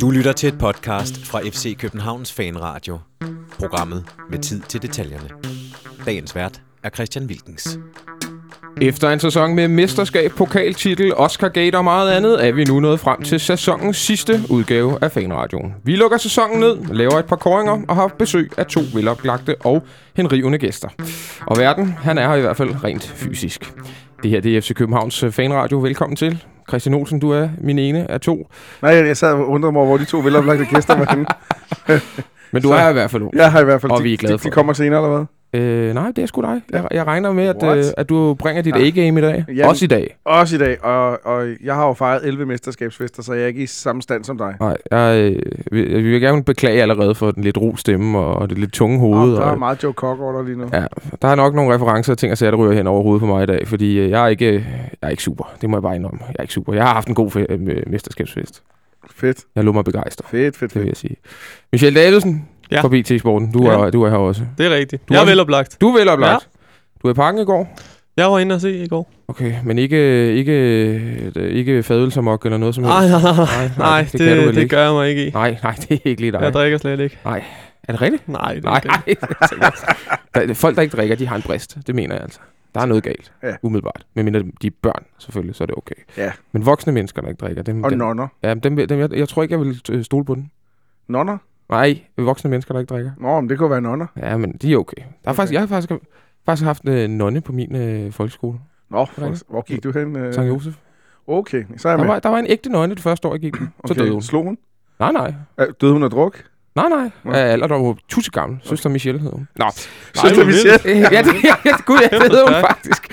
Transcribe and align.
Du 0.00 0.10
lytter 0.10 0.32
til 0.32 0.48
et 0.48 0.58
podcast 0.58 1.26
fra 1.26 1.40
FC 1.40 1.76
Københavns 1.78 2.32
Fanradio. 2.32 2.98
Programmet 3.58 4.04
med 4.30 4.38
tid 4.38 4.60
til 4.60 4.82
detaljerne. 4.82 5.28
Dagens 6.06 6.34
vært 6.34 6.62
er 6.82 6.90
Christian 6.90 7.24
Wilkens. 7.26 7.78
Efter 8.80 9.10
en 9.10 9.20
sæson 9.20 9.54
med 9.54 9.68
mesterskab, 9.68 10.30
pokaltitel, 10.30 11.14
Oscar 11.16 11.48
Gate 11.48 11.76
og 11.76 11.84
meget 11.84 12.10
andet, 12.10 12.46
er 12.46 12.52
vi 12.52 12.64
nu 12.64 12.80
nået 12.80 13.00
frem 13.00 13.22
til 13.22 13.40
sæsonens 13.40 13.96
sidste 13.96 14.40
udgave 14.50 14.98
af 15.04 15.12
Fanradioen. 15.12 15.74
Vi 15.84 15.96
lukker 15.96 16.18
sæsonen 16.18 16.60
ned, 16.60 16.94
laver 16.94 17.18
et 17.18 17.26
par 17.26 17.36
koringer 17.36 17.78
og 17.88 17.96
har 17.96 18.08
besøg 18.08 18.50
af 18.56 18.66
to 18.66 18.80
veloplagte 18.94 19.56
og 19.60 19.82
henrivende 20.16 20.58
gæster. 20.58 20.88
Og 21.46 21.58
verden, 21.58 21.86
han 21.86 22.18
er 22.18 22.28
her 22.28 22.34
i 22.36 22.40
hvert 22.40 22.56
fald 22.56 22.84
rent 22.84 23.12
fysisk. 23.16 23.74
Det 24.22 24.30
her 24.30 24.40
det 24.40 24.56
er 24.56 24.60
FC 24.60 24.74
Københavns 24.74 25.24
Fanradio. 25.30 25.78
Velkommen 25.78 26.16
til. 26.16 26.44
Christian 26.68 26.94
Olsen, 26.94 27.18
du 27.20 27.30
er 27.30 27.48
min 27.60 27.78
ene 27.78 28.10
af 28.10 28.20
to. 28.20 28.46
Nej, 28.82 28.90
jeg, 28.94 29.06
jeg 29.06 29.16
sad 29.16 29.32
og 29.32 29.48
undrede 29.48 29.72
mig 29.72 29.78
over, 29.78 29.86
hvor 29.88 29.96
de 29.96 30.04
to 30.04 30.18
veloplagte 30.18 30.64
gæster 30.64 30.96
var 30.98 31.06
henne. 31.10 31.26
Men 32.52 32.62
du 32.62 32.68
Så- 32.68 32.74
er 32.74 32.88
i 32.90 32.92
hvert 32.92 33.10
fald 33.10 33.22
nu. 33.22 33.30
Jeg 33.34 33.52
har 33.52 33.60
i 33.60 33.64
hvert 33.64 33.80
fald... 33.80 33.92
Og 33.92 34.04
vi 34.04 34.12
er 34.12 34.16
glade 34.16 34.32
de, 34.32 34.38
for 34.38 34.42
de 34.42 34.48
det. 34.48 34.52
kommer 34.54 34.72
senere, 34.72 35.04
eller 35.04 35.16
hvad? 35.16 35.26
Øh, 35.52 35.94
nej, 35.94 36.10
det 36.16 36.22
er 36.22 36.26
sgu 36.26 36.40
dig. 36.42 36.60
Jeg, 36.72 36.88
jeg 36.90 37.06
regner 37.06 37.32
med, 37.32 37.44
at, 37.44 37.56
What? 37.62 37.78
øh, 37.78 37.84
at 37.96 38.08
du 38.08 38.34
bringer 38.34 38.62
dit. 38.62 38.76
A-game 38.76 39.18
i 39.20 39.22
dag. 39.22 39.44
Jamen. 39.48 39.64
Også 39.64 39.84
i 39.84 39.88
dag. 39.88 40.16
Også 40.24 40.56
i 40.56 40.58
dag, 40.58 40.84
og, 40.84 41.26
og 41.26 41.48
jeg 41.64 41.74
har 41.74 41.86
jo 41.86 41.92
fejret 41.92 42.20
11 42.26 42.46
mesterskabsfester, 42.46 43.22
så 43.22 43.32
jeg 43.32 43.42
er 43.42 43.46
ikke 43.46 43.62
i 43.62 43.66
samme 43.66 44.02
stand 44.02 44.24
som 44.24 44.38
dig. 44.38 44.54
Nej, 44.60 44.76
jeg, 44.90 45.18
øh, 45.20 45.42
vil, 45.72 45.90
jeg 45.90 46.02
vil 46.04 46.20
gerne 46.20 46.44
beklage 46.44 46.82
allerede 46.82 47.14
for 47.14 47.30
den 47.30 47.44
lidt 47.44 47.58
ro 47.58 47.76
stemme 47.76 48.18
og 48.18 48.50
det 48.50 48.58
lidt 48.58 48.72
tunge 48.72 48.98
hoved. 48.98 49.32
Og 49.34 49.40
der 49.40 49.46
er 49.46 49.50
Og, 49.50 49.58
meget 49.58 49.82
Joe 49.82 49.92
Cocker 49.92 50.24
over 50.24 50.42
lige 50.42 50.58
nu. 50.58 50.68
ja, 50.72 50.84
der 51.22 51.28
er 51.28 51.34
nok 51.34 51.54
nogle 51.54 51.74
referencer 51.74 52.12
og 52.12 52.18
ting, 52.18 52.32
og 52.32 52.38
sager, 52.38 52.50
der 52.50 52.58
ryger 52.58 52.72
hen 52.72 52.86
over 52.86 53.02
hovedet 53.02 53.20
på 53.20 53.26
mig 53.26 53.42
i 53.42 53.46
dag, 53.46 53.68
fordi 53.68 53.98
øh, 53.98 54.10
jeg 54.10 54.24
er 54.24 54.28
ikke, 54.28 54.52
jeg 54.54 54.62
er 55.02 55.08
ikke 55.08 55.22
super. 55.22 55.54
Det 55.60 55.70
må 55.70 55.76
jeg 55.76 55.82
bare 55.82 55.96
indrømme. 55.96 56.20
Jeg 56.28 56.34
er 56.38 56.42
ikke 56.42 56.54
super. 56.54 56.72
Jeg 56.74 56.84
har 56.84 56.94
haft 56.94 57.08
en 57.08 57.14
god 57.14 57.30
fe- 57.36 57.46
øh, 57.52 57.82
mesterskabsfest. 57.86 58.62
Fedt, 59.10 59.38
Jeg 59.56 59.64
lå 59.64 59.72
mig 59.72 59.84
begejstret, 59.84 60.26
fedt, 60.30 60.56
fedt, 60.56 60.74
det 60.74 60.80
vil 60.80 60.86
fedt. 60.86 60.88
jeg 60.88 60.96
sige. 60.96 61.16
Michel 61.72 61.94
Davidsen 61.94 62.48
Ja. 62.70 62.80
fra 62.80 62.88
BT 62.88 63.20
Sporten. 63.20 63.52
Du, 63.52 63.64
Ja. 63.70 63.78
er, 63.86 63.90
du 63.90 64.02
er 64.02 64.10
her 64.10 64.16
også. 64.16 64.42
Det 64.58 64.66
er 64.66 64.70
rigtigt. 64.70 65.08
Du 65.08 65.14
jeg 65.14 65.20
er- 65.20 65.24
er 65.24 65.28
veloplagt. 65.30 65.80
Du 65.80 65.88
er 65.88 65.98
veloplagt. 65.98 66.48
Du 67.02 67.08
er 67.08 67.12
i 67.12 67.14
parken 67.14 67.40
i 67.40 67.44
går. 67.44 67.78
Jeg 68.16 68.30
var 68.30 68.38
inde 68.38 68.54
og 68.54 68.60
se 68.60 68.78
i 68.84 68.88
går. 68.88 69.10
Okay, 69.28 69.54
men 69.64 69.78
ikke, 69.78 70.32
ikke, 70.34 71.30
ikke 71.50 71.82
fadølsamok 71.82 72.44
eller 72.44 72.58
noget 72.58 72.74
som 72.74 72.84
helst? 72.84 72.94
Nej, 72.98 73.08
nej, 73.08 73.20
nej. 73.22 73.46
nej, 73.46 73.68
Nej, 73.78 74.02
det 74.02 74.12
det, 74.12 74.20
kan 74.20 74.36
du 74.36 74.42
vel 74.42 74.54
det, 74.54 74.62
ikke. 74.62 74.76
gør 74.76 74.82
jeg 74.84 74.92
mig 74.92 75.08
ikke 75.08 75.26
i. 75.26 75.30
Nej, 75.30 75.56
nej, 75.62 75.72
det 75.74 75.90
er 75.92 75.98
ikke 76.04 76.20
lige 76.20 76.32
dig. 76.32 76.40
Jeg 76.40 76.52
drikker 76.52 76.78
slet 76.78 77.00
ikke. 77.00 77.18
Er 77.24 77.92
det 77.92 78.02
rigtigt? 78.02 78.28
Nej, 78.28 78.54
det 78.54 78.64
er 78.64 78.68
Nej, 78.70 78.80
der, 80.34 80.46
der, 80.46 80.54
folk, 80.54 80.76
der 80.76 80.82
ikke 80.82 80.96
drikker, 80.96 81.16
de 81.16 81.26
har 81.26 81.36
en 81.36 81.42
brist. 81.42 81.78
Det 81.86 81.94
mener 81.94 82.14
jeg 82.14 82.22
altså. 82.22 82.40
Der 82.74 82.80
er 82.80 82.86
noget 82.86 83.02
galt, 83.04 83.32
Ja. 83.42 83.52
umiddelbart. 83.62 84.02
Men 84.14 84.24
mindre 84.24 84.40
de 84.62 84.66
er 84.66 84.70
børn, 84.82 85.04
selvfølgelig, 85.18 85.54
så 85.54 85.64
er 85.64 85.66
det 85.66 85.74
okay. 85.76 85.94
Ja. 86.16 86.30
Men 86.52 86.66
voksne 86.66 86.92
mennesker, 86.92 87.22
der 87.22 87.28
ikke 87.28 87.38
drikker, 87.40 87.62
dem, 87.62 87.84
Og 87.84 87.90
dem, 87.90 87.98
nonner. 87.98 88.28
ja, 88.42 88.54
dem, 88.54 88.76
dem, 88.88 88.98
jeg, 89.00 89.12
jeg 89.12 89.28
tror 89.28 89.42
ikke, 89.42 89.52
jeg 89.58 89.60
vil 89.88 90.04
stole 90.04 90.24
på 90.24 90.34
den. 90.34 90.50
Nonner? 91.08 91.38
Nej, 91.70 92.00
voksne 92.18 92.50
mennesker, 92.50 92.74
der 92.74 92.80
ikke 92.80 92.90
drikker. 92.94 93.10
Nå, 93.20 93.40
men 93.40 93.50
det 93.50 93.58
kunne 93.58 93.70
være 93.70 93.80
nonner. 93.80 94.06
Ja, 94.16 94.36
men 94.36 94.52
de 94.52 94.72
er 94.72 94.76
okay. 94.76 94.96
Der 94.96 95.02
er 95.02 95.30
Okay. 95.30 95.36
faktisk, 95.36 95.52
jeg 95.52 95.60
har 95.60 95.66
faktisk, 95.66 95.92
faktisk 96.46 96.64
haft 96.64 96.82
en 96.82 96.88
øh, 96.88 97.08
nonne 97.08 97.40
på 97.40 97.52
min 97.52 97.76
øh, 97.76 98.12
folkeskole. 98.12 98.58
Nå, 98.90 99.04
for, 99.04 99.50
hvor 99.50 99.62
gik 99.62 99.84
du 99.84 99.92
hen? 99.92 100.16
Øh? 100.16 100.34
Sankt 100.34 100.48
Josef. 100.48 100.74
Okay, 101.26 101.64
så 101.76 101.88
er 101.88 101.92
jeg 101.92 101.98
Der 101.98 102.04
med. 102.04 102.12
var, 102.12 102.18
der 102.20 102.28
var 102.28 102.38
en 102.38 102.46
ægte 102.48 102.70
nonne 102.70 102.94
det 102.94 103.02
første 103.02 103.28
år, 103.28 103.32
jeg 103.32 103.40
gik. 103.40 103.56
Så 103.86 103.94
døde 103.94 104.12
hun. 104.12 104.22
Slog 104.22 104.44
hun? 104.44 104.58
Nej, 104.98 105.12
nej. 105.12 105.34
Øh, 105.60 105.66
Døde 105.80 105.92
hun 105.92 106.02
af 106.02 106.10
druk? 106.10 106.44
Nej, 106.78 107.10
nej. 107.24 107.38
Ja, 107.40 107.46
alder, 107.52 107.66
der 107.66 107.74
var 107.78 107.96
tusind 108.08 108.32
gammel. 108.32 108.58
Søster 108.64 108.88
Michelle 108.90 109.20
hed 109.20 109.30
hun. 109.30 109.48
Nå. 109.56 109.70
Søster 110.14 110.44
Michelle, 110.44 111.08
ja, 111.12 111.22
det, 111.22 111.34
ja, 111.64 111.76
gud, 111.86 111.98
ja, 112.12 112.18
det 112.18 112.32
hed 112.32 112.44
hun 112.44 112.54
faktisk. 112.60 113.08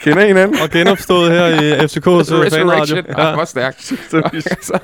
kender 0.00 0.22
I 0.22 0.26
hinanden? 0.26 0.60
Og 0.62 0.70
genopstået 0.70 1.30
her 1.32 1.46
i 1.46 1.72
FCK's 1.72 2.34
øh, 2.34 2.50
fanradio. 2.50 2.96
Ja. 2.96 3.02
Det 3.02 3.16
var 3.16 3.44
stærkt. 3.44 3.82
Søster 3.84 4.22
Michelle. 4.32 4.80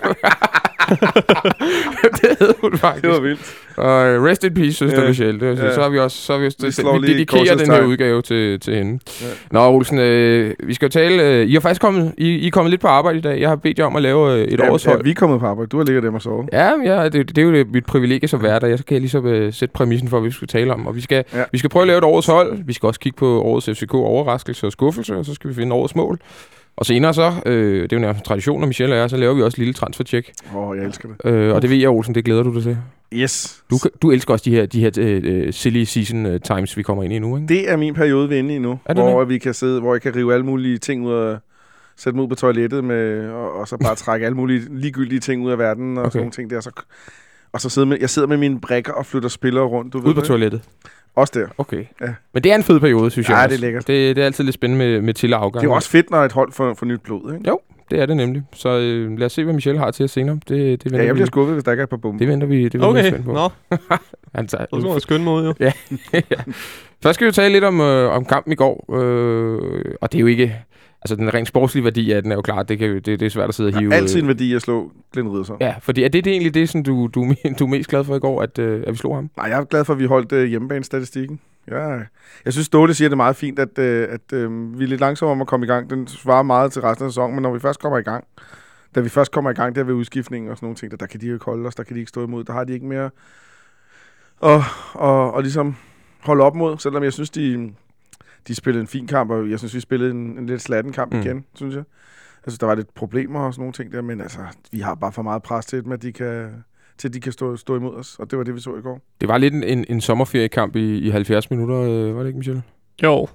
Det 2.21 2.37
hed 2.41 2.55
hun 2.61 2.79
faktisk. 2.79 3.03
Det 3.03 3.11
var 3.11 3.21
vildt. 3.21 3.55
Og 3.77 4.07
øh, 4.09 4.23
rest 4.23 4.45
in 4.45 4.55
peace, 4.55 4.73
søster 4.73 5.01
Ja. 5.03 5.09
Michelle. 5.09 5.41
Det, 5.41 5.59
Ja. 5.59 5.75
så 5.75 5.83
har 5.83 5.89
vi 5.89 5.99
også 5.99 6.17
så 6.17 6.33
har 6.33 6.39
vi, 6.41 6.45
Vi 6.45 6.67
også, 6.67 6.93
vi 6.93 6.99
lige 7.07 7.13
dedikerer 7.15 7.57
den 7.57 7.71
her 7.71 7.83
udgave 7.83 8.23
til, 8.23 8.61
til 8.61 8.75
hende. 8.75 8.99
Ja. 9.23 9.27
Nå, 9.51 9.69
Olsen, 9.69 9.99
øh, 9.99 10.55
vi 10.65 10.75
skal 10.75 10.87
jo 10.87 10.91
tale... 10.91 11.23
Øh, 11.23 11.47
I 11.47 11.53
har 11.53 11.61
faktisk 11.61 11.81
kommet, 11.81 12.15
I, 12.19 12.29
I 12.29 12.47
er 12.47 12.51
kommet 12.51 12.71
lidt 12.71 12.81
på 12.81 12.87
arbejde 12.89 13.19
i 13.19 13.21
dag. 13.21 13.41
Jeg 13.41 13.49
har 13.49 13.57
bedt 13.57 13.79
jer 13.79 13.85
om 13.85 13.97
at 13.97 14.03
lave 14.03 14.33
øh, 14.33 14.45
et 14.45 14.59
Ja, 14.61 14.71
årets 14.71 14.87
ja, 14.87 14.93
vi 15.05 15.11
er 15.11 15.15
kommet 15.15 15.41
på 15.41 15.47
arbejde. 15.47 15.69
Du 15.69 15.77
har 15.77 15.85
ligget 15.85 16.03
dem 16.03 16.15
og 16.15 16.23
sovet. 16.23 16.49
Ja, 16.53 16.71
ja 16.85 17.05
det, 17.09 17.29
det 17.29 17.39
er 17.39 17.43
jo 17.43 17.53
det, 17.53 17.73
mit 17.73 17.87
privilegie 17.87 18.29
som 18.29 18.43
vært, 18.43 18.63
og 18.63 18.71
jeg 18.71 18.79
kan 18.89 18.99
ligesom 19.01 19.27
øh, 19.27 19.53
sætte 19.53 19.73
præmissen 19.73 20.09
for, 20.09 20.21
hvad 20.21 20.31
vi 20.31 20.35
skal 20.35 20.49
tale 20.49 20.73
om. 20.75 20.87
Og 20.87 20.97
vi 20.97 21.01
skal, 21.01 21.25
Ja. 21.35 21.43
vi 21.53 21.59
skal 21.59 21.71
prøve 21.71 21.83
at 21.83 21.87
lave 21.87 21.99
et 21.99 22.05
årets 22.05 22.27
hold. 22.27 22.59
Vi 22.67 22.73
skal 22.73 22.87
også 22.87 23.01
kigge 23.01 23.17
på 23.17 23.43
årets 23.43 23.67
FCK 23.71 23.95
overraskelse 23.95 24.67
og 24.67 24.73
skuffelse, 24.73 25.17
og 25.17 25.25
så 25.25 25.35
skal 25.35 25.51
vi 25.51 25.55
finde 25.55 25.75
årets 25.77 25.95
mål. 25.97 26.19
Og 26.83 26.87
senere 26.87 27.15
så, 27.15 27.33
øh, 27.47 27.83
det 27.83 27.93
er 27.93 27.97
jo 27.97 28.01
nærmest 28.01 28.19
en 28.21 28.25
tradition, 28.25 28.61
når 28.61 28.67
Michelle 28.67 28.95
er 28.95 29.01
her, 29.01 29.09
så 29.09 29.17
laver 29.17 29.35
vi 29.35 29.43
også 29.43 29.55
et 29.55 29.59
lille 29.59 29.75
transfercheck. 29.75 30.33
Åh, 30.55 30.69
oh, 30.69 30.77
jeg 30.77 30.87
elsker 30.87 31.09
det. 31.09 31.31
Øh, 31.31 31.55
og 31.55 31.63
det 31.63 31.71
ved 31.71 31.77
jeg, 31.77 31.89
Olsen, 31.89 32.15
det 32.15 32.25
glæder 32.25 32.43
du 32.43 32.55
dig 32.55 32.63
til. 32.63 32.79
Yes. 33.13 33.63
Du, 33.71 33.79
du 34.03 34.11
elsker 34.11 34.35
også 34.35 34.43
de 34.45 34.51
her, 34.51 34.67
de 34.67 34.81
her 34.81 34.91
øh, 34.99 35.53
silly 35.53 35.85
season 35.85 36.27
øh, 36.27 36.41
times, 36.41 36.77
vi 36.77 36.83
kommer 36.83 37.03
ind 37.03 37.13
i 37.13 37.19
nu, 37.19 37.37
ikke? 37.37 37.49
Det 37.49 37.71
er 37.71 37.77
min 37.77 37.95
periode, 37.95 38.29
vi 38.29 38.35
er 38.35 38.39
inde 38.39 38.55
i 38.55 38.59
nu. 38.59 38.79
Er 38.85 38.95
hvor 38.95 39.25
vi 39.25 39.39
kan 39.39 39.55
sidde, 39.55 39.81
hvor 39.81 39.95
jeg 39.95 40.03
kan 40.03 40.17
rive 40.17 40.35
alle 40.35 40.47
mulige 40.47 40.79
ting 40.79 41.07
ud 41.07 41.13
af 41.13 41.37
sætte 41.97 42.15
dem 42.15 42.21
ud 42.21 42.29
på 42.29 42.35
toilettet 42.35 42.85
med, 42.85 43.31
og, 43.31 43.53
og 43.53 43.69
så 43.69 43.77
bare 43.77 43.95
trække 43.95 44.27
alle 44.27 44.37
mulige 44.37 44.61
ligegyldige 44.71 45.21
ting 45.21 45.45
ud 45.45 45.51
af 45.51 45.59
verden 45.59 45.99
og 45.99 46.03
okay. 46.03 46.11
sådan 46.11 46.21
nogle 46.21 46.33
ting 46.33 46.51
der. 46.51 46.61
Så, 46.61 46.71
og 47.53 47.61
så 47.61 47.69
sidder 47.69 47.89
med, 47.89 47.97
jeg 48.01 48.11
sidder 48.11 48.29
med 48.29 48.37
mine 48.37 48.61
brækker 48.61 48.93
og 48.93 49.07
flytter 49.07 49.29
spillere 49.29 49.65
rundt. 49.65 49.93
Du 49.93 49.99
Ude 49.99 50.15
på 50.15 50.21
det? 50.21 50.29
toilettet. 50.29 50.61
Også 51.17 51.33
der. 51.41 51.47
Okay. 51.59 51.85
Ja. 52.01 52.07
Men 52.35 52.45
det 52.45 52.53
er 52.53 52.57
en 52.57 52.63
fed 52.63 52.81
periode, 52.81 53.11
synes 53.11 53.29
Ja, 53.29 53.37
jeg 53.37 53.49
det 53.49 53.55
er 53.57 53.61
lækkert. 53.61 53.87
Det, 53.87 54.17
det 54.17 54.23
er 54.23 54.27
altid 54.27 54.45
lidt 54.45 54.55
spændende 54.55 54.85
med, 54.87 55.01
med 55.03 55.15
til 55.15 55.35
og 55.35 55.43
afgang. 55.45 55.61
Det 55.61 55.67
er 55.69 55.71
jo 55.71 55.75
også 55.75 55.89
fedt, 55.91 56.11
når 56.11 56.19
et 56.25 56.33
hold 56.33 56.53
får, 56.53 56.75
får 56.75 56.87
nyt 56.87 57.01
blod. 57.01 57.35
Ikke? 57.35 57.51
Det 57.91 58.01
er 58.01 58.07
det 58.07 58.17
nemlig. 58.17 58.43
Så 58.53 58.69
øh, 58.79 59.19
lad 59.19 59.27
os 59.27 59.33
se, 59.33 59.45
hvad 59.45 59.55
Michelle 59.55 59.79
har 59.81 59.91
til 59.91 60.05
os 60.05 60.11
senere. 60.11 60.39
Det, 60.49 60.85
det 60.85 60.93
Ja, 60.93 60.97
jeg 60.97 61.07
vi 61.07 61.13
bliver 61.13 61.27
skuffet, 61.27 61.55
hvis 61.55 61.65
der 61.65 61.71
ikke 61.73 61.81
er 61.81 61.85
et 61.85 61.91
par 61.91 61.97
bomber. 61.97 62.19
Det 62.19 62.29
venter 62.29 62.47
vi, 62.47 62.65
det 62.65 62.75
venter 62.75 62.93
vi 62.93 62.99
Okay, 62.99 63.09
spændt 63.09 63.25
på. 63.25 63.33
nå. 63.33 63.49
Han 64.35 64.47
tager, 64.49 64.65
Så 64.65 64.69
skulle 64.81 64.91
man 64.93 65.01
skynde 65.01 65.25
mig 65.25 65.33
ud, 65.35 65.45
jo. 65.47 65.55
Først 67.03 67.15
skal 67.15 67.25
vi 67.25 67.29
jo 67.29 67.33
tale 67.33 67.53
lidt 67.53 67.65
om, 67.65 67.81
øh, 67.81 68.11
om 68.17 68.25
kampen 68.25 68.53
i 68.53 68.57
går. 68.57 68.95
Øh, 69.03 69.85
og 70.01 70.13
det 70.13 70.19
er 70.19 70.21
jo 70.21 70.27
ikke... 70.27 70.57
Altså, 71.03 71.17
den 71.17 71.35
rent 71.35 71.49
sportslige 71.49 71.85
værdi 71.85 72.13
af 72.13 72.23
den 72.23 72.33
er 72.33 72.37
jo 72.37 72.43
klart, 72.43 72.69
det, 72.69 72.79
kan, 72.79 72.89
jo- 72.89 72.95
det, 72.95 73.21
det 73.21 73.23
er 73.23 73.31
svært 73.31 73.49
at 73.49 73.55
sidde 73.55 73.69
og 73.69 73.79
hive... 73.79 73.93
er 73.93 73.97
altid 73.97 74.17
øh, 74.17 74.23
en 74.23 74.29
værdi 74.29 74.55
at 74.55 74.63
slå 74.63 74.93
Glenn 75.13 75.29
Riddersson. 75.29 75.57
Ja, 75.61 75.75
fordi 75.81 76.03
er 76.03 76.09
det, 76.09 76.25
det 76.25 76.31
egentlig 76.31 76.55
det, 76.55 76.69
som 76.69 76.83
du, 76.83 77.07
du, 77.15 77.35
du 77.59 77.65
er 77.65 77.69
mest 77.69 77.91
glad 77.91 78.05
for 78.05 78.17
i 78.17 78.19
går, 78.19 78.43
at, 78.43 78.59
øh, 78.59 78.83
at 78.87 78.93
vi 78.93 78.97
slog 78.97 79.15
ham? 79.15 79.31
Nej, 79.37 79.47
jeg 79.47 79.61
er 79.61 79.65
glad 79.65 79.85
for, 79.85 79.93
at 79.93 79.99
vi 79.99 80.05
holdt 80.05 80.33
øh, 80.33 80.45
hjemmebanestatistikken. 80.45 81.41
Ja, 81.71 81.89
jeg 82.45 82.53
synes, 82.53 82.67
Ståle 82.67 82.95
siger 82.95 83.09
det 83.09 83.17
meget 83.17 83.37
fint, 83.37 83.59
at, 83.59 83.79
øh, 83.79 84.09
at 84.11 84.33
øh, 84.33 84.79
vi 84.79 84.85
er 84.85 84.89
lidt 84.89 85.01
langsomme 85.01 85.33
om 85.33 85.41
at 85.41 85.47
komme 85.47 85.67
i 85.67 85.69
gang. 85.69 85.91
Den 85.91 86.07
svarer 86.07 86.43
meget 86.43 86.73
til 86.73 86.83
resten 86.83 87.05
af 87.07 87.11
sæsonen, 87.13 87.35
men 87.35 87.43
når 87.43 87.53
vi 87.53 87.61
først 87.61 87.81
kommer 87.81 87.99
i 87.99 88.03
gang, 88.03 88.25
da 88.95 89.01
vi 89.01 89.09
først 89.09 89.33
kommer 89.33 89.51
i 89.51 89.55
gang 89.55 89.75
der 89.75 89.85
ved 89.85 89.95
udskiftningen 89.95 90.51
og 90.51 90.57
sådan 90.57 90.67
nogle 90.67 90.77
ting, 90.77 90.91
der, 90.91 90.97
der 90.97 91.07
kan 91.07 91.21
de 91.21 91.27
jo 91.27 91.33
ikke 91.35 91.45
holde 91.45 91.67
os, 91.67 91.75
der 91.75 91.83
kan 91.83 91.95
de 91.95 92.01
ikke 92.01 92.09
stå 92.09 92.25
imod, 92.25 92.45
der 92.45 92.53
har 92.53 92.65
de 92.65 92.73
ikke 92.73 92.87
mere 92.87 93.11
og, 94.41 94.63
og, 94.95 95.33
og 95.35 95.43
ligesom 95.43 95.77
holde 96.21 96.45
op 96.45 96.55
mod, 96.55 96.79
selvom 96.79 97.03
jeg 97.05 97.13
synes, 97.13 97.31
de, 97.31 97.73
de 98.49 98.55
spillede 98.55 98.81
en 98.81 98.87
fin 98.89 99.07
kamp, 99.07 99.31
og 99.31 99.51
jeg 99.51 99.59
synes, 99.59 99.75
vi 99.75 99.81
spillede 99.81 100.11
en, 100.11 100.39
en 100.39 100.47
lidt 100.47 100.63
slatten 100.63 100.93
kamp 100.93 101.13
Mm. 101.15 101.21
igen, 101.21 101.45
synes 101.55 101.75
jeg. 101.75 101.85
Jeg 102.47 102.53
synes, 102.53 102.59
der 102.59 102.67
var 102.67 102.75
lidt 102.75 102.95
problemer 102.95 103.41
og 103.41 103.55
sådan 103.55 103.61
nogle 103.63 103.73
ting 103.73 103.93
der, 103.93 104.03
men 104.03 104.21
altså, 104.21 104.39
vi 104.73 104.81
har 104.81 104.95
bare 104.95 105.13
for 105.13 105.23
meget 105.23 105.43
pres 105.43 105.67
til 105.67 105.85
dem, 105.85 105.93
at 105.93 106.03
de 106.03 106.13
kan, 106.13 106.65
til 106.99 107.09
at 107.09 107.15
de 107.15 107.21
kan 107.21 107.33
stå, 107.33 107.57
stå 107.57 107.77
imod 107.77 107.95
os, 107.95 108.17
og 108.19 108.31
det 108.31 108.39
var 108.39 108.45
det, 108.45 108.55
vi 108.55 108.61
så 108.61 108.77
i 108.77 108.81
går. 108.81 109.01
Det 109.21 109.29
var 109.29 109.39
lidt 109.39 109.55
en, 109.55 109.63
en, 109.65 109.85
en 109.89 110.01
sommerferiekamp 110.01 110.77
i, 110.77 110.99
i 110.99 111.11
70 111.11 111.51
minutter, 111.51 111.77
øh, 111.81 112.17
var 112.17 112.21
det 112.21 112.27
ikke, 112.29 112.39
Michelle? 112.39 112.63
Jo, 113.03 113.29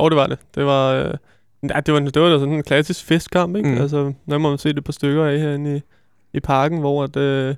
jo 0.00 0.08
det 0.08 0.16
var 0.16 0.26
det. 0.26 0.38
Det 0.54 0.64
var, 0.64 0.92
øh, 0.92 1.14
ja, 1.62 1.80
det 1.80 1.94
var, 1.94 2.00
det 2.00 2.22
var 2.22 2.28
da 2.28 2.38
sådan 2.38 2.54
en 2.54 2.62
klassisk 2.62 3.04
festkamp, 3.04 3.56
ikke? 3.56 3.68
Mm. 3.68 3.78
Altså, 3.78 4.12
der 4.30 4.38
må 4.38 4.48
man 4.48 4.58
se 4.58 4.72
det 4.72 4.84
på 4.84 4.92
stykker 4.92 5.24
af 5.24 5.38
herinde 5.38 5.76
i, 5.76 5.80
i 6.36 6.40
parken, 6.40 6.78
hvor 6.78 7.04
at, 7.04 7.16
øh, 7.16 7.54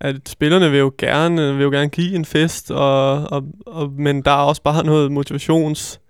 at 0.00 0.28
spillerne 0.28 0.70
vil 0.70 0.78
jo, 0.78 0.92
gerne, 0.98 1.54
vil 1.54 1.62
jo 1.62 1.70
gerne 1.70 1.88
give 1.88 2.14
en 2.14 2.24
fest, 2.24 2.70
og, 2.70 3.12
og, 3.32 3.44
og, 3.66 3.92
men 3.92 4.22
der 4.22 4.30
er 4.30 4.42
også 4.44 4.62
bare 4.62 4.86
noget 4.86 5.12
motivations... 5.12 6.00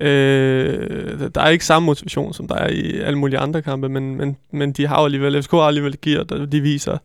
Øh, 0.00 1.20
der 1.34 1.40
er 1.40 1.48
ikke 1.48 1.64
samme 1.64 1.86
motivation, 1.86 2.34
som 2.34 2.48
der 2.48 2.54
er 2.54 2.68
i 2.68 2.98
alle 2.98 3.18
mulige 3.18 3.38
andre 3.38 3.62
kampe, 3.62 3.88
men, 3.88 4.16
men, 4.16 4.36
men 4.50 4.72
de 4.72 4.86
har 4.86 5.00
jo 5.00 5.04
alligevel, 5.04 5.42
FCK 5.42 5.52
har 5.52 5.58
alligevel 5.58 6.00
gear, 6.00 6.24
der 6.24 6.46
de 6.46 6.60
viser 6.60 6.98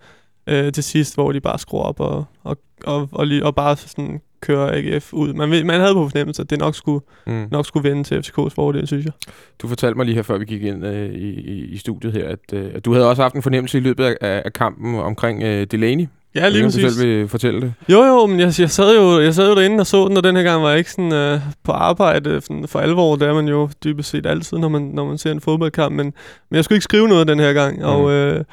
øh, 0.47 0.71
til 0.71 0.83
sidst, 0.83 1.13
hvor 1.13 1.31
de 1.31 1.41
bare 1.41 1.59
skruer 1.59 1.83
op 1.83 1.99
og, 1.99 2.25
og, 2.43 2.57
og, 2.85 3.01
og, 3.01 3.09
og, 3.11 3.27
og 3.43 3.55
bare 3.55 3.77
sådan 3.77 4.21
kører 4.43 4.71
AGF 4.95 5.13
ud. 5.13 5.33
Man, 5.33 5.51
ved- 5.51 5.63
man 5.63 5.79
havde 5.79 5.93
på 5.93 6.09
fornemmelse, 6.09 6.41
at 6.41 6.49
det 6.49 6.59
nok 6.59 6.75
skulle, 6.75 7.01
Mm. 7.27 7.45
nok 7.51 7.65
skulle 7.65 7.89
vende 7.89 8.03
til 8.03 8.15
FCK's 8.19 8.49
fordel, 8.55 8.87
synes 8.87 9.05
jeg. 9.05 9.13
Du 9.61 9.67
fortalte 9.67 9.97
mig 9.97 10.05
lige 10.05 10.15
her, 10.15 10.21
før 10.23 10.37
vi 10.37 10.45
gik 10.45 10.63
ind 10.63 10.85
øh, 10.85 11.09
i, 11.13 11.29
i, 11.65 11.77
studiet 11.77 12.13
her, 12.13 12.27
at, 12.29 12.39
øh, 12.53 12.65
at 12.75 12.85
du 12.85 12.93
havde 12.93 13.09
også 13.09 13.21
haft 13.21 13.35
en 13.35 13.41
fornemmelse 13.41 13.77
i 13.77 13.81
løbet 13.81 14.03
af, 14.03 14.41
af 14.45 14.53
kampen 14.53 14.95
omkring 14.95 15.43
øh, 15.43 15.67
Delaney. 15.71 16.07
Ja, 16.35 16.49
lige 16.49 16.65
om 16.65 16.71
Du 16.71 16.77
præcis. 16.77 16.93
selv 16.95 17.07
vil 17.09 17.27
fortælle 17.27 17.61
det. 17.61 17.73
Jo, 17.89 18.03
jo, 18.03 18.25
men 18.25 18.39
jeg, 18.39 18.53
jeg, 18.59 18.69
sad 18.69 18.95
jo, 18.95 19.19
jeg 19.19 19.33
sad 19.33 19.49
jo 19.49 19.55
derinde 19.55 19.79
og 19.81 19.87
så 19.87 20.07
den, 20.07 20.17
og 20.17 20.23
den 20.23 20.35
her 20.35 20.43
gang 20.43 20.63
var 20.63 20.69
jeg 20.69 20.77
ikke 20.77 20.91
sådan, 20.91 21.13
øh, 21.13 21.39
på 21.63 21.71
arbejde 21.71 22.41
sådan, 22.41 22.67
for 22.67 22.79
alvor. 22.79 23.15
Det 23.15 23.27
er 23.27 23.33
man 23.33 23.47
jo 23.47 23.69
dybest 23.83 24.09
set 24.09 24.25
altid, 24.25 24.57
når 24.57 24.69
man, 24.69 24.81
når 24.81 25.05
man 25.05 25.17
ser 25.17 25.31
en 25.31 25.41
fodboldkamp. 25.41 25.95
Men, 25.95 26.05
men 26.49 26.55
jeg 26.55 26.63
skulle 26.63 26.75
ikke 26.75 26.83
skrive 26.83 27.07
noget 27.07 27.27
den 27.27 27.39
her 27.39 27.53
gang. 27.53 27.75
Mhm. 27.75 27.85
Og, 27.85 28.11
øh, 28.11 28.43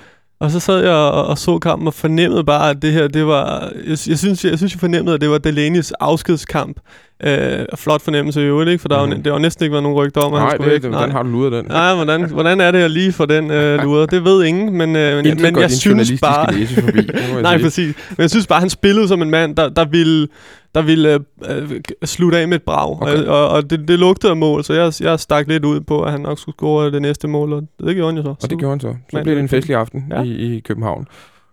og 0.41 0.51
så 0.51 0.61
sad 0.61 0.81
jeg 0.81 0.93
og, 0.93 1.27
og 1.27 1.39
så 1.39 1.59
kampen 1.59 1.87
og 1.87 1.95
fornemmede 1.95 2.45
bare, 2.45 2.71
at 2.71 2.83
det 2.83 2.93
her, 2.93 3.09
det 3.09 3.27
var... 3.27 3.73
Jeg, 3.75 3.99
jeg, 4.09 4.19
synes, 4.19 4.45
jeg, 4.45 4.51
jeg 4.51 4.59
synes, 4.59 4.73
jeg 4.73 4.81
fornemmede, 4.81 5.15
at 5.15 5.21
det 5.21 5.31
var 5.31 5.41
Delaney's 5.47 5.91
afskedskamp. 6.01 6.81
Øh, 7.25 7.67
flot 7.77 8.03
fornemmelse 8.03 8.41
i 8.41 8.45
øvrigt, 8.45 8.71
ikke? 8.71 8.81
For 8.83 8.89
der 8.89 9.05
mm. 9.05 9.09
Mhm. 9.09 9.17
jo, 9.19 9.23
det 9.23 9.33
har 9.33 9.39
næsten 9.39 9.65
ikke 9.65 9.73
været 9.73 9.83
nogen 9.83 9.99
rygter 9.99 10.21
om, 10.21 10.35
at 10.35 10.41
han 10.41 10.47
Nej, 10.49 10.57
skulle 10.57 10.67
det, 10.71 10.73
væk. 10.75 10.83
det, 10.83 10.91
hvordan 10.91 11.11
har 11.13 11.23
du 11.23 11.29
luret 11.29 11.53
den? 11.53 11.65
Nej, 11.65 11.95
hvordan, 11.95 12.25
hvordan 12.31 12.61
er 12.61 12.71
det 12.71 12.79
at 12.79 12.91
lige 12.91 13.13
få 13.13 13.27
den 13.27 13.51
øh, 13.51 13.79
luret? 13.85 14.11
Det 14.11 14.25
ved 14.25 14.45
ingen, 14.45 14.73
men, 14.79 14.97
øh, 14.97 15.17
men, 15.17 15.27
Intet 15.27 15.41
men 15.53 15.61
jeg 15.63 15.71
synes 15.71 15.87
journalistiske 15.87 16.23
bare... 16.23 16.55
læse 16.55 16.75
forbi. 16.83 16.99
Nej, 17.43 17.57
sige. 17.57 17.65
præcis. 17.65 17.95
Men 18.11 18.23
jeg 18.23 18.31
synes 18.31 18.47
bare, 18.47 18.61
han 18.61 18.71
spillede 18.71 19.09
som 19.09 19.23
en 19.23 19.31
mand, 19.31 19.57
der, 19.57 19.69
der 19.69 19.85
ville, 19.85 20.29
der 20.75 20.83
ville 20.83 21.15
øh, 21.51 21.71
øh, 21.73 21.81
slutte 22.05 22.39
af 22.39 22.49
med 22.49 22.57
et 22.57 22.63
brag. 22.63 23.03
Okay. 23.03 23.25
Og, 23.25 23.49
og 23.49 23.71
det, 23.71 23.89
det 23.89 23.99
lugtede 23.99 24.31
af 24.31 24.37
mål, 24.37 24.65
så 24.65 24.73
jeg, 24.75 24.93
jeg 25.01 25.21
stak 25.21 25.49
lidt 25.49 25.65
ud 25.65 25.81
på, 25.81 26.03
at 26.03 26.13
han 26.13 26.21
nok 26.21 26.39
skulle 26.39 26.57
score 26.57 26.91
det 26.91 27.03
næste 27.03 27.29
mål, 27.29 27.53
og 27.53 27.63
det 27.87 27.97
gjorde 27.97 28.13
han 28.13 28.17
jo 28.17 28.23
så. 28.23 28.35
Og 28.43 28.51
det 28.51 28.59
gjorde 28.59 28.73
han 28.73 28.81
så. 28.81 28.95
Så 29.11 29.23
blev 29.23 29.35
det 29.35 29.43
en 29.43 29.49
festlig 29.49 29.77
aften 29.77 30.05
Ja. 30.11 30.23
i, 30.23 30.57
i 30.57 30.61
København 30.61 31.07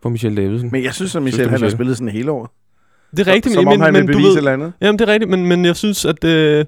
for 0.03 0.09
Michel 0.09 0.37
Davidsen. 0.37 0.69
Men 0.71 0.83
jeg 0.83 0.93
synes, 0.93 1.07
at 1.09 1.11
Synes 1.11 1.23
Michel, 1.23 1.45
du, 1.45 1.49
han 1.49 1.59
har 1.59 1.65
Michel? 1.65 1.77
spillet 1.77 1.97
sådan 1.97 2.09
hele 2.13 2.31
året. 2.31 2.49
Det 3.17 3.27
er 3.27 3.33
rigtigt, 3.33 3.53
Som 3.55 3.63
men, 3.63 3.73
om 3.73 3.81
han 3.81 3.93
men, 3.93 4.07
vil 4.07 4.13
du 4.13 4.17
bevise 4.17 4.27
et 4.27 4.31
ved, 4.31 4.37
eller 4.37 4.53
andet. 4.53 4.73
Jamen, 4.81 4.99
det 4.99 5.09
er 5.09 5.13
rigtigt, 5.13 5.31
men, 5.31 5.45
men 5.45 5.65
jeg 5.65 5.75
synes, 5.75 6.05
at 6.05 6.23
øh, 6.23 6.65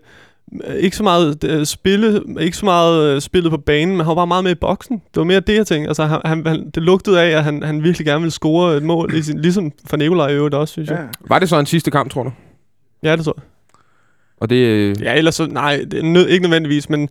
ikke 0.79 0.97
så 0.97 1.03
meget 1.03 1.43
øh, 1.43 1.65
spille, 1.65 2.23
ikke 2.39 2.57
så 2.57 2.65
meget 2.65 3.15
øh, 3.15 3.21
spillet 3.21 3.51
på 3.51 3.57
banen, 3.57 3.97
men 3.97 4.05
han 4.05 4.07
var 4.07 4.15
bare 4.15 4.27
meget 4.27 4.43
med 4.43 4.51
i 4.51 4.55
boksen. 4.55 4.95
Det 4.97 5.17
var 5.17 5.23
mere 5.23 5.39
det, 5.39 5.55
jeg 5.55 5.67
tænkte. 5.67 5.87
Altså, 5.87 6.05
han, 6.05 6.21
han, 6.25 6.47
han, 6.47 6.69
det 6.75 6.83
lugtede 6.83 7.21
af, 7.21 7.27
at 7.37 7.43
han, 7.43 7.63
han 7.63 7.83
virkelig 7.83 8.05
gerne 8.05 8.21
ville 8.21 8.31
score 8.31 8.77
et 8.77 8.83
mål, 8.83 9.13
i 9.15 9.21
sin, 9.21 9.39
ligesom 9.41 9.71
for 9.85 9.97
Nikolaj 9.97 10.27
i 10.29 10.33
øvrigt 10.33 10.55
også, 10.55 10.71
synes 10.71 10.89
Ja. 10.89 10.95
jeg. 10.95 11.07
Var 11.27 11.39
det 11.39 11.49
så 11.49 11.59
en 11.59 11.65
sidste 11.65 11.91
kamp, 11.91 12.11
tror 12.11 12.23
du? 12.23 12.31
Ja, 13.03 13.15
det 13.15 13.25
tror 13.25 13.33
jeg. 13.37 13.43
Og 14.41 14.49
det... 14.49 14.55
øh, 14.55 14.95
Ja, 15.01 15.15
ellers 15.17 15.35
så, 15.35 15.45
nej, 15.45 15.85
det 15.91 15.99
er 15.99 16.03
nød, 16.03 16.27
ikke 16.27 16.43
nødvendigvis, 16.43 16.89
men, 16.89 17.09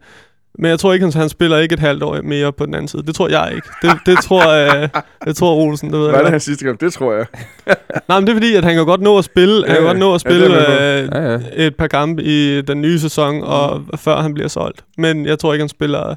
men 0.58 0.70
jeg 0.70 0.78
tror 0.78 0.92
ikke, 0.92 1.06
han, 1.06 1.12
han 1.12 1.28
spiller 1.28 1.58
ikke 1.58 1.72
et 1.72 1.78
halvt 1.78 2.02
år 2.02 2.22
mere 2.22 2.52
på 2.52 2.66
den 2.66 2.74
anden 2.74 2.88
side. 2.88 3.02
Det 3.02 3.14
tror 3.14 3.28
jeg 3.28 3.52
ikke. 3.54 3.68
Det, 3.82 3.90
det 4.06 4.18
tror 4.18 4.52
jeg, 4.52 4.90
det 5.24 5.36
tror 5.36 5.54
Olsen, 5.54 5.90
det 5.90 5.98
ved 5.98 6.04
Hvad 6.06 6.14
jeg 6.14 6.18
er 6.18 6.22
det 6.22 6.30
hans 6.30 6.42
sidste 6.42 6.64
kamp? 6.64 6.80
Det 6.80 6.92
tror 6.92 7.12
jeg. 7.12 7.26
Nej, 8.08 8.20
men 8.20 8.26
det 8.26 8.32
er 8.32 8.36
fordi, 8.36 8.54
at 8.54 8.64
han 8.64 8.74
kan 8.74 8.86
godt 8.86 9.00
nå 9.00 9.18
at 9.18 9.24
spille, 9.24 9.66
han 9.66 9.74
kan 9.76 9.82
Ja, 9.84 9.88
godt 9.88 9.98
nå 9.98 10.14
at 10.14 10.24
ja, 10.24 10.30
spille 10.30 10.46
øh, 10.46 11.08
Ja, 11.12 11.32
ja. 11.32 11.38
et 11.54 11.76
par 11.76 11.86
kampe 11.86 12.22
i 12.22 12.62
den 12.62 12.80
nye 12.82 12.98
sæson, 12.98 13.42
og 13.42 13.82
før 13.96 14.16
han 14.16 14.34
bliver 14.34 14.48
solgt. 14.48 14.84
Men 14.98 15.26
jeg 15.26 15.38
tror 15.38 15.52
ikke, 15.52 15.62
han 15.62 15.68
spiller 15.68 16.14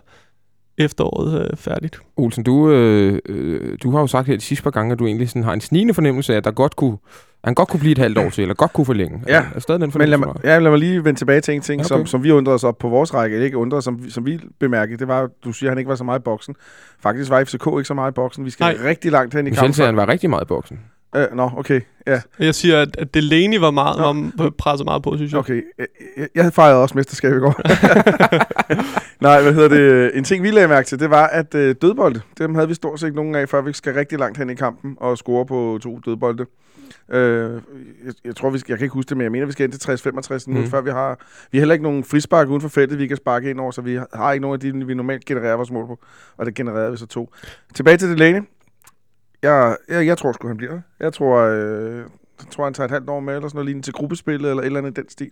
efteråret 0.77 1.41
øh, 1.41 1.57
færdigt. 1.57 1.99
Olsen, 2.17 2.43
du, 2.43 2.69
øh, 2.71 3.19
øh, 3.29 3.77
du 3.83 3.91
har 3.91 3.99
jo 3.99 4.07
sagt 4.07 4.27
her 4.27 4.35
de 4.35 4.41
sidste 4.41 4.63
par 4.63 4.71
gange, 4.71 4.93
at 4.93 4.99
du 4.99 5.05
egentlig 5.05 5.29
sådan 5.29 5.43
har 5.43 5.53
en 5.53 5.61
snigende 5.61 5.93
fornemmelse 5.93 6.33
af, 6.33 6.37
at 6.37 6.43
der 6.43 6.51
godt 6.51 6.75
kunne, 6.75 6.97
han 7.43 7.53
godt 7.53 7.69
kunne 7.69 7.79
blive 7.79 7.91
et 7.91 7.97
halvt 7.97 8.17
år 8.17 8.29
til, 8.29 8.41
eller 8.41 8.53
godt 8.55 8.73
kunne 8.73 8.85
forlænge. 8.85 9.23
Ja. 9.27 9.35
Er, 9.35 9.43
er 9.55 9.59
stadig 9.59 9.81
den 9.81 9.91
Men 9.95 10.09
lad 10.09 10.17
mig, 10.17 10.27
ja, 10.43 10.59
lad 10.59 10.71
mig 10.71 10.79
lige 10.79 11.05
vende 11.05 11.19
tilbage 11.19 11.41
til 11.41 11.53
en 11.53 11.61
ting, 11.61 11.79
Okay. 11.81 11.87
som, 11.87 12.05
som 12.05 12.23
vi 12.23 12.31
undrede 12.31 12.55
os 12.55 12.63
op 12.63 12.77
på 12.77 12.89
vores 12.89 13.13
række. 13.13 13.33
Eller 13.33 13.45
ikke 13.45 13.57
undrede 13.57 13.77
os, 13.77 13.83
som, 13.83 14.03
vi- 14.03 14.09
som 14.09 14.25
vi 14.25 14.39
bemærkede. 14.59 14.97
Det 14.97 15.07
var, 15.07 15.29
du 15.45 15.51
siger, 15.51 15.69
at 15.69 15.71
han 15.71 15.77
ikke 15.77 15.89
var 15.89 15.95
så 15.95 16.03
meget 16.03 16.19
i 16.19 16.23
boksen. 16.23 16.55
Faktisk 17.03 17.29
var 17.29 17.43
FCK 17.43 17.67
ikke 17.67 17.85
så 17.85 17.93
meget 17.93 18.11
i 18.11 18.13
boksen. 18.13 18.45
Vi 18.45 18.49
skal 18.49 18.63
Nej. 18.63 18.77
rigtig 18.89 19.11
langt 19.11 19.33
hen 19.33 19.47
i 19.47 19.49
kampen. 19.49 19.73
siger, 19.73 19.85
at 19.85 19.87
han 19.87 19.97
var 19.97 20.07
rigtig 20.07 20.29
meget 20.29 20.43
i 20.43 20.45
boksen. 20.47 20.79
Øh, 21.15 21.27
Nå, 21.33 21.51
okay. 21.57 21.81
Ja, 22.07 22.21
Jeg 22.39 22.55
siger, 22.55 22.81
at, 22.81 22.95
at 22.97 23.13
Delaney 23.13 23.57
var 23.57 23.71
meget, 23.71 24.15
Nå. 24.15 24.43
var 24.43 24.49
presset 24.49 24.85
meget 24.85 25.03
på, 25.03 25.15
synes 25.17 25.31
jeg. 25.31 25.39
okay. 25.39 25.61
Jeg, 26.17 26.27
jeg, 26.35 26.53
fejret 26.53 26.75
også 26.75 26.97
mesterskab 26.97 27.33
i 27.33 27.39
går. 27.39 27.61
Nej, 29.23 29.41
hvad 29.41 29.53
hedder 29.53 29.67
det? 29.67 30.17
En 30.17 30.23
ting, 30.23 30.43
vi 30.43 30.51
lagde 30.51 30.67
mærke 30.67 30.87
til, 30.87 30.99
det 30.99 31.09
var, 31.09 31.27
at 31.27 31.55
øh, 31.55 31.75
dødbolde, 31.81 32.21
dem 32.37 32.55
havde 32.55 32.67
vi 32.67 32.73
stort 32.73 32.99
set 32.99 33.07
ikke 33.07 33.15
nogen 33.15 33.35
af, 33.35 33.49
før 33.49 33.61
vi 33.61 33.73
skal 33.73 33.93
rigtig 33.93 34.19
langt 34.19 34.37
hen 34.37 34.49
i 34.49 34.55
kampen 34.55 34.97
og 34.99 35.17
score 35.17 35.45
på 35.45 35.79
to 35.83 35.99
dødbolde. 36.05 36.45
Øh, 37.11 37.51
jeg, 38.05 38.13
jeg, 38.25 38.35
tror, 38.35 38.49
vi 38.49 38.57
skal, 38.59 38.71
jeg 38.73 38.77
kan 38.77 38.85
ikke 38.85 38.93
huske 38.93 39.09
det, 39.09 39.17
men 39.17 39.23
jeg 39.23 39.31
mener, 39.31 39.45
vi 39.45 39.51
skal 39.51 39.63
ind 39.63 39.71
til 39.73 39.91
60-65 40.09 40.43
nu, 40.47 40.53
Mm. 40.57 40.61
mm. 40.63 40.67
før 40.69 40.81
vi 40.81 40.89
har... 40.89 41.19
Vi 41.51 41.57
har 41.57 41.61
heller 41.61 41.73
ikke 41.73 41.83
nogen 41.83 42.03
frispark 42.03 42.47
uden 42.47 42.61
for 42.61 42.69
feltet, 42.69 42.99
vi 42.99 43.07
kan 43.07 43.17
sparke 43.17 43.49
ind 43.49 43.59
over, 43.59 43.71
så 43.71 43.81
vi 43.81 43.99
har 44.13 44.31
ikke 44.31 44.41
nogen 44.41 44.53
af 44.53 44.59
de, 44.59 44.85
vi 44.85 44.93
normalt 44.93 45.25
genererer 45.25 45.55
vores 45.55 45.71
mål 45.71 45.87
på. 45.87 45.99
Og 46.37 46.45
det 46.45 46.53
genererede 46.55 46.91
vi 46.91 46.97
så 46.97 47.05
to. 47.07 47.33
Tilbage 47.75 47.97
til 47.97 48.09
Delaney. 48.09 48.41
Jeg, 49.43 49.77
jeg, 49.89 50.05
jeg 50.05 50.17
tror 50.17 50.31
sgu, 50.31 50.47
han 50.47 50.57
bliver. 50.57 50.79
Jeg 50.99 51.13
tror, 51.13 51.37
øh, 51.39 51.97
jeg 51.97 52.47
tror, 52.51 52.63
han 52.63 52.73
tager 52.73 52.85
et 52.85 52.91
halvt 52.91 53.09
år 53.09 53.19
med, 53.19 53.35
eller 53.35 53.47
sådan 53.49 53.57
noget 53.57 53.65
lignende 53.65 53.87
til 53.87 53.93
gruppespillet, 53.93 54.49
eller 54.49 54.61
et 54.61 54.65
eller 54.65 54.79
andet 54.79 54.97
i 54.97 55.01
den 55.01 55.09
stil. 55.09 55.31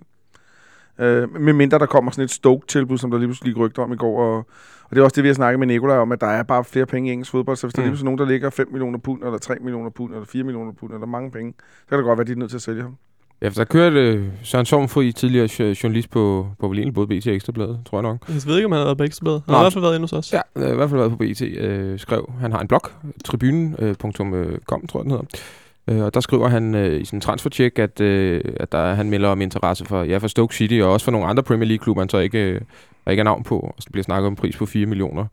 Øh, 1.00 1.36
med 1.42 1.54
mindre 1.54 1.80
der 1.80 1.86
kommer 1.86 2.12
sådan 2.12 2.24
et 2.24 2.32
Stoke-tilbud, 2.32 2.98
som 2.98 3.12
der 3.12 3.18
lige 3.18 3.28
pludselig 3.28 3.54
gik 3.54 3.60
rygter 3.60 3.84
om 3.84 3.94
i 3.94 3.96
går. 3.96 4.20
Og, 4.22 4.38
og 4.84 4.90
det 4.90 4.98
er 4.98 5.04
også 5.04 5.16
det, 5.16 5.24
vi 5.24 5.30
har 5.30 5.34
snakket 5.34 5.60
med 5.60 5.68
Nikolaj 5.68 5.98
om, 5.98 6.12
at 6.12 6.22
der 6.22 6.28
er 6.28 6.44
bare 6.44 6.64
flere 6.64 6.86
penge 6.86 7.10
i 7.10 7.14
engelsk 7.14 7.32
fodbold. 7.32 7.58
Så 7.58 7.68
hvis 7.68 7.74
der 7.74 7.82
Mm. 7.82 7.84
lige 7.84 7.92
pludselig 7.92 8.06
er 8.06 8.10
nogen, 8.10 8.20
der 8.20 8.26
ligger 8.26 8.50
5 8.50 8.68
millioner 8.72 9.00
pund, 9.00 9.24
eller 9.24 9.38
3 9.38 9.56
millioner 9.62 9.90
pund, 9.90 10.14
eller 10.14 10.26
4 10.26 10.44
millioner 10.44 10.72
pund, 10.72 10.94
eller 10.94 11.08
mange 11.08 11.32
penge, 11.32 11.54
så 11.58 11.90
kan 11.90 11.98
det 11.98 12.06
godt 12.06 12.18
være, 12.18 12.24
at 12.24 12.28
de 12.28 12.32
er 12.32 12.36
nødt 12.36 12.50
til 12.50 12.58
at 12.58 12.62
sælge 12.62 12.82
ham. 12.82 12.98
Ja, 13.42 13.48
for 13.48 13.54
der 13.54 13.64
kørte 13.64 14.00
øh, 14.00 14.26
Søren 14.44 14.66
Sormfri, 14.66 15.12
tidligere 15.12 15.50
jo- 15.60 15.76
journalist 15.84 16.10
på, 16.10 16.48
på 16.60 16.68
Berlin, 16.68 16.94
både 16.94 17.08
BT 17.08 17.28
og 17.28 17.34
Ekstrabladet, 17.34 17.80
tror 17.90 17.98
jeg 17.98 18.04
nok. 18.04 18.30
Jeg 18.30 18.42
ved 18.46 18.56
ikke, 18.56 18.66
om 18.66 18.72
han 18.72 18.80
har 18.80 18.86
været 18.86 18.98
på 18.98 19.04
Ekstrabladet. 19.04 19.42
Han 19.46 19.54
har 19.56 19.62
i 19.62 19.64
hvert 19.64 19.74
fald 19.74 19.82
været 19.84 19.96
inde 19.96 20.04
hos 20.04 20.14
os. 20.14 20.34
Ja, 20.34 20.42
øh, 20.56 20.72
i 20.72 20.76
hvert 20.76 20.90
fald 20.90 21.00
været 21.00 21.12
på 21.12 21.18
BT, 21.18 21.42
øh, 21.42 22.00
skrev, 22.00 22.32
han 22.40 22.52
har 22.52 22.60
en 22.60 22.68
blog, 22.68 22.82
tribunen.com, 23.26 24.88
tror 24.88 25.00
jeg 25.00 25.04
den 25.04 25.12
hedder. 25.12 25.26
Øh, 25.88 26.06
og 26.06 26.14
der 26.14 26.20
skriver 26.20 26.48
han 26.48 26.76
øh, 26.76 27.02
i 27.02 27.06
sin 27.06 27.22
transfercheck, 27.22 27.80
at, 27.80 28.02
øh, 28.02 28.42
at 28.60 28.72
der, 28.72 28.94
han 28.94 29.10
melder 29.10 29.30
om 29.30 29.42
interesse 29.42 29.86
for, 29.86 30.04
ja, 30.04 30.18
for 30.18 30.28
Stoke 30.28 30.56
City 30.56 30.80
og 30.84 30.92
også 30.92 31.04
for 31.04 31.12
nogle 31.12 31.28
andre 31.28 31.44
Premier 31.44 31.68
League-klubber, 31.68 32.02
han 32.02 32.10
så 32.10 32.18
ikke, 32.18 32.40
øh, 32.40 32.62
ikke 33.10 33.20
er 33.20 33.24
navn 33.24 33.44
på. 33.44 33.60
Og 33.60 33.76
så 33.80 33.90
bliver 33.92 34.04
snakket 34.04 34.28
om 34.28 34.34
en 34.34 34.38
pris 34.38 34.58
på 34.58 34.66
4 34.66 34.86
millioner 34.86 35.26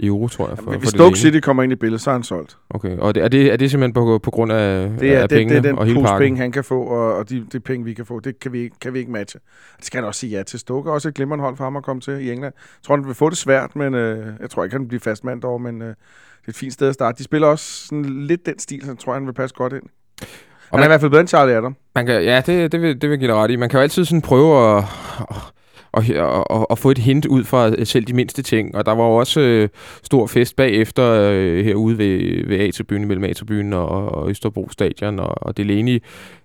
euro, 0.00 0.28
tror 0.28 0.48
jeg. 0.48 0.58
For, 0.58 0.62
Jamen, 0.62 0.72
for 0.74 0.78
hvis 0.78 0.90
det 0.90 0.98
Stoke. 1.00 1.18
City 1.18 1.38
kommer 1.40 1.62
ind 1.62 1.72
i 1.72 1.76
billedet, 1.76 2.00
så 2.00 2.10
er 2.10 2.14
han 2.14 2.22
solgt. 2.22 2.56
Okay, 2.70 2.98
og 2.98 3.14
det, 3.14 3.22
er, 3.24 3.28
det, 3.28 3.52
er 3.52 3.56
det 3.56 3.70
simpelthen 3.70 3.92
på, 3.92 4.18
på 4.22 4.30
grund 4.30 4.52
af, 4.52 4.90
Det 5.00 5.14
er, 5.14 5.22
af 5.22 5.28
det, 5.28 5.36
pengene 5.36 5.50
det 5.60 5.66
er 5.66 5.70
den 5.70 5.78
og 5.78 5.86
hele 5.86 6.00
pose 6.00 6.14
penge, 6.18 6.38
han 6.40 6.52
kan 6.52 6.64
få, 6.64 6.82
og, 6.82 7.16
og 7.16 7.28
de, 7.30 7.46
de 7.52 7.60
penge, 7.60 7.84
vi 7.84 7.94
kan 7.94 8.06
få, 8.06 8.20
det 8.20 8.40
kan 8.40 8.52
vi, 8.52 8.58
ikke- 8.60 8.76
kan 8.80 8.94
vi 8.94 8.98
ikke 8.98 9.10
matche. 9.12 9.40
Det 9.76 9.84
skal 9.86 9.98
han 10.00 10.06
også 10.08 10.20
sige 10.20 10.36
ja 10.36 10.42
til. 10.42 10.58
Stoke 10.58 10.88
er 10.90 10.92
også 10.94 11.08
et 11.08 11.14
glimrende 11.14 11.42
hold 11.44 11.56
for 11.56 11.64
ham 11.64 11.76
at 11.76 11.82
komme 11.82 12.00
til 12.00 12.12
i 12.20 12.32
England. 12.32 12.54
Jeg 12.56 12.82
tror, 12.86 12.96
han 12.96 13.06
vil 13.06 13.14
få 13.14 13.30
det 13.30 13.38
svært, 13.38 13.76
men 13.76 13.94
øh, 13.94 14.26
jeg 14.40 14.50
tror 14.50 14.64
ikke, 14.64 14.74
han 14.74 14.80
vil 14.82 14.88
blive 14.88 15.00
fast 15.00 15.24
mand 15.24 15.42
derovre, 15.42 15.58
men 15.72 15.82
øh, 15.82 15.88
det 15.88 15.94
er 16.46 16.48
et 16.48 16.56
fint 16.56 16.72
sted 16.72 16.88
at 16.88 16.94
starte. 16.94 17.18
De 17.18 17.24
spiller 17.24 17.48
også 17.48 17.86
sådan 17.86 18.04
lidt 18.26 18.46
den 18.46 18.58
stil, 18.58 18.80
så 18.84 18.90
jeg 18.90 18.98
tror, 18.98 19.14
han 19.14 19.26
vil 19.26 19.32
passe 19.32 19.54
godt 19.56 19.72
ind. 19.72 19.82
Og 19.82 20.78
han 20.78 20.78
er 20.78 20.78
i 20.78 20.80
man- 20.80 20.88
hvert 20.88 21.00
fald 21.00 21.10
bedre 21.10 21.20
end 21.20 21.28
Charlie 21.28 21.54
Adam. 21.56 21.76
Man 21.94 22.06
kan, 22.06 22.22
ja, 22.24 22.42
det, 22.46 22.72
det, 22.72 22.82
vil, 22.82 23.00
det 23.02 23.10
vil 23.10 23.18
give 23.18 23.28
dig 23.30 23.36
ret 23.36 23.50
i. 23.50 23.56
Man 23.56 23.68
kan 23.68 23.78
jo 23.78 23.82
altid 23.82 24.04
sådan 24.04 24.22
prøve 24.22 24.76
at, 24.78 24.84
at, 25.30 25.36
at, 25.96 26.10
at, 26.50 26.66
at 26.70 26.78
få 26.78 26.90
et 26.90 26.98
hint 26.98 27.26
ud 27.26 27.44
fra 27.44 27.68
øh, 27.68 27.86
selv 27.86 28.04
de 28.04 28.12
mindste 28.12 28.42
ting. 28.42 28.74
Og 28.74 28.86
der 28.86 28.92
var 28.92 29.04
også 29.04 29.40
øh, 29.40 29.68
stor 30.02 30.26
fest 30.26 30.56
bagefter 30.56 31.04
øh, 31.32 31.64
herude 31.64 31.98
ved, 31.98 32.46
ved 32.46 32.60
A-tribunen, 32.60 33.08
mellem 33.08 33.24
A-tribunen 33.24 33.72
og, 33.72 34.14
og 34.14 34.30
Østerbro 34.30 34.68
Stadion. 34.70 35.18
Og, 35.18 35.42
og 35.42 35.56
Delaney 35.56 36.02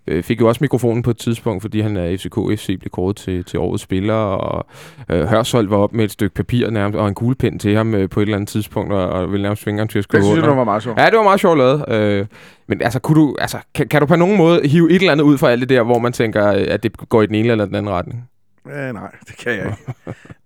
øh, 0.08 0.24
fik 0.24 0.42
jo 0.42 0.48
også 0.48 0.60
mikrofonen 0.62 1.04
på 1.04 1.10
et 1.10 1.18
tidspunkt, 1.18 1.62
fordi 1.62 1.80
han 1.80 1.98
er 1.98 2.18
FCK 2.18 2.60
FC 2.60 2.80
blev 2.80 2.90
kåret 2.92 3.16
til, 3.16 3.44
til 3.44 3.60
årets 3.60 3.84
spiller. 3.84 4.14
Og 4.14 4.66
øh, 5.10 5.26
Hørsholdt 5.26 5.70
var 5.70 5.78
op 5.78 5.94
med 5.94 6.06
et 6.06 6.12
stykke 6.12 6.36
papir 6.36 6.70
nærmest, 6.70 6.98
og 6.98 7.08
en 7.08 7.16
kuglepen 7.16 7.60
til 7.60 7.76
ham 7.76 7.96
øh, 7.96 8.10
på 8.10 8.20
et 8.20 8.22
eller 8.22 8.36
andet 8.36 8.50
tidspunkt, 8.50 8.94
og, 8.94 9.10
og 9.10 9.32
ville 9.32 9.44
nærmest 9.44 9.62
svinge 9.62 9.80
ham 9.80 9.88
til 9.88 10.00
at 10.00 10.04
Det 10.04 10.04
skrive 10.04 10.24
synes 10.24 10.36
jeg, 10.36 10.50
det 10.50 10.58
var 10.58 10.64
meget 10.64 10.84
sjovt. 10.84 11.00
Ja, 11.00 11.06
det 11.06 11.18
var 11.18 11.24
meget 11.24 11.40
sjovt 11.40 11.58
lavet. 11.58 11.86
Øh, 11.90 12.26
men 12.68 12.82
altså, 12.82 13.00
kunne 13.00 13.22
du, 13.22 13.36
altså 13.40 13.58
kan, 13.76 13.88
kan 13.88 14.02
du 14.02 14.06
på 14.06 14.16
nogen 14.16 14.38
måde 14.38 14.68
hive 14.68 14.92
et 14.92 14.96
eller 14.96 15.12
andet 15.12 15.26
ud 15.26 15.38
fra 15.38 15.52
alt 15.52 15.62
det 15.62 15.70
der, 15.70 15.84
hvor 15.84 16.00
man 16.00 16.14
tænker, 16.14 16.54
øh, 16.54 16.66
at 16.68 16.84
det 16.84 17.10
går 17.10 17.22
i 17.22 17.26
den 17.26 17.36
ene 17.36 17.52
eller 17.52 17.66
den 17.66 17.76
anden 17.76 17.94
retning? 17.94 18.30
Øh, 18.70 18.94
nej, 18.94 19.16
det 19.28 19.38
kan 19.38 19.52
jeg 19.52 19.66
ikke. 19.66 19.94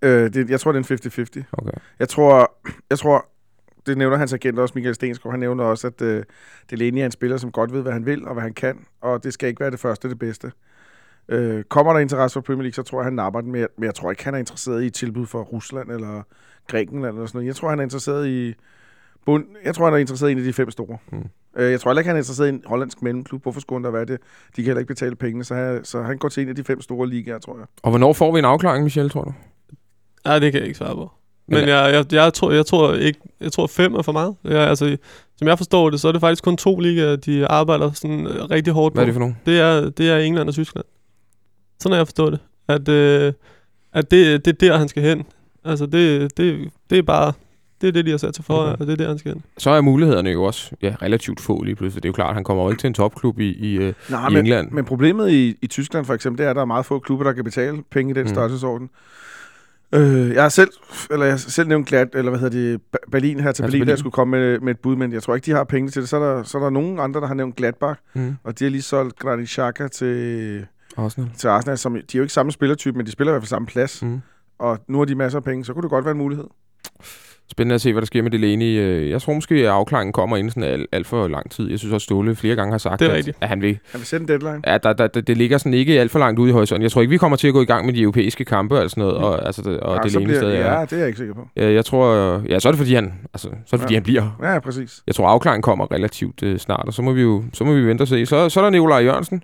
øh, 0.02 0.34
det, 0.34 0.50
jeg 0.50 0.60
tror, 0.60 0.72
det 0.72 0.90
er 0.90 0.94
en 0.94 1.24
50-50. 1.40 1.44
Okay. 1.52 1.72
Jeg 2.00 2.10
tror, 2.10 2.58
jeg 2.90 3.00
tror, 3.00 3.26
det 3.86 3.98
nævner 3.98 4.18
hans 4.18 4.34
agent 4.34 4.60
også, 4.60 4.72
Michael 4.76 4.96
Stensgaard, 4.96 5.34
han 5.34 5.40
nævner 5.40 5.64
også, 5.64 5.88
at 5.88 6.02
øh, 6.02 6.24
Delaney 6.70 7.02
er 7.02 7.06
en 7.06 7.12
spiller, 7.12 7.38
som 7.38 7.52
godt 7.52 7.74
ved, 7.74 7.82
hvad 7.82 7.92
han 7.92 8.06
vil 8.06 8.28
og 8.28 8.34
hvad 8.34 8.44
han 8.44 8.54
kan, 8.54 8.86
og 9.02 9.24
det 9.24 9.34
skal 9.34 9.50
ikke 9.50 9.60
være 9.60 9.72
det 9.72 9.80
første 9.80 10.10
det 10.10 10.20
bedste. 10.20 10.52
Øh, 11.30 11.64
kommer 11.64 11.94
der 11.94 12.00
interesse 12.00 12.34
for 12.34 12.42
Premier 12.42 12.64
League, 12.64 12.74
så 12.74 12.84
tror 12.84 13.00
jeg, 13.00 13.06
han 13.06 13.14
napper 13.14 13.42
den, 13.42 13.52
men 13.52 13.62
jeg, 13.62 13.68
men 13.78 13.86
jeg 13.86 13.96
tror 13.96 14.12
ikke, 14.12 14.24
han 14.24 14.34
er 14.34 14.38
interesseret 14.38 14.84
i 14.84 14.90
tilbud 14.90 15.26
fra 15.26 15.40
Rusland 15.40 15.92
eller 15.92 16.24
Grækenland 16.68 17.16
eller 17.16 17.26
sådan 17.26 17.38
noget. 17.38 17.48
Jeg 17.48 17.56
tror, 17.56 17.70
han 17.70 17.80
er 17.80 17.84
interesseret 17.84 18.28
i 18.28 18.54
bund, 19.26 19.46
jeg 19.64 19.76
tror, 19.76 19.86
han 19.86 19.94
er 19.94 19.98
interesseret 19.98 20.30
i 20.30 20.32
en 20.32 20.38
af 20.38 20.44
de 20.44 20.54
fem 20.54 20.72
store. 20.72 20.98
Mm. 21.12 21.30
Øh, 21.58 21.72
jeg 21.72 21.82
tror 21.82 21.92
heller 21.92 22.00
ikke, 22.00 22.08
han 22.08 22.16
er 22.16 22.20
interesseret 22.20 22.48
i 22.48 22.50
en 22.50 22.64
hollandsk 22.66 23.02
mellemklub. 23.02 23.44
Hvorfor 23.44 23.62
skulle 23.62 23.80
han 23.80 23.84
der 23.84 23.92
være 23.92 24.06
det? 24.06 24.18
De 24.56 24.56
kan 24.56 24.66
heller 24.66 24.80
ikke 24.80 24.94
betale 24.94 25.16
pengene, 25.16 25.44
så 25.44 25.56
han, 25.56 25.86
så 25.86 26.02
han 26.02 26.18
går 26.18 26.30
til 26.30 26.44
en 26.44 26.50
af 26.50 26.56
de 26.56 26.64
fem 26.64 26.82
store 26.82 27.10
ligaer, 27.10 27.40
tror 27.40 27.58
jeg. 27.58 27.66
Og 27.84 27.90
hvornår 27.90 28.14
får 28.14 28.32
vi 28.32 28.40
en 28.40 28.46
afklaring, 28.46 28.84
Michel, 28.84 29.10
tror 29.10 29.24
du? 29.24 29.34
Nej, 30.26 30.40
det 30.40 30.52
kan 30.52 30.60
jeg 30.60 30.68
ikke 30.68 30.78
svare 30.78 30.96
på. 30.96 31.12
Men 31.48 31.60
Men 31.60 31.70
jeg, 31.70 31.94
jeg, 31.94 32.14
jeg, 32.14 32.34
tror, 32.34 32.52
jeg, 32.52 32.66
tror 32.66 32.94
ikke, 32.94 33.20
jeg 33.42 33.52
tror 33.52 33.68
fem 33.68 33.94
er 33.94 34.02
for 34.02 34.12
meget. 34.12 34.36
Jeg, 34.44 34.68
altså, 34.70 34.98
som 35.38 35.48
jeg 35.48 35.58
forstår 35.58 35.90
det, 35.90 36.00
så 36.00 36.08
er 36.08 36.12
det 36.12 36.22
faktisk 36.22 36.44
kun 36.44 36.58
to 36.58 36.80
ligaer, 36.80 37.16
de 37.16 37.48
arbejder 37.48 37.92
sådan 37.92 38.28
øh, 38.28 38.44
rigtig 38.44 38.74
hårdt 38.74 38.94
på. 38.94 38.96
Hvad 38.96 39.04
er 39.04 39.06
det 39.06 39.14
for 39.14 39.20
nogen? 39.20 39.38
Det 39.46 39.60
er, 39.60 39.90
det 39.90 40.10
er 40.10 40.18
England 40.18 40.50
og 40.50 40.54
Tyskland. 40.54 40.86
Sådan 41.80 41.92
har 41.92 42.00
jeg 42.00 42.08
forstået 42.08 42.32
det. 42.32 42.40
At, 42.68 42.90
øh, 42.90 43.34
at 43.94 44.12
det, 44.12 44.46
det 44.46 44.52
er 44.52 44.68
der, 44.68 44.78
han 44.78 44.88
skal 44.88 45.04
hen. 45.04 45.24
Altså, 45.66 45.86
det, 45.86 46.38
det, 46.38 46.70
det 46.90 46.98
er 46.98 47.04
bare... 47.04 47.34
Det 47.84 47.90
er 47.90 47.92
det, 47.94 48.06
de 48.06 48.12
har 48.12 48.18
sat 48.18 48.36
sig 48.36 48.46
for, 48.46 48.54
Okay. 48.54 48.72
og 48.80 48.88
det 48.88 48.92
er 48.94 48.98
der, 48.98 49.08
han 49.08 49.18
skal 49.18 49.34
hen. 49.34 49.44
Så 49.58 49.70
er 49.70 49.82
mulighederne 49.82 50.30
jo 50.30 50.44
også 50.44 50.72
ja, 50.82 50.96
relativt 51.02 51.40
få 51.42 51.64
lige 51.64 51.76
pludselig. 51.76 52.04
Det 52.04 52.08
er 52.08 52.12
jo 52.12 52.14
klart, 52.14 52.30
at 52.30 52.36
han 52.36 52.44
kommer 52.44 52.64
jo 52.64 52.70
ikke 52.70 52.80
til 52.82 52.88
en 52.88 52.94
topklub 52.94 53.40
i, 53.40 53.50
i, 53.50 53.76
øh, 53.78 53.94
Nej, 54.10 54.28
i 54.28 54.34
men, 54.34 54.38
England. 54.40 54.72
Men 54.72 54.86
problemet 54.86 55.32
i, 55.32 55.58
i 55.62 55.68
Tyskland 55.68 56.06
for 56.06 56.14
eksempel, 56.14 56.38
det 56.38 56.46
er, 56.46 56.50
at 56.50 56.56
der 56.56 56.62
er 56.62 56.66
meget 56.66 56.86
få 56.86 57.00
klubber, 57.00 57.26
der 57.26 57.34
kan 57.34 57.44
betale 57.44 57.84
penge 57.92 58.12
i 58.12 58.14
den 58.14 58.24
Mm. 58.24 58.28
størrelsesorden. 58.30 58.90
Øh, 59.96 60.30
jeg 60.30 60.42
har 60.42 60.50
selv, 60.50 60.70
eller 61.12 61.26
jeg 61.26 61.34
har 61.34 61.38
selv 61.38 61.70
nævnt 61.70 61.88
glat, 61.88 62.08
eller 62.16 62.30
hvad 62.32 62.40
hedder 62.40 62.58
det, 62.72 62.82
Berlin 63.12 63.40
her 63.40 63.52
til 63.52 63.64
Ja, 63.64 63.68
til 63.68 63.72
Berlin, 63.72 63.80
der 63.82 63.86
Berlin. 63.86 63.98
skulle 63.98 64.14
komme 64.14 64.32
med, 64.40 64.60
med 64.60 64.72
et 64.74 64.80
bud, 64.80 64.96
men 64.96 65.14
jeg 65.14 65.24
tror 65.24 65.36
ikke, 65.36 65.46
de 65.46 65.52
har 65.52 65.64
penge 65.64 65.90
til 65.90 66.02
det. 66.02 66.10
Så 66.10 66.18
er 66.18 66.36
der, 66.36 66.44
så 66.44 66.58
er 66.58 66.62
der 66.64 66.70
nogen 66.70 67.00
andre, 67.00 67.22
der 67.22 67.28
har 67.28 67.34
nævnt 67.34 67.56
Gladbach, 67.56 68.00
Mm. 68.14 68.36
og 68.44 68.60
de 68.60 68.64
har 68.66 68.70
lige 68.72 68.82
solgt 68.82 69.20
Granit 69.20 69.50
Xhaka 69.50 69.88
til, 69.88 70.66
Arsenal. 70.98 71.30
til 71.38 71.48
Arsenal, 71.48 71.78
som, 71.78 71.94
de 71.94 72.00
er 72.00 72.04
jo 72.16 72.22
ikke 72.22 72.34
samme 72.34 72.52
spillertype, 72.52 72.98
men 72.98 73.06
de 73.06 73.12
spiller 73.12 73.32
i 73.32 73.34
hvert 73.34 73.42
fald 73.42 73.48
samme 73.50 73.66
plads, 73.66 74.04
Mm. 74.04 74.22
og 74.60 74.80
nu 74.88 74.98
har 74.98 75.06
de 75.06 75.16
masser 75.16 75.40
af 75.40 75.44
penge, 75.44 75.66
så 75.66 75.74
kunne 75.74 75.84
det 75.84 75.90
godt 75.90 76.06
være 76.06 76.12
en 76.12 76.18
mulighed. 76.18 76.46
Spændende 77.52 77.76
at 77.76 77.82
se, 77.82 77.92
hvad 77.92 78.02
der 78.02 78.06
sker 78.06 78.22
med 78.22 78.32
Delaney. 78.32 78.80
Øh, 78.80 79.10
Jeg 79.10 79.22
tror 79.22 79.34
måske, 79.34 79.56
at 79.56 79.66
afklaringen 79.66 80.14
kommer 80.14 80.38
inden 80.38 80.50
sådan 80.52 80.64
alt, 80.70 80.86
alt 80.92 81.08
for 81.08 81.28
lang 81.28 81.52
tid. 81.52 81.70
Jeg 81.70 81.80
synes 81.80 81.94
også, 81.94 82.06
Ståle 82.06 82.36
flere 82.36 82.56
gange 82.56 82.72
har 82.72 82.78
sagt, 82.78 83.00
Det 83.00 83.06
er 83.06 83.10
at, 83.10 83.16
rigtigt. 83.18 83.38
at 83.42 83.48
han 83.50 83.62
vil 83.62 83.80
Han 83.92 84.00
vil 84.00 84.08
sætte 84.08 84.24
en 84.24 84.28
deadline. 84.28 84.62
Ja, 84.68 84.78
der, 84.78 84.94
der, 84.94 85.08
der, 85.08 85.22
det 85.22 85.38
ligger 85.38 85.58
sådan 85.58 85.74
ikke 85.74 86.00
alt 86.00 86.12
for 86.12 86.20
langt 86.20 86.40
ude 86.40 86.50
i 86.50 86.54
horisonten. 86.54 86.84
Jeg 86.84 86.92
tror 86.92 87.02
ikke, 87.02 87.10
vi 87.10 87.18
kommer 87.18 87.38
til 87.38 87.48
at 87.48 87.54
gå 87.54 87.62
i 87.62 87.66
gang 87.66 87.86
med 87.86 87.94
de 87.94 88.02
europæiske 88.02 88.46
kampe 88.46 88.80
og 88.82 88.90
sådan 88.90 89.02
noget, 89.02 89.18
og, 89.18 89.46
altså, 89.46 89.62
det, 89.62 89.80
og 89.80 89.96
Ja, 89.96 90.02
Delaney 90.10 90.26
bliver, 90.26 90.40
stadig 90.40 90.58
er. 90.58 90.74
ja, 90.80 90.82
det 90.82 90.94
er 90.94 90.98
jeg 90.98 91.08
ikke 91.08 91.18
sikker 91.18 91.34
på. 91.34 91.48
Ja, 91.56 91.72
jeg 91.72 91.86
tror, 91.86 92.42
ja, 92.50 92.60
så 92.60 92.68
er 92.70 92.72
det 92.72 92.78
fordi 92.80 92.94
han, 92.94 93.14
altså, 93.34 93.48
så 93.48 93.76
er 93.76 93.78
det 93.78 93.80
fordi 93.82 93.94
Ja. 93.94 93.98
han 94.00 94.04
bliver. 94.04 94.38
Ja, 94.54 94.60
præcis. 94.60 95.02
Jeg 95.08 95.16
tror 95.16 95.28
afklaringen 95.28 95.62
kommer 95.62 95.92
relativt 95.92 96.44
øh, 96.44 96.58
snart, 96.60 96.84
og 96.88 96.94
så 96.94 97.02
må 97.02 97.12
vi 97.12 97.22
jo, 97.22 97.44
så 97.54 97.64
må 97.64 97.74
vi 97.74 97.86
vente 97.88 98.02
og 98.02 98.08
se. 98.08 98.26
Så, 98.26 98.50
så 98.50 98.60
er 98.60 98.64
der 98.64 98.72
Nikolaj 98.72 99.00
Jørgensen. 99.04 99.44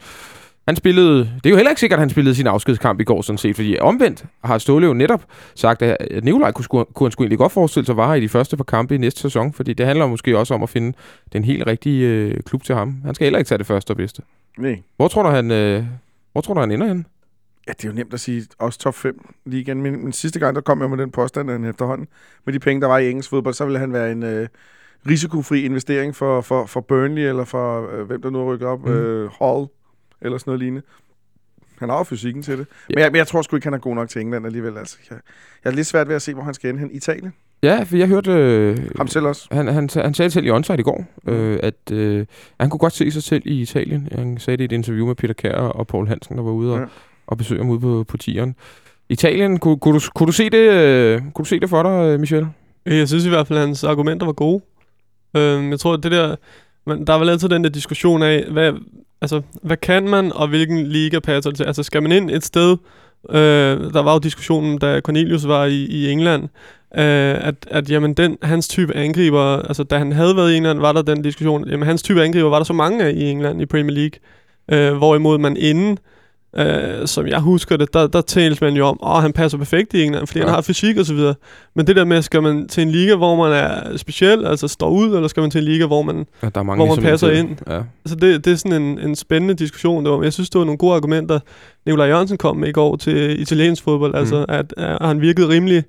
Han 0.67 0.75
spillede, 0.75 1.19
det 1.19 1.45
er 1.45 1.49
jo 1.49 1.55
heller 1.55 1.69
ikke 1.69 1.79
sikkert, 1.79 1.97
at 1.97 2.01
han 2.01 2.09
spillede 2.09 2.35
sin 2.35 2.47
afskedskamp 2.47 2.99
i 2.99 3.03
går, 3.03 3.21
sådan 3.21 3.37
set, 3.37 3.55
fordi 3.55 3.77
omvendt 3.79 4.25
har 4.43 4.57
Ståle 4.57 4.87
jo 4.87 4.93
netop 4.93 5.25
sagt, 5.55 5.81
at 5.81 6.23
Nikolaj 6.23 6.51
kunne, 6.51 6.85
kunne 6.85 7.07
han 7.07 7.11
sgu 7.11 7.23
egentlig 7.23 7.37
godt 7.37 7.51
forestille 7.51 7.85
sig 7.85 7.97
var 7.97 8.13
i 8.13 8.21
de 8.21 8.29
første 8.29 8.57
par 8.57 8.63
kampe 8.63 8.95
i 8.95 8.97
næste 8.97 9.21
sæson, 9.21 9.53
fordi 9.53 9.73
det 9.73 9.85
handler 9.85 10.07
måske 10.07 10.37
også 10.37 10.53
om 10.53 10.63
at 10.63 10.69
finde 10.69 10.97
den 11.33 11.43
helt 11.43 11.67
rigtige 11.67 12.07
øh, 12.07 12.43
klub 12.45 12.63
til 12.63 12.75
ham. 12.75 13.01
Han 13.05 13.15
skal 13.15 13.25
heller 13.25 13.39
ikke 13.39 13.49
tage 13.49 13.57
det 13.57 13.67
første 13.67 13.91
og 13.91 13.97
bedste. 13.97 14.21
Nej. 14.57 14.81
Hvor 14.97 15.07
tror 15.07 15.23
du, 15.23 15.29
han, 15.29 15.51
øh, 15.51 15.83
hvor 16.31 16.41
tror 16.41 16.53
du, 16.53 16.59
han 16.59 16.71
ender 16.71 16.87
henne? 16.87 17.03
Ja, 17.67 17.73
det 17.73 17.85
er 17.85 17.89
jo 17.89 17.95
nemt 17.95 18.13
at 18.13 18.19
sige. 18.19 18.45
Også 18.59 18.79
top 18.79 18.95
5 18.95 19.25
lige 19.45 19.61
igen. 19.61 19.81
Men, 19.81 20.03
men 20.03 20.13
sidste 20.13 20.39
gang, 20.39 20.55
der 20.55 20.61
kom 20.61 20.81
jeg 20.81 20.89
med 20.89 20.97
den 20.97 21.11
påstand, 21.11 21.49
at 21.49 21.59
han 21.59 21.69
efterhånden, 21.69 22.07
med 22.45 22.53
de 22.53 22.59
penge, 22.59 22.81
der 22.81 22.87
var 22.87 22.97
i 22.97 23.09
engelsk 23.09 23.29
fodbold, 23.29 23.53
så 23.53 23.65
ville 23.65 23.79
han 23.79 23.93
være 23.93 24.11
en 24.11 24.23
øh, 24.23 24.47
risikofri 25.09 25.65
investering 25.65 26.15
for, 26.15 26.41
for, 26.41 26.65
for 26.65 26.81
Burnley, 26.81 27.21
eller 27.21 27.45
for 27.45 27.91
øh, 27.91 28.07
hvem 28.07 28.21
der 28.21 28.29
nu 28.29 28.39
er 28.39 28.53
rykket 28.53 28.67
op, 28.67 28.85
mm. 28.85 28.91
øh, 28.91 29.29
Hall, 29.41 29.67
eller 30.21 30.37
sådan 30.37 30.49
noget 30.51 30.59
lignende. 30.59 30.81
Han 31.79 31.89
har 31.89 31.97
jo 31.97 32.03
fysikken 32.03 32.43
til 32.43 32.57
det. 32.57 32.67
Ja. 32.89 32.93
Men, 32.95 32.99
jeg, 33.03 33.11
men 33.11 33.17
jeg 33.17 33.27
tror 33.27 33.41
sgu 33.41 33.55
ikke, 33.55 33.65
han 33.65 33.73
er 33.73 33.77
god 33.77 33.95
nok 33.95 34.09
til 34.09 34.21
England 34.21 34.45
alligevel. 34.45 34.77
Altså, 34.77 34.97
jeg, 35.09 35.17
jeg 35.63 35.71
er 35.71 35.75
lidt 35.75 35.87
svært 35.87 36.07
ved 36.07 36.15
at 36.15 36.21
se, 36.21 36.33
hvor 36.33 36.43
han 36.43 36.53
skal 36.53 36.69
ende 36.69 36.79
hen. 36.79 36.91
Italien? 36.91 37.33
Ja, 37.63 37.83
for 37.83 37.97
jeg 37.97 38.07
hørte... 38.07 38.31
Øh, 38.31 38.77
Ham 38.97 39.07
selv 39.07 39.25
også? 39.25 39.47
han, 39.51 39.67
han, 39.67 39.89
han 39.95 40.13
sagde 40.13 40.31
selv 40.31 40.45
i 40.45 40.49
onsite 40.51 40.79
i 40.79 40.83
går, 40.83 41.05
øh, 41.27 41.59
at 41.63 41.91
øh, 41.91 42.25
han 42.59 42.69
kunne 42.69 42.79
godt 42.79 42.93
se 42.93 43.11
sig 43.11 43.23
selv 43.23 43.41
i 43.45 43.61
Italien. 43.61 44.07
Han 44.11 44.37
sagde 44.37 44.57
det 44.57 44.63
i 44.63 44.65
et 44.65 44.71
interview 44.71 45.07
med 45.07 45.15
Peter 45.15 45.33
Kjær 45.33 45.53
og 45.55 45.87
Paul 45.87 46.07
Hansen, 46.07 46.37
der 46.37 46.43
var 46.43 46.51
ude 46.51 46.73
og, 46.73 46.79
Ja. 46.79 46.85
og 47.27 47.37
besøge 47.37 47.59
ham 47.61 47.69
ude 47.69 47.79
på, 47.79 48.05
på 48.07 48.17
tieren. 48.17 48.55
Italien, 49.09 49.59
kunne, 49.59 49.79
kunne, 49.79 49.99
du, 49.99 50.05
kunne, 50.15 50.27
du 50.27 50.31
se 50.31 50.49
det, 50.49 50.71
øh, 50.71 51.21
kunne 51.21 51.43
du 51.43 51.49
se 51.49 51.59
det 51.59 51.69
for 51.69 51.83
dig, 51.83 52.13
øh, 52.13 52.19
Michel? 52.19 52.47
Jeg 52.85 53.07
synes 53.07 53.25
i 53.25 53.29
hvert 53.29 53.47
fald, 53.47 53.59
at 53.59 53.65
hans 53.65 53.83
argumenter 53.83 54.25
var 54.25 54.33
gode. 54.33 54.61
Øhm, 55.37 55.69
jeg 55.71 55.79
tror, 55.79 55.93
at 55.93 56.03
det 56.03 56.11
der... 56.11 56.35
Men 56.85 57.07
der 57.07 57.13
er 57.13 57.19
vel 57.19 57.29
altid 57.29 57.49
den 57.49 57.63
der 57.63 57.69
diskussion 57.69 58.23
af, 58.23 58.45
hvad, 58.51 58.73
altså, 59.21 59.41
hvad 59.63 59.77
kan 59.77 60.09
man, 60.09 60.33
og 60.33 60.47
hvilken 60.47 60.87
liga 60.87 61.19
passer 61.19 61.49
det 61.49 61.57
til? 61.57 61.63
Altså, 61.63 61.83
skal 61.83 62.03
man 62.03 62.11
ind 62.11 62.31
et 62.31 62.45
sted... 62.45 62.77
Øh, 63.29 63.93
der 63.93 64.03
var 64.03 64.13
jo 64.13 64.19
diskussionen, 64.19 64.77
da 64.77 64.99
Cornelius 64.99 65.47
var 65.47 65.65
i, 65.65 65.85
i 65.85 66.11
England, 66.11 66.43
øh, 66.97 67.47
at, 67.47 67.55
at 67.67 67.89
jamen, 67.89 68.13
den, 68.13 68.37
hans 68.41 68.67
type 68.67 68.95
angriber... 68.95 69.41
Altså, 69.41 69.83
da 69.83 69.97
han 69.97 70.11
havde 70.11 70.35
været 70.35 70.51
i 70.51 70.57
England, 70.57 70.79
var 70.79 70.91
der 70.91 71.01
den 71.01 71.21
diskussion, 71.21 71.69
jamen, 71.69 71.87
hans 71.87 72.03
type 72.03 72.23
angriber 72.23 72.49
var 72.49 72.57
der 72.57 72.63
så 72.63 72.73
mange 72.73 73.03
af 73.03 73.11
i 73.11 73.29
England 73.31 73.61
i 73.61 73.65
Premier 73.65 73.95
League. 73.95 74.19
Øh, 74.71 74.97
hvorimod 74.97 75.37
man 75.37 75.57
inden, 75.57 75.91
øh, 75.91 75.97
som 77.05 77.27
jeg 77.27 77.39
husker 77.39 77.77
det, 77.77 77.93
der, 77.93 78.07
der 78.07 78.21
tales 78.21 78.61
man 78.61 78.73
jo 78.73 78.85
om, 78.85 78.99
at 79.15 79.21
han 79.21 79.33
passer 79.33 79.57
perfekt 79.57 79.93
i 79.93 80.03
England, 80.03 80.27
fordi 80.27 80.39
ja. 80.39 80.45
Han 80.45 80.53
har 80.53 80.61
fysik 80.61 80.97
og 80.97 81.05
så 81.05 81.13
videre. 81.13 81.35
Men 81.75 81.87
det 81.87 81.95
der 81.95 82.05
med, 82.05 82.21
skal 82.21 82.43
man 82.43 82.67
til 82.67 82.81
en 82.83 82.91
liga, 82.91 83.15
hvor 83.15 83.35
man 83.35 83.51
er 83.51 83.97
speciel, 83.97 84.45
altså 84.45 84.67
står 84.67 84.89
ud, 84.89 85.15
eller 85.15 85.27
skal 85.27 85.41
man 85.41 85.51
til 85.51 85.59
en 85.59 85.65
liga, 85.65 85.85
hvor 85.85 86.01
man... 86.01 86.25
Ja, 86.43 86.49
der 86.55 86.59
er 86.59 86.63
mange 86.63 86.85
Hvor 86.85 86.95
man 86.95 87.03
ligesom 87.03 87.11
passer 87.11 87.29
ind. 87.31 87.49
Ja. 87.67 87.81
Altså 88.05 88.15
det, 88.15 88.45
det 88.45 88.53
er 88.53 88.57
sådan 88.57 88.81
en, 88.81 88.99
en 88.99 89.15
spændende 89.15 89.53
diskussion. 89.53 90.05
Det 90.05 90.11
var, 90.13 90.23
jeg 90.23 90.33
synes, 90.33 90.49
det 90.49 90.59
var 90.59 90.65
nogle 90.65 90.77
gode 90.77 90.95
argumenter, 90.95 91.39
Nikolaj 91.85 92.07
Jørgensen 92.07 92.37
kom 92.37 92.57
med 92.57 92.69
i 92.69 92.71
går 92.71 92.95
til 92.95 93.41
italiensk 93.41 93.83
fodbold. 93.83 94.15
Altså, 94.15 94.39
Mm. 94.39 94.45
at, 94.55 94.73
at 94.77 95.07
han 95.07 95.21
virkede 95.21 95.49
rimelig, 95.49 95.83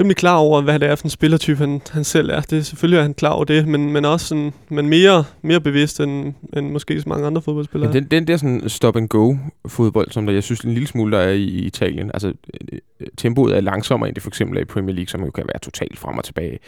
rimelig 0.00 0.16
klar 0.16 0.36
over, 0.36 0.60
hvad 0.62 0.78
det 0.78 0.88
er 0.88 0.94
for 0.94 1.04
en 1.04 1.10
spillertype, 1.10 1.58
han, 1.58 1.80
han 1.90 2.04
selv 2.04 2.30
er. 2.30 2.40
Det 2.40 2.58
er 2.58 2.62
selvfølgelig 2.62 2.98
er 2.98 3.02
han 3.02 3.14
klar 3.14 3.30
over 3.30 3.44
det, 3.44 3.68
men, 3.68 3.92
men 3.92 4.04
også 4.04 4.26
sådan, 4.26 4.52
men 4.68 4.88
mere, 4.88 5.24
mere 5.42 5.60
bevidst, 5.60 6.00
end, 6.00 6.34
end 6.56 6.70
måske 6.70 7.00
så 7.00 7.08
mange 7.08 7.26
andre 7.26 7.42
fodboldspillere. 7.42 7.90
Ja, 7.90 8.00
den, 8.00 8.04
den 8.04 8.26
der 8.26 8.36
sådan 8.36 8.68
stop-and-go 8.68 9.36
fodbold, 9.66 10.10
som 10.10 10.26
der, 10.26 10.32
jeg 10.32 10.42
synes 10.42 10.60
en 10.60 10.72
lille 10.72 10.88
smule 10.88 11.16
der 11.16 11.22
er 11.22 11.30
i, 11.30 11.44
i 11.44 11.64
Italien, 11.64 12.10
altså 12.14 12.28
øh, 12.28 12.78
øh, 13.00 13.06
tempoet 13.16 13.56
er 13.56 13.60
langsommere 13.60 14.08
end 14.08 14.14
det 14.14 14.22
for 14.22 14.30
eksempel 14.30 14.56
er 14.56 14.62
i 14.62 14.64
Premier 14.64 14.94
League, 14.94 15.08
som 15.08 15.24
jo 15.24 15.30
kan 15.30 15.44
være 15.46 15.58
totalt 15.58 15.98
frem 15.98 16.18
og 16.18 16.24
tilbage. 16.24 16.58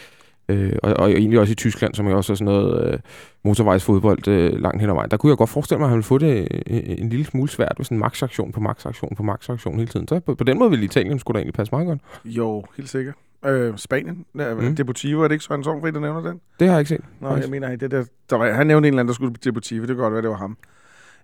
Øh, 0.53 0.73
og, 0.83 0.95
og 0.95 1.11
egentlig 1.11 1.39
også 1.41 1.53
i 1.53 1.55
Tyskland, 1.55 1.95
som 1.95 2.09
jo 2.09 2.17
også 2.17 2.33
er 2.33 2.35
sådan 2.37 2.45
noget 2.55 2.93
øh, 2.93 2.99
motorvejsfodbold 3.45 4.29
øh, 4.29 4.61
langt 4.61 4.81
hen 4.81 4.91
ad 4.91 4.95
vejen. 4.95 5.11
Der 5.11 5.17
kunne 5.17 5.31
jeg 5.31 5.37
godt 5.37 5.51
forestille 5.51 5.79
mig, 5.79 5.87
at 5.87 5.91
han 5.91 5.97
ville 5.97 6.05
få 6.05 6.19
det 6.19 6.49
øh, 6.71 6.81
en 6.99 7.09
lille 7.09 7.25
smule 7.25 7.49
svært 7.49 7.75
ved 7.79 7.85
sådan 7.85 7.97
en 7.97 8.01
max-aktion 8.01 8.53
på 8.53 8.61
max-aktion 8.61 9.15
på 9.17 9.23
max-aktion 9.23 9.75
hele 9.77 9.87
tiden. 9.89 10.09
Så 10.09 10.21
på, 10.21 10.35
på 10.35 10.45
den 10.45 10.59
måde 10.59 10.71
ville 10.71 10.85
Italien 10.85 11.19
skulle 11.19 11.35
da 11.35 11.39
egentlig 11.39 11.55
passe 11.55 11.75
meget 11.75 11.87
godt. 11.87 12.01
Jo, 12.25 12.65
helt 12.77 12.89
sikkert. 12.89 13.15
Øh, 13.47 13.73
Spanien. 13.77 14.25
Ja, 14.39 14.55
Mm. 14.55 14.61
mm. 14.65 14.77
Deportivo, 14.77 15.21
er 15.23 15.29
det 15.29 15.33
ikke 15.35 15.45
Søren 15.45 15.65
Songfri, 15.65 15.91
der 15.91 16.01
nævner 16.01 16.21
den? 16.31 16.41
Det 16.61 16.69
har 16.69 16.75
jeg 16.75 16.81
ikke 16.81 16.89
set. 16.89 17.01
Nå, 17.21 17.29
faktisk. 17.29 17.47
jeg 17.47 17.51
mener, 17.61 17.77
det 17.77 17.91
der, 17.91 18.05
der 18.31 18.37
var, 18.37 18.53
han 18.53 18.67
nævnte 18.67 18.89
en 18.89 18.95
eller 18.95 19.01
anden, 19.01 19.09
der 19.09 19.15
skulle 19.15 19.35
til 19.35 19.45
Deportivo. 19.45 19.81
Det 19.81 19.89
kan 19.89 19.97
godt 19.97 20.13
være, 20.13 20.23
det 20.23 20.31
var 20.31 20.37
ham. 20.37 20.57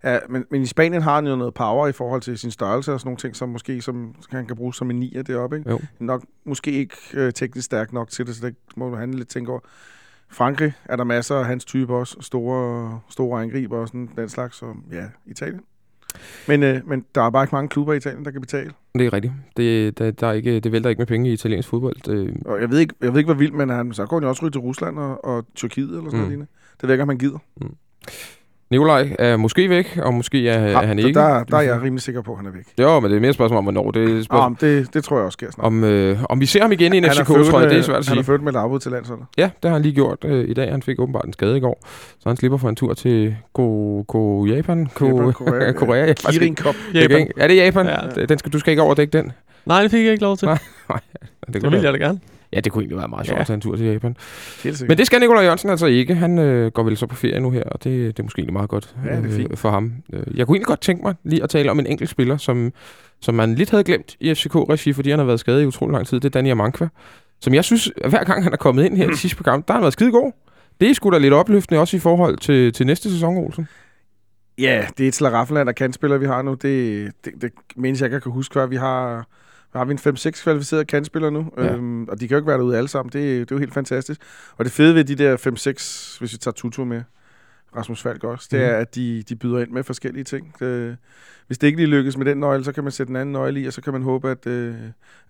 Ja, 0.05 0.19
men, 0.29 0.45
men 0.51 0.63
i 0.63 0.67
Spanien 0.67 1.03
har 1.03 1.15
han 1.15 1.27
jo 1.27 1.37
noget 1.37 1.55
power 1.55 1.87
i 1.89 1.93
forhold 1.93 2.21
til 2.23 2.39
sin 2.39 2.51
størrelse 2.51 2.93
og 2.93 3.01
sådan 3.01 3.09
nogle 3.09 3.17
ting, 3.19 3.37
som 3.37 3.49
måske 3.49 3.83
som, 3.83 4.15
han 4.31 4.47
kan 4.47 4.57
bruge 4.57 4.75
som 4.75 4.91
en 4.91 4.97
nier 5.01 5.23
deroppe. 5.23 5.59
Ikke? 5.59 5.71
Jo. 5.71 5.81
Nok, 5.99 6.25
måske 6.45 6.71
ikke 6.73 6.97
øh, 7.15 7.33
teknisk 7.33 7.65
stærk 7.67 7.93
nok 7.93 8.11
til 8.11 8.27
det, 8.27 8.37
så 8.37 8.47
det 8.47 8.55
må 8.77 8.97
han 8.97 9.15
lidt 9.15 9.29
tænke 9.29 9.51
over. 9.51 9.61
Frankrig 10.31 10.73
er 10.85 10.97
der 10.97 11.05
masser 11.05 11.35
af 11.37 11.45
hans 11.47 11.65
type 11.65 11.95
også. 11.95 12.17
Store, 12.21 13.01
store 13.11 13.43
angriber 13.43 13.79
og 13.79 13.89
sådan 13.89 14.09
den 14.17 14.29
slags. 14.29 14.57
Så 14.57 14.67
ja, 14.93 15.05
Italien. 15.27 15.61
Men, 16.49 16.63
øh, 16.63 16.89
men 16.89 17.05
der 17.15 17.23
er 17.23 17.31
bare 17.31 17.45
ikke 17.45 17.55
mange 17.55 17.69
klubber 17.69 17.93
i 17.93 17.97
Italien, 17.97 18.25
der 18.25 18.31
kan 18.31 18.41
betale. 18.41 18.71
Det 18.95 19.07
er 19.07 19.13
rigtigt. 19.13 19.33
Det, 19.57 19.99
der, 19.99 20.11
der 20.11 20.27
er 20.27 20.33
ikke, 20.33 20.61
det 20.61 20.73
vælter 20.73 20.91
ikke 20.91 21.01
med 21.01 21.07
penge 21.07 21.31
i 21.31 21.33
italiensk 21.33 21.69
fodbold. 21.69 22.09
Øh, 22.09 22.35
Og 22.45 22.61
jeg 22.61 22.71
ved 22.71 22.79
ikke, 22.79 22.95
jeg 23.01 23.13
ved 23.13 23.19
ikke 23.19 23.33
hvor 23.33 23.39
vildt, 23.39 23.55
men 23.55 23.69
han, 23.69 23.93
så 23.93 24.07
går 24.07 24.17
han 24.17 24.23
jo 24.23 24.29
også 24.29 24.43
ryge 24.43 24.51
til 24.51 24.61
Rusland 24.61 24.99
og, 24.99 25.25
og 25.25 25.47
Tyrkiet 25.55 25.89
eller 25.89 26.01
sådan 26.01 26.11
Mm. 26.11 26.17
noget 26.17 26.29
lignende. 26.31 26.51
Det 26.81 26.83
ved 26.83 26.89
jeg 26.91 26.95
ikke, 26.95 27.03
om 27.03 27.09
han 27.09 27.19
gider. 27.19 27.39
Nikolaj 28.71 29.17
er 29.19 29.37
måske 29.37 29.71
væk, 29.71 29.99
og 30.03 30.15
måske 30.15 30.49
er, 30.49 30.59
er 30.81 30.87
han 30.87 30.99
ikke. 30.99 31.13
Der, 31.21 31.45
der 31.45 31.57
er 31.57 31.61
jeg 31.61 31.83
rimelig 31.83 32.03
sikker 32.03 32.23
på, 32.23 32.31
at 32.33 32.37
han 32.37 32.47
er 32.47 32.51
væk. 32.51 32.65
Jo, 32.81 33.01
men 33.01 33.11
det 33.11 33.17
er 33.17 33.21
mere 33.21 33.29
et 33.29 33.35
spørgsmål 33.35 33.59
om, 33.59 33.65
hvornår. 33.65 33.91
Det 33.91 34.03
er 34.03 34.07
spørgsmål, 34.23 34.41
Ah, 34.41 34.51
men 34.51 34.59
det, 34.61 34.95
det 34.95 35.05
tror 35.05 35.17
jeg 35.17 35.25
også 35.25 35.37
sker 35.37 35.51
snart. 35.51 35.67
om, 35.67 35.85
øh, 35.85 36.19
om 36.29 36.41
vi 36.41 36.47
ser 36.47 36.63
ham 36.63 36.73
igen 36.73 36.93
i 36.93 36.97
en 36.97 37.05
Han 37.05 37.13
FCK, 37.13 37.21
er 37.21 37.25
født 37.25 37.47
tror 37.47 37.59
jeg, 37.61 37.67
med- 37.69 37.75
det 37.75 37.79
er 37.79 37.83
svært 37.83 37.99
at 37.99 38.07
Han 38.09 38.17
har 38.17 38.23
sige. 38.23 38.25
født 38.33 38.43
med 38.43 38.53
et 38.53 38.57
afbud 38.59 38.79
til 38.79 38.91
landsholdet. 38.93 39.27
Ja, 39.39 39.51
det 39.63 39.69
har 39.71 39.73
han 39.73 39.83
lige 39.83 39.95
gjort 39.95 40.19
øh, 40.25 40.49
i 40.49 40.55
dag. 40.55 40.71
Han 40.71 40.83
fik 40.83 41.01
åbenbart 41.01 41.25
en 41.25 41.33
skade 41.33 41.57
i 41.57 41.61
går, 41.61 41.87
så 42.19 42.29
han 42.29 42.37
slipper 42.37 42.59
for 42.59 42.69
en 42.69 42.77
tur 42.77 42.95
til 42.95 43.37
Go, 43.53 44.03
Go 44.09 44.45
Japan. 44.45 44.89
Go, 44.95 45.07
Japan, 45.07 45.33
Korea, 45.47 45.73
Korea. 45.73 46.09
Faktisk 46.09 46.41
Kirin 46.41 46.57
Cup. 46.57 46.75
Japan. 46.95 47.19
ikke- 47.21 47.33
Er 47.37 47.47
det 47.49 47.57
Japan? 47.57 47.87
Ja. 47.87 48.25
Den 48.27 48.39
skal, 48.39 48.53
du 48.53 48.59
skal 48.59 48.71
ikke 48.71 48.83
overdække 48.83 49.19
den. 49.19 49.33
Nej, 49.67 49.83
det 49.83 49.91
fik 49.91 50.05
jeg 50.05 50.13
ikke 50.13 50.23
lov 50.25 50.37
til. 50.37 50.47
Nej. 50.47 50.59
Nej, 50.89 51.01
Det, 51.47 51.55
det 51.63 51.73
være- 51.73 51.83
jeg 51.83 51.93
da 51.93 51.99
gerne. 51.99 52.19
Ja, 52.53 52.61
det 52.61 52.73
kunne 52.73 52.83
egentlig 52.83 52.99
være 52.99 53.09
meget 53.09 53.27
sjovt 53.27 53.37
Ja. 53.37 53.41
at 53.41 53.47
tage 53.47 53.55
en 53.55 53.61
tur 53.61 53.77
til 53.77 53.87
Japan. 53.87 54.17
Men 54.89 54.99
det 54.99 55.07
skal 55.07 55.21
Nikolaj 55.21 55.43
Jørgensen 55.43 55.71
altså 55.71 55.87
ikke. 55.87 56.15
Han 56.15 56.39
øh, 56.39 56.71
går 56.71 56.83
vel 56.83 56.97
så 56.97 57.07
på 57.07 57.17
ferie 57.17 57.41
nu 57.41 57.51
her, 57.51 57.63
og 57.63 57.85
det, 57.85 58.17
det 58.17 58.19
er 58.19 58.23
måske 58.23 58.39
egentlig 58.39 58.53
meget 58.53 58.71
godt 58.71 58.95
Ja, 59.07 59.17
det 59.17 59.25
er 59.33 59.37
fint. 59.37 59.59
for 59.59 59.71
ham. 59.71 59.93
Øh, 60.13 60.23
Jeg 60.39 60.47
kunne 60.47 60.57
egentlig 60.57 60.67
godt 60.67 60.81
tænke 60.81 61.03
mig 61.03 61.15
lige 61.25 61.43
at 61.43 61.51
tale 61.51 61.71
om 61.71 61.79
en 61.79 61.87
enkelt 61.87 62.11
spiller, 62.11 62.37
som, 62.37 62.73
som 63.21 63.35
man 63.35 63.55
lidt 63.55 63.71
havde 63.71 63.85
glemt 63.85 64.17
i 64.21 64.35
FCK-regi, 64.35 64.93
fordi 64.93 65.11
han 65.11 65.19
har 65.19 65.27
været 65.27 65.41
skadet 65.41 65.63
i 65.63 65.67
utrolig 65.67 65.93
lang 65.93 66.07
tid. 66.07 66.17
Det 66.21 66.25
er 66.25 66.31
Dani 66.31 66.51
Amankwa, 66.51 66.89
som 67.41 67.55
jeg 67.55 67.65
synes, 67.65 67.91
at 68.05 68.11
hver 68.11 68.25
gang 68.25 68.43
han 68.43 68.53
er 68.53 68.57
kommet 68.57 68.85
ind 68.85 68.97
her 68.97 69.11
i 69.13 69.17
sidste 69.17 69.37
program, 69.37 69.63
der 69.63 69.73
har 69.73 69.79
han 69.79 69.83
været 69.83 69.93
skide 69.93 70.11
god. 70.13 70.33
Det 70.81 70.91
er 70.91 70.95
sgu 70.95 71.11
da 71.11 71.19
lidt 71.19 71.35
opløftende, 71.35 71.81
også 71.81 71.97
i 71.97 72.01
forhold 72.01 72.37
til, 72.37 72.73
til 72.73 72.87
næste 72.87 73.11
sæson, 73.11 73.37
Olsen. 73.37 73.69
Ja, 74.59 74.87
det 74.99 75.05
er 75.05 75.09
et 75.09 75.15
slaraffenland 75.15 75.69
af 75.69 75.75
kantspillere, 75.75 76.21
vi 76.21 76.27
har 76.27 76.43
nu. 76.43 76.55
Det, 76.55 77.11
det, 77.25 77.33
det 77.43 77.53
menes 77.77 78.01
jeg 78.01 78.07
ikke, 78.07 78.21
kan 78.21 78.33
huske, 78.33 78.53
hvad 78.59 78.67
vi 78.69 78.77
har... 78.77 79.27
Har 79.73 79.85
vi 79.85 79.93
en 79.93 79.99
5-6 79.99 80.43
kvalificerede 80.43 80.85
kantspillere 80.85 81.31
nu? 81.31 81.51
Ja. 81.57 81.73
Øhm, 81.75 82.05
og 82.09 82.21
de 82.21 82.29
kan 82.29 82.35
jo 82.35 82.39
ikke 82.39 82.49
være 82.49 82.59
derude 82.59 82.77
alle 82.77 82.89
sammen. 82.89 83.13
Det, 83.13 83.23
det 83.23 83.41
er 83.41 83.57
jo 83.57 83.59
helt 83.59 83.75
fantastisk. 83.75 84.21
Og 84.57 84.65
det 84.65 84.73
fede 84.73 84.95
ved 84.95 85.05
de 85.05 85.15
der 85.15 85.37
5-6, 85.37 86.19
hvis 86.19 86.33
vi 86.33 86.39
tager 86.39 86.53
Tutu 86.53 86.85
med, 86.85 87.03
Rasmus 87.77 88.03
Falk 88.03 88.25
også, 88.25 88.49
det 88.51 88.59
Mhm. 88.61 88.69
er, 88.69 88.73
at 88.77 88.95
de, 88.95 89.23
de 89.29 89.37
byder 89.37 89.59
ind 89.59 89.71
med 89.71 89.83
forskellige 89.85 90.25
ting. 90.25 90.55
Det, 90.61 90.97
hvis 91.47 91.59
det 91.59 91.67
ikke 91.67 91.77
lige 91.79 91.87
lykkes 91.89 92.17
med 92.17 92.27
den 92.27 92.39
nøgle, 92.39 92.65
så 92.65 92.73
kan 92.73 92.83
man 92.85 92.93
sætte 92.93 93.11
en 93.11 93.17
anden 93.17 93.33
nøgle 93.33 93.61
i, 93.61 93.67
og 93.67 93.73
så 93.73 93.81
kan 93.83 93.93
man 93.93 94.03
håbe, 94.03 94.31
at, 94.31 94.47
øh, 94.47 94.75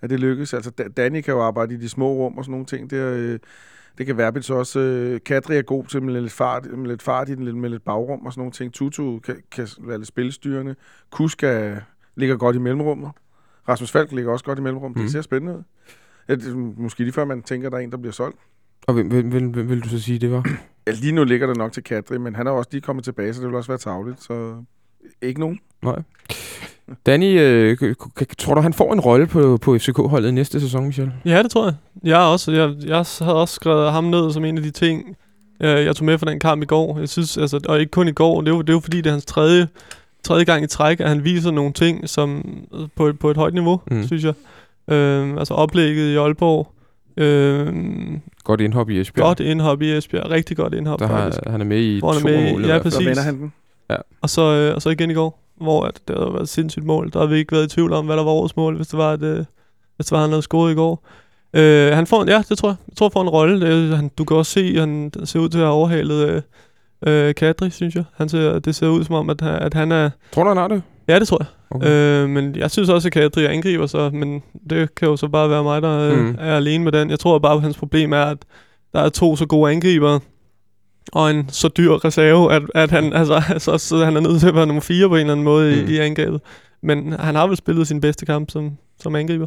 at 0.03 0.11
det 0.11 0.21
lykkes. 0.21 0.55
Altså, 0.55 0.71
Da- 0.71 0.89
Danny 0.97 1.21
kan 1.21 1.35
jo 1.35 1.43
arbejde 1.43 1.75
i 1.75 1.77
de 1.77 1.89
små 1.89 2.13
rum 2.13 2.39
og 2.39 2.45
sådan 2.45 2.51
nogle 2.51 2.67
ting. 2.67 2.91
Det, 2.91 2.97
øh, 2.97 3.39
det 3.99 4.07
kan 4.07 4.17
Verbitz 4.17 4.51
også. 4.51 4.81
Øh, 4.81 5.21
Kadri 5.27 5.57
er 5.57 5.63
god 5.63 5.85
til 5.85 6.03
med 6.03 6.21
lidt 6.21 6.33
fart, 6.33 6.67
med 6.79 6.89
lidt 6.89 7.03
fart 7.03 7.29
i 7.29 7.35
den, 7.35 7.45
lidt- 7.45 7.57
med 7.57 7.71
lidt 7.71 7.85
bagrum 7.85 8.27
og 8.27 8.33
sådan 8.33 8.41
nogle 8.41 8.53
ting. 8.53 8.73
Tutu 8.75 9.19
kan, 9.19 9.37
kan 9.53 9.69
være 9.81 9.99
lidt 9.99 10.09
spilstyrende. 10.09 10.75
Kuska 11.11 11.77
ligger 12.17 12.37
godt 12.37 12.57
i 12.57 12.59
mellemrummet. 12.59 13.11
Rasmus 13.69 13.91
Falk 13.91 14.13
ligger 14.13 14.33
også 14.33 14.45
godt 14.45 14.59
i 14.59 14.63
mellemrummet. 14.63 14.97
Mm. 14.97 15.03
Det 15.03 15.13
ser 15.13 15.23
spændende 15.23 15.57
ud. 15.59 15.63
Ja, 16.29 16.35
det, 16.35 16.57
måske 16.57 17.01
lige 17.01 17.13
før 17.13 17.25
man 17.25 17.43
tænker, 17.43 17.69
at 17.69 17.73
der 17.73 17.79
er 17.79 17.83
en, 17.83 17.91
der 17.91 17.97
bliver 17.97 18.13
solgt. 18.13 18.39
Og 18.87 18.95
hvem, 18.95 19.09
hvem, 19.09 19.29
hvem, 19.29 19.49
hvem 19.49 19.69
vil 19.69 19.81
du 19.81 19.89
så 19.89 20.01
sige, 20.01 20.19
det 20.19 20.31
var? 20.31 20.51
Ja, 20.87 20.93
lige 20.93 21.13
nu 21.13 21.25
ligger 21.25 21.47
det 21.47 21.57
nok 21.57 21.73
til 21.73 21.83
Kadri, 21.83 22.19
men 22.19 22.35
han 22.35 22.47
er 22.47 22.51
også 22.51 22.69
lige 22.73 22.83
kommet 22.83 23.05
tilbage, 23.05 23.35
så 23.35 23.41
det 23.41 23.49
vil 23.49 23.57
også 23.57 23.71
være 23.71 23.79
tavligt. 23.79 24.23
Så 24.23 24.65
ikke 25.23 25.41
nogen. 25.41 25.59
Nej. 25.83 26.03
Danny, 27.07 27.41
øh, 27.41 27.95
tror 28.39 28.55
du, 28.55 28.61
han 28.61 28.73
får 28.73 28.93
en 28.93 29.01
rolle 29.01 29.27
på, 29.27 29.57
på 29.57 29.79
FCK-holdet 29.79 30.35
næste 30.35 30.61
sæson, 30.61 30.87
Michel? 30.87 31.13
Ja, 31.25 31.43
det 31.43 31.51
tror 31.51 31.65
jeg. 31.65 31.75
Jeg, 32.05 32.19
også, 32.19 32.53
jeg, 32.53 32.75
jeg 32.85 33.05
havde 33.19 33.41
også 33.41 33.55
skrevet 33.55 33.93
ham 33.93 34.05
ned 34.05 34.33
som 34.33 34.45
en 34.45 34.57
af 34.57 34.63
de 34.63 34.71
ting, 34.71 35.17
øh, 35.61 35.85
jeg 35.85 35.97
tog 35.97 36.05
med 36.05 36.19
fra 36.19 36.31
den 36.31 36.41
kamp 36.41 36.63
i 36.63 36.67
går. 36.67 36.99
Jeg 36.99 37.09
synes, 37.09 37.39
altså, 37.39 37.61
og 37.69 37.81
ikke 37.81 37.91
kun 37.91 38.09
i 38.09 38.13
går, 38.13 38.41
det 38.41 38.51
jo, 38.51 38.61
det 38.61 38.69
er 38.69 38.73
jo 38.73 38.81
fordi, 38.81 38.97
det 38.97 39.07
er 39.07 39.11
hans 39.11 39.27
tredje, 39.27 39.69
tredje 40.25 40.45
gang 40.45 40.65
i 40.65 40.67
træk, 40.67 41.01
at 41.01 41.09
han 41.09 41.25
viser 41.25 41.51
nogle 41.51 41.73
ting 41.73 42.09
som, 42.09 42.59
på, 42.97 43.07
et- 43.07 43.19
på 43.19 43.31
et 43.31 43.37
højt 43.37 43.55
niveau, 43.55 43.81
Mm. 43.91 44.07
synes 44.07 44.25
jeg. 44.25 44.35
Øh, 44.95 45.37
altså 45.39 45.55
oplægget 45.55 46.13
i 46.13 46.17
Aalborg, 46.17 46.73
Øh, 47.17 47.75
Godt 48.45 48.61
indhop 48.61 48.91
i 48.91 49.01
Esbjerg. 49.01 49.25
godt 49.27 49.41
indhop 49.41 49.83
i 49.83 49.93
Esbjerg. 49.97 50.31
Rigtig 50.31 50.57
godt 50.57 50.75
indhop, 50.75 50.99
Der 50.99 51.09
faktisk. 51.09 51.45
har, 51.45 51.51
han 51.53 51.61
er 51.61 51.65
med 51.65 51.79
i 51.81 51.99
Hvor 51.99 52.13
han 52.13 52.23
to 52.23 52.29
med 52.29 52.53
mål. 52.53 52.65
ja, 52.65 52.79
præcis. 52.79 53.07
vender 53.07 53.23
han 53.23 53.39
den. 53.39 53.53
Og 54.23 54.31
så, 54.31 54.43
øh, 54.55 54.75
og 54.75 54.83
så 54.83 54.91
igen 54.91 55.11
i 55.11 55.15
går, 55.15 55.41
hvor 55.61 55.83
at 55.85 56.01
det 56.09 56.17
havde 56.19 56.33
været 56.33 56.43
et 56.43 56.49
sindssygt 56.49 56.85
mål. 56.85 57.11
Der 57.13 57.19
havde 57.19 57.31
vi 57.31 57.37
ikke 57.39 57.53
været 57.53 57.65
i 57.73 57.75
tvivl 57.75 57.93
om, 57.93 58.07
hvad 58.07 58.17
der 58.17 58.25
var 58.25 58.31
årets 58.31 58.57
mål, 58.57 58.77
hvis 58.77 58.87
det 58.89 58.99
var, 58.99 59.13
at, 59.13 59.23
øh, 59.23 59.45
hvis 59.97 60.07
det 60.07 60.13
var 60.13 60.21
han 60.21 60.31
havde 60.31 60.43
scoret 60.43 60.73
i 60.73 60.75
går. 60.75 61.07
Øh, 61.55 61.93
han 61.93 62.07
får 62.07 62.23
en, 62.23 62.29
ja, 62.29 62.43
det 62.49 62.59
tror 62.59 62.69
jeg. 62.69 62.77
Jeg 62.89 62.97
tror, 62.97 63.07
han 63.09 63.13
får 63.13 63.23
en 63.23 63.29
rolle. 63.29 63.97
Han, 63.97 64.11
du 64.19 64.25
kan 64.25 64.37
også 64.37 64.53
se, 64.53 64.61
at 64.61 64.81
han 64.81 65.13
ser 65.25 65.41
ud 65.41 65.49
til 65.49 65.59
at 65.59 65.65
have 65.65 65.75
overhalet 65.75 66.29
øh, 66.29 66.43
øh, 67.07 67.35
Kadri, 67.35 67.71
synes 67.71 67.95
jeg. 67.95 68.05
Han 68.17 68.29
ser, 68.29 68.59
det 68.59 68.75
ser 68.75 68.89
ud 68.89 69.05
som 69.05 69.15
om, 69.15 69.31
at, 69.31 69.43
at 69.43 69.75
han 69.75 69.93
er... 69.93 70.11
Tror 70.33 70.43
du, 70.43 70.49
han 70.49 70.57
har 70.57 70.69
det? 70.69 70.83
Ja, 71.09 71.19
det 71.19 71.29
tror 71.29 71.39
jeg. 71.41 71.47
Okay. 71.71 71.89
Øh, 72.23 72.29
men 72.29 72.57
jeg 72.57 72.71
synes 72.71 72.89
også, 72.89 73.09
at 73.09 73.13
Kadri 73.13 73.45
angriber 73.45 73.87
sig, 73.87 74.15
men 74.15 74.43
det 74.71 74.95
kan 74.95 75.09
jo 75.09 75.17
så 75.17 75.29
bare 75.29 75.51
være 75.51 75.63
mig, 75.63 75.83
der 75.83 75.99
øh, 76.13 76.19
Mm. 76.19 76.37
er 76.39 76.57
alene 76.57 76.85
med 76.85 76.93
den. 76.93 77.11
Jeg 77.11 77.19
tror 77.19 77.39
bare, 77.39 77.55
at 77.55 77.63
hans 77.63 77.77
problem 77.77 78.13
er, 78.13 78.23
at 78.25 78.39
der 78.93 79.01
er 79.01 79.09
to 79.09 79.37
så 79.37 79.47
gode 79.47 79.73
angribere, 79.73 80.21
og 81.13 81.31
en 81.31 81.49
så 81.49 81.69
dyr 81.69 81.93
reserve, 82.05 82.53
at, 82.55 82.63
at 82.75 82.91
han, 82.91 83.13
altså, 83.13 83.43
altså, 83.55 83.79
så 83.79 84.05
han 84.05 84.17
er 84.17 84.21
nødt 84.21 84.41
til 84.41 84.49
at 84.49 84.55
være 84.55 84.67
nummer 84.67 84.81
4 84.81 85.09
på 85.09 85.15
en 85.15 85.21
eller 85.21 85.33
anden 85.33 85.45
måde 85.45 85.83
mm. 85.83 85.89
i, 85.89 85.95
i 85.95 85.99
angrebet. 85.99 86.41
Men 86.83 87.13
han 87.13 87.35
har 87.35 87.47
vel 87.47 87.57
spillet 87.57 87.89
sin 87.89 88.01
bedste 88.01 88.27
kamp 88.27 88.51
som, 88.51 88.71
som 89.01 89.15
angriber. 89.17 89.47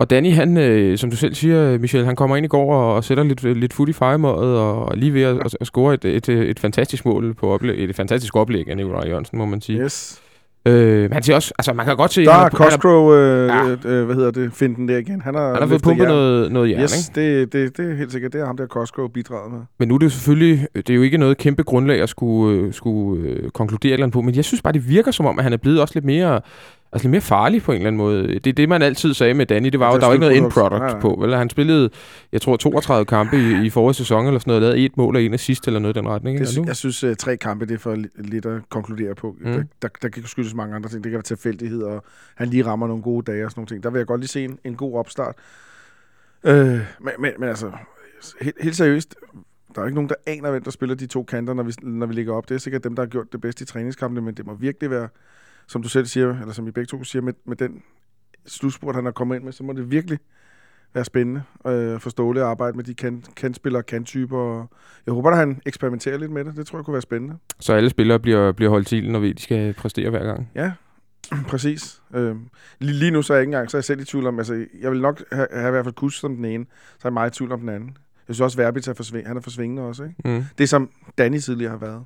Og 0.00 0.10
Danny, 0.10 0.32
han, 0.32 0.56
øh, 0.56 0.98
som 0.98 1.10
du 1.10 1.16
selv 1.16 1.34
siger, 1.34 1.78
Michel, 1.78 2.04
han 2.04 2.16
kommer 2.16 2.36
ind 2.36 2.44
i 2.44 2.48
går 2.48 2.74
og, 2.74 2.94
og 2.94 3.04
sætter 3.04 3.24
lidt, 3.24 3.42
lidt 3.42 3.72
fod 3.72 3.88
i 3.88 3.92
fejremådet, 3.92 4.56
og, 4.58 4.84
og 4.84 4.96
lige 4.96 5.14
ved 5.14 5.22
at, 5.22 5.56
at, 5.60 5.66
score 5.66 5.94
et, 5.94 6.04
et, 6.04 6.28
et 6.28 6.60
fantastisk 6.60 7.04
mål 7.04 7.34
på 7.34 7.48
oplæg, 7.48 7.84
et 7.84 7.96
fantastisk 7.96 8.36
oplæg 8.36 8.68
af 8.68 8.76
Nikolaj 8.76 9.08
Jørgensen, 9.08 9.38
må 9.38 9.44
man 9.46 9.60
sige. 9.60 9.82
Yes. 9.82 10.20
Øh, 10.66 11.10
han 11.12 11.22
siger 11.22 11.36
også, 11.36 11.52
altså 11.58 11.72
man 11.72 11.86
kan 11.86 11.96
godt 11.96 12.12
se, 12.12 12.24
Der 12.24 12.32
er 12.32 12.50
Cosgrove, 12.50 13.16
øh, 13.16 13.46
Ja. 13.48 13.90
øh, 13.90 14.04
hvad 14.06 14.16
hedder 14.16 14.30
det, 14.30 14.52
finden 14.52 14.88
der 14.88 14.96
igen. 14.98 15.20
Han 15.20 15.34
har, 15.34 15.52
han 15.52 15.62
har 15.62 15.66
fået 15.68 15.82
pumpet 15.82 16.02
jern. 16.04 16.12
noget, 16.12 16.52
noget 16.52 16.70
jern, 16.70 16.82
Yes, 16.82 17.08
ikke? 17.08 17.20
det, 17.40 17.52
det, 17.52 17.76
det 17.76 17.90
er 17.90 17.96
helt 17.96 18.12
sikkert. 18.12 18.32
Det 18.32 18.40
er 18.40 18.46
ham 18.46 18.56
der 18.56 18.66
Cosgrove 18.66 19.08
bidraget 19.10 19.52
med. 19.52 19.60
Men 19.78 19.88
nu 19.88 19.94
er 19.94 19.98
det 19.98 20.04
jo 20.06 20.10
selvfølgelig, 20.10 20.66
det 20.74 20.90
er 20.90 20.94
jo 20.94 21.02
ikke 21.02 21.18
noget 21.18 21.38
kæmpe 21.38 21.62
grundlag 21.62 22.02
at 22.02 22.08
skulle, 22.08 22.58
øh, 22.60 22.72
skulle 22.72 23.28
øh, 23.28 23.50
konkludere 23.50 23.90
et 23.90 23.92
eller 23.92 24.04
andet 24.06 24.14
på, 24.14 24.20
men 24.20 24.34
jeg 24.34 24.44
synes 24.44 24.62
bare, 24.62 24.72
det 24.72 24.88
virker 24.88 25.10
som 25.10 25.26
om, 25.26 25.38
at 25.38 25.42
han 25.44 25.52
er 25.52 25.56
blevet 25.56 25.80
også 25.80 25.94
lidt 25.94 26.04
mere, 26.04 26.40
altså 26.92 27.04
lidt 27.08 27.10
mere 27.10 27.20
farlig 27.20 27.62
på 27.62 27.72
en 27.72 27.76
eller 27.76 27.86
anden 27.86 27.98
måde. 27.98 28.28
Det 28.38 28.46
er 28.46 28.52
det, 28.52 28.68
man 28.68 28.82
altid 28.82 29.14
sagde 29.14 29.34
med 29.34 29.46
Danny, 29.46 29.68
det 29.68 29.80
var 29.80 29.86
Ja, 29.86 29.92
jo, 29.94 29.98
der 29.98 30.04
er 30.04 30.08
var 30.08 30.12
ikke 30.14 30.20
noget 30.20 30.36
end 30.36 30.50
product 30.50 30.80
nej. 30.82 31.00
på, 31.00 31.16
vel? 31.20 31.34
Han 31.36 31.50
spillede, 31.50 31.90
jeg 32.32 32.40
tror, 32.42 32.56
32 32.56 33.04
kampe 33.06 33.36
i, 33.36 33.66
i 33.66 33.70
forrige 33.70 33.94
sæson 33.94 34.26
eller 34.26 34.38
sådan 34.40 34.50
noget, 34.50 34.62
lavede 34.62 34.78
et 34.78 34.96
mål 34.96 35.16
og 35.16 35.22
en 35.22 35.34
assist 35.34 35.66
eller 35.66 35.80
noget 35.80 35.96
i 35.96 35.98
den 35.98 36.08
retning. 36.08 36.38
Det, 36.38 36.56
nu- 36.58 36.64
jeg 36.66 36.76
synes, 36.76 37.04
uh, 37.04 37.14
tre 37.18 37.36
kampe, 37.36 37.66
det 37.66 37.74
er 37.74 37.78
for 37.78 37.94
li- 37.94 38.22
lidt 38.22 38.46
at 38.46 38.62
konkludere 38.70 39.14
på. 39.14 39.36
Mm. 39.40 39.52
Der, 39.52 39.62
der, 39.82 39.88
der 40.02 40.08
kan 40.08 40.22
skyldes 40.26 40.54
mange 40.54 40.74
andre 40.76 40.88
ting. 40.90 41.04
Det 41.04 41.10
kan 41.10 41.16
være 41.16 41.22
tilfældighed, 41.22 41.82
og 41.82 42.04
han 42.34 42.48
lige 42.48 42.66
rammer 42.66 42.86
nogle 42.86 43.02
gode 43.02 43.32
dage 43.32 43.44
og 43.44 43.50
sådan 43.50 43.60
nogle 43.60 43.68
ting. 43.68 43.82
Der 43.82 43.90
vil 43.90 43.98
jeg 43.98 44.06
godt 44.06 44.20
lige 44.20 44.28
se 44.28 44.44
en, 44.44 44.58
en 44.64 44.74
god 44.76 44.98
opstart. 44.98 45.34
Øh, 46.44 46.54
men, 46.56 47.12
men, 47.18 47.32
men 47.38 47.48
altså, 47.48 47.70
helt, 48.40 48.56
helt 48.62 48.76
seriøst, 48.76 49.14
der 49.74 49.80
er 49.80 49.86
ikke 49.86 49.94
nogen, 49.94 50.08
der 50.08 50.14
aner, 50.26 50.50
hvem 50.50 50.62
der 50.64 50.70
spiller 50.70 50.94
de 50.94 51.06
to 51.06 51.22
kanter, 51.22 51.54
når 51.54 51.62
vi, 51.62 51.72
når 51.82 52.06
vi 52.06 52.14
ligger 52.14 52.32
op. 52.34 52.48
Det 52.48 52.54
er 52.54 52.58
sikkert 52.58 52.84
dem, 52.84 52.94
der 52.96 53.02
har 53.02 53.08
gjort 53.08 53.26
det 53.32 53.40
bedste 53.40 53.62
i 53.62 53.66
træningskampene, 53.66 54.20
men 54.20 54.34
det 54.34 54.46
må 54.46 54.54
virkelig 54.54 54.90
være, 54.90 55.08
som 55.68 55.82
du 55.82 55.88
selv 55.88 56.06
siger, 56.06 56.40
eller 56.40 56.52
som 56.52 56.68
I 56.68 56.70
begge 56.70 56.86
to 56.86 57.04
siger, 57.04 57.22
med, 57.22 57.32
med 57.44 57.56
den 57.56 57.82
slutspurt, 58.46 58.94
han 58.94 59.04
har 59.04 59.12
kommet 59.12 59.36
ind 59.36 59.44
med, 59.44 59.52
så 59.52 59.64
må 59.64 59.72
det 59.72 59.90
virkelig 59.90 60.18
være 60.94 61.04
spændende 61.04 61.42
øh, 61.66 62.00
for 62.00 62.10
Ståle 62.10 62.40
at 62.40 62.46
arbejde 62.46 62.76
med 62.76 62.84
de 62.84 62.94
kan, 62.94 63.24
kantspillere 63.36 63.82
kanttyper. 63.82 64.38
Og 64.38 64.70
jeg 65.06 65.14
håber, 65.14 65.30
at 65.30 65.36
han 65.36 65.60
eksperimenterer 65.66 66.18
lidt 66.18 66.30
med 66.30 66.44
det. 66.44 66.56
Det 66.56 66.66
tror 66.66 66.78
jeg 66.78 66.84
kunne 66.84 66.92
være 66.92 67.02
spændende. 67.02 67.36
Så 67.60 67.72
alle 67.72 67.90
spillere 67.90 68.18
bliver, 68.18 68.52
bliver 68.52 68.70
holdt 68.70 68.86
til, 68.86 69.10
når 69.10 69.18
vi 69.18 69.32
de 69.32 69.42
skal 69.42 69.74
præstere 69.74 70.10
hver 70.10 70.24
gang. 70.24 70.50
Ja, 70.54 70.72
præcis. 71.50 72.02
Øh, 72.14 72.36
lige, 72.78 72.94
lige 72.94 73.10
nu 73.10 73.22
så 73.22 73.32
er 73.32 73.36
jeg 73.36 73.42
ikke 73.42 73.48
engang, 73.50 73.70
så 73.70 73.76
er 73.76 73.78
jeg 73.78 73.84
selv 73.84 74.00
i 74.00 74.04
tvivl 74.04 74.26
om, 74.26 74.38
altså 74.38 74.66
jeg 74.80 74.90
vil 74.90 75.00
nok 75.00 75.22
have, 75.32 75.46
have 75.52 75.68
i 75.68 75.70
hvert 75.70 75.84
fald 75.84 75.94
kus 75.94 76.20
som 76.20 76.36
den 76.36 76.44
ene, 76.44 76.66
så 76.98 77.08
er 77.08 77.10
jeg 77.10 77.12
meget 77.12 77.34
i 77.34 77.38
tvivl 77.38 77.52
om 77.52 77.60
den 77.60 77.68
anden. 77.68 77.96
Jeg 78.28 78.34
synes 78.34 78.40
også, 78.40 78.56
Verbit 78.56 78.88
er 78.88 78.94
for 78.94 79.02
sving, 79.02 79.26
han 79.26 79.36
er 79.36 79.40
for 79.40 79.50
svingende 79.50 79.82
også, 79.82 80.04
ikke? 80.04 80.16
Mm. 80.24 80.44
Det 80.58 80.68
som 80.68 80.90
Danny 81.18 81.38
tidligere 81.38 81.70
har 81.70 81.78
været. 81.78 82.04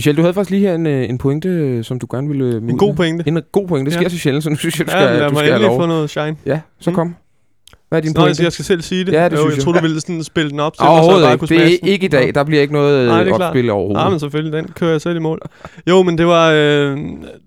Michel, 0.00 0.16
du 0.16 0.20
havde 0.22 0.34
faktisk 0.34 0.50
lige 0.50 0.60
her 0.66 0.74
en, 0.74 0.86
øh, 0.86 1.08
en 1.08 1.18
pointe, 1.18 1.48
øh, 1.48 1.84
som 1.84 1.98
du 1.98 2.06
gerne 2.10 2.28
ville... 2.28 2.44
øh, 2.44 2.54
En 2.54 2.78
god 2.78 2.94
pointe. 2.94 3.24
En 3.28 3.38
god 3.52 3.68
pointe, 3.68 3.84
det 3.84 3.92
sker 3.94 4.02
Ja. 4.02 4.08
så 4.08 4.18
sjældent, 4.18 4.44
så 4.44 4.50
nu 4.50 4.56
synes 4.56 4.78
jeg, 4.78 4.86
du 4.86 4.92
Ja, 4.92 4.98
skal, 5.06 5.18
lad 5.20 5.30
du 5.30 5.36
skal 5.36 5.52
have 5.60 5.80
få 5.80 5.86
noget 5.86 6.10
shine. 6.10 6.36
Ja, 6.46 6.60
så 6.80 6.90
Mm. 6.90 6.94
kom. 6.96 7.14
Hvad 7.88 7.98
er 7.98 8.02
din 8.02 8.12
Nå, 8.14 8.20
pointe? 8.20 8.42
jeg 8.42 8.52
skal 8.52 8.64
selv 8.64 8.82
sige 8.82 9.04
det. 9.04 9.12
Ja, 9.12 9.24
det 9.24 9.32
jo, 9.32 9.36
synes 9.36 9.50
jeg. 9.50 9.56
jeg. 9.56 9.64
tror, 9.64 9.72
du 9.72 9.80
ville 9.80 10.00
sådan 10.00 10.22
spille 10.24 10.50
den 10.50 10.60
op 10.60 10.76
så 10.76 10.82
jeg 10.84 10.90
Overhovedet 10.90 11.22
bare 11.24 11.32
ikke. 11.32 11.46
kunne 11.46 11.58
Det 11.58 11.74
er 11.74 11.78
ikke 11.92 12.04
i 12.06 12.08
dag. 12.08 12.34
Der 12.34 12.44
bliver 12.44 12.62
ikke 12.62 12.72
noget 12.72 13.06
Nej, 13.08 13.18
det 13.18 13.28
er 13.28 13.32
øh, 13.34 13.36
klart. 13.38 13.48
opspil 13.50 13.70
overhovedet. 13.70 14.02
Ja, 14.04 14.08
men 14.10 14.20
selvfølgelig, 14.20 14.52
den 14.52 14.68
kører 14.74 14.90
jeg 14.90 15.00
selv 15.00 15.16
i 15.16 15.18
mål. 15.18 15.40
Jo, 15.88 16.02
men 16.02 16.18
det 16.18 16.26
var 16.26 16.52
øh, 16.56 16.98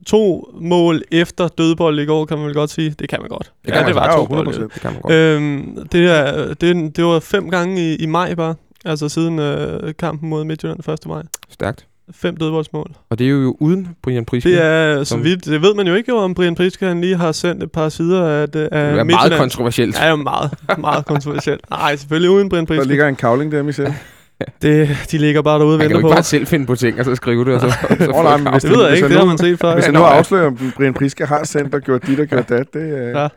to 0.08 0.50
mål 0.62 1.02
efter 1.12 1.48
dødbold 1.48 2.00
i 2.00 2.06
går, 2.06 2.26
kan 2.26 2.38
man 2.38 2.46
vel 2.48 2.54
godt 2.54 2.70
sige. 2.70 2.96
Det 3.00 3.10
kan 3.10 3.20
man 3.22 3.30
godt. 3.30 3.52
Det 3.66 3.70
ja, 3.72 3.78
kan 3.78 3.86
det 3.88 3.96
man 3.96 4.04
var 4.04 4.16
godt. 4.18 4.30
to 4.30 4.36
Ja, 4.36 4.44
mål. 4.44 4.54
100%. 4.54 4.62
Det 4.74 4.82
kan 4.82 4.92
man 4.94 5.02
godt. 5.02 5.14
Øhm, 5.14 5.88
det, 5.92 6.06
er, 6.12 6.54
det, 6.54 6.96
det 6.98 7.06
var 7.06 7.20
fem 7.20 7.50
gange 7.50 7.82
i, 7.82 7.96
i 7.96 8.06
maj 8.06 8.36
bare. 8.36 8.56
Altså 8.86 9.10
siden 9.10 9.40
øh, 9.40 9.94
kampen 10.00 10.30
mod 10.30 10.44
Midtjylland 10.44 10.90
1. 10.90 11.00
maj. 11.08 11.24
Stærkt. 11.50 11.86
Fem 12.16 12.36
dødboldsmål. 12.38 12.92
Og 13.10 13.20
det 13.20 13.26
er 13.28 13.32
jo 13.32 13.58
uden 13.60 13.88
Brian 14.04 14.26
Priske. 14.26 14.50
Det 14.50 14.62
er 14.64 14.98
så 15.04 15.10
Som- 15.10 15.24
vidt. 15.24 15.46
Det 15.46 15.62
ved 15.62 15.74
man 15.76 15.88
jo 15.88 15.94
ikke 15.96 16.12
jo, 16.12 16.18
om 16.18 16.34
Brian 16.34 16.56
Priske 16.56 16.86
han 16.86 17.02
lige 17.02 17.16
har 17.16 17.32
sendt 17.32 17.64
et 17.64 17.72
par 17.72 17.90
sider 17.90 18.28
af, 18.28 18.50
det- 18.50 18.60
af 18.62 18.70
det 18.70 18.80
er 18.80 18.94
meget 18.94 19.06
Midtjylland. 19.08 19.40
kontroversielt. 19.40 20.00
Ja, 20.00 20.10
jo 20.10 20.16
meget, 20.16 20.52
meget 20.78 21.06
kontroversielt. 21.06 21.70
Nej, 21.70 21.96
selvfølgelig 21.96 22.30
uden 22.30 22.50
Brian 22.50 22.62
Der 22.66 22.68
Priske. 22.68 22.88
ligger 22.88 23.08
en 23.08 23.16
kavling 23.16 23.52
der, 23.52 23.64
Michel. 23.64 23.94
Det, 24.62 24.90
de 25.12 25.18
ligger 25.18 25.42
bare 25.42 25.60
derude 25.60 25.76
og 25.76 25.78
Man 25.80 25.88
kan 25.88 25.92
jo 25.92 25.98
venter 25.98 26.08
ikke 26.08 26.14
på. 26.14 26.16
bare 26.16 26.24
selv 26.24 26.48
finde 26.48 26.66
på 26.66 26.76
ting, 26.76 27.00
og 27.00 27.06
så 27.06 27.16
skrive 27.16 27.46
det, 27.46 27.54
og 27.54 27.62
så, 27.62 27.70
så 27.70 27.88
Åh, 27.90 28.16
få 28.16 28.24
nej, 28.24 28.34
et 28.36 28.40
men 28.44 28.46
krav. 28.52 28.60
Det 28.60 28.70
ved 28.70 28.80
jeg 28.82 28.90
Hvis 28.90 28.98
ikke, 28.98 29.08
det 29.10 29.18
har 29.18 29.24
nu- 29.24 29.30
man 29.30 29.38
set 29.38 29.60
før. 29.60 29.74
Hvis 29.74 29.86
jeg 29.86 29.94
nu 29.94 30.00
afslører, 30.00 30.48
om 30.48 30.72
Brian 30.78 30.94
Priske 30.94 31.26
har 31.26 31.44
sendt 31.44 31.76
og 31.76 31.82
gjort 31.82 32.08
dit 32.08 32.20
og 32.20 32.28
gjort 32.28 32.50
dat, 32.50 32.74
det 32.74 32.98
er... 32.98 33.22
Ja. 33.22 33.28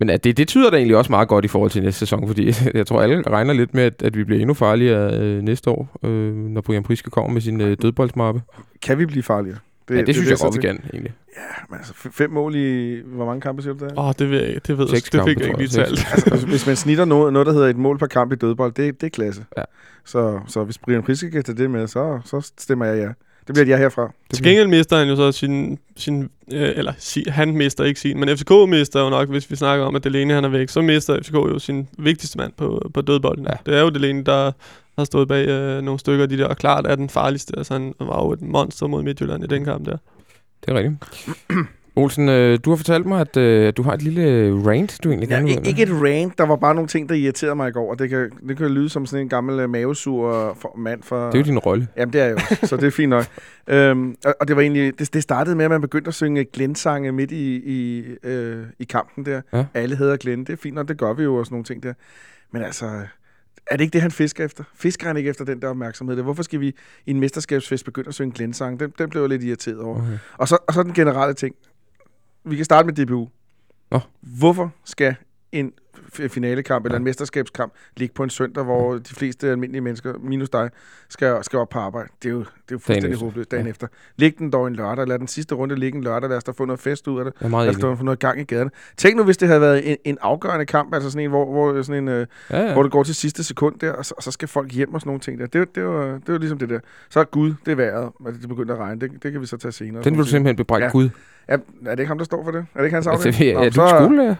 Men 0.00 0.10
at 0.10 0.24
det, 0.24 0.36
det 0.36 0.48
tyder 0.48 0.70
da 0.70 0.76
egentlig 0.76 0.96
også 0.96 1.12
meget 1.12 1.28
godt 1.28 1.44
i 1.44 1.48
forhold 1.48 1.70
til 1.70 1.82
næste 1.82 1.98
sæson, 1.98 2.26
fordi 2.26 2.52
jeg 2.74 2.86
tror, 2.86 3.02
alle 3.02 3.22
regner 3.30 3.52
lidt 3.54 3.74
med, 3.74 3.82
at, 3.82 4.02
at 4.02 4.16
vi 4.16 4.24
bliver 4.24 4.40
endnu 4.40 4.54
farligere 4.54 5.18
øh, 5.20 5.42
næste 5.42 5.70
år, 5.70 5.98
øh, 6.02 6.34
når 6.34 6.60
Brian 6.60 6.82
Priske 6.82 7.10
kommer 7.10 7.32
med 7.32 7.40
sin 7.40 7.60
øh, 7.60 7.76
dødboldsmappe. 7.82 8.42
Kan 8.82 8.98
vi 8.98 9.06
blive 9.06 9.22
farligere? 9.22 9.58
Det, 9.88 9.96
ja, 9.96 10.02
det, 10.02 10.14
synes 10.14 10.28
er 10.28 10.32
jeg 10.32 10.38
godt, 10.42 10.54
vi 10.56 10.60
til. 10.60 10.68
kan, 10.70 10.80
egentlig. 10.92 11.12
Men 11.70 11.78
altså, 11.78 11.92
fem 11.96 12.30
mål 12.30 12.54
i... 12.56 13.00
Hvor 13.06 13.26
mange 13.26 13.40
kampe 13.40 13.62
siger 13.62 13.74
du 13.74 13.84
der? 13.84 13.98
Åh, 13.98 14.06
oh, 14.06 14.12
det 14.18 14.30
ved 14.30 14.42
jeg. 14.44 14.66
Det 14.66 14.78
ved 14.78 14.86
jeg. 14.86 14.94
Det 14.96 15.04
fik 15.04 15.10
kampe, 15.12 15.30
jeg 15.38 15.46
ikke 15.48 15.58
lige 15.58 15.80
jeg. 15.80 15.86
talt. 15.88 16.06
Altså, 16.12 16.30
hvis- 16.30 16.42
hvis 16.42 16.66
man 16.66 16.76
snitter 16.76 17.04
noget, 17.04 17.32
noget, 17.32 17.46
der 17.46 17.52
hedder 17.52 17.68
et 17.68 17.76
mål 17.76 17.98
per 17.98 18.06
kamp 18.06 18.32
i 18.32 18.36
dødbold, 18.36 18.72
det, 18.72 19.00
det 19.00 19.06
er 19.06 19.10
klasse. 19.10 19.44
Ja. 19.58 19.62
Så, 20.04 20.40
så 20.46 20.64
hvis 20.64 20.78
Brian 20.78 21.02
Priske 21.02 21.30
kan 21.30 21.42
tage 21.44 21.58
det 21.58 21.70
med, 21.70 21.86
så, 21.86 22.20
så 22.24 22.52
stemmer 22.58 22.84
jeg 22.86 22.98
ja. 22.98 23.08
Det 23.54 23.64
bliver 23.64 23.76
ja 23.76 23.82
herfra. 23.82 24.12
Til 24.34 24.44
gengæld 24.44 24.68
mister 24.68 24.98
han 24.98 25.08
jo 25.08 25.16
så 25.16 25.32
sin, 25.32 25.78
sin 25.96 26.22
øh, 26.52 26.72
eller 26.76 26.92
si, 26.98 27.24
han 27.28 27.56
mister 27.56 27.84
ikke 27.84 28.00
sin, 28.00 28.20
men 28.20 28.36
FCK 28.36 28.50
mister 28.68 29.00
jo 29.00 29.10
nok, 29.10 29.28
hvis 29.28 29.50
vi 29.50 29.56
snakker 29.56 29.86
om, 29.86 29.96
at 29.96 30.04
Delaney 30.04 30.34
han 30.34 30.44
er 30.44 30.48
væk, 30.48 30.68
så 30.68 30.82
mister 30.82 31.22
FCK 31.22 31.34
jo 31.34 31.58
sin 31.58 31.88
vigtigste 31.98 32.38
mand 32.38 32.52
på, 32.56 32.90
på 32.94 33.00
dødbolden. 33.00 33.44
Ja. 33.44 33.50
Ja. 33.50 33.70
Det 33.70 33.78
er 33.78 33.82
jo 33.82 33.88
Delaney, 33.88 34.22
der 34.26 34.52
har 34.98 35.04
stået 35.04 35.28
bag 35.28 35.48
øh, 35.48 35.82
nogle 35.82 36.00
stykker 36.00 36.22
af 36.22 36.28
de 36.28 36.38
der, 36.38 36.46
og 36.46 36.56
klart 36.56 36.86
er 36.86 36.94
den 36.94 37.08
farligste. 37.08 37.58
Altså 37.58 37.72
han 37.72 37.94
var 38.00 38.24
jo 38.24 38.32
et 38.32 38.42
monster 38.42 38.86
mod 38.86 39.02
Midtjylland 39.02 39.44
i 39.44 39.46
den 39.46 39.64
kamp 39.64 39.86
der. 39.86 39.96
Det 40.64 40.70
er 40.70 40.74
rigtigt. 40.74 40.96
Olsen, 42.02 42.28
øh, 42.28 42.58
du 42.64 42.70
har 42.70 42.76
fortalt 42.76 43.06
mig, 43.06 43.20
at 43.20 43.36
øh, 43.36 43.72
du 43.76 43.82
har 43.82 43.92
et 43.92 44.02
lille 44.02 44.52
rant, 44.66 44.98
du 45.04 45.08
egentlig 45.08 45.28
Ja, 45.28 45.34
gerne 45.34 45.46
vil 45.46 45.56
ikke, 45.56 45.68
ikke 45.68 45.82
et 45.82 46.02
rant, 46.02 46.38
der 46.38 46.46
var 46.46 46.56
bare 46.56 46.74
nogle 46.74 46.88
ting, 46.88 47.08
der 47.08 47.14
irriterede 47.14 47.54
mig 47.54 47.68
i 47.68 47.72
går, 47.72 47.90
og 47.90 47.98
det 47.98 48.10
kan, 48.10 48.30
det 48.48 48.56
kan 48.56 48.70
lyde 48.70 48.88
som 48.88 49.06
sådan 49.06 49.24
en 49.24 49.28
gammel 49.28 49.64
uh, 49.64 49.70
mavesur 49.70 50.56
for, 50.60 50.74
mand 50.78 51.02
for... 51.02 51.26
Det 51.26 51.34
er 51.34 51.38
jo 51.38 51.44
din 51.44 51.58
rolle. 51.58 51.88
Jamen, 51.96 52.12
det 52.12 52.20
er 52.20 52.26
jo, 52.26 52.38
så 52.62 52.76
det 52.76 52.84
er 52.84 52.90
fint 52.90 53.10
nok. 53.10 53.24
øhm, 53.68 54.16
og, 54.24 54.34
og 54.40 54.48
det 54.48 54.56
var 54.56 54.62
egentlig, 54.62 54.98
det, 54.98 55.14
det 55.14 55.22
startede 55.22 55.56
med, 55.56 55.64
at 55.64 55.70
man 55.70 55.80
begyndte 55.80 56.08
at 56.08 56.14
synge 56.14 56.44
Glenn-sange 56.44 57.12
midt 57.12 57.32
i, 57.32 57.56
i, 57.56 58.04
øh, 58.24 58.62
i 58.78 58.84
kampen 58.84 59.26
der. 59.26 59.40
Ja. 59.52 59.64
Alle 59.74 59.96
hedder 59.96 60.16
Glenn, 60.16 60.44
det 60.44 60.52
er 60.52 60.56
fint, 60.56 60.78
og 60.78 60.88
det 60.88 60.98
gør 60.98 61.12
vi 61.12 61.22
jo 61.22 61.36
og 61.36 61.46
sådan 61.46 61.54
nogle 61.54 61.64
ting 61.64 61.82
der. 61.82 61.92
Men 62.52 62.62
altså, 62.62 62.86
er 63.66 63.76
det 63.76 63.80
ikke 63.80 63.92
det, 63.92 64.02
han 64.02 64.10
fisker 64.10 64.44
efter? 64.44 64.64
Fisker 64.74 65.06
han 65.06 65.16
ikke 65.16 65.30
efter 65.30 65.44
den 65.44 65.62
der 65.62 65.68
opmærksomhed? 65.68 66.16
Der? 66.16 66.22
Hvorfor 66.22 66.42
skal 66.42 66.60
vi 66.60 66.68
i 67.06 67.10
en 67.10 67.20
mesterskabsfest 67.20 67.84
begynde 67.84 68.08
at 68.08 68.14
synge 68.14 68.32
Glenn-sange? 68.32 68.78
Den, 68.78 68.92
den 68.98 69.10
blev 69.10 69.22
jeg 69.22 69.28
lidt 69.28 69.42
irriteret 69.42 69.78
over. 69.78 69.96
Okay. 69.98 70.18
Og 70.38 70.48
så, 70.48 70.58
og 70.68 70.74
så 70.74 70.82
den 70.82 70.92
generelle 70.92 71.34
ting. 71.34 71.54
Vi 72.44 72.56
kan 72.56 72.64
starte 72.64 72.86
med 72.86 72.94
DBU. 72.94 73.28
Nå. 73.90 74.00
Hvorfor 74.20 74.70
skal 74.84 75.14
en 75.52 75.72
finalekamp 76.28 76.84
eller 76.84 76.94
Ja. 76.94 76.98
en 76.98 77.04
mesterskabskamp 77.04 77.72
ligge 77.96 78.14
på 78.14 78.22
en 78.22 78.30
søndag, 78.30 78.64
hvor 78.64 78.94
de 78.94 79.14
fleste 79.14 79.48
almindelige 79.50 79.80
mennesker, 79.80 80.14
minus 80.22 80.50
dig, 80.50 80.70
skal, 81.08 81.44
skal 81.44 81.58
op 81.58 81.68
på 81.68 81.78
arbejde? 81.78 82.08
Det 82.22 82.28
er 82.28 82.32
jo, 82.32 82.38
det 82.38 82.46
er 82.46 82.50
jo 82.72 82.78
fuldstændig 82.78 83.18
håbløst 83.20 83.50
dagen 83.50 83.66
Ja. 83.66 83.70
efter. 83.70 83.86
Læg 84.16 84.38
den 84.38 84.50
dog 84.52 84.66
en 84.68 84.74
lørdag. 84.76 85.06
Lad 85.08 85.18
den 85.18 85.28
sidste 85.28 85.54
runde 85.54 85.74
ligge 85.76 85.98
en 85.98 86.04
lørdag. 86.04 86.28
Lad 86.28 86.36
os 86.36 86.44
da 86.44 86.52
få 86.52 86.64
noget 86.64 86.80
fest 86.80 87.08
ud 87.08 87.18
af 87.18 87.24
det. 87.24 87.34
Er 87.40 87.48
meget 87.48 87.66
Lad 87.66 87.74
os 87.76 87.80
da 87.80 87.92
få 87.92 88.04
noget 88.04 88.18
gang 88.18 88.40
i 88.40 88.44
gaderne. 88.44 88.70
Tænk 88.96 89.16
nu, 89.16 89.24
hvis 89.24 89.36
det 89.36 89.48
havde 89.48 89.60
været 89.60 89.90
en, 89.90 89.96
en 90.04 90.18
afgørende 90.20 90.66
kamp, 90.66 90.94
altså 90.94 91.10
sådan 91.10 91.24
en, 91.24 91.30
hvor, 91.30 91.44
hvor, 91.52 91.82
sådan 91.82 92.02
en, 92.02 92.08
øh, 92.08 92.26
Ja, 92.50 92.58
ja. 92.58 92.66
ja. 92.66 92.72
hvor 92.72 92.82
det 92.82 92.92
går 92.92 93.02
til 93.02 93.14
sidste 93.14 93.44
sekund 93.44 93.78
der, 93.78 93.92
og 93.92 94.04
så, 94.06 94.14
og 94.16 94.22
så 94.22 94.30
skal 94.30 94.48
folk 94.48 94.72
hjem 94.72 94.94
og 94.94 95.00
sådan 95.00 95.08
nogle 95.08 95.20
ting 95.20 95.40
der. 95.40 95.46
Det, 95.46 95.74
det, 95.74 95.84
var, 95.86 96.04
det 96.04 96.28
var 96.32 96.38
ligesom 96.38 96.58
det 96.58 96.68
der. 96.68 96.80
Så 97.10 97.20
er 97.20 97.24
Gud, 97.24 97.54
det 97.66 97.72
er 97.72 97.76
vejret, 97.76 98.10
at 98.26 98.34
det 98.40 98.48
begynder 98.48 98.74
at 98.74 98.80
regne. 98.80 99.00
Det, 99.00 99.22
det 99.22 99.32
kan 99.32 99.40
vi 99.40 99.46
så 99.46 99.56
tage 99.56 99.72
senere. 99.72 100.02
Den 100.04 100.12
vil 100.16 100.24
du 100.24 100.28
simpelthen 100.28 100.56
bebrejde 100.56 100.84
Ja. 100.84 100.90
Gud. 100.90 101.08
Ja, 101.48 101.54
er 101.54 101.58
det 101.90 101.98
ikke 101.98 102.06
ham, 102.08 102.18
der 102.18 102.24
står 102.24 102.44
for 102.44 102.50
det? 102.50 102.66
Er 102.74 102.78
det 102.78 102.84
ikke 102.84 102.94
hans 102.94 103.06
Altså, 103.06 103.28
afdeling? 103.28 103.50
ja, 103.52 103.54
Nå, 103.54 103.62
ja, 103.62 103.68
du 103.68 103.74
så- 103.74 103.82
er 103.82 104.04
skolelærer. 104.04 104.34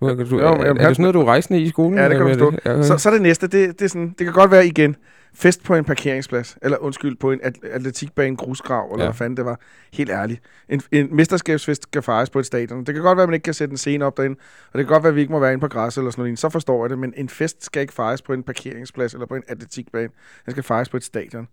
Du, 0.00 0.24
du, 0.30 0.38
Jo, 0.40 0.46
er, 0.46 0.56
men 0.56 0.66
er, 0.66 0.72
det 0.72 0.82
sådan 0.82 0.94
noget, 0.98 1.14
du 1.14 1.20
er 1.20 1.24
rejsende 1.24 1.60
i 1.60 1.68
skolen? 1.68 1.98
Ja, 1.98 2.08
det 2.08 2.16
kan 2.16 2.38
du. 2.38 2.52
Ja, 2.64 2.72
okay. 2.72 2.82
Så, 2.82 2.98
så 2.98 3.10
det 3.10 3.22
næste, 3.22 3.46
det, 3.46 3.78
det, 3.78 3.82
er 3.84 3.88
sådan, 3.88 4.08
det 4.18 4.26
kan 4.26 4.32
godt 4.32 4.50
være 4.50 4.66
igen 4.66 4.96
fest 5.34 5.64
på 5.64 5.74
en 5.74 5.84
parkeringsplads, 5.84 6.56
eller 6.62 6.78
undskyld, 6.78 7.16
på 7.16 7.32
en 7.32 7.40
at- 7.42 7.58
atletikbane, 7.72 8.36
grusgrav, 8.36 8.90
eller 8.92 9.04
ja. 9.04 9.10
hvad 9.10 9.16
fanden 9.16 9.36
det 9.36 9.44
var. 9.44 9.60
Helt 9.92 10.10
ærligt. 10.10 10.40
En, 10.68 10.80
en 10.92 11.16
mesterskabsfest 11.16 11.82
skal 11.82 12.02
fejres 12.02 12.30
på 12.30 12.38
et 12.38 12.46
stadion. 12.46 12.84
Det 12.84 12.94
kan 12.94 13.02
godt 13.02 13.16
være, 13.16 13.22
at 13.22 13.28
man 13.28 13.34
ikke 13.34 13.44
kan 13.44 13.54
sætte 13.54 13.72
en 13.72 13.76
scene 13.78 14.04
op 14.04 14.16
derinde, 14.16 14.36
og 14.72 14.78
det 14.78 14.86
kan 14.86 14.92
godt 14.94 15.02
være, 15.02 15.08
at 15.10 15.14
vi 15.16 15.20
ikke 15.20 15.32
må 15.32 15.38
være 15.38 15.52
inde 15.52 15.60
på 15.60 15.68
græs 15.68 15.96
eller 15.98 16.10
sådan 16.10 16.22
noget. 16.22 16.38
Så 16.38 16.48
forstår 16.48 16.84
jeg 16.84 16.90
det, 16.90 16.98
men 16.98 17.14
en 17.16 17.28
fest 17.28 17.64
skal 17.64 17.82
ikke 17.82 17.94
fejres 17.94 18.22
på 18.22 18.32
en 18.32 18.42
parkeringsplads 18.42 19.12
eller 19.12 19.26
på 19.26 19.34
en 19.34 19.42
atletikbane. 19.48 20.08
Den 20.44 20.50
skal 20.50 20.62
fejres 20.62 20.88
på 20.88 20.96
et 20.96 21.04
stadion. 21.04 21.48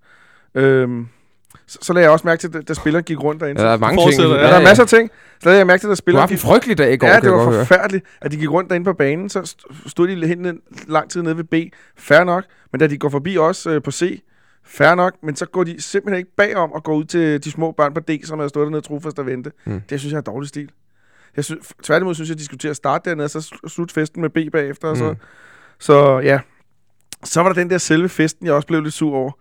Øhm, 0.56 1.08
så, 1.68 1.78
så 1.82 1.94
lagde 1.94 2.04
jeg 2.04 2.12
også 2.12 2.28
mærke 2.28 2.40
til, 2.40 2.58
at 2.58 2.68
da 2.68 2.74
spilleren 2.74 3.04
gik 3.04 3.24
rundt 3.24 3.42
derinde. 3.42 3.62
Ja, 3.62 3.68
der 3.68 3.74
er 3.74 3.78
mange 3.78 4.12
ting. 4.12 4.22
Ja, 4.22 4.28
der 4.38 4.48
er 4.48 4.62
masser 4.64 4.84
af 4.84 4.90
ting. 4.90 5.10
Så 5.40 5.50
lagde 5.50 5.58
jeg 5.58 5.68
mærke 5.68 5.82
til, 5.82 5.88
at 5.88 6.02
da 6.06 6.12
Du 6.12 6.18
har 6.18 6.24
en 6.24 6.30
gik, 6.30 6.40
frygtelig 6.40 6.78
dag 6.78 6.94
i 6.94 6.98
går, 6.98 7.08
Ja, 7.08 7.20
det 7.20 7.32
var 7.32 7.52
forfærdeligt, 7.52 8.06
at 8.22 8.32
de 8.32 8.38
gik 8.38 8.52
rundt 8.52 8.70
derinde 8.70 8.86
på 8.86 8.94
banen, 8.94 9.30
så 9.30 9.40
st- 9.40 9.90
stod 9.90 10.08
de 10.08 10.28
hen 10.28 10.46
en 10.46 10.60
lang 10.88 11.10
tid 11.10 11.22
nede 11.22 11.38
ved 11.38 11.44
B. 11.44 11.54
Fair 11.98 12.24
nok, 12.24 12.44
men 12.72 12.80
da 12.80 12.88
de 12.88 12.98
går 12.98 13.10
forbi 13.10 13.38
os 13.38 13.68
øh, 13.68 13.82
på 13.82 13.92
C, 13.92 14.22
fair 14.66 14.96
nok, 14.96 15.14
men 15.24 15.36
så 15.36 15.46
går 15.46 15.64
de 15.64 15.82
simpelthen 15.82 16.18
ikke 16.18 16.36
bagom 16.38 16.72
og 16.72 16.84
går 16.84 16.96
ud 16.96 17.04
til 17.06 17.44
de 17.44 17.52
små 17.52 17.72
børn 17.72 17.94
på 17.94 18.00
D, 18.00 18.10
som 18.24 18.40
havde 18.40 18.50
stået 18.50 18.66
dernede 18.66 18.82
trofast 18.82 19.20
og 19.20 19.26
vente. 19.26 19.52
Mm. 19.66 19.82
Det 19.90 20.00
synes 20.00 20.12
jeg 20.12 20.18
er 20.18 20.22
dårlig 20.22 20.50
stil. 20.50 20.70
Jeg 21.36 21.44
synes, 21.44 21.72
tværtimod 21.84 22.16
synes 22.16 22.30
jeg, 22.30 22.34
at 22.36 22.40
de 22.40 22.46
skulle 22.46 22.60
til 22.60 22.68
at 22.68 22.76
starte 22.76 23.10
dernede, 23.10 23.26
og 23.26 23.30
så 23.30 23.40
sl- 23.56 23.68
slutte 23.70 23.94
festen 23.94 24.22
med 24.22 24.30
B 24.30 24.38
bagefter. 24.52 24.88
Og 24.88 24.98
så. 24.98 25.10
Mm. 25.10 25.16
så 25.80 26.20
ja, 26.20 26.40
så 27.24 27.42
var 27.42 27.50
der 27.50 27.54
den 27.56 27.70
der 27.70 27.78
selve 27.78 28.10
festen, 28.10 28.46
jeg 28.46 28.54
også 28.56 28.68
blev 28.68 28.82
lidt 28.82 28.94
sur 28.94 29.16
over. 29.16 29.32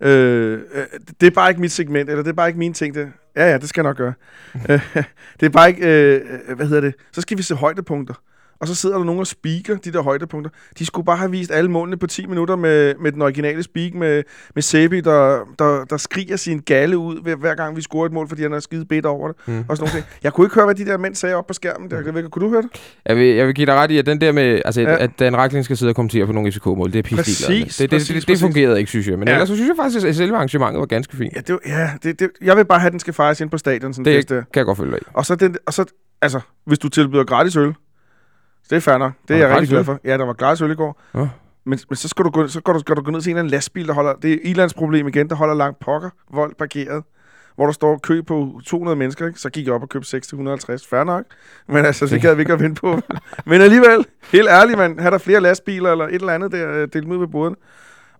Øh, 0.00 0.60
øh, 0.74 0.84
det 1.20 1.26
er 1.26 1.30
bare 1.30 1.50
ikke 1.50 1.60
mit 1.60 1.72
segment, 1.72 2.10
eller 2.10 2.22
det 2.22 2.30
er 2.30 2.34
bare 2.34 2.48
ikke 2.48 2.58
mine 2.58 2.74
ting. 2.74 2.94
Det. 2.94 3.12
Ja, 3.36 3.50
ja, 3.50 3.58
det 3.58 3.68
skal 3.68 3.80
jeg 3.80 3.88
nok 3.88 3.96
gøre. 3.96 4.14
Øh, 4.70 5.04
det 5.40 5.46
er 5.46 5.50
bare 5.50 5.68
ikke, 5.68 6.14
øh, 6.14 6.20
øh, 6.48 6.56
hvad 6.56 6.66
hedder 6.66 6.80
det, 6.80 6.94
så 7.12 7.20
skal 7.20 7.38
vi 7.38 7.42
se 7.42 7.54
højdepunkter. 7.54 8.14
Og 8.60 8.68
så 8.68 8.74
sidder 8.74 8.96
der 8.96 9.04
nogen 9.04 9.20
og 9.20 9.26
speaker 9.26 9.76
de 9.76 9.92
der 9.92 10.02
højdepunkter. 10.02 10.50
De 10.78 10.86
skulle 10.86 11.06
bare 11.06 11.16
have 11.16 11.30
vist 11.30 11.50
alle 11.50 11.70
målene 11.70 11.96
på 11.96 12.06
10 12.06 12.26
minutter 12.26 12.56
med, 12.56 12.94
med 13.00 13.12
den 13.12 13.22
originale 13.22 13.62
speak 13.62 13.94
med, 13.94 14.22
med 14.54 14.62
Sebi, 14.62 15.00
der, 15.00 15.38
der, 15.58 15.84
der 15.84 15.96
skriger 15.96 16.36
sin 16.36 16.60
galle 16.60 16.98
ud 16.98 17.22
hver, 17.22 17.36
hver 17.36 17.54
gang 17.54 17.76
vi 17.76 17.82
scorer 17.82 18.06
et 18.06 18.12
mål, 18.12 18.28
fordi 18.28 18.42
han 18.42 18.52
er 18.52 18.60
skide 18.60 18.84
bedt 18.84 19.06
over 19.06 19.28
det. 19.28 19.36
Mm. 19.46 19.52
Mm. 19.52 19.64
Og 19.68 19.76
sådan 19.76 19.90
nogle 19.90 20.00
ting. 20.00 20.18
Jeg 20.22 20.32
kunne 20.32 20.46
ikke 20.46 20.54
høre, 20.54 20.64
hvad 20.64 20.74
de 20.74 20.84
der 20.84 20.98
mænd 20.98 21.14
sagde 21.14 21.34
op 21.34 21.46
på 21.46 21.54
skærmen. 21.54 21.90
Der. 21.90 21.98
Ikke, 21.98 22.28
Kunne 22.28 22.44
du 22.44 22.50
høre 22.50 22.62
det? 22.62 22.70
Jeg 23.06 23.16
vil, 23.16 23.26
jeg 23.26 23.46
vil 23.46 23.54
give 23.54 23.66
dig 23.66 23.74
ret 23.74 23.90
i, 23.90 23.98
at 23.98 24.06
den 24.06 24.20
der 24.20 24.32
med, 24.32 24.62
altså, 24.64 24.80
ja. 24.80 24.96
At 24.96 25.10
Dan 25.18 25.36
Racklin 25.36 25.64
skal 25.64 25.76
sidde 25.76 25.90
og 25.90 25.96
kommentere 25.96 26.26
på 26.26 26.32
nogle 26.32 26.52
FCK-mål, 26.52 26.92
det 26.92 26.98
er 26.98 27.16
Præcis, 27.16 27.38
pisselig 27.38 27.64
det, 27.64 27.78
det, 27.78 27.78
det, 27.78 27.90
præcis, 27.90 28.08
det, 28.08 28.16
det, 28.16 28.26
præcis. 28.26 28.42
fungerede 28.42 28.78
ikke, 28.78 28.90
synes 28.90 29.08
jeg. 29.08 29.18
Men 29.18 29.28
ja. 29.28 29.34
Ellers 29.34 29.48
så 29.48 29.54
synes 29.54 29.68
jeg 29.68 29.76
faktisk, 29.76 30.06
at 30.06 30.16
selve 30.16 30.36
arrangementet 30.36 30.80
var 30.80 30.86
ganske 30.86 31.16
fint. 31.16 31.34
Ja, 31.36 31.40
det, 31.40 31.58
ja 31.66 31.90
det, 32.02 32.20
det, 32.20 32.30
jeg 32.42 32.56
vil 32.56 32.64
bare 32.64 32.78
have, 32.78 32.86
at 32.86 32.92
den 32.92 33.00
skal 33.00 33.14
fejres 33.14 33.40
ind 33.40 33.50
på 33.50 33.58
stadion. 33.58 33.94
Sådan 33.94 34.04
Det 34.04 34.14
fest 34.14 34.28
kan 34.28 34.44
jeg 34.56 34.64
godt 34.64 34.78
følge 34.78 34.90
dig. 34.92 35.00
Og 35.14 35.26
så, 35.26 35.34
den, 35.34 35.56
og 35.66 35.72
så, 35.72 35.84
altså, 36.22 36.40
hvis 36.66 36.78
du 36.78 36.88
tilbyder 36.88 37.24
gratis 37.24 37.56
øl, 37.56 37.74
det 38.70 38.76
er 38.76 38.80
fair 38.80 38.98
nok. 38.98 39.12
Det 39.28 39.36
er 39.36 39.38
jeg 39.40 39.50
rigtig 39.50 39.68
glad 39.68 39.84
for. 39.84 40.00
Ja, 40.04 40.18
der 40.18 40.24
var 40.24 40.32
gratis 40.32 40.62
øl 40.62 40.70
i 40.70 40.74
går. 40.74 41.00
Ja. 41.14 41.18
Men, 41.64 41.78
men 41.88 41.96
så, 41.96 42.08
skal 42.08 42.24
du 42.24 42.30
gå, 42.30 42.46
så 42.48 42.60
går 42.60 42.72
du, 42.72 42.78
skal 42.78 42.96
du 42.96 43.02
gå 43.02 43.10
ned 43.10 43.20
til 43.20 43.30
en 43.30 43.36
eller 43.36 43.40
anden 43.40 43.50
lastbil, 43.50 43.86
der 43.88 43.94
holder... 43.94 44.12
Det 44.14 44.32
er 44.32 44.38
Ilands 44.44 44.74
problem 44.74 45.08
igen, 45.08 45.28
der 45.28 45.34
holder 45.34 45.54
langt 45.54 45.78
pokker, 45.78 46.10
vold 46.32 46.54
parkeret. 46.58 47.04
Hvor 47.56 47.66
der 47.66 47.72
står 47.72 47.98
kø 48.02 48.22
på 48.22 48.60
200 48.66 48.96
mennesker, 48.96 49.26
ikke? 49.26 49.40
så 49.40 49.50
gik 49.50 49.66
jeg 49.66 49.74
op 49.74 49.82
og 49.82 49.88
købte 49.88 50.08
6 50.08 50.26
til 50.26 50.34
150. 50.34 50.86
Fair 50.86 51.04
nok. 51.04 51.24
Men 51.68 51.84
altså, 51.84 52.06
det 52.06 52.22
gad 52.22 52.34
vi 52.34 52.42
ikke 52.42 52.52
at 52.52 52.60
vente 52.60 52.80
på. 52.80 53.00
Men 53.46 53.60
alligevel, 53.60 54.06
helt 54.32 54.48
ærligt, 54.48 54.78
man, 54.78 54.98
har 54.98 55.10
der 55.10 55.18
flere 55.18 55.40
lastbiler 55.40 55.92
eller 55.92 56.04
et 56.04 56.14
eller 56.14 56.32
andet 56.32 56.52
der 56.52 56.72
øh, 56.72 56.88
delt 56.92 57.06
ud 57.08 57.18
ved 57.18 57.26
båden. 57.26 57.56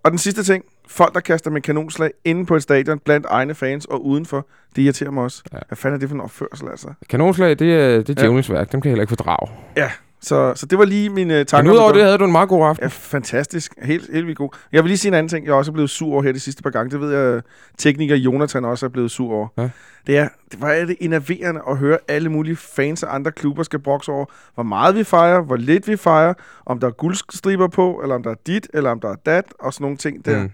Og 0.02 0.10
den 0.10 0.18
sidste 0.18 0.42
ting, 0.42 0.64
folk, 0.88 1.14
der 1.14 1.20
kaster 1.20 1.50
med 1.50 1.60
kanonslag 1.60 2.10
inde 2.24 2.46
på 2.46 2.56
et 2.56 2.62
stadion, 2.62 2.98
blandt 2.98 3.26
egne 3.30 3.54
fans 3.54 3.84
og 3.84 4.06
udenfor, 4.06 4.46
det 4.76 4.82
irriterer 4.82 5.10
mig 5.10 5.24
også. 5.24 5.42
Ja. 5.52 5.56
Ja. 5.56 5.62
Hvad 5.68 5.76
fanden 5.76 5.94
er 5.94 5.98
det 5.98 6.08
for 6.08 6.14
en 6.14 6.20
opførsel, 6.20 6.68
altså? 6.68 6.88
Kanonslag, 7.08 7.58
det 7.58 7.74
er, 7.74 8.02
det 8.02 8.18
er 8.18 8.24
Ja. 8.24 8.52
værk. 8.52 8.72
Dem 8.72 8.80
kan 8.80 8.88
jeg 8.88 8.92
heller 8.92 9.02
ikke 9.02 9.10
fordrage. 9.10 9.48
Så, 10.22 10.52
så 10.56 10.66
det 10.66 10.78
var 10.78 10.84
lige 10.84 11.10
mine 11.10 11.34
Men 11.34 11.46
tanker. 11.46 11.72
udover 11.72 11.88
om 11.88 11.94
det 11.94 12.04
havde 12.04 12.18
du 12.18 12.24
en 12.24 12.32
meget 12.32 12.48
god 12.48 12.66
aften. 12.66 12.82
Ja, 12.82 12.88
fantastisk. 12.88 13.74
Helt, 13.82 14.12
helt 14.12 14.26
vildt 14.26 14.38
god. 14.38 14.48
Jeg 14.72 14.82
vil 14.82 14.88
lige 14.88 14.98
sige 14.98 15.08
en 15.08 15.14
anden 15.14 15.28
ting, 15.28 15.46
jeg 15.46 15.54
også 15.54 15.70
er 15.70 15.72
blevet 15.72 15.90
sur 15.90 16.12
over 16.12 16.22
her 16.22 16.32
de 16.32 16.40
sidste 16.40 16.62
par 16.62 16.70
gange. 16.70 16.90
Det 16.90 17.00
ved 17.00 17.18
jeg, 17.18 17.42
tekniker 17.78 18.16
Jonathan 18.16 18.64
også 18.64 18.86
er 18.86 18.90
blevet 18.90 19.10
sur 19.10 19.32
over. 19.34 19.48
Ja. 19.58 19.70
Det 20.06 20.18
er, 20.18 20.28
det, 20.52 20.58
er 20.62 20.86
det 20.86 20.96
enerverende 21.00 21.60
at 21.68 21.76
høre 21.76 21.98
alle 22.08 22.28
mulige 22.28 22.56
fans 22.56 23.02
af 23.02 23.14
andre 23.14 23.32
klubber 23.32 23.62
skal 23.62 23.78
brokse 23.78 24.12
over, 24.12 24.24
hvor 24.54 24.62
meget 24.62 24.94
vi 24.94 25.04
fejrer, 25.04 25.42
hvor 25.42 25.56
lidt 25.56 25.88
vi 25.88 25.96
fejrer, 25.96 26.34
om 26.66 26.80
der 26.80 26.86
er 26.86 26.90
guldstriber 26.92 27.68
på, 27.68 28.00
eller 28.02 28.14
om 28.14 28.22
der 28.22 28.30
er 28.30 28.34
dit, 28.46 28.68
eller 28.74 28.90
om 28.90 29.00
der 29.00 29.08
er 29.08 29.16
dat, 29.26 29.44
og 29.58 29.74
sådan 29.74 29.84
nogle 29.84 29.96
ting 29.96 30.24
der. 30.24 30.36
Mm. 30.38 30.42
Mm. 30.42 30.50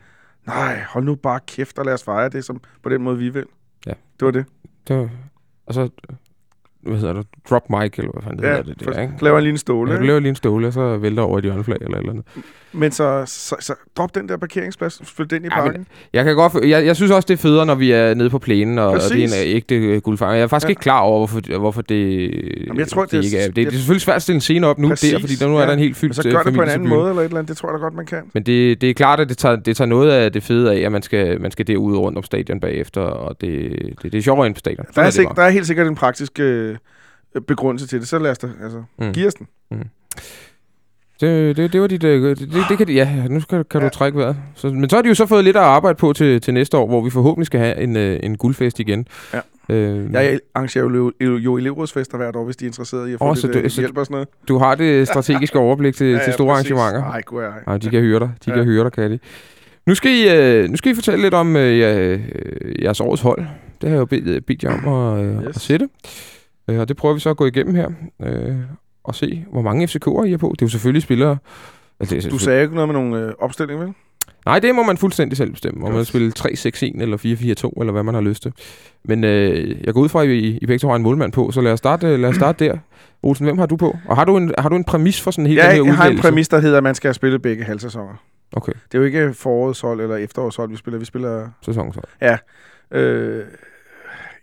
Nej, 0.46 0.82
hold 0.88 1.04
nu 1.04 1.14
bare 1.14 1.40
kæft 1.46 1.78
og 1.78 1.84
lad 1.84 1.94
os 1.94 2.02
fejre 2.04 2.28
det 2.28 2.44
som, 2.44 2.60
på 2.82 2.88
den 2.88 3.02
måde, 3.02 3.18
vi 3.18 3.28
vil. 3.28 3.44
Ja. 3.86 3.90
Det 4.20 4.26
var 4.26 4.30
det. 4.30 4.44
Det 4.88 4.96
var, 4.96 5.08
og 5.66 5.74
så, 5.74 5.88
hvad 6.86 6.98
hedder 6.98 7.14
det? 7.14 7.26
Drop 7.50 7.70
mic, 7.70 7.98
eller 7.98 8.12
hvad 8.12 8.22
fanden 8.22 8.38
det 8.38 8.44
Ja, 8.48 8.56
hedder 8.56 8.74
det 8.74 8.84
der, 8.94 9.00
ikke? 9.02 9.14
laver 9.20 9.38
en 9.38 9.44
lille 9.44 9.58
ståle. 9.58 9.92
Ja, 9.92 9.98
du 9.98 10.02
laver 10.04 10.20
lige 10.20 10.28
en 10.28 10.34
ståle, 10.36 10.66
og 10.66 10.72
så 10.72 10.96
vælter 10.96 11.22
over 11.22 11.38
et 11.38 11.44
hjørneflag 11.44 11.78
eller 11.80 11.98
eller 11.98 12.10
andet. 12.10 12.24
Men 12.76 12.92
så, 12.92 13.22
så, 13.26 13.56
så 13.60 13.74
drop 13.96 14.14
den 14.14 14.28
der 14.28 14.36
parkeringsplads, 14.36 15.00
flyt 15.04 15.30
den 15.30 15.44
i 15.44 15.48
Ja, 15.50 15.56
men- 15.56 15.64
parken. 15.64 15.86
Jeg 16.12 16.24
kan 16.24 16.34
godt, 16.36 16.68
jeg, 16.68 16.86
jeg 16.86 16.96
synes 16.96 17.12
også, 17.12 17.26
det 17.26 17.34
er 17.34 17.38
federe, 17.38 17.66
når 17.66 17.74
vi 17.74 17.92
er 17.92 18.14
nede 18.14 18.30
på 18.30 18.38
plænen, 18.38 18.78
og, 18.78 18.86
og 18.88 19.00
det 19.12 19.22
er 19.22 19.24
en 19.26 19.30
ægte 19.34 19.74
øh, 19.74 20.00
guldfanger. 20.00 20.34
Jeg 20.34 20.42
er 20.42 20.46
faktisk 20.46 20.68
ja. 20.68 20.70
Ikke 20.70 20.80
klar 20.80 21.00
over, 21.00 21.18
hvorfor, 21.18 21.58
hvorfor 21.58 21.82
det, 21.82 22.30
Jamen, 22.66 22.78
jeg 22.78 22.88
tror, 22.88 23.02
det, 23.02 23.10
det 23.12 23.18
er- 23.18 23.22
ikke 23.22 23.38
er. 23.38 23.46
Det, 23.46 23.56
det 23.56 23.66
er 23.66 23.70
selvfølgelig 23.70 24.02
svært 24.02 24.16
at 24.16 24.22
stille 24.22 24.34
en 24.34 24.40
scene 24.40 24.66
op 24.66 24.78
nu 24.78 24.88
Præcis, 24.88 25.12
der, 25.12 25.20
fordi 25.20 25.34
der 25.34 25.48
nu 25.48 25.56
er 25.56 25.60
ja. 25.60 25.66
der 25.66 25.72
en 25.72 25.78
helt 25.78 25.90
Men 25.90 25.94
fyldt 25.94 26.16
så 26.16 26.22
gør 26.22 26.42
det 26.42 26.54
på 26.54 26.62
en 26.62 26.68
anden 26.68 26.88
måde 26.88 27.08
eller 27.08 27.20
et 27.22 27.24
eller 27.24 27.38
andet. 27.38 27.48
Det 27.48 27.56
tror 27.56 27.68
jeg 27.68 27.74
da 27.74 27.78
godt, 27.78 27.94
man 27.94 28.06
kan. 28.06 28.22
Men 28.34 28.42
det, 28.42 28.80
det 28.80 28.90
er 28.90 28.94
klart, 28.94 29.20
at 29.20 29.28
det 29.28 29.38
tager, 29.38 29.56
det 29.56 29.76
tager 29.76 29.88
noget 29.88 30.10
af 30.10 30.32
det 30.32 30.42
fede 30.42 30.72
af, 30.74 30.78
at 30.80 30.92
man 30.92 31.02
skal, 31.02 31.40
man 31.40 31.50
skal 31.50 31.66
derud 31.66 31.96
rundt 31.96 32.18
om 32.18 32.24
stadion 32.24 32.60
bagefter, 32.60 33.00
og 33.00 33.40
det, 33.40 33.70
det, 34.02 34.12
det 34.12 34.18
er 34.18 34.22
sjovere 34.22 34.46
end 34.46 34.54
på 34.54 34.58
stadion. 34.58 34.86
Der 34.94 35.02
er, 35.02 35.10
sik- 35.10 35.24
bare. 35.26 35.34
der 35.36 35.42
er 35.42 35.50
helt 35.50 35.66
sikkert 35.66 35.86
en 35.86 35.94
praktisk 35.94 36.40
øh, 36.40 36.76
begrundelse 37.48 37.86
til 37.86 38.00
det. 38.00 38.08
Så 38.08 38.18
lad 38.18 38.30
os 38.30 38.38
da, 38.38 38.48
altså, 38.62 38.78
Mm. 38.98 39.06
mm. 39.06 39.12
give 39.12 39.26
os 39.26 39.34
den. 39.34 39.46
Det, 41.20 41.56
det, 41.56 41.72
det 41.72 41.80
var 41.80 41.86
dit... 41.86 42.02
Det, 42.02 42.38
det, 42.38 42.48
det 42.68 42.78
kan, 42.78 42.88
ja, 42.88 43.26
nu 43.28 43.40
kan 43.40 43.64
du 43.72 43.78
Ja. 43.80 43.88
trække 43.88 44.18
vejret. 44.18 44.36
Så, 44.54 44.68
men 44.68 44.90
så 44.90 44.96
har 44.96 45.02
de 45.02 45.08
jo 45.08 45.14
så 45.14 45.26
fået 45.26 45.44
lidt 45.44 45.56
at 45.56 45.62
arbejde 45.62 45.96
på 45.96 46.12
til, 46.12 46.40
til 46.40 46.54
næste 46.54 46.76
år, 46.76 46.86
hvor 46.86 47.00
vi 47.04 47.10
forhåbentlig 47.10 47.46
skal 47.46 47.60
have 47.60 47.80
en, 47.80 47.96
øh, 47.96 48.20
en 48.22 48.36
guldfest 48.36 48.78
igen. 48.80 49.06
Ja. 49.34 49.40
Øh, 49.68 50.12
Jeg 50.12 50.38
arrangerer 50.54 50.84
jo, 51.20 51.38
jo, 51.38 51.56
elevrådsfester 51.56 52.16
hvert 52.16 52.36
år, 52.36 52.44
hvis 52.44 52.56
de 52.56 52.64
er 52.64 52.68
interesseret 52.68 53.08
i 53.08 53.12
at 53.12 53.18
få 53.18 53.24
Åh, 53.24 53.30
oh, 53.30 53.36
så 53.36 53.46
lidt 53.46 53.54
du- 53.54 53.60
øh, 53.60 53.70
så- 53.70 53.80
hjælp 53.80 53.98
og 53.98 54.06
sådan 54.06 54.14
noget. 54.14 54.28
Du 54.48 54.58
har 54.58 54.74
det 54.74 55.08
strategiske 55.08 55.58
overblik 55.58 55.94
til, 55.94 56.06
ja, 56.12 56.24
til 56.24 56.32
store 56.32 56.54
præcis. 56.54 56.70
arrangementer. 56.72 57.10
Nej, 57.10 57.22
gud, 57.22 57.42
ej. 57.42 57.50
Nej, 57.66 57.76
de 57.78 57.90
kan 57.90 58.00
høre 58.00 58.20
dig. 58.20 58.30
De 58.44 58.50
Ja. 58.50 58.56
kan 58.56 58.64
høre 58.64 58.84
dig, 58.84 58.92
kan 58.92 59.10
de. 59.10 59.18
Nu 59.86 59.94
skal 59.94 60.10
I, 60.12 60.28
øh, 60.36 60.68
nu 60.70 60.76
skal 60.76 60.92
I 60.92 60.94
fortælle 60.94 61.22
lidt 61.22 61.34
om 61.34 61.56
øh, 61.56 61.78
jeres 62.82 63.00
årets 63.00 63.22
hold. 63.22 63.38
Det 63.80 63.88
har 63.88 63.96
jeg 63.96 64.00
jo 64.00 64.04
bedt, 64.04 64.46
bedt 64.46 64.62
jer 64.64 64.86
om 64.86 64.92
at, 65.18 65.24
øh, 65.24 65.42
Yes. 65.42 65.56
at 65.56 65.62
sætte. 65.62 65.88
Øh, 66.70 66.78
og 66.80 66.88
det 66.88 66.96
prøver 66.96 67.14
vi 67.14 67.20
så 67.20 67.30
at 67.30 67.36
gå 67.36 67.46
igennem 67.46 67.74
her. 67.74 67.88
Øh, 68.22 68.54
og 69.06 69.14
se, 69.14 69.44
hvor 69.52 69.62
mange 69.62 69.84
FCK'er 69.84 70.22
I 70.24 70.32
er 70.32 70.36
på. 70.36 70.48
Det 70.58 70.62
er 70.62 70.66
jo 70.66 70.70
selvfølgelig 70.70 71.02
spillere... 71.02 71.36
Altså, 72.00 72.28
Du 72.30 72.38
sagde 72.38 72.62
ikke 72.62 72.74
noget 72.74 72.88
med 72.88 72.94
nogle 72.94 73.18
øh, 73.26 73.32
opstillinger, 73.38 73.84
vel? 73.84 73.94
Nej, 74.46 74.58
det 74.58 74.74
må 74.74 74.82
man 74.82 74.96
fuldstændig 74.96 75.36
selv 75.36 75.50
bestemme. 75.50 75.84
Om 75.86 75.90
man 75.92 75.98
Godt. 75.98 76.06
spille 76.08 76.32
3-6-1 76.38 77.02
eller 77.02 77.16
4-4-2, 77.76 77.80
eller 77.80 77.92
hvad 77.92 78.02
man 78.02 78.14
har 78.14 78.20
lyst 78.20 78.42
til. 78.42 78.52
Men 79.04 79.24
øh, 79.24 79.76
jeg 79.86 79.94
går 79.94 80.00
ud 80.00 80.08
fra, 80.08 80.22
at 80.22 80.28
I, 80.28 80.58
I 80.62 80.66
begge 80.66 80.78
to 80.78 80.88
har 80.88 80.96
en 80.96 81.02
målmand 81.02 81.32
på, 81.32 81.50
så 81.50 81.60
lad 81.60 81.72
os 81.72 81.78
starte, 81.78 82.16
lad 82.16 82.28
os 82.28 82.36
starte 82.36 82.64
der. 82.64 82.78
Olsen, 83.22 83.44
hvem 83.46 83.58
har 83.58 83.66
du 83.66 83.76
på? 83.76 83.96
Og 84.08 84.16
har 84.16 84.24
du 84.24 84.36
en, 84.36 84.54
har 84.58 84.68
du 84.68 84.76
en 84.76 84.84
præmis 84.84 85.20
for 85.20 85.30
sådan 85.30 85.46
hele 85.46 85.62
Ja, 85.62 85.68
den 85.68 85.76
her 85.76 85.84
jeg 85.84 85.96
har 85.96 86.04
en 86.04 86.06
udvælgelse? 86.08 86.28
præmis, 86.28 86.48
der 86.48 86.58
hedder, 86.60 86.76
at 86.76 86.82
man 86.82 86.94
skal 86.94 87.14
spille 87.14 87.38
begge 87.38 87.64
halvsæsoner. 87.64 88.22
Okay, 88.52 88.72
Det 88.72 88.94
er 88.94 88.98
jo 88.98 89.04
ikke 89.04 89.34
forårets 89.34 89.80
hold 89.80 90.00
eller 90.00 90.16
efterårets 90.16 90.56
hold, 90.56 90.70
vi 90.70 90.76
spiller. 90.76 90.98
Vi 90.98 91.04
spiller... 91.04 91.48
sæson 91.62 91.92
så. 91.92 92.00
Øh, 92.90 93.44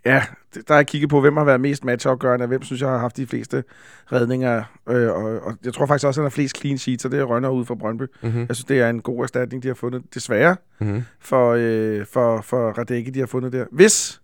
ja, 0.05 0.23
det- 0.55 0.67
der 0.67 0.73
har 0.73 0.79
jeg 0.79 0.87
kigget 0.87 1.09
på, 1.09 1.21
hvem 1.21 1.37
har 1.37 1.43
været 1.43 1.61
mest 1.61 1.85
matchafgørende, 1.85 2.43
og 2.43 2.47
hvem 2.47 2.61
synes 2.63 2.81
jeg 2.81 2.89
har 2.89 2.97
haft 2.97 3.17
de 3.17 3.27
fleste 3.27 3.63
redninger. 4.11 4.63
Øh, 4.89 5.11
og, 5.11 5.23
og 5.41 5.53
jeg 5.65 5.73
tror 5.73 5.85
faktisk 5.85 6.07
også, 6.07 6.19
at 6.19 6.23
han 6.23 6.25
har 6.25 6.29
flest 6.35 6.57
clean 6.59 6.77
sheets, 6.77 7.05
og 7.05 7.11
det 7.11 7.19
er 7.19 7.23
Rønner 7.23 7.49
ud 7.49 7.65
for 7.65 7.75
Brøndby. 7.75 8.03
Mm-hmm. 8.23 8.39
Jeg 8.47 8.55
synes, 8.55 8.65
det 8.65 8.79
er 8.79 8.89
en 8.89 9.01
god 9.01 9.23
erstatning, 9.23 9.63
de 9.63 9.67
har 9.67 9.75
fundet. 9.75 10.03
Desværre 10.13 10.55
Mm-hmm. 10.79 11.03
for, 11.19 11.55
øh, 11.59 12.05
for, 12.05 12.41
for 12.41 12.69
Radecki, 12.71 13.11
de 13.11 13.19
har 13.19 13.25
fundet 13.27 13.53
der. 13.53 13.65
Hvis 13.71 14.21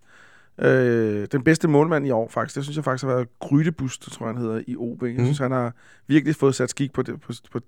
øh, 0.62 1.28
den 1.32 1.44
bedste 1.44 1.68
målmand 1.68 2.08
i 2.08 2.12
år, 2.12 2.28
faktisk, 2.30 2.56
det 2.56 2.64
synes 2.64 2.76
jeg 2.76 2.84
faktisk 2.84 3.06
har 3.06 3.14
været 3.14 3.28
Grydebust, 3.40 4.12
tror 4.12 4.26
jeg, 4.26 4.36
han 4.36 4.42
hedder, 4.44 4.62
i 4.68 4.76
OB. 4.78 5.04
Jeg 5.04 5.14
Mhm. 5.14 5.24
synes, 5.26 5.38
han 5.38 5.52
har 5.52 5.74
virkelig 6.08 6.36
fået 6.36 6.56
sat 6.56 6.70
skik 6.70 6.94
på 6.94 7.02
det, 7.02 7.22
på, 7.22 7.34
på 7.52 7.60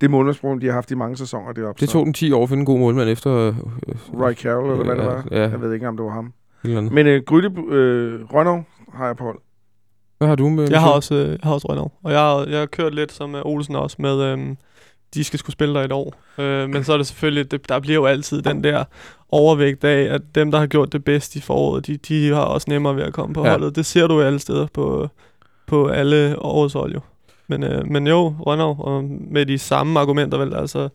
det 0.00 0.10
målmandsproblem, 0.10 0.60
de 0.60 0.66
har 0.66 0.72
haft 0.72 0.90
i 0.90 0.94
mange 0.94 1.16
sæsoner 1.16 1.52
deroppe. 1.52 1.80
Det 1.80 1.88
tog 1.88 2.04
den 2.06 2.14
10 2.14 2.32
år 2.32 2.42
at 2.42 2.48
finde 2.48 2.60
en 2.60 2.66
god 2.66 2.78
målmand 2.78 3.08
efter... 3.08 3.32
Øh, 3.32 3.54
Roy 4.20 4.32
Carroll, 4.32 4.70
eller 4.80 4.84
hvad 4.84 4.96
det 4.96 5.02
Ja, 5.02 5.08
var. 5.08 5.24
ja. 5.30 5.48
Jeg 5.50 5.60
ved 5.60 5.72
ikke, 5.74 5.88
om 5.88 5.96
det 5.96 6.04
var 6.06 6.12
ham. 6.12 6.32
Eller 6.64 6.78
andet. 6.78 6.92
Men 6.92 7.06
øh, 7.06 7.22
Gryde, 7.26 7.52
øh, 7.68 8.20
Rønnow 8.34 8.62
har 8.94 9.06
jeg 9.06 9.16
på 9.16 9.24
hold. 9.24 9.38
Hvad 10.18 10.28
har 10.28 10.34
du 10.34 10.48
med? 10.48 10.70
Jeg 10.70 10.80
har 10.80 10.90
også, 10.90 11.14
øh, 11.14 11.28
jeg 11.30 11.38
har 11.42 11.52
også 11.52 11.66
Rønnow. 11.68 11.88
Og 12.02 12.12
jeg 12.12 12.20
har, 12.20 12.44
jeg 12.48 12.58
har 12.58 12.66
kørt 12.66 12.94
lidt 12.94 13.12
som 13.12 13.34
øh, 13.34 13.42
Olsen 13.44 13.76
også 13.76 13.96
med, 13.98 14.22
øhm, 14.22 14.56
de 15.14 15.24
skal 15.24 15.38
skulle 15.38 15.52
spille 15.52 15.74
der 15.74 15.80
et 15.80 15.92
år. 15.92 16.14
Øh, 16.38 16.68
men 16.70 16.84
så 16.84 16.92
er 16.92 16.96
det 16.96 17.06
selvfølgelig, 17.06 17.50
det, 17.50 17.68
der 17.68 17.80
bliver 17.80 17.94
jo 17.94 18.06
altid 18.06 18.42
den 18.42 18.64
der 18.64 18.84
overvægt 19.28 19.84
af, 19.84 20.14
at 20.14 20.20
dem, 20.34 20.50
der 20.50 20.58
har 20.58 20.66
gjort 20.66 20.92
det 20.92 21.04
bedst 21.04 21.36
i 21.36 21.40
foråret, 21.40 21.86
de, 21.86 21.96
de 21.96 22.28
har 22.28 22.40
også 22.42 22.66
nemmere 22.70 22.96
ved 22.96 23.02
at 23.02 23.12
komme 23.12 23.34
på 23.34 23.40
Ja. 23.40 23.46
ja. 23.46 23.52
holdet. 23.52 23.76
Det 23.76 23.86
ser 23.86 24.06
du 24.06 24.14
jo 24.14 24.26
alle 24.26 24.38
steder 24.38 24.66
på, 24.74 25.08
på 25.66 25.88
alle 25.88 26.36
årets 26.38 26.74
hold 26.74 26.92
jo. 26.94 27.00
Men, 27.48 27.62
øh, 27.64 27.86
men 27.86 28.06
jo, 28.06 28.34
Rønnow, 28.40 28.76
og 28.78 29.04
med 29.04 29.46
de 29.46 29.58
samme 29.58 30.00
argumenter 30.00 30.38
vel, 30.38 30.54
altså, 30.54 30.88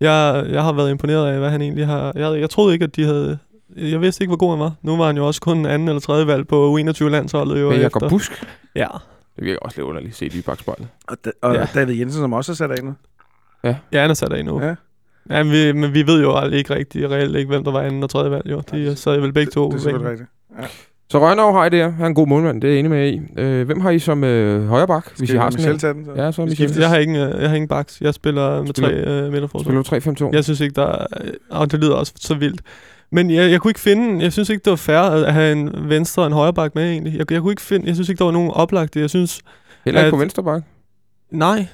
jeg, 0.00 0.46
jeg 0.50 0.62
har 0.62 0.72
været 0.72 0.90
imponeret 0.90 1.26
af, 1.32 1.38
hvad 1.38 1.50
han 1.50 1.62
egentlig 1.62 1.86
har... 1.86 2.12
Jeg, 2.16 2.40
jeg 2.40 2.50
troede 2.50 2.72
ikke, 2.72 2.84
at 2.84 2.96
de 2.96 3.04
havde... 3.04 3.38
Jeg 3.76 4.00
vidste 4.00 4.22
ikke, 4.24 4.28
hvor 4.30 4.36
god 4.36 4.50
han 4.50 4.60
var. 4.60 4.72
Nu 4.82 4.96
var 4.96 5.06
han 5.06 5.16
jo 5.16 5.26
også 5.26 5.40
kun 5.40 5.66
anden 5.66 5.88
eller 5.88 6.00
tredje 6.00 6.26
valg 6.26 6.48
på 6.48 6.76
U21-landsholdet 6.78 7.60
jo 7.60 7.64
Men 7.66 7.72
efter. 7.72 7.82
Jakob 7.82 8.08
Busk. 8.10 8.44
Ja, 8.74 8.86
Det 9.36 9.44
virker 9.44 9.58
også 9.62 9.76
lidt 9.78 9.86
underligt 9.88 10.16
set 10.16 10.34
i 10.34 10.42
bagspejlet. 10.42 10.88
Og, 11.08 11.16
da, 11.24 11.30
og 11.42 11.54
Ja. 11.54 11.60
ja. 11.60 11.66
David 11.74 11.94
Jensen, 11.94 12.20
som 12.20 12.32
også 12.32 12.52
er 12.52 12.56
sat 12.56 12.70
af 12.70 12.84
nu. 12.84 12.94
Ja, 13.64 14.00
han 14.00 14.10
er 14.10 14.14
sat 14.14 14.32
af 14.32 14.44
nu. 14.44 14.60
Ja. 14.62 14.74
Ja, 15.30 15.42
men 15.42 15.52
vi, 15.52 15.72
men 15.72 15.94
vi 15.94 16.06
ved 16.06 16.20
jo 16.22 16.36
aldrig 16.36 16.58
ikke 16.58 16.74
rigtigt, 16.74 17.10
reelt 17.10 17.36
ikke, 17.36 17.48
hvem 17.48 17.64
der 17.64 17.70
var 17.72 17.80
anden 17.80 18.02
og 18.02 18.10
tredje 18.10 18.30
valg, 18.30 18.50
jo. 18.50 18.62
De 18.72 18.96
sad 18.96 19.20
vel 19.20 19.32
begge 19.32 19.50
to. 19.52 19.70
Det, 19.70 19.84
det 19.84 19.92
er 19.94 20.10
rigtigt. 20.10 20.28
Så 21.10 21.18
Rønnerov 21.20 21.52
har 21.52 21.64
I 21.66 21.70
det 21.70 21.78
her. 21.78 21.90
Han 21.90 22.02
er 22.04 22.06
en 22.08 22.14
god 22.14 22.26
målmand, 22.26 22.60
det 22.62 22.68
er 22.68 22.72
jeg 22.72 22.78
enig 22.78 22.90
med 22.90 23.12
i. 23.12 23.20
Øh, 23.40 23.66
hvem 23.66 23.80
har 23.80 23.90
I 23.90 23.98
som 23.98 24.24
øh, 24.24 24.66
højre 24.68 24.86
bak, 24.86 25.08
hvis 25.10 25.20
I 25.20 25.26
Skal 25.26 25.40
har 25.40 25.50
Michel 25.50 25.62
sådan 25.62 25.78
tage 25.78 25.94
den? 25.94 26.04
Så? 26.04 26.22
Ja, 26.22 26.32
så 26.32 26.44
Michel. 26.44 26.78
Jeg 26.78 26.88
har 26.88 26.96
ingen, 26.96 27.16
øh, 27.16 27.40
jeg 27.40 27.48
har 27.48 27.56
ingen 27.56 27.68
baks. 27.68 28.00
Jeg 28.00 28.14
spiller 28.14 28.62
med 28.62 28.68
Spiller- 28.74 28.88
tre 29.04 29.24
øh, 29.24 29.32
midterforsvar. 29.32 29.82
Spiller 29.82 30.10
du 30.26 30.26
3-5-2? 30.28 30.30
Jeg 30.32 30.44
synes 30.44 30.60
ikke, 30.60 30.74
der 30.74 30.86
er... 30.86 31.06
Og 31.50 31.72
det 31.72 31.80
lyder 31.80 31.94
også 31.94 32.12
så 32.16 32.34
vildt. 32.34 32.60
Men 33.10 33.30
jeg, 33.30 33.50
jeg 33.50 33.60
kunne 33.60 33.70
ikke 33.70 33.80
finde... 33.80 34.22
Jeg 34.22 34.32
synes 34.32 34.48
ikke, 34.50 34.62
det 34.64 34.70
var 34.70 34.76
fair 34.76 34.98
at 34.98 35.32
have 35.34 35.52
en 35.52 35.70
venstre 35.88 36.22
og 36.22 36.26
en 36.26 36.32
højre 36.32 36.54
bak 36.54 36.74
med, 36.74 36.90
egentlig. 36.90 37.18
Jeg, 37.18 37.32
jeg 37.32 37.40
kunne 37.40 37.52
ikke 37.52 37.62
finde... 37.62 37.86
Jeg 37.86 37.94
synes 37.94 38.08
ikke, 38.08 38.18
der 38.18 38.24
var 38.24 38.32
nogen 38.32 38.50
oplagte. 38.50 39.00
Jeg 39.00 39.10
synes... 39.10 39.40
Heller 39.84 40.00
ikke 40.00 40.06
at- 40.06 40.12
på 40.12 40.16
venstre 40.18 40.42
bak? 40.42 40.62
Nej. 41.30 41.66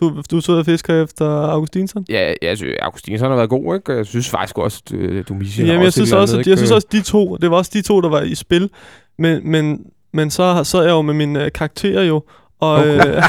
Du, 0.00 0.22
du 0.30 0.40
sidder 0.40 0.58
og 0.60 0.66
fisker 0.66 1.02
efter 1.02 1.26
Augustinsson? 1.26 2.04
Ja, 2.08 2.32
jeg 2.42 2.56
synes, 2.56 2.74
Augustinsson 2.82 3.28
har 3.28 3.36
været 3.36 3.48
god, 3.50 3.74
ikke? 3.74 3.92
Jeg 3.92 4.06
synes 4.06 4.28
faktisk 4.30 4.58
også, 4.58 4.82
at 4.86 4.92
øh, 4.94 5.24
du 5.28 5.34
misser 5.34 5.66
Jamen, 5.66 5.82
jeg 5.82 5.92
synes, 5.92 6.12
også, 6.12 6.38
at, 6.38 6.46
jeg 6.46 6.56
synes 6.58 6.70
også, 6.70 6.86
de 6.92 7.02
to, 7.02 7.36
det 7.36 7.50
var 7.50 7.56
også 7.56 7.70
de 7.74 7.82
to, 7.82 8.00
der 8.00 8.08
var 8.08 8.20
i 8.22 8.34
spil. 8.34 8.70
Men, 9.18 9.50
men, 9.50 9.86
men 10.12 10.30
så 10.30 10.64
sad 10.64 10.82
jeg 10.82 10.90
jo 10.90 11.02
med 11.02 11.14
min 11.14 11.36
øh, 11.36 11.52
karakter 11.52 12.02
jo, 12.02 12.22
og 12.60 12.74
Okay. 12.78 13.08
øh, 13.08 13.22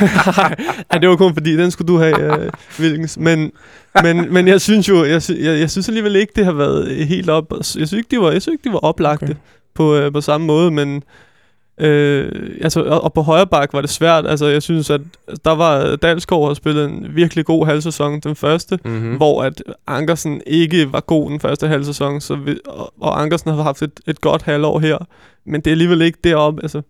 ja, 0.94 0.98
det 0.98 1.10
var 1.10 1.16
kun 1.16 1.34
fordi, 1.34 1.58
den 1.58 1.72
skulle 1.72 1.94
du 1.94 1.98
have, 2.00 2.44
øh, 2.46 2.50
Wilkens. 2.80 3.18
Men, 3.18 3.52
men, 4.04 4.34
men 4.34 4.48
jeg 4.48 4.62
synes 4.62 4.90
jo, 4.90 5.06
jeg, 5.06 5.22
sy- 5.22 5.32
jeg, 5.32 5.60
jeg 5.60 5.72
synes 5.72 5.88
alligevel 5.88 6.16
ikke, 6.16 6.34
det 6.36 6.46
har 6.46 6.52
været 6.54 7.06
helt 7.08 7.30
op. 7.30 7.54
Jeg 7.58 7.66
synes 7.66 7.94
ikke, 7.94 8.08
de 8.12 8.20
var, 8.22 8.32
jeg 8.32 8.42
synes 8.42 8.54
ikke, 8.54 8.70
de 8.70 8.74
var 8.74 8.80
oplagte 8.80 9.24
Okay. 9.24 9.34
på, 9.76 9.96
øh, 9.96 10.12
på 10.14 10.22
samme 10.22 10.48
måde, 10.48 10.72
men 10.72 11.04
Øh, 11.80 12.32
altså, 12.62 12.84
og, 12.84 13.04
og 13.04 13.14
på 13.14 13.22
højre 13.22 13.48
bak 13.48 13.74
var 13.74 13.82
det 13.82 13.90
svært. 13.90 14.28
Altså, 14.28 14.46
jeg 14.48 14.62
synes, 14.64 14.90
at 14.90 15.02
der 15.46 15.52
var 15.56 15.96
Dalsgaard 15.96 16.48
har 16.48 16.54
spillet 16.54 16.86
en 16.86 17.06
virkelig 17.16 17.46
god 17.46 17.66
halvsæson, 17.66 18.20
den 18.20 18.36
første, 18.36 18.80
Mm-hmm. 18.86 19.06
mm. 19.10 19.16
hvor 19.16 19.44
at 19.44 19.64
Ankersen 19.88 20.42
ikke 20.48 20.94
var 20.94 21.00
god 21.00 21.30
den 21.30 21.40
første 21.40 21.68
halv 21.68 21.84
sæson, 21.84 22.22
så 22.22 22.36
vi, 22.36 22.58
og, 22.66 22.94
og 23.02 23.22
Ankersen 23.22 23.52
har 23.54 23.64
haft 23.64 23.82
et, 23.82 24.00
et 24.08 24.22
godt 24.22 24.42
halvår 24.42 24.80
her, 24.80 24.98
men 25.46 25.62
det 25.62 25.68
er 25.68 25.72
alligevel 25.72 26.02
ikke 26.02 26.18
deroppe. 26.24 26.62
Altså, 26.64 26.82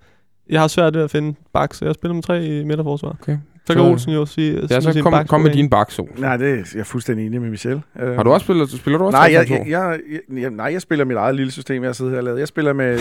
jeg 0.50 0.62
har 0.62 0.68
svært 0.68 0.96
ved 0.96 1.04
at 1.04 1.12
finde 1.12 1.36
bak, 1.54 1.74
så 1.74 1.86
jeg 1.86 1.94
spiller 1.94 2.16
med 2.16 2.24
tre 2.24 2.46
i 2.46 2.64
midterforsvar. 2.64 3.16
Okay. 3.22 3.38
Så 3.66 3.74
kan 3.74 3.82
Olsen 3.82 4.14
jo 4.14 4.26
sige, 4.26 4.68
Ja, 4.70 4.82
så 4.82 5.00
kom, 5.04 5.28
kom 5.28 5.42
med 5.42 5.52
din 5.52 5.70
bakzone. 5.70 6.10
Nej, 6.18 6.38
det 6.38 6.50
er 6.52 6.56
jeg 6.74 6.80
er 6.80 6.84
fuldstændig 6.84 7.26
enig 7.28 7.42
med 7.42 7.50
Michel. 7.50 7.82
Øh, 8.00 8.16
Har 8.16 8.24
du 8.24 8.32
også 8.32 8.44
spillet, 8.44 8.70
spiller 8.70 8.98
du 8.98 9.06
også 9.06 9.18
Nej, 9.18 9.30
jeg, 9.32 9.42
3-5-2? 9.44 9.70
jeg, 9.70 10.00
jeg, 10.12 10.40
jeg, 10.42 10.50
nej, 10.50 10.66
jeg 10.66 10.82
spiller 10.82 11.06
mit 11.06 11.18
eget 11.18 11.36
lille 11.36 11.52
system, 11.52 11.84
jeg 11.84 11.96
sidder 11.96 12.12
her 12.12 12.18
og 12.18 12.24
lavet. 12.24 12.40
Jeg 12.40 12.48
spiller 12.48 12.74
med 12.74 13.00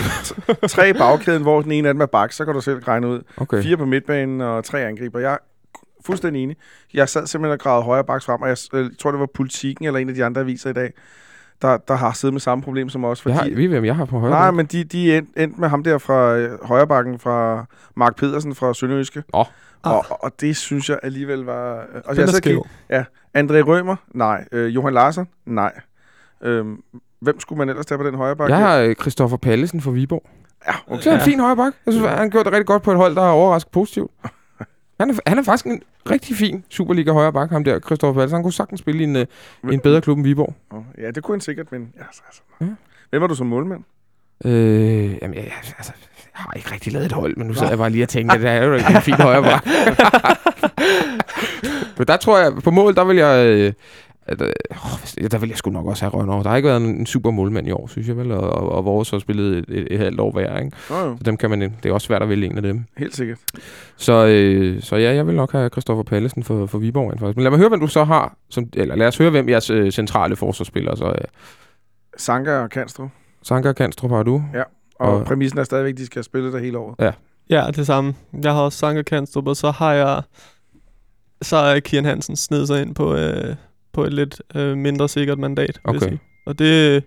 tre 0.68 0.90
i 0.90 0.92
bagkæden, 0.92 1.42
hvor 1.42 1.62
den 1.62 1.72
ene 1.72 1.88
af 1.88 1.94
dem 1.94 2.00
er 2.00 2.06
bak, 2.06 2.32
så 2.32 2.44
kan 2.44 2.54
du 2.54 2.61
selv 2.61 2.78
regne 2.78 3.09
ud. 3.09 3.20
Okay. 3.37 3.62
Fire 3.62 3.76
på 3.76 3.85
midtbanen 3.87 4.40
og 4.40 4.64
tre 4.64 4.85
angriber. 4.85 5.18
Jeg 5.18 5.32
er 5.32 5.37
fuldstændig 6.06 6.42
enig. 6.42 6.56
Jeg 6.94 7.09
sad 7.09 7.26
simpelthen 7.26 7.52
og 7.52 7.59
gravede 7.59 7.85
højre 7.85 8.04
baks 8.04 8.24
frem, 8.24 8.42
og 8.42 8.48
jeg, 8.48 8.56
øh, 8.72 8.90
tror, 8.98 9.11
det 9.11 9.20
var 9.20 9.28
politikken 9.35 9.85
eller 9.87 10.00
en 10.00 10.09
af 10.09 10.14
de 10.14 10.24
andre 10.24 10.40
aviser 10.40 10.70
i 10.70 10.72
dag, 10.72 10.92
der, 11.62 11.77
der 11.77 11.95
har 11.95 12.12
siddet 12.12 12.33
med 12.35 12.40
samme 12.40 12.64
problem 12.64 12.88
som 12.88 13.05
os. 13.05 13.25
Jeg 13.27 13.35
Fordi, 13.35 13.51
har, 13.51 13.57
vi 13.57 13.62
ved, 13.62 13.69
hvem 13.69 13.85
jeg 13.85 13.97
har 13.97 14.05
på 14.05 14.19
højre 14.19 14.31
nej, 14.33 14.51
men 14.51 14.66
de, 14.66 14.85
de 14.85 15.16
endte 15.16 15.33
end 15.42 15.55
med 15.57 15.69
ham 15.69 15.83
der 15.83 15.99
fra 15.99 16.37
øh, 16.37 16.64
højrebakken, 16.64 17.19
fra 17.19 17.64
Mark 17.97 18.16
Pedersen 18.16 18.55
fra 18.55 18.75
Sønderjyske. 18.75 19.23
Åh. 19.35 19.45
Og, 19.83 20.05
og 20.09 20.33
det 20.40 20.57
synes 20.57 20.88
jeg 20.88 20.99
alligevel 21.03 21.38
var... 21.38 21.73
øh, 21.75 22.03
Og 22.05 22.16
er 22.16 22.21
jeg 22.21 22.29
så 22.29 22.37
skæv. 22.37 22.66
André 23.38 23.61
Rømer? 23.61 23.97
Nej. 24.14 24.45
Øh, 24.53 24.75
Johan 24.75 24.95
Larsen? 24.95 25.29
Nej. 25.47 25.73
Øhm, 26.42 26.83
hvem 27.21 27.40
skulle 27.40 27.59
man 27.59 27.69
ellers 27.69 27.87
tage 27.87 27.99
på 27.99 28.05
den 28.07 28.14
højre 28.14 28.37
bakke? 28.37 28.55
Jeg 28.55 28.66
har 28.69 28.79
øh, 28.79 28.95
Christoffer 28.95 29.37
Pallesen 29.37 29.81
fra 29.81 29.90
Viborg. 29.90 30.23
Ja, 30.66 30.73
Okay. 30.87 31.03
Så 31.03 31.11
er 31.11 31.14
han 31.14 31.21
en 31.21 31.25
fin 31.25 31.40
højre. 31.40 31.73
Jeg 31.87 31.92
synes, 31.92 32.09
han 32.09 32.19
har 32.19 32.29
gjort 32.29 32.45
det 32.45 32.53
rigtig 32.53 32.66
godt 32.66 32.83
på 32.83 32.90
et 32.90 32.97
hold, 32.97 33.14
der 33.14 33.23
har 33.23 33.31
overrasket 33.31 33.73
positivt. 33.73 34.11
Han 35.00 35.11
er, 35.11 35.14
han 35.26 35.38
er 35.38 35.42
faktisk 35.42 35.66
en 35.66 35.82
rigtig 36.11 36.37
fin 36.37 36.64
Superliga 36.68 37.12
højre 37.12 37.32
bak, 37.32 37.50
ham 37.50 37.64
der, 37.64 37.80
Christoffer 37.80 38.20
Pallesen. 38.20 38.37
Han 38.37 38.42
kunne 38.42 38.52
sagtens 38.52 38.80
spille 38.80 39.00
i 39.00 39.04
en, 39.04 39.16
øh, 39.16 39.26
i 39.70 39.74
en 39.74 39.80
bedre 39.80 40.00
klub 40.00 40.16
end 40.18 40.26
Viborg. 40.26 40.54
Åh, 40.72 40.82
Ja, 40.98 41.11
det 41.11 41.22
kunne 41.22 41.35
han 41.35 41.40
sikkert, 41.40 41.72
men... 41.72 41.92
Altså, 41.98 42.22
altså. 42.26 42.42
Ja. 42.61 42.66
Hvem 43.11 43.20
var 43.22 43.26
du 43.28 43.35
som 43.35 43.46
målmand? 43.46 43.85
Øh, 44.44 44.52
jamen, 45.22 45.35
jeg, 45.35 45.52
altså, 45.78 45.92
jeg 46.16 46.42
har 46.42 46.52
ikke 46.56 46.72
rigtig 46.72 46.92
lavet 46.92 47.06
et 47.06 47.12
hold, 47.12 47.37
men 47.37 47.46
nu 47.46 47.54
sidder 47.54 47.68
jeg 47.68 47.78
bare 47.78 47.90
lige 47.90 48.04
og 48.04 48.09
tænker, 48.09 48.35
at 48.35 48.40
det 48.40 48.50
er 48.50 48.64
jo 48.64 48.74
en 48.74 49.02
fin 49.02 49.14
højre 49.14 49.42
bak. 49.42 49.66
men 51.98 52.06
der 52.06 52.16
tror 52.16 52.38
jeg, 52.38 52.52
på 52.64 52.70
mål, 52.70 52.94
der 52.94 53.04
vil 53.04 53.16
jeg... 53.16 53.46
Øh, 53.46 53.72
øh, 54.31 55.31
der 55.31 55.39
vil 55.39 55.49
jeg 55.49 55.59
sgu 55.59 55.71
nok 55.71 55.87
også 55.87 56.05
have 56.05 56.11
røgnet 56.11 56.35
over. 56.35 56.43
Der 56.43 56.51
har 56.51 56.57
ikke 56.57 56.69
været 56.69 56.83
en, 56.83 57.07
super 57.07 57.31
målmand 57.31 57.69
i 57.69 57.71
år, 57.71 57.87
synes 57.87 58.09
jeg 58.09 58.17
vel, 58.17 58.33
og, 58.33 58.41
og, 58.51 58.73
og 58.73 58.85
vores 58.85 59.11
har 59.11 59.19
spillet 59.19 59.59
et, 59.59 59.65
et, 59.69 59.87
et 59.91 59.99
halvt 59.99 60.21
år 60.21 60.31
hver, 60.33 60.59
ikke? 60.59 60.77
Nå 60.91 60.97
jo, 60.99 61.17
Så 61.17 61.23
dem 61.25 61.37
kan 61.37 61.51
man, 61.51 61.61
det 61.61 61.89
er 61.89 61.93
også 61.93 62.07
svært 62.07 62.23
at 62.23 62.29
vælge 62.29 62.47
en 62.47 62.57
af 62.57 62.62
dem. 62.62 62.85
helt 62.99 63.17
sikkert. 63.17 63.39
Så, 63.97 64.27
øh, 64.27 64.83
så 64.83 64.97
ja, 64.97 65.15
jeg 65.15 65.27
vil 65.27 65.35
nok 65.35 65.53
have 65.53 65.69
Christoffer 65.69 66.05
Pallesen 66.05 66.43
for, 66.43 66.67
for 66.67 66.79
Viborg 66.79 67.11
rent 67.11 67.21
faktisk. 67.21 67.37
Men 67.37 67.43
lad 67.43 67.51
mig 67.51 67.59
høre, 67.61 67.69
hvem 67.69 67.81
du 67.81 67.87
så 67.87 68.05
har, 68.05 68.37
som, 68.51 68.69
eller 68.75 68.97
lad 68.97 69.07
os 69.09 69.19
høre, 69.19 69.31
hvem 69.31 69.49
jeres 69.49 69.71
øh, 69.71 69.93
centrale 69.93 70.37
forsvarsspillere 70.37 70.97
så 70.97 71.05
er. 71.05 71.25
Sanka 72.17 72.51
og 72.59 72.71
Kanstrup. 72.71 73.09
Sanka 73.43 73.73
Kanstrup 73.73 74.11
har 74.11 74.23
du. 74.23 74.43
Og, 75.01 75.12
Og- 75.19 75.25
præmissen 75.25 75.59
er 75.59 75.65
stadigvæk, 75.65 75.93
at 75.93 75.99
de 75.99 76.07
skal 76.07 76.25
spille 76.25 76.53
der 76.53 76.59
hele 76.59 76.79
året. 76.79 77.15
Ja, 77.51 77.67
det 77.77 77.87
samme. 77.87 78.15
Jeg 78.43 78.53
har 78.53 78.61
også 78.61 78.79
Sanker 78.79 79.03
Kanstrup, 79.03 79.47
og 79.49 79.57
så 79.57 79.71
har 79.71 79.93
jeg... 79.93 80.23
Så 81.43 81.57
er 81.57 81.81
Kian 81.81 82.05
Hansen 82.05 82.37
sned 82.37 82.67
sig 82.67 82.83
ind 82.83 82.95
på, 82.95 83.15
øh, 83.17 83.55
på 83.96 84.04
et 84.04 84.14
lidt 84.14 84.42
øh, 84.54 84.76
mindre 84.76 85.09
sikkert 85.09 85.38
mandat. 85.38 85.80
Okay. 85.85 86.00
sige. 86.00 86.20
Og 86.46 86.59
det, 86.59 87.02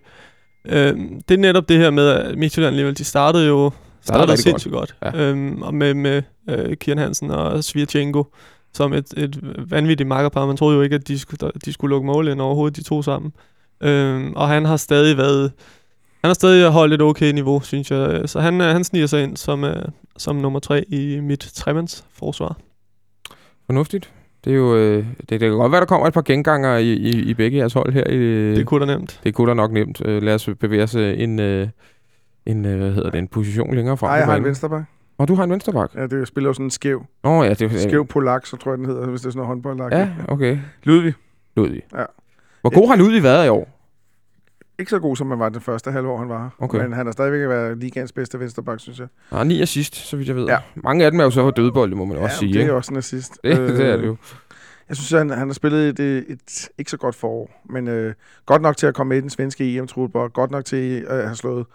øh, 0.66 0.96
det 1.30 1.34
er 1.34 1.38
netop 1.38 1.70
det 1.70 1.78
her 1.78 1.90
med, 1.90 2.08
at 2.08 2.38
Midtjylland 2.38 2.68
alligevel, 2.74 2.98
de 2.98 3.04
startede 3.04 3.48
jo 3.48 3.72
startede 4.02 4.38
sindssygt 4.38 4.74
godt. 4.74 4.96
Ja. 5.02 5.10
godt. 5.10 5.22
Øhm, 5.22 5.62
og 5.62 5.74
med, 5.74 5.94
med 5.94 6.22
øh, 6.50 6.78
Kian 6.78 6.98
Hansen 6.98 7.32
og 7.32 7.64
Svirchenko 7.64 8.26
som 8.74 8.94
et, 8.94 9.14
et 9.18 9.40
vanvittigt 9.72 10.08
makkerpar. 10.08 10.46
Man 10.46 10.58
troede 10.58 10.76
jo 10.76 10.82
ikke, 10.82 10.96
at 10.96 11.08
de 11.08 11.20
skulle, 11.20 11.52
de 11.66 11.74
skulle 11.74 11.90
lukke 11.90 12.06
mål 12.06 12.28
ind 12.28 12.42
overhovedet, 12.42 12.78
de 12.78 12.84
to 12.84 13.02
sammen. 13.02 13.32
Øhm, 13.82 14.34
og 14.34 14.48
han 14.48 14.66
har 14.66 14.78
stadig 14.78 15.18
været... 15.18 15.52
Han 16.22 16.30
har 16.30 16.34
stadig 16.34 16.70
holdt 16.70 16.94
et 16.94 17.02
okay 17.02 17.32
niveau, 17.32 17.62
synes 17.62 17.92
jeg. 17.92 18.30
Så 18.30 18.40
han, 18.40 18.62
øh, 18.62 18.68
han 18.68 18.84
sniger 18.84 19.08
sig 19.08 19.24
ind 19.24 19.38
som, 19.38 19.64
øh, 19.64 19.86
som 20.18 20.36
nummer 20.36 20.60
tre 20.60 20.86
i 20.88 21.20
mit 21.20 21.52
tremands 21.56 22.06
forsvar. 22.14 22.58
Fornuftigt. 23.66 24.12
Det 24.46 24.54
er 24.54 24.58
jo, 24.58 24.76
øh, 24.76 25.06
det, 25.20 25.30
det 25.30 25.40
kan 25.40 25.52
godt 25.52 25.72
være, 25.72 25.82
der 25.82 25.86
kommer 25.88 26.08
et 26.08 26.14
par 26.14 26.22
genganger 26.22 26.78
i, 26.78 26.94
i, 26.94 27.10
i 27.10 27.34
begge 27.34 27.58
jeres 27.58 27.74
hold 27.74 27.94
her. 27.94 28.08
I, 28.10 28.56
Det 28.56 28.66
kunne 28.66 28.86
da 28.86 28.98
nemt. 28.98 29.20
det 29.24 29.34
kunne 29.34 29.50
da 29.50 29.54
nok 29.54 29.72
nemt. 29.72 30.02
Øh, 30.06 30.22
lad 30.24 30.36
os 30.36 30.50
bevæge 30.60 30.84
os 30.84 30.96
øh, 30.96 31.20
en, 31.20 31.40
øh, 31.40 31.68
en, 32.46 32.66
øh, 32.66 32.78
hvad 32.78 32.92
hedder 32.92 33.10
det, 33.10 33.18
en 33.18 33.28
position 33.28 33.74
længere 33.76 33.98
frem. 33.98 34.08
Nej, 34.10 34.16
jeg 34.18 34.26
har 34.26 34.36
en 34.36 34.44
vensterbak. 34.44 34.84
Og 35.18 35.28
du 35.28 35.36
har 35.36 35.44
en 35.44 35.50
venstreback. 35.50 35.96
Ja, 35.96 36.08
det 36.08 36.28
spiller 36.28 36.50
jo 36.50 36.54
sådan 36.54 36.66
en 36.66 36.70
skæv. 36.72 37.06
Nå 37.24 37.44
ja, 37.44 37.50
det 37.50 37.62
er 37.62 37.78
Skæv 37.78 38.06
polak, 38.08 38.46
så 38.46 38.58
tror 38.58 38.72
jeg, 38.72 38.78
den 38.78 38.86
hedder, 38.86 39.08
hvis 39.10 39.22
det 39.22 39.28
er 39.28 39.32
sådan 39.32 39.38
noget 39.38 39.48
håndboldlak. 39.48 39.92
Ja, 39.92 40.10
okay. 40.28 40.58
Ludvig. 40.84 41.14
Ludvig. 41.56 41.82
Ja. 41.96 42.04
Hvor 42.62 42.70
god 42.80 42.88
har 42.88 42.96
Ludvig 42.96 43.24
været 43.24 43.46
i 43.46 43.50
år? 43.50 43.79
Ikke 44.80 44.90
så 44.90 45.00
god, 45.00 45.16
som 45.16 45.28
man 45.28 45.40
var 45.40 45.50
den 45.50 45.62
første 45.62 45.92
halvår, 45.92 46.18
han 46.18 46.30
var 46.30 46.42
her. 46.42 46.50
Okay. 46.60 46.82
Men 46.82 46.94
han 46.94 47.06
har 47.06 47.14
stadigvæk 47.14 47.50
været 47.50 47.78
ligands 47.78 48.12
bedste 48.12 48.40
vensterbak, 48.40 48.80
synes 48.80 49.00
jeg. 49.00 49.08
Han 49.30 49.38
har 49.38 49.44
ni 49.44 49.62
assist, 49.62 49.96
så 49.96 50.18
vidt 50.18 50.28
jeg 50.28 50.36
ved. 50.36 50.46
Ja. 50.46 50.58
Mange 50.76 51.06
af 51.06 51.12
dem 51.12 51.20
er 51.20 51.24
jo 51.24 51.32
så 51.32 51.44
på 51.44 51.52
dødbolde, 51.52 51.96
må 51.96 52.06
man 52.06 52.18
også 52.18 52.38
sige. 52.38 52.54
det 52.54 52.60
er 52.60 52.64
ikke? 52.64 52.74
også 52.74 52.94
en 52.94 52.98
assist. 52.98 53.40
Det, 53.44 53.58
det 53.58 53.86
er 53.86 53.98
det 53.98 54.06
jo. 54.06 54.16
Jeg 54.90 54.98
synes, 54.98 55.12
han, 55.12 55.30
han 55.30 55.48
har 55.48 55.54
spillet 55.54 55.90
et, 55.90 56.00
et, 56.00 56.26
et 56.30 56.70
ikke 56.78 56.92
så 56.92 56.98
godt 56.98 57.16
forår, 57.16 57.64
men 57.70 57.88
øh, 57.88 58.14
godt 58.46 58.62
nok 58.62 58.78
til 58.78 58.88
at 58.88 58.94
komme 58.94 59.10
med 59.10 59.18
i 59.18 59.22
den 59.22 59.30
svenske 59.30 59.78
em 59.78 59.88
truppe 59.88 60.20
godt 60.20 60.52
nok 60.52 60.66
til 60.66 61.06
at 61.08 61.24
have 61.24 61.36
slået 61.36 61.66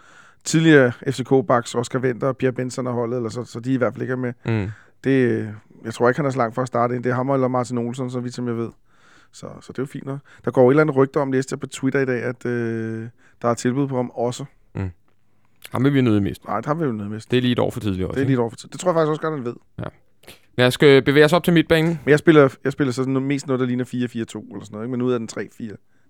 tidligere 0.43 0.91
FCK-baks, 1.07 1.75
Oscar 1.75 1.99
Venter 1.99 2.27
og 2.27 2.37
Pierre 2.37 2.53
Benson 2.53 2.87
og 2.87 2.93
holdet, 2.93 3.17
eller 3.17 3.29
så, 3.29 3.43
så 3.43 3.59
de 3.59 3.73
i 3.73 3.77
hvert 3.77 3.93
fald 3.93 4.01
ikke 4.01 4.11
er 4.11 4.17
med. 4.17 4.33
Mm. 4.45 4.71
Det, 5.03 5.11
øh, 5.11 5.47
jeg 5.85 5.93
tror 5.93 6.09
ikke, 6.09 6.19
han 6.19 6.25
er 6.25 6.29
så 6.29 6.37
langt 6.37 6.55
for 6.55 6.61
at 6.61 6.67
starte 6.67 6.95
ind. 6.95 7.03
Det 7.03 7.09
er 7.09 7.15
ham 7.15 7.29
eller 7.29 7.47
Martin 7.47 7.77
Olsen, 7.77 8.11
så 8.11 8.19
vidt 8.19 8.33
som 8.33 8.47
jeg 8.47 8.57
ved. 8.57 8.69
Så, 9.31 9.47
så 9.61 9.73
det 9.73 9.79
er 9.79 9.83
jo 9.83 9.87
fint 9.87 10.05
nok. 10.05 10.19
Der 10.45 10.51
går 10.51 10.69
et 10.69 10.73
eller 10.73 10.81
andet 10.81 10.95
rygte 10.95 11.17
om, 11.17 11.31
læste 11.31 11.53
jeg 11.53 11.59
på 11.59 11.67
Twitter 11.67 11.99
i 11.99 12.05
dag, 12.05 12.23
at 12.23 12.45
øh, 12.45 13.07
der 13.41 13.47
er 13.47 13.53
tilbud 13.53 13.87
på 13.87 13.95
ham 13.95 14.09
også. 14.09 14.45
Ham 15.71 15.83
vil 15.83 15.93
vi 15.93 16.01
nøde 16.01 16.21
mest. 16.21 16.45
Nej, 16.45 16.57
det 16.57 16.65
har 16.65 16.73
vi 16.73 16.85
jo 16.85 16.91
noget 16.91 17.11
med. 17.11 17.19
Det 17.31 17.37
er 17.37 17.41
lige 17.41 17.51
et 17.51 17.59
år 17.59 17.71
for 17.71 17.79
tidligt 17.79 18.05
også. 18.05 18.15
Det 18.15 18.21
er 18.21 18.25
lige 18.25 18.33
et 18.33 18.39
år 18.39 18.49
for 18.49 18.57
tid. 18.57 18.69
Det 18.69 18.79
tror 18.79 18.89
jeg 18.89 18.95
faktisk 18.95 19.09
også 19.09 19.21
godt, 19.21 19.33
han 19.33 19.45
ved. 19.45 19.55
Lad 20.57 20.67
os 20.67 20.77
øh, 20.83 21.03
bevæge 21.03 21.25
os 21.25 21.33
op 21.33 21.43
til 21.43 21.53
midtbanen. 21.53 21.99
Men 22.05 22.09
jeg 22.09 22.19
spiller, 22.19 22.55
jeg 22.63 22.71
spiller 22.71 22.91
så 22.91 23.03
sådan 23.03 23.13
mest 23.13 23.47
noget, 23.47 23.59
der 23.59 23.65
ligner 23.65 23.85
4-4-2 23.85 23.89
eller 23.93 24.15
sådan 24.15 24.41
noget, 24.71 24.85
ikke? 24.85 24.91
men 24.91 25.01
ud 25.01 25.11
af 25.11 25.19
den 25.19 25.29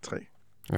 3-4-3. 0.08 0.70
Ja, 0.72 0.78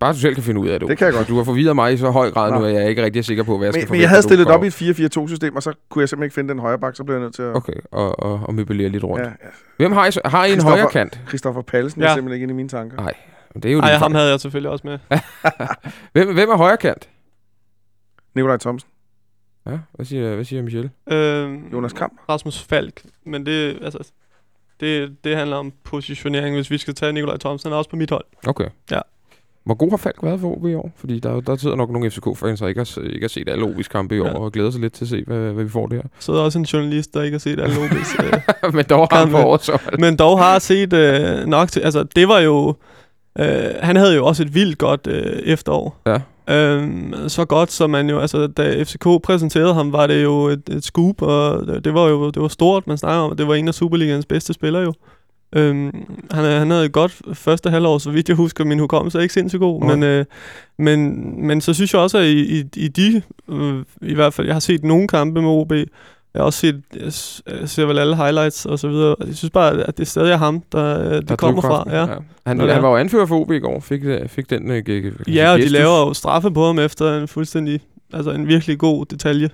bare 0.00 0.12
du 0.12 0.18
selv 0.18 0.34
kan 0.34 0.42
finde 0.44 0.60
ud 0.60 0.68
af 0.68 0.80
det. 0.80 0.88
Det 0.88 0.98
kan 0.98 1.06
jeg 1.06 1.14
godt. 1.14 1.28
Du 1.28 1.36
har 1.36 1.44
forvirret 1.44 1.74
mig 1.76 1.92
i 1.92 1.96
så 1.96 2.10
høj 2.10 2.30
grad 2.30 2.50
Nå. 2.50 2.58
nu, 2.58 2.64
at 2.64 2.74
jeg 2.74 2.82
er 2.82 2.88
ikke 2.88 3.04
rigtig 3.04 3.24
sikker 3.24 3.42
på, 3.42 3.58
hvad 3.58 3.66
jeg 3.66 3.72
skal 3.74 3.80
Men, 3.80 3.84
men 3.84 3.88
forvente, 3.88 4.02
jeg 4.02 4.08
havde 4.08 4.22
stillet 4.22 4.48
op 4.48 4.64
i 4.64 4.66
et 4.66 5.18
4-4-2 5.22 5.28
system, 5.28 5.56
og 5.56 5.62
så 5.62 5.72
kunne 5.88 6.00
jeg 6.02 6.08
simpelthen 6.08 6.24
ikke 6.26 6.34
finde 6.34 6.48
den 6.48 6.58
højre 6.58 6.78
bak, 6.78 6.96
så 6.96 7.04
blev 7.04 7.16
jeg 7.16 7.22
nødt 7.22 7.34
til 7.34 7.42
at... 7.42 7.56
Okay, 7.56 7.72
og, 7.90 8.22
og, 8.22 8.40
og 8.42 8.54
møblere 8.54 8.88
lidt 8.88 9.04
rundt. 9.04 9.24
Ja, 9.24 9.28
Ja. 9.28 9.34
ja. 9.42 9.48
Hvem 9.76 9.92
har 9.92 10.06
I, 10.06 10.12
så? 10.12 10.20
Har 10.24 10.44
I 10.44 10.52
en 10.52 10.60
højre 10.62 10.88
kant? 10.90 11.20
Christoffer 11.28 11.62
Pallesen 11.62 12.00
ja. 12.00 12.06
Ja. 12.06 12.10
er 12.12 12.16
simpelthen 12.16 12.34
ikke 12.34 12.42
inde 12.42 12.52
i 12.52 12.56
mine 12.56 12.68
tanker. 12.68 12.96
Nej. 12.96 13.14
Det 13.54 13.64
er 13.64 13.72
jo 13.72 13.80
Ej, 13.80 13.92
ham 13.92 14.14
havde 14.14 14.30
jeg 14.30 14.40
selvfølgelig 14.40 14.70
også 14.70 14.86
med. 14.86 14.98
hvem, 16.12 16.34
hvem 16.34 16.48
er 16.48 16.56
højre 16.56 16.76
kant? 16.76 17.08
Nikolaj 18.34 18.56
Thomsen. 18.56 18.88
Ja, 19.66 19.78
hvad 19.92 20.06
siger, 20.06 20.34
hvad 20.34 20.44
siger 20.44 20.62
Michel? 20.62 20.90
Øhm, 21.12 21.68
Jonas 21.72 21.92
Kamp. 21.92 22.12
Rasmus 22.28 22.62
Falk. 22.62 23.02
Men 23.26 23.46
det, 23.46 23.78
altså, 23.82 24.12
det, 24.80 25.16
det 25.24 25.36
handler 25.36 25.56
om 25.56 25.72
positionering, 25.84 26.56
hvis 26.56 26.70
vi 26.70 26.78
skal 26.78 26.94
tage 26.94 27.12
Nikolaj 27.12 27.36
Thomsen. 27.36 27.68
Han 27.68 27.72
er 27.72 27.78
også 27.78 27.90
på 27.90 27.96
mit 27.96 28.10
hold. 28.10 28.24
Okay. 28.46 28.68
Ja. 28.90 29.00
Hvor 29.64 29.74
god 29.74 29.90
har 29.90 29.96
Falk 29.96 30.16
været 30.22 30.40
for 30.40 30.56
OB 30.56 30.66
i 30.66 30.74
år? 30.74 30.90
Fordi 30.96 31.18
der, 31.18 31.40
der 31.40 31.56
sidder 31.56 31.76
nok 31.76 31.90
nogle 31.90 32.10
FCK-fans, 32.10 32.60
der 32.60 32.66
ikke 32.68 32.80
har, 32.80 33.00
ikke 33.02 33.24
har 33.24 33.28
set 33.28 33.48
alle 33.48 33.64
OB's 33.64 33.88
kampe 33.88 34.16
i 34.16 34.20
år, 34.20 34.26
Ja. 34.26 34.32
og 34.34 34.52
glæder 34.52 34.70
sig 34.70 34.80
lidt 34.80 34.92
til 34.92 35.04
at 35.04 35.08
se, 35.08 35.24
hvad, 35.26 35.38
hvad 35.52 35.64
vi 35.64 35.70
får 35.70 35.86
der. 35.86 36.02
Så 36.18 36.32
er 36.32 36.36
der 36.36 36.42
også 36.42 36.58
en 36.58 36.64
journalist, 36.64 37.14
der 37.14 37.22
ikke 37.22 37.34
har 37.34 37.38
set 37.38 37.60
alle 37.60 37.76
OB's. 37.76 38.22
øh, 38.66 38.74
Men 38.74 38.84
dog 38.84 39.08
har 39.10 39.18
han 39.18 39.30
på 39.30 39.58
men 39.98 40.16
dog 40.16 40.38
har 40.38 40.58
set 40.58 40.92
øh, 40.92 41.46
nok 41.46 41.68
til... 41.72 41.80
Altså, 41.80 42.02
det 42.16 42.28
var 42.28 42.38
jo... 42.38 42.74
Øh, 43.38 43.46
han 43.80 43.96
havde 43.96 44.14
jo 44.16 44.26
også 44.26 44.42
et 44.42 44.54
vildt 44.54 44.78
godt 44.78 45.06
øh, 45.06 45.42
efterår. 45.44 46.00
Ja. 46.06 46.18
Øhm, 46.50 47.14
så 47.28 47.44
godt, 47.44 47.72
som 47.72 47.90
man 47.90 48.10
jo... 48.10 48.18
Altså, 48.18 48.46
da 48.46 48.82
FCK 48.82 49.06
præsenterede 49.22 49.74
ham, 49.74 49.92
var 49.92 50.06
det 50.06 50.22
jo 50.22 50.44
et, 50.44 50.62
et 50.70 50.84
scoop, 50.84 51.22
og 51.22 51.66
det, 51.66 51.84
det 51.84 51.94
var 51.94 52.08
jo 52.08 52.30
det 52.30 52.42
var 52.42 52.48
stort, 52.48 52.86
man 52.86 52.98
snakker 52.98 53.20
om. 53.20 53.36
Det 53.36 53.48
var 53.48 53.54
en 53.54 53.68
af 53.68 53.74
Superligans 53.74 54.26
bedste 54.26 54.52
spillere 54.52 54.82
jo. 54.82 54.92
Øhm, 55.56 56.06
han, 56.30 56.44
han 56.44 56.70
havde 56.70 56.84
et 56.84 56.92
godt 56.92 57.22
første 57.34 57.70
halvår, 57.70 57.98
så 57.98 58.10
vidt 58.10 58.28
jeg 58.28 58.36
husker, 58.36 58.64
min 58.64 58.78
hukommelse 58.78 59.18
er 59.18 59.22
ikke 59.22 59.34
sindssygt 59.34 59.60
god. 59.60 59.80
Nej. 59.80 59.94
Men, 59.96 60.02
øh, 60.02 60.24
men, 60.78 61.46
men 61.46 61.60
så 61.60 61.74
synes 61.74 61.92
jeg 61.94 62.00
også, 62.00 62.18
at 62.18 62.24
i, 62.24 62.58
i, 62.60 62.64
i 62.76 62.88
de, 62.88 63.22
øh, 63.48 63.84
i 64.02 64.14
hvert 64.14 64.34
fald, 64.34 64.46
jeg 64.46 64.54
har 64.54 64.60
set 64.60 64.84
nogle 64.84 65.08
kampe 65.08 65.42
med 65.42 65.50
OB, 65.50 65.72
jeg 65.72 65.86
har 66.40 66.42
også 66.44 66.58
set, 66.58 66.80
jeg 67.56 67.68
ser 67.68 67.84
vel 67.86 67.98
alle 67.98 68.16
highlights 68.16 68.66
og 68.66 68.78
så 68.78 68.88
videre. 68.88 69.16
Jeg 69.26 69.34
synes 69.36 69.50
bare, 69.50 69.72
at 69.82 69.98
det 69.98 70.06
stadig 70.08 70.32
er 70.32 70.36
ham, 70.36 70.62
der, 70.72 71.00
øh, 71.08 71.14
det 71.14 71.28
Der 71.28 71.36
kommer 71.36 71.60
fra. 71.62 71.68
drivkraften. 71.68 71.92
Ja. 71.92 72.50
Han, 72.50 72.60
ja. 72.60 72.72
han 72.74 72.82
var 72.82 72.88
jo 72.88 72.96
anfører 72.96 73.26
for 73.26 73.40
OB 73.40 73.50
i 73.50 73.58
går, 73.58 73.80
fik, 73.80 74.00
øh, 74.04 74.28
fik 74.28 74.50
den 74.50 74.70
øh, 74.70 74.82
g- 74.88 74.92
g- 74.92 75.32
ja, 75.32 75.52
og 75.52 75.58
de 75.58 75.68
laver 75.68 75.98
jo 76.06 76.14
straffe 76.14 76.50
på 76.50 76.66
ham 76.66 76.78
efter 76.78 77.18
en 77.20 77.28
fuldstændig, 77.28 77.80
altså 78.12 78.30
en 78.30 78.48
virkelig 78.48 78.78
god 78.78 79.06
detalje. 79.06 79.50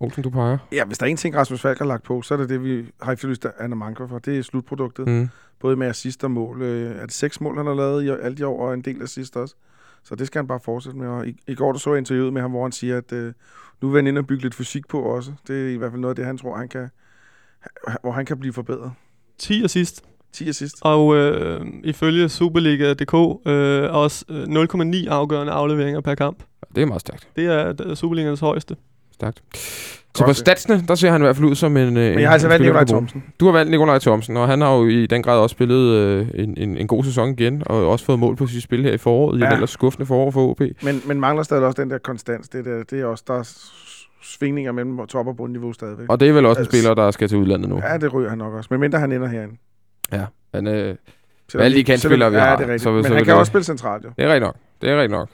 Olsen, 0.00 0.22
du 0.22 0.30
peger. 0.30 0.58
Ja, 0.72 0.84
hvis 0.84 0.98
der 0.98 1.06
er 1.06 1.10
en 1.10 1.16
ting, 1.16 1.36
Rasmus 1.36 1.60
Falk 1.60 1.78
har 1.78 1.86
lagt 1.86 2.02
på, 2.02 2.22
så 2.22 2.34
er 2.34 2.38
det 2.38 2.48
det, 2.48 2.64
vi 2.64 2.84
har 3.02 3.12
efterlyst 3.12 3.46
Anna 3.58 3.76
Manko 3.76 4.06
for. 4.06 4.18
Det 4.18 4.38
er 4.38 4.42
slutproduktet. 4.42 5.08
Mm. 5.08 5.28
Både 5.60 5.76
med 5.76 5.86
assist 5.86 6.24
og 6.24 6.30
mål. 6.30 6.62
Øh, 6.62 6.96
Er 6.96 7.02
det 7.06 7.12
seks 7.14 7.40
mål, 7.40 7.56
han 7.56 7.66
har 7.66 7.74
lavet 7.74 8.04
i 8.04 8.08
alt 8.08 8.38
i 8.38 8.42
år, 8.42 8.66
og 8.68 8.74
en 8.74 8.82
del 8.82 9.02
assist 9.02 9.36
også? 9.36 9.54
Så 10.04 10.14
det 10.14 10.26
skal 10.26 10.38
han 10.38 10.46
bare 10.46 10.60
fortsætte 10.64 10.98
med. 10.98 11.08
Og 11.08 11.28
i, 11.28 11.36
I 11.48 11.54
går 11.54 11.72
der 11.72 11.78
så 11.78 11.90
jeg 11.90 11.98
interviewet 11.98 12.32
med 12.32 12.42
ham, 12.42 12.50
hvor 12.50 12.62
han 12.62 12.72
siger, 12.72 12.96
at 12.98 13.12
øh, 13.12 13.32
nu 13.82 13.88
vil 13.88 13.98
han 13.98 14.06
ind 14.06 14.18
og 14.18 14.26
bygge 14.26 14.42
lidt 14.42 14.54
fysik 14.54 14.88
på 14.88 15.00
også. 15.02 15.32
Det 15.48 15.66
er 15.66 15.74
i 15.74 15.76
hvert 15.76 15.90
fald 15.90 16.00
noget 16.00 16.12
af 16.12 16.16
det, 16.16 16.24
han 16.26 16.38
tror, 16.38 16.56
han 16.56 16.68
kan, 16.68 16.88
hvor 18.02 18.12
han 18.12 18.26
kan 18.26 18.38
blive 18.38 18.52
forbedret. 18.52 18.92
10 19.38 19.64
assist. 19.64 20.02
10 20.32 20.48
assist. 20.48 20.76
Og 20.80 21.16
øh, 21.16 21.66
ifølge 21.84 22.28
Superliga.dk 22.28 23.14
øh, 23.46 23.94
også 23.94 24.24
øh, 24.28 24.44
0,9 24.44 25.08
afgørende 25.08 25.52
afleveringer 25.52 26.00
per 26.00 26.14
kamp. 26.14 26.42
Det 26.74 26.82
er 26.82 26.86
meget 26.86 27.00
stærkt. 27.00 27.28
Det 27.36 27.46
er, 27.46 27.72
det 27.72 27.90
er 27.90 27.94
Superligans 27.94 28.40
højeste. 28.40 28.76
Stærkt. 29.20 29.42
Så 30.14 30.24
på 30.24 30.32
statsene, 30.32 30.82
der 30.88 30.94
ser 30.94 31.10
han 31.10 31.20
i 31.20 31.24
hvert 31.24 31.36
fald 31.36 31.48
ud 31.48 31.54
som 31.54 31.76
en 31.76 31.94
Men 31.94 32.18
jeg 32.20 32.28
har 32.28 32.32
altså 32.32 32.48
valgt 32.48 32.62
Nikolaj 32.62 32.84
Thomsen. 32.84 33.24
Du 33.40 33.44
har 33.44 33.52
valgt 33.52 33.70
Nikolaj 33.70 33.98
Thomsen, 33.98 34.36
og 34.36 34.48
han 34.48 34.60
har 34.60 34.74
jo 34.76 34.86
i 34.86 35.06
den 35.06 35.22
grad 35.22 35.38
også 35.38 35.54
spillet 35.54 35.94
øh, 35.94 36.28
en, 36.34 36.54
en, 36.56 36.76
en 36.76 36.86
god 36.86 37.04
sæson 37.04 37.28
igen, 37.30 37.62
og 37.66 37.88
også 37.90 38.04
fået 38.04 38.18
mål 38.18 38.36
på 38.36 38.46
sit 38.46 38.62
spil 38.62 38.82
her 38.82 38.92
i 38.92 38.98
foråret, 38.98 39.38
i 39.38 39.42
Ja. 39.42 39.48
et 39.48 39.52
ellers 39.52 39.70
skuffende 39.70 40.06
forår 40.06 40.30
for 40.30 40.48
OB. 40.50 40.60
Men, 40.82 41.02
men 41.06 41.20
mangler 41.20 41.42
stadig 41.42 41.64
også 41.64 41.82
den 41.82 41.90
der 41.90 41.98
konstans. 41.98 42.48
Det, 42.48 42.64
der, 42.64 42.82
det 42.90 43.00
er 43.00 43.04
også, 43.04 43.24
der 43.26 43.34
er 43.34 43.58
svingninger 44.22 44.72
mellem 44.72 45.06
top- 45.06 45.26
og 45.26 45.36
bundniveau 45.36 45.72
stadigvæk. 45.72 46.06
Og 46.08 46.20
det 46.20 46.28
er 46.28 46.32
vel 46.32 46.46
også 46.46 46.58
en 46.58 46.64
Altså, 46.66 46.78
spiller, 46.78 46.94
der 46.94 47.10
skal 47.10 47.28
til 47.28 47.38
udlandet 47.38 47.68
nu. 47.68 47.80
Ja, 47.90 47.96
det 47.98 48.14
ryger 48.14 48.28
han 48.28 48.38
nok 48.38 48.54
også. 48.54 48.68
Men 48.70 48.80
mindre 48.80 48.98
han 48.98 49.12
ender 49.12 49.28
herinde. 49.28 49.54
Han, 50.54 50.66
øh, 50.66 50.96
Selvom 51.50 51.64
Alle 51.64 51.76
de 51.76 51.80
selvom- 51.80 51.84
kantspillere, 51.84 52.30
vi 52.30 52.36
ja, 52.36 52.42
har, 52.42 52.56
det 52.56 52.62
er 52.64 52.66
rigtigt. 52.68 52.82
så- 52.82 52.92
Men 52.92 53.04
så 53.04 53.08
han 53.14 53.24
kan 53.24 53.26
det- 53.32 53.34
også 53.40 53.50
spille 53.50 53.64
centralt, 53.64 54.04
jo. 54.04 54.10
det 54.16 54.24
er 54.24 54.28
rigtigt 54.28 54.42
nok. 54.44 54.56
Det 54.82 54.90
er 54.90 54.94
rigtigt 54.96 55.10
nok. 55.12 55.28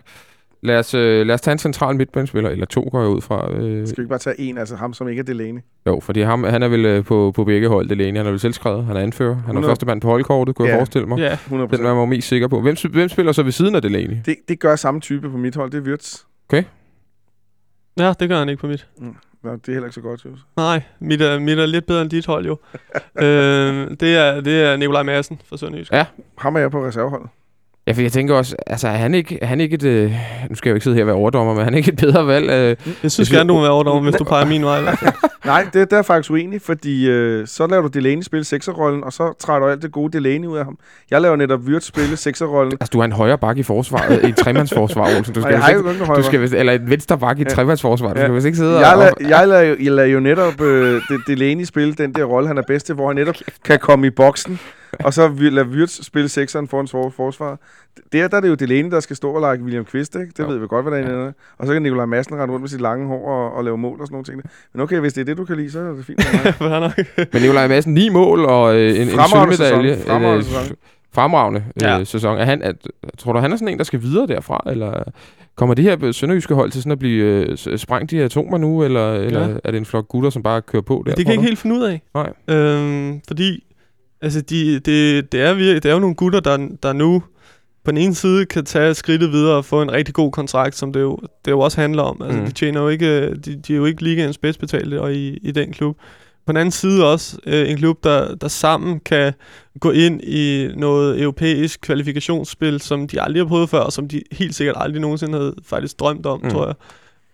Lad 0.64 0.79
os, 0.79 0.94
øh, 0.94 1.27
lad 1.27 1.35
os 1.35 1.40
tage 1.40 1.53
en 1.53 1.59
central 1.59 1.96
midtbanespiller, 1.96 2.51
eller 2.51 2.66
to 2.66 2.88
går 2.92 3.01
jeg 3.01 3.09
ud 3.09 3.20
fra. 3.20 3.53
Øh, 3.53 3.87
Skal 3.87 3.96
vi 3.98 4.03
ikke 4.03 4.09
bare 4.09 4.18
tage 4.18 4.40
en, 4.40 4.59
altså 4.59 4.77
ham, 4.77 4.92
som 4.94 5.09
ikke 5.09 5.20
er 5.20 5.25
Delaney? 5.25 5.61
jo, 5.87 6.01
fordi 6.01 6.20
ham, 6.20 6.44
han 6.44 6.62
er 6.62 6.68
vel 6.68 6.85
øh, 6.85 7.05
på, 7.05 7.33
på 7.35 7.44
begge 7.44 7.68
hold, 7.68 7.88
Delaney. 7.88 8.16
Han 8.16 8.27
er 8.27 8.31
vel 8.31 8.40
selvskrevet, 8.40 8.85
han 8.85 8.96
er 8.96 9.01
anfører. 9.01 9.35
Han 9.35 9.42
er 9.44 9.48
100. 9.48 9.70
første 9.70 9.87
mand 9.87 10.01
på 10.01 10.09
holdkortet, 10.09 10.55
kunne 10.57 10.68
jeg 10.68 10.75
Ja. 10.75 10.79
forestille 10.81 11.09
mig. 11.09 11.18
Ja, 11.18 11.33
100 11.33 11.77
Den 11.77 11.87
er 11.87 11.94
man 11.94 12.09
mest 12.09 12.29
sikker 12.29 12.48
på. 12.48 12.61
Hvem, 12.61 12.77
hvem 12.92 13.09
spiller 13.09 13.33
så 13.33 13.42
ved 13.42 13.53
siden 13.53 13.75
af 13.75 13.83
Delaney? 13.83 14.16
Det, 14.27 14.37
det 14.48 14.61
gør 14.61 14.77
samme 14.77 15.01
type 15.01 15.31
på 15.31 15.37
mit 15.37 15.57
hold, 15.57 15.70
det 15.70 15.79
er 15.79 15.90
Wirtz. 15.90 16.20
ja, 17.98 18.12
det 18.20 18.29
gør 18.29 18.38
han 18.38 18.48
ikke 18.48 18.61
på 18.61 18.66
mit. 18.66 18.87
Nå, 19.42 19.53
det 19.53 19.68
er 19.68 19.72
heller 19.72 19.87
ikke 19.87 19.94
så 19.94 20.01
godt, 20.01 20.25
jo. 20.25 20.31
Nej, 20.57 20.83
mit 21.01 21.22
er, 21.22 21.38
mit 21.38 21.59
er 21.59 21.66
lidt 21.66 21.87
bedre 21.87 22.03
end 22.03 22.11
dit 22.11 22.27
hold 22.27 22.46
jo. 22.46 22.57
øh, 23.25 23.90
det, 24.01 24.16
er, 24.16 24.40
det 24.40 24.62
er 24.62 24.77
Nikolaj 24.77 25.03
Madsen 25.03 25.40
fra 25.48 25.57
Sønderjysk. 25.57 25.92
Ja. 25.92 26.07
Ham 26.38 26.57
er 26.57 26.61
jeg 26.61 26.70
på 26.70 26.87
reserveholdet. 26.87 27.29
Ja, 27.87 27.92
for 27.92 28.01
jeg 28.03 28.12
tænker 28.12 28.35
også, 28.35 28.57
altså 28.66 28.88
er 28.88 28.92
han 28.92 29.14
ikke, 29.14 29.38
er 29.42 29.47
han 29.47 29.61
ikke 29.61 29.75
et, 29.75 29.83
øh, 29.83 30.11
nu 30.51 30.55
skal 30.55 30.68
jeg 30.68 30.73
jo 30.73 30.75
ikke 30.77 30.85
sidde 30.85 30.97
her 30.97 31.03
og 31.03 31.07
være 31.07 31.16
overdommer, 31.16 31.53
men 31.53 31.61
er 31.61 31.64
han 31.64 31.75
ikke 31.75 31.88
et 31.92 31.97
bedre 31.99 32.27
valg? 32.27 32.51
Øh, 32.51 32.77
Jeg 33.03 33.11
synes 33.12 33.31
gerne, 33.31 33.49
du 33.49 33.55
må 33.55 33.61
være 33.61 33.71
overdommer, 33.71 34.03
hvis 34.03 34.14
du 34.14 34.25
peger 34.25 34.47
min 34.47 34.64
vej. 34.64 34.81
Nej, 35.45 35.66
det, 35.73 35.90
det 35.90 35.99
er 35.99 36.03
faktisk 36.03 36.31
uenig, 36.31 36.62
fordi 36.62 37.09
øh, 37.09 37.47
så 37.47 37.66
laver 37.66 37.83
du 37.83 37.88
Delaney 37.88 38.23
spille 38.23 38.45
sekserrollen, 38.45 39.05
og 39.05 39.12
så 39.12 39.33
træder 39.38 39.61
du 39.61 39.66
alt 39.66 39.83
det 39.83 39.92
gode 39.92 40.12
Delaney 40.18 40.47
ud 40.47 40.57
af 40.59 40.64
ham. 40.64 40.79
Jeg 41.11 41.21
laver 41.21 41.37
netop 41.37 41.61
Wirtz 41.61 41.87
spille 41.87 42.16
sekserrollen. 42.16 42.73
altså, 42.81 42.90
du 42.92 43.01
er 43.01 43.05
en 43.05 43.12
højre 43.12 43.38
bak 43.38 43.59
i 43.59 43.62
forsvaret, 43.62 44.25
i 44.25 44.29
et 44.29 44.37
tremandsforsvar, 44.37 45.16
Olsen. 45.18 45.35
Du 45.35 45.40
skal, 45.40 45.53
jeg 45.53 45.62
har 45.62 45.68
ikke, 45.68 45.99
du 45.99 46.05
højre. 46.05 46.23
skal 46.23 46.55
eller 46.55 46.73
et 46.73 46.90
venstre 46.90 47.18
bak 47.18 47.38
i 47.38 47.42
et 47.42 47.49
Ja. 47.49 47.55
tremandsforsvar. 47.55 48.12
Du 48.12 48.18
Ja. 48.21 48.25
skal 48.27 48.35
vist 48.35 48.47
ikke 48.47 48.59
sidde 48.59 48.79
Jeg 48.79 48.92
og... 48.95 48.99
lader, 48.99 49.38
jeg, 49.38 49.49
lader 49.49 49.62
jo, 49.62 49.77
jeg 49.83 49.92
lader 49.92 50.09
jo 50.09 50.21
netop 50.21 50.61
øh, 50.61 51.03
De- 51.09 51.23
Delaney 51.27 51.64
spille 51.64 51.95
den 51.95 52.12
der 52.14 52.25
rolle, 52.25 52.49
han 52.49 52.59
er 52.59 52.62
bedst 52.68 52.87
til, 52.87 52.95
hvor 52.95 53.07
han 53.07 53.16
netop 53.16 53.35
kan 53.64 53.79
komme 53.79 54.07
i 54.07 54.11
boksen, 54.11 54.59
og 55.07 55.14
så 55.14 55.28
vi- 55.28 55.50
lade 55.50 55.66
Wirtz 55.68 56.05
spille 56.05 56.28
sekseren 56.28 56.68
foran 56.68 56.88
for- 56.88 57.11
forsvaret. 57.16 57.59
Der, 58.12 58.28
der 58.28 58.37
er 58.37 58.40
det 58.40 58.48
jo 58.48 58.55
Delaney, 58.55 58.90
der 58.90 59.00
skal 59.00 59.16
stå 59.16 59.31
og 59.31 59.40
lege 59.40 59.61
William 59.62 59.85
Kvist, 59.85 60.14
ikke? 60.16 60.33
Det 60.37 60.38
Jo. 60.44 60.48
ved 60.48 60.59
vi 60.59 60.66
godt, 60.66 60.85
hvordan 60.85 61.05
det 61.07 61.12
er. 61.14 61.33
Og 61.59 61.66
så 61.66 61.72
kan 61.72 61.83
Nikolaj 61.83 62.07
Madsen 62.07 62.35
rende 62.37 62.52
rundt 62.52 62.61
med 62.62 62.68
sit 62.68 62.81
lange 62.81 63.07
hår 63.07 63.28
og, 63.28 63.52
og 63.57 63.64
lave 63.64 63.78
mål 63.78 64.00
og 64.00 64.07
sådan 64.07 64.14
nogle 64.14 64.24
ting. 64.24 64.40
Men 64.74 64.83
okay, 64.83 64.98
hvis 65.00 65.12
det 65.12 65.20
er 65.20 65.24
det, 65.24 65.37
du 65.37 65.44
kan 65.44 65.57
lide, 65.57 65.70
så 65.70 65.81
er 65.81 65.92
det 65.92 66.05
fint. 66.05 66.20
Men 67.33 67.42
Nikolaj 67.42 67.68
Madsen, 67.68 67.94
ni 67.94 68.09
mål 68.09 68.44
og 68.44 68.76
øh, 68.76 68.90
en, 68.96 69.02
en 69.02 69.09
Fremragende 69.09 69.57
sølvmedalje. 69.57 69.94
sæson. 69.96 70.07
Fremragende 70.11 70.38
øh, 70.38 70.44
sæson. 70.44 70.76
Fremragende 71.14 71.64
øh, 71.76 71.83
Ja. 71.83 72.05
sæson. 72.05 72.38
Er 72.38 72.44
han, 72.44 72.62
at, 72.62 72.76
tror 73.18 73.33
du, 73.33 73.38
han 73.38 73.52
er 73.52 73.57
sådan 73.57 73.68
en, 73.68 73.78
der 73.78 73.85
skal 73.85 74.02
videre 74.02 74.26
derfra? 74.26 74.62
Eller 74.66 75.02
kommer 75.57 75.74
det 75.74 75.85
her 75.85 76.12
sønderjyske 76.12 76.55
hold 76.55 76.70
til 76.70 76.83
sådan 76.83 76.92
at 76.92 76.98
blive 76.98 77.24
øh, 77.24 77.57
sprængt 77.78 78.12
i 78.12 78.18
atomer 78.18 78.59
nu? 78.59 78.83
Eller, 78.85 79.12
eller 79.12 79.59
er 79.64 79.70
det 79.70 79.78
en 79.78 79.85
flok 79.85 80.09
gutter, 80.09 80.31
som 80.31 80.42
bare 80.42 80.62
kører 80.62 80.83
på 80.83 81.02
der? 81.07 81.14
Det 81.14 81.24
kan 81.26 81.33
jeg 81.33 81.38
ikke 81.40 81.48
helt 81.48 81.59
finde 81.59 81.76
ud 81.76 81.83
af. 81.83 82.02
Nej. 82.14 82.57
Øhm, 82.57 83.20
fordi 83.28 83.64
altså 84.22 84.40
de, 84.40 84.74
det, 84.74 85.32
det, 85.32 85.40
er 85.40 85.54
det 85.54 85.85
er 85.85 85.92
jo 85.92 85.98
nogle 85.98 86.14
gutter, 86.16 86.40
der, 86.40 86.68
der 86.82 86.92
nu 86.92 87.22
på 87.85 87.90
den 87.90 87.98
ene 87.98 88.14
side 88.14 88.46
kan 88.46 88.64
tage 88.64 88.94
skridtet 88.94 89.32
videre 89.32 89.56
og 89.56 89.64
få 89.64 89.82
en 89.82 89.92
rigtig 89.92 90.14
god 90.14 90.32
kontrakt, 90.32 90.76
som 90.76 90.92
det 90.92 91.00
jo, 91.00 91.18
det 91.44 91.50
jo 91.50 91.61
også 91.61 91.80
handler 91.80 92.02
om. 92.02 92.22
Altså, 92.22 92.38
Mm. 92.38 92.46
de, 92.46 92.52
tjener 92.52 92.80
jo 92.80 92.88
ikke, 92.88 93.35
de, 93.35 93.56
de 93.56 93.72
er 93.72 93.76
jo 93.76 93.85
ikke 93.85 94.02
ligaens 94.02 94.38
bedst 94.38 94.61
betalte 94.61 95.00
og 95.00 95.14
i, 95.14 95.37
i 95.37 95.50
den 95.50 95.72
klub. 95.72 95.96
På 96.46 96.52
den 96.52 96.56
anden 96.56 96.72
side 96.72 97.12
også 97.12 97.38
øh, 97.46 97.70
en 97.70 97.76
klub, 97.76 98.04
der, 98.04 98.35
der 98.35 98.48
sammen 98.48 99.00
kan 99.00 99.32
gå 99.80 99.90
ind 99.90 100.20
i 100.24 100.68
noget 100.76 101.20
europæisk 101.22 101.80
kvalifikationsspil, 101.80 102.80
som 102.80 103.08
de 103.08 103.22
aldrig 103.22 103.40
har 103.42 103.48
prøvet 103.48 103.70
før, 103.70 103.78
og 103.80 103.92
som 103.92 104.08
de 104.08 104.22
helt 104.32 104.54
sikkert 104.54 104.76
aldrig 104.78 105.00
nogensinde 105.00 105.38
havde 105.38 105.54
faktisk 105.64 106.00
drømt 106.00 106.26
om, 106.26 106.40
mm. 106.42 106.50
tror 106.50 106.66
jeg. 106.66 106.74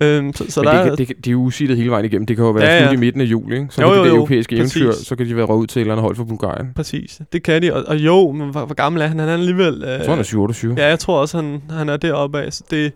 Øhm, 0.03 0.33
så, 0.33 0.45
så 0.51 0.61
Men 0.61 0.67
der 0.69 0.83
det, 0.83 0.91
er, 0.93 0.97
det, 0.97 1.07
kan- 1.07 1.17
de 1.25 1.31
er 1.31 1.33
jo 1.33 1.39
usittet 1.41 1.77
hele 1.77 1.91
vejen 1.91 2.05
igennem. 2.05 2.27
Det 2.27 2.37
kan 2.37 2.45
jo 2.45 2.51
være 2.51 2.65
Ja, 2.65 2.85
ja, 2.85 2.93
i 2.93 2.97
midten 2.97 3.21
af 3.21 3.25
juli, 3.25 3.55
ikke? 3.57 3.67
Så 3.71 3.83
Jo, 3.83 3.89
jo, 3.89 3.95
jo, 3.95 4.05
det 4.05 4.11
europæiske 4.11 4.57
eventyr, 4.57 4.93
så 4.93 5.17
kan 5.17 5.27
de 5.27 5.37
være 5.37 5.45
røget 5.45 5.71
til 5.71 5.81
et 5.81 5.81
eller 5.81 5.93
andet 5.95 6.03
hold 6.03 6.17
for 6.17 6.25
Bulgarien. 6.25 6.73
Præcis, 6.77 7.21
det 7.33 7.43
kan 7.43 7.63
de. 7.63 7.75
Og, 7.75 7.85
og 7.87 7.97
jo, 7.99 8.33
men 8.33 8.51
hvor, 8.51 8.65
hvor 8.67 8.75
gammel 8.75 9.03
er 9.03 9.07
han? 9.07 9.19
Han 9.19 9.29
er 9.29 9.33
alligevel... 9.33 9.83
Øh, 9.83 9.89
Jeg 9.91 10.01
tror, 10.05 10.11
han 10.13 10.19
er 10.19 10.23
27. 10.23 10.75
Ja, 10.79 10.87
jeg 10.89 10.99
tror 10.99 11.21
også, 11.21 11.37
han, 11.41 11.63
han 11.71 11.89
er 11.89 11.97
deroppe 11.97 12.41
af. 12.41 12.53
Så 12.53 12.65
det, 12.71 12.93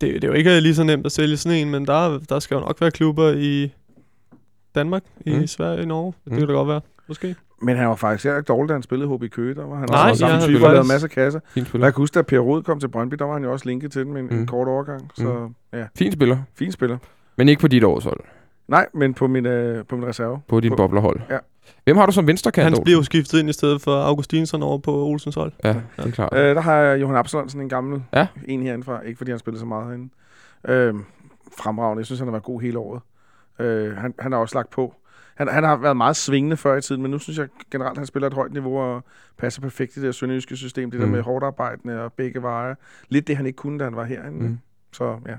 det, 0.00 0.14
det 0.14 0.24
er 0.24 0.28
jo 0.28 0.34
ikke 0.34 0.60
lige 0.60 0.74
så 0.74 0.82
nemt 0.84 1.06
at 1.06 1.12
sælge 1.12 1.36
sådan 1.36 1.58
en, 1.58 1.70
men 1.70 1.86
der, 1.86 2.18
der 2.28 2.38
skal 2.38 2.54
jo 2.54 2.60
nok 2.60 2.80
være 2.80 2.90
klubber 2.90 3.32
i 3.32 3.68
Danmark, 4.74 5.02
i 5.26 5.30
mm. 5.30 5.46
Sverige, 5.46 5.82
i 5.82 5.86
Norge. 5.86 6.12
Det 6.24 6.32
Mm. 6.32 6.38
kan 6.38 6.46
da 6.48 6.52
godt 6.52 6.68
være, 6.68 6.80
måske. 7.08 7.34
Men 7.62 7.76
han 7.76 7.88
var 7.88 7.94
faktisk 7.94 8.24
heller 8.24 8.38
ikke 8.38 8.46
dårlig, 8.48 8.68
da 8.68 8.72
han 8.74 8.82
spillede 8.82 9.16
HB 9.16 9.30
Køge. 9.32 9.54
Der 9.54 9.66
var 9.66 9.76
han 9.76 9.88
Nej, 9.90 10.10
også 10.10 10.18
samme 10.20 10.40
type 10.40 10.58
havde 10.58 10.66
og 10.68 10.72
lavede 10.72 10.88
masser 10.88 11.06
af 11.08 11.10
kasser. 11.10 11.40
Og 11.56 11.80
jeg 11.80 11.94
kan 11.94 12.00
huske, 12.02 12.14
da 12.14 12.22
Per 12.22 12.38
Rod 12.38 12.62
kom 12.62 12.80
til 12.80 12.88
Brøndby, 12.88 13.14
der 13.14 13.24
var 13.24 13.32
han 13.32 13.44
jo 13.44 13.52
også 13.52 13.66
linket 13.68 13.92
til 13.92 14.04
den 14.04 14.12
med 14.12 14.20
en, 14.20 14.26
mm. 14.26 14.32
Mm. 14.34 14.40
en 14.40 14.46
kort 14.46 14.68
overgang. 14.68 15.10
Så 15.14 15.50
ja, 15.72 15.84
Fint 15.98 16.12
spiller. 16.12 16.38
fin 16.54 16.72
spiller. 16.72 16.98
Men 17.36 17.48
ikke 17.48 17.60
på 17.60 17.68
dit 17.68 17.84
årshold. 17.84 18.20
Nej, 18.68 18.86
men 18.94 19.14
på 19.14 19.26
min, 19.26 19.46
øh, 19.46 19.84
på 19.84 19.96
min 19.96 20.06
reserve. 20.08 20.40
På 20.48 20.60
din 20.60 20.70
På- 20.70 20.76
boblerhold. 20.76 21.20
Ja. 21.30 21.38
Hvem 21.84 21.96
har 21.96 22.06
du 22.06 22.12
som 22.12 22.26
venstrekant? 22.26 22.74
Han 22.74 22.84
bliver 22.84 22.98
jo 22.98 23.02
skiftet 23.02 23.38
ind 23.40 23.48
i 23.50 23.52
stedet 23.52 23.80
for 23.82 23.92
Augustinsson 23.96 24.62
over 24.62 24.78
på 24.78 24.92
Olsens 25.06 25.34
hold. 25.34 25.52
Ja, 25.64 25.68
det 25.96 26.06
er 26.06 26.10
klart. 26.10 26.34
Øh, 26.36 26.54
der 26.54 26.60
har 26.60 26.74
jeg 26.76 27.00
Johan 27.00 27.16
Absalonsen, 27.16 27.60
en 27.60 27.68
gammel 27.68 28.02
Ja. 28.14 28.26
en 28.46 28.62
herindefra. 28.62 29.00
Ikke 29.00 29.18
fordi 29.18 29.30
han 29.30 29.38
spillede 29.38 29.60
så 29.60 29.66
meget 29.66 29.86
herinde. 29.86 30.08
Øh, 30.68 30.94
fremragende. 31.58 32.00
Jeg 32.00 32.06
synes, 32.06 32.18
han 32.18 32.28
har 32.28 32.32
været 32.32 32.42
god 32.44 32.60
hele 32.60 32.78
året. 32.78 33.00
Øh, 33.58 33.96
han, 33.96 34.14
han 34.18 34.32
har 34.32 34.38
også 34.38 34.54
lagt 34.58 34.70
på. 34.70 34.94
Han, 35.38 35.48
han 35.48 35.64
har 35.64 35.76
været 35.76 35.96
meget 35.96 36.16
svingende 36.16 36.56
før 36.56 36.76
i 36.76 36.80
tiden, 36.80 37.02
men 37.02 37.10
nu 37.10 37.18
synes 37.18 37.38
jeg 37.38 37.46
generelt, 37.70 37.90
at 37.92 37.98
han 37.98 38.06
spiller 38.06 38.26
et 38.26 38.34
højt 38.34 38.52
niveau 38.52 38.78
og 38.80 39.04
passer 39.38 39.60
perfekt 39.60 39.96
i 39.96 40.00
det 40.00 40.06
der 40.06 40.12
sønderjyske 40.12 40.56
system. 40.56 40.90
Det 40.90 41.00
der 41.00 41.06
Mm. 41.06 41.12
med 41.12 41.22
hårdt 41.22 41.44
arbejdende 41.44 42.00
og 42.02 42.12
begge 42.12 42.42
veje. 42.42 42.74
Lidt 43.08 43.26
det, 43.28 43.36
han 43.36 43.46
ikke 43.46 43.56
kunne, 43.56 43.78
da 43.78 43.84
han 43.84 43.96
var 43.96 44.04
herinde. 44.04 44.44
Mm. 44.48 44.58
Så 44.92 45.16
ja. 45.28 45.34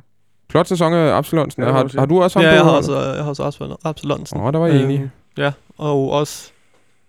Flot 0.51 0.67
sæson 0.67 0.93
af 0.93 1.17
Absalonsen. 1.17 1.63
Ja, 1.63 1.71
har, 1.71 1.99
har 1.99 2.05
du 2.05 2.21
også 2.21 2.39
ham 2.39 2.43
Ja, 2.45 2.51
på 2.51 2.55
jeg 2.55 2.63
har 2.63 2.71
også, 2.71 2.99
jeg 2.99 3.23
har 3.23 3.29
også 3.29 3.43
Absalon- 3.43 3.77
Absalonsen. 3.89 4.39
Åh, 4.39 4.53
der 4.53 4.59
var 4.59 4.67
jeg 4.67 4.83
enig. 4.83 5.09
ja, 5.37 5.51
og 5.77 6.09
også... 6.11 6.51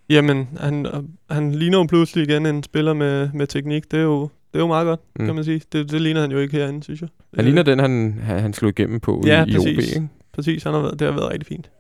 Jamen, 0.09 0.49
han, 0.61 0.87
han 1.31 1.53
ligner 1.53 1.79
jo 1.79 1.85
pludselig 1.89 2.29
igen 2.29 2.47
en 2.47 2.63
spiller 2.63 2.93
med, 2.93 3.31
med 3.35 3.47
teknik. 3.47 3.91
Det 3.91 3.99
er 3.99 4.03
jo, 4.03 4.23
det 4.23 4.55
er 4.55 4.59
jo 4.59 4.67
meget 4.67 4.87
godt, 4.87 5.01
Mm. 5.19 5.27
kan 5.27 5.35
man 5.35 5.45
sige. 5.45 5.63
Det, 5.73 5.91
det 5.91 6.01
ligner 6.01 6.21
han 6.21 6.31
jo 6.33 6.39
ikke 6.39 6.57
herinde, 6.57 6.83
synes 6.83 7.01
jeg. 7.01 7.09
Han 7.37 7.45
ligner 7.45 7.63
den, 7.63 7.79
han, 7.79 8.21
han 8.23 8.53
slog 8.53 8.69
igennem 8.69 9.01
på 9.01 9.23
Ja, 9.27 9.45
i, 9.45 9.51
i 9.51 9.57
OB. 9.57 9.63
præcis. 9.65 9.95
Ikke? 9.97 10.09
Præcis, 10.33 10.63
han 10.63 10.73
har 10.73 10.81
været, 10.81 10.99
det 10.99 11.07
har 11.07 11.15
været 11.15 11.31
rigtig 11.33 11.47
fint. 11.47 11.71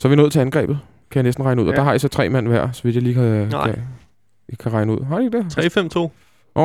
Så 0.00 0.08
er 0.08 0.10
vi 0.10 0.16
nået 0.16 0.32
til 0.32 0.38
angrebet, 0.40 0.78
kan 1.10 1.18
jeg 1.18 1.22
næsten 1.22 1.44
regne 1.44 1.62
ud. 1.62 1.66
Og 1.66 1.72
Ja. 1.72 1.76
der 1.76 1.82
har 1.84 1.92
I 1.94 1.98
så 1.98 2.08
tre 2.08 2.28
mand 2.28 2.48
hver, 2.48 2.72
så 2.72 2.82
vidt 2.82 2.94
jeg 2.94 3.02
lige 3.02 3.14
kan, 3.14 3.48
Nej. 3.48 3.70
kan, 3.72 3.82
I 4.48 4.54
kan 4.54 4.72
regne 4.72 4.92
ud. 4.92 5.04
Har 5.04 5.18
I 5.18 5.28
det? 5.28 5.46
3-5-2. 5.58 5.98
Åh 5.98 6.10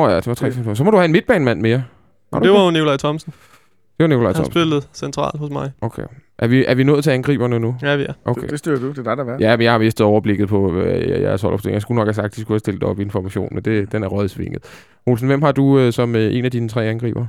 oh, 0.02 0.10
ja, 0.10 0.16
det 0.16 0.26
var 0.26 0.34
3 0.34 0.74
Så 0.76 0.84
må 0.84 0.90
du 0.90 0.96
have 0.96 1.04
en 1.04 1.12
midtbanemand 1.12 1.60
mere. 1.60 1.84
Har 2.32 2.40
Det 2.40 2.50
var 2.50 2.64
jo 2.64 2.70
Nikolaj 2.70 2.96
Thomsen. 2.96 3.32
det 3.98 4.04
var 4.04 4.06
Nikolaj 4.06 4.26
Han 4.28 4.34
Thomsen. 4.34 4.52
spillede 4.52 4.82
centralt 4.92 5.38
hos 5.38 5.50
mig. 5.50 5.72
Okay. 5.80 6.02
Er 6.38 6.46
vi, 6.46 6.64
er 6.64 6.74
vi 6.74 6.84
nået 6.84 7.04
til 7.04 7.10
angriberne 7.10 7.58
nu? 7.58 7.76
Ja, 7.82 7.96
vi 7.96 8.02
er. 8.04 8.12
Okay. 8.24 8.42
Det, 8.42 8.50
det 8.50 8.58
styrer 8.58 8.78
du. 8.80 8.88
Det 8.90 8.98
er 8.98 9.02
dig, 9.14 9.16
der 9.26 9.32
er. 9.32 9.36
Ja, 9.40 9.56
men 9.56 9.64
jeg 9.64 9.72
har 9.72 9.78
mistet 9.78 10.06
overblikket 10.06 10.48
på 10.48 10.72
øh, 10.74 11.22
jeres 11.22 11.42
holdopstilling. 11.42 11.74
Jeg 11.74 11.82
skulle 11.82 11.96
nok 11.96 12.06
have 12.06 12.14
sagt, 12.14 12.24
at 12.24 12.36
de 12.36 12.40
skulle 12.40 12.54
have 12.54 12.58
stillet 12.58 12.82
op 12.82 12.98
i 12.98 13.02
information, 13.02 13.48
men 13.52 13.64
det, 13.64 13.92
den 13.92 14.02
er 14.02 14.06
røget 14.08 14.30
i 14.30 14.34
svinget. 14.34 14.62
Olsen, 15.06 15.26
hvem 15.28 15.42
har 15.42 15.52
du 15.52 15.78
øh, 15.78 15.92
som 15.92 16.16
øh, 16.16 16.34
en 16.34 16.44
af 16.44 16.50
dine 16.50 16.68
tre 16.68 16.84
angriber? 16.86 17.26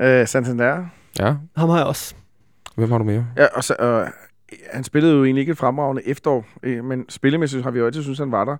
Øh, 0.00 0.26
Santander. 0.26 0.84
Ja, 1.20 1.34
Ham 1.56 1.68
har 1.68 1.76
jeg 1.76 1.86
også. 1.86 2.14
hvem 2.76 2.90
har 2.90 2.98
du 2.98 3.04
mere? 3.04 3.26
Ja, 3.36 3.46
og 3.54 3.64
så, 3.64 3.74
øh, 3.80 4.06
han 4.72 4.84
spillede 4.84 5.14
jo 5.14 5.24
egentlig 5.24 5.40
ikke 5.40 5.50
et 5.52 5.58
fremragende 5.58 6.08
efterår, 6.08 6.46
øh, 6.62 6.84
men 6.84 7.04
spillemæssigt 7.08 7.62
har 7.62 7.70
vi 7.70 7.78
jo 7.78 7.86
altid 7.86 8.02
synes 8.02 8.18
han 8.18 8.32
var 8.32 8.44
der. 8.44 8.56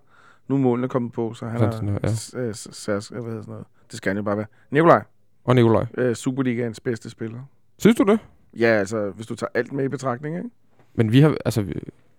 Nu 0.49 0.55
er 0.55 0.59
målene 0.61 0.89
kommet 0.89 1.13
på, 1.13 1.35
så 1.35 1.47
han 1.47 1.61
er... 1.63 1.99
ja. 2.03 2.09
s- 2.09 2.35
øh, 2.35 2.43
hvad 2.43 2.51
hedder 2.51 3.01
sådan 3.01 3.43
noget. 3.47 3.65
Det 3.91 3.97
skal 3.97 4.11
han 4.11 4.17
jo 4.17 4.23
bare 4.23 4.37
være. 4.37 4.47
Nikolaj, 4.71 5.03
Og 5.45 5.55
Nikolaj. 5.55 5.87
øh, 5.99 6.15
Superligaens 6.15 6.81
bedste 6.81 7.11
spiller. 7.11 7.39
Synes 7.79 7.97
du 7.97 8.03
det? 8.03 8.19
Ja, 8.59 8.67
altså, 8.67 9.11
hvis 9.11 9.27
du 9.27 9.35
tager 9.35 9.51
alt 9.55 9.73
med 9.73 9.85
i 9.85 9.89
betragtning, 9.89 10.37
ikke? 10.37 10.51
Men 10.95 11.13
vi 11.13 11.21
har, 11.21 11.37
altså, 11.45 11.63
vi, 11.63 11.75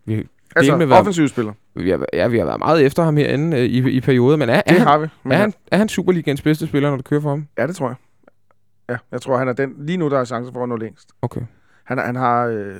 vi, 0.06 0.28
Altså, 0.56 0.78
med, 0.78 0.86
hvad- 0.86 0.98
offensiv 0.98 1.28
spiller. 1.28 1.54
vi, 1.76 1.90
har, 1.90 2.06
ja, 2.14 2.28
vi 2.28 2.38
har 2.38 2.46
været 2.46 2.60
meget 2.60 2.86
efter 2.86 3.04
ham 3.04 3.18
herinde 3.18 3.58
øh, 3.58 3.64
i, 3.64 3.92
i 3.92 4.02
perioder, 4.02 4.38
men 4.38 4.50
er, 4.50 4.54
er, 4.54 4.62
Det 4.62 4.78
han, 4.78 4.88
har 4.88 4.98
vi. 4.98 5.08
Men 5.24 5.32
er, 5.32 5.38
han, 5.38 5.54
er 5.72 5.78
han 5.78 5.90
Superligaens 5.90 6.42
bedste 6.42 6.68
spiller, 6.68 6.90
når 6.90 6.96
det 6.98 7.06
kører 7.06 7.22
for 7.22 7.30
ham? 7.30 7.48
Ja, 7.58 7.68
det 7.68 7.76
tror 7.76 7.88
jeg. 7.88 7.96
Ja, 8.90 8.98
jeg 9.12 9.22
tror, 9.22 9.38
han 9.38 9.48
er 9.48 9.54
den... 9.54 9.74
Lige 9.80 9.98
nu, 9.98 10.10
der 10.10 10.20
er 10.20 10.26
chance 10.26 10.52
for 10.54 10.64
at 10.64 10.70
nå 10.70 10.76
længst. 10.76 11.10
Okay. 11.22 11.42
Han, 11.84 11.98
han 11.98 12.16
har... 12.16 12.46
Øh, 12.46 12.76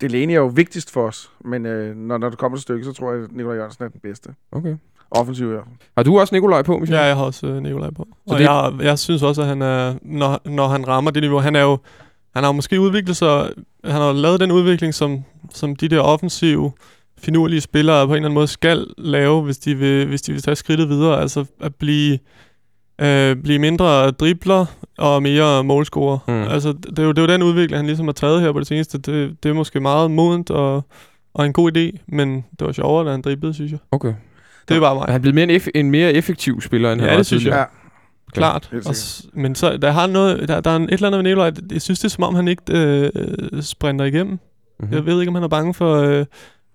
Delaney 0.00 0.32
er 0.34 0.38
jo 0.38 0.46
vigtigst 0.46 0.90
for 0.90 1.06
os, 1.06 1.30
men 1.44 1.66
øh, 1.66 1.96
når, 1.96 2.18
når 2.18 2.28
det 2.28 2.38
kommer 2.38 2.58
til 2.58 2.62
stykket, 2.62 2.86
så 2.86 2.92
tror 2.92 3.12
jeg, 3.12 3.24
at 3.24 3.32
Nikolaj 3.32 3.56
Jørgensen 3.56 3.84
er 3.84 3.88
den 3.88 4.00
bedste. 4.02 4.30
okay. 4.52 4.76
Offensiv, 5.10 5.50
ja. 5.52 5.58
Har 5.96 6.02
du 6.02 6.20
også 6.20 6.34
Nikolaj 6.34 6.62
på, 6.62 6.78
Michel? 6.78 6.96
Ja, 6.96 7.02
jeg 7.04 7.16
har 7.16 7.24
også 7.24 7.46
øh, 7.46 7.62
Nikolaj 7.62 7.90
på. 7.90 8.08
Så 8.26 8.32
og 8.34 8.38
det- 8.38 8.44
jeg, 8.44 8.72
jeg 8.80 8.98
synes 8.98 9.22
også, 9.22 9.42
at 9.42 9.48
han 9.48 9.62
er, 9.62 9.94
når, 10.02 10.40
når 10.44 10.68
han 10.68 10.88
rammer 10.88 11.10
det 11.10 11.22
niveau, 11.22 11.38
han 11.38 11.56
er 11.56 11.62
jo, 11.62 11.78
han 12.34 12.44
har 12.44 12.52
måske 12.52 12.80
udviklet 12.80 13.16
sig, 13.16 13.50
han 13.84 13.94
har 13.94 14.06
jo 14.08 14.12
lavet 14.12 14.40
den 14.40 14.50
udvikling, 14.52 14.94
som, 14.94 15.24
som 15.54 15.76
de 15.76 15.88
der 15.88 16.00
offensive, 16.00 16.72
finurlige 17.18 17.60
spillere 17.60 18.06
på 18.06 18.12
en 18.12 18.16
eller 18.16 18.26
anden 18.28 18.34
måde 18.34 18.46
skal 18.46 18.86
lave, 18.98 19.42
hvis 19.42 19.58
de 19.58 19.74
vil, 19.74 20.06
hvis 20.06 20.22
de 20.22 20.32
vil 20.32 20.42
tage 20.42 20.56
skridtet 20.56 20.88
videre, 20.88 21.20
altså 21.20 21.44
at 21.60 21.74
blive, 21.74 22.18
øh, 23.00 23.36
blive 23.36 23.58
mindre 23.58 24.10
dribler 24.10 24.66
og 24.98 25.22
mere 25.22 25.64
målscorer. 25.64 26.18
Mm. 26.28 26.42
Altså, 26.42 26.72
det 26.72 26.98
er, 26.98 27.02
jo, 27.02 27.12
det 27.12 27.18
er 27.18 27.22
jo 27.22 27.28
den 27.28 27.42
udvikling, 27.42 27.78
han 27.78 27.86
ligesom 27.86 28.06
har 28.06 28.12
taget 28.12 28.40
her 28.40 28.52
på 28.52 28.58
det 28.58 28.66
seneste. 28.66 28.98
Det, 28.98 29.36
det 29.42 29.48
er 29.48 29.52
måske 29.52 29.80
meget 29.80 30.10
modent 30.10 30.50
og, 30.50 30.84
og 31.34 31.46
en 31.46 31.52
god 31.52 31.76
idé, 31.76 31.98
men 32.08 32.34
det 32.58 32.66
var 32.66 32.72
sjovere, 32.72 33.06
da 33.06 33.10
han 33.10 33.22
driblede, 33.22 33.54
synes 33.54 33.70
jeg. 33.72 33.78
Okay. 33.92 34.14
Det 34.68 34.76
er 34.76 34.80
bare 34.80 34.94
mig. 34.94 35.04
Er 35.08 35.12
han 35.12 35.20
blevet 35.22 35.34
mere 35.34 35.44
en, 35.54 35.60
eff- 35.60 35.70
en 35.74 35.90
mere 35.90 36.12
effektiv 36.12 36.60
spiller, 36.60 36.92
end 36.92 37.00
Ja, 37.00 37.06
han 37.06 37.10
var 37.12 37.16
det 37.16 37.26
synes 37.26 37.44
jeg. 37.44 37.50
tidligere? 37.52 37.60
Ja, 37.60 38.32
Klart. 38.32 38.68
helt 38.72 38.86
Og, 38.88 38.96
s- 38.96 39.26
men 39.32 39.54
så, 39.54 39.76
der, 39.76 39.90
har 39.90 40.06
noget, 40.06 40.48
der, 40.48 40.60
der 40.60 40.70
er 40.70 40.76
en- 40.76 40.82
et 40.84 40.92
eller 40.92 41.06
andet 41.06 41.18
ved 41.18 41.22
Nikolaj. 41.24 41.50
Jeg 41.72 41.82
synes, 41.82 41.98
det 41.98 42.04
er 42.04 42.08
som 42.08 42.24
om, 42.24 42.34
han 42.34 42.48
ikke 42.48 42.62
øh, 42.70 43.10
sprinter 43.62 44.04
igennem. 44.04 44.32
Mhm. 44.80 44.88
Mm. 44.88 44.94
Jeg 44.94 45.06
ved 45.06 45.20
ikke, 45.20 45.28
om 45.30 45.34
han 45.34 45.44
er 45.44 45.48
bange 45.48 45.74
for, 45.74 45.94
øh, 45.96 46.24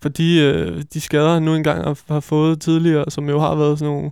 for 0.02 0.10
de, 0.10 0.40
øh, 0.42 0.84
de 0.94 1.02
skader, 1.02 1.34
han 1.34 1.44
nu 1.44 1.56
engang 1.56 1.84
har, 1.84 2.00
har 2.14 2.20
fået 2.20 2.62
tidligere, 2.62 3.06
som 3.12 3.30
jo 3.30 3.40
har 3.40 3.56
været 3.56 3.80
sådan 3.80 3.94
nogle 3.94 4.12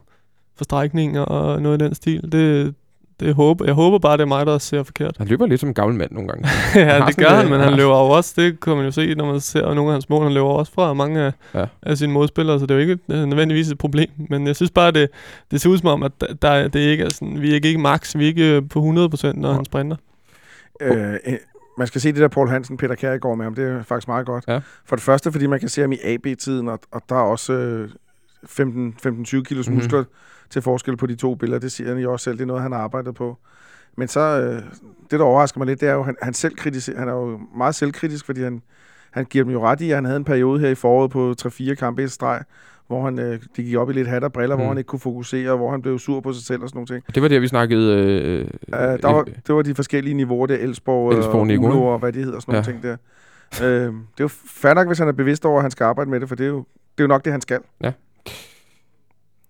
forstrækninger 0.58 1.22
og 1.22 1.62
noget 1.62 1.82
i 1.82 1.86
den 1.86 1.96
stil. 1.96 2.32
Det, 2.32 2.76
det 3.20 3.34
håber, 3.36 3.66
jeg 3.66 3.74
håber 3.74 4.00
bare, 4.00 4.18
det 4.18 4.22
er 4.22 4.28
mig, 4.28 4.46
der 4.46 4.58
ser 4.58 4.84
forkert. 4.84 5.18
Han 5.18 5.28
løber 5.28 5.46
lidt 5.46 5.60
som 5.60 5.70
en 5.70 5.76
gammel 5.76 5.98
mand 5.98 6.12
nogle 6.12 6.30
gange. 6.30 6.48
ja, 6.92 7.06
det 7.08 7.18
gør 7.18 7.30
han, 7.30 7.50
men 7.50 7.60
han 7.60 7.74
løber 7.82 7.90
jo 7.90 8.10
også. 8.10 8.34
Det 8.42 8.60
kan 8.60 8.76
man 8.76 8.86
jo 8.86 8.92
se, 8.92 9.16
når 9.16 9.26
man 9.32 9.40
ser 9.40 9.74
nogle 9.74 9.90
af 9.90 9.92
hans 9.94 10.10
mål. 10.10 10.24
Han 10.24 10.34
løber 10.34 10.48
også 10.48 10.72
fra 10.72 10.94
mange 10.94 11.20
af, 11.22 11.32
Ja. 11.54 11.60
ja. 11.60 11.66
af 11.84 11.98
sine 11.98 12.14
modspillere, 12.14 12.60
så 12.60 12.66
det 12.66 12.72
er 12.72 12.76
jo 12.76 12.82
ikke 12.82 13.00
øh, 13.10 13.26
nødvendigvis 13.26 13.70
et 13.70 13.78
problem. 13.78 14.10
Men 14.30 14.48
jeg 14.48 14.56
synes 14.56 14.72
bare, 14.72 14.92
det, 14.92 15.10
det 15.52 15.62
ser 15.62 15.70
ud 15.70 15.78
som 15.78 15.88
om, 15.88 16.04
at 16.04 16.12
der, 16.42 16.68
det 16.68 16.80
ikke 16.80 17.04
er 17.04 17.10
sådan, 17.10 17.42
vi 17.42 17.52
er 17.52 17.56
ikke, 17.56 17.68
ikke 17.68 17.82
max, 17.82 18.18
vi 18.18 18.24
er 18.24 18.28
ikke 18.28 18.56
øh, 18.56 18.62
på 18.70 18.80
100%, 18.80 18.84
når 18.88 19.34
Nej. 19.34 19.54
han 19.54 19.66
sprinter. 19.66 19.98
Øh, 20.82 21.14
øh, 21.14 21.34
man 21.78 21.88
skal 21.88 22.02
se 22.02 22.12
det 22.12 22.22
der 22.22 22.28
Paul 22.28 22.50
Hansen, 22.50 22.78
Peter 22.78 22.96
Kjær 22.96 23.14
i 23.14 23.18
går 23.18 23.36
med 23.36 23.46
ham. 23.46 23.56
Det 23.56 23.68
er 23.68 23.84
faktisk 23.84 24.08
meget 24.08 24.26
godt. 24.26 24.44
Ja. 24.48 24.60
For 24.86 24.96
det 24.96 25.04
første, 25.04 25.32
fordi 25.32 25.48
man 25.48 25.60
kan 25.60 25.70
se 25.70 25.82
ham 25.82 25.92
i 25.92 25.98
AB-tiden, 26.04 26.68
og, 26.68 26.80
og 26.92 27.02
der 27.10 27.16
er 27.16 27.20
også 27.20 27.54
øh, 27.54 27.90
15 27.90 27.96
15-20 28.46 29.44
kilos 29.44 29.68
Mhm. 29.68 29.74
mm. 29.76 29.82
muskler 29.84 30.04
til 30.50 30.62
forskel 30.62 30.98
på 30.98 31.06
de 31.06 31.16
to 31.16 31.36
billeder. 31.36 31.60
Det 31.60 31.72
siger 31.72 31.90
han 31.90 31.98
jo 31.98 32.12
også 32.12 32.24
selv. 32.24 32.38
Det 32.38 32.42
er 32.44 32.48
noget, 32.48 32.62
han 32.62 32.72
har 32.72 32.80
arbejdet 32.80 33.16
på. 33.16 33.38
Men 33.98 34.08
så, 34.08 34.20
øh, 34.20 34.62
det 35.12 35.20
der 35.20 35.26
overrasker 35.26 35.60
mig 35.60 35.68
lidt, 35.68 35.82
det 35.82 35.90
er 35.90 35.94
jo, 35.94 36.04
han, 36.04 36.16
han, 36.22 36.34
selv 36.34 36.56
kritiserer, 36.56 37.00
han 37.00 37.08
er 37.08 37.14
jo 37.14 37.40
meget 37.58 37.76
selvkritisk, 37.76 38.26
fordi 38.26 38.42
han, 38.44 38.62
han 39.12 39.26
giver 39.26 39.44
dem 39.44 39.54
jo 39.54 39.62
ret 39.68 39.82
i, 39.82 39.90
at 39.90 39.96
han 39.98 40.06
havde 40.06 40.18
en 40.18 40.24
periode 40.24 40.60
her 40.60 40.70
i 40.70 40.76
foråret 40.76 41.12
på 41.12 41.34
3-4 41.42 41.74
kampe 41.76 42.04
i 42.04 42.08
streg, 42.08 42.44
hvor 42.88 43.04
han, 43.06 43.20
øh, 43.20 43.40
de 43.58 43.64
gik 43.64 43.76
op 43.76 43.90
i 43.90 43.94
lidt 43.94 44.08
hat 44.08 44.24
og 44.24 44.34
briller, 44.34 44.56
mm. 44.56 44.60
Mm. 44.60 44.64
hvor 44.64 44.70
han 44.70 44.78
ikke 44.78 44.88
kunne 44.88 45.00
fokusere, 45.00 45.52
og 45.52 45.58
hvor 45.58 45.72
han 45.72 45.82
blev 45.82 46.00
sur 46.00 46.20
på 46.20 46.34
sig 46.34 46.44
selv 46.44 46.62
og 46.64 46.70
sådan 46.70 46.78
nogle 46.78 46.88
ting. 46.88 47.16
Det 47.16 47.22
var 47.24 47.28
det, 47.30 47.42
vi 47.42 47.48
snakkede... 47.48 47.96
Øh, 47.98 48.48
Uh, 48.68 48.78
der 48.78 49.14
var, 49.14 49.24
det 49.24 49.56
var 49.56 49.62
de 49.62 49.76
forskellige 49.76 50.14
niveauer 50.14 50.48
der, 50.48 50.56
Elsborg, 50.56 51.14
Elsborg, 51.18 51.36
og 51.60 51.64
Ulo 51.66 51.84
og 51.86 52.00
hvad 52.00 52.14
de 52.14 52.24
hedder, 52.24 52.40
sådan 52.40 52.54
nogle 52.54 52.66
Ja. 52.68 52.72
ting 52.72 52.84
der. 52.84 52.98
Uh, 53.88 53.94
det 53.96 54.20
er 54.20 54.24
jo 54.24 54.28
fair 54.48 54.74
nok, 54.74 54.88
hvis 54.88 55.00
han 55.00 55.08
er 55.08 55.12
bevidst 55.12 55.46
over, 55.46 55.58
at 55.58 55.62
han 55.64 55.72
skal 55.72 55.84
arbejde 55.84 56.10
med 56.10 56.20
det, 56.20 56.28
for 56.30 56.36
det 56.36 56.44
er 56.44 56.48
jo, 56.50 56.58
det 56.58 57.00
er 57.00 57.04
jo 57.04 57.08
nok 57.08 57.26
det, 57.26 57.32
han 57.32 57.42
skal. 57.42 57.60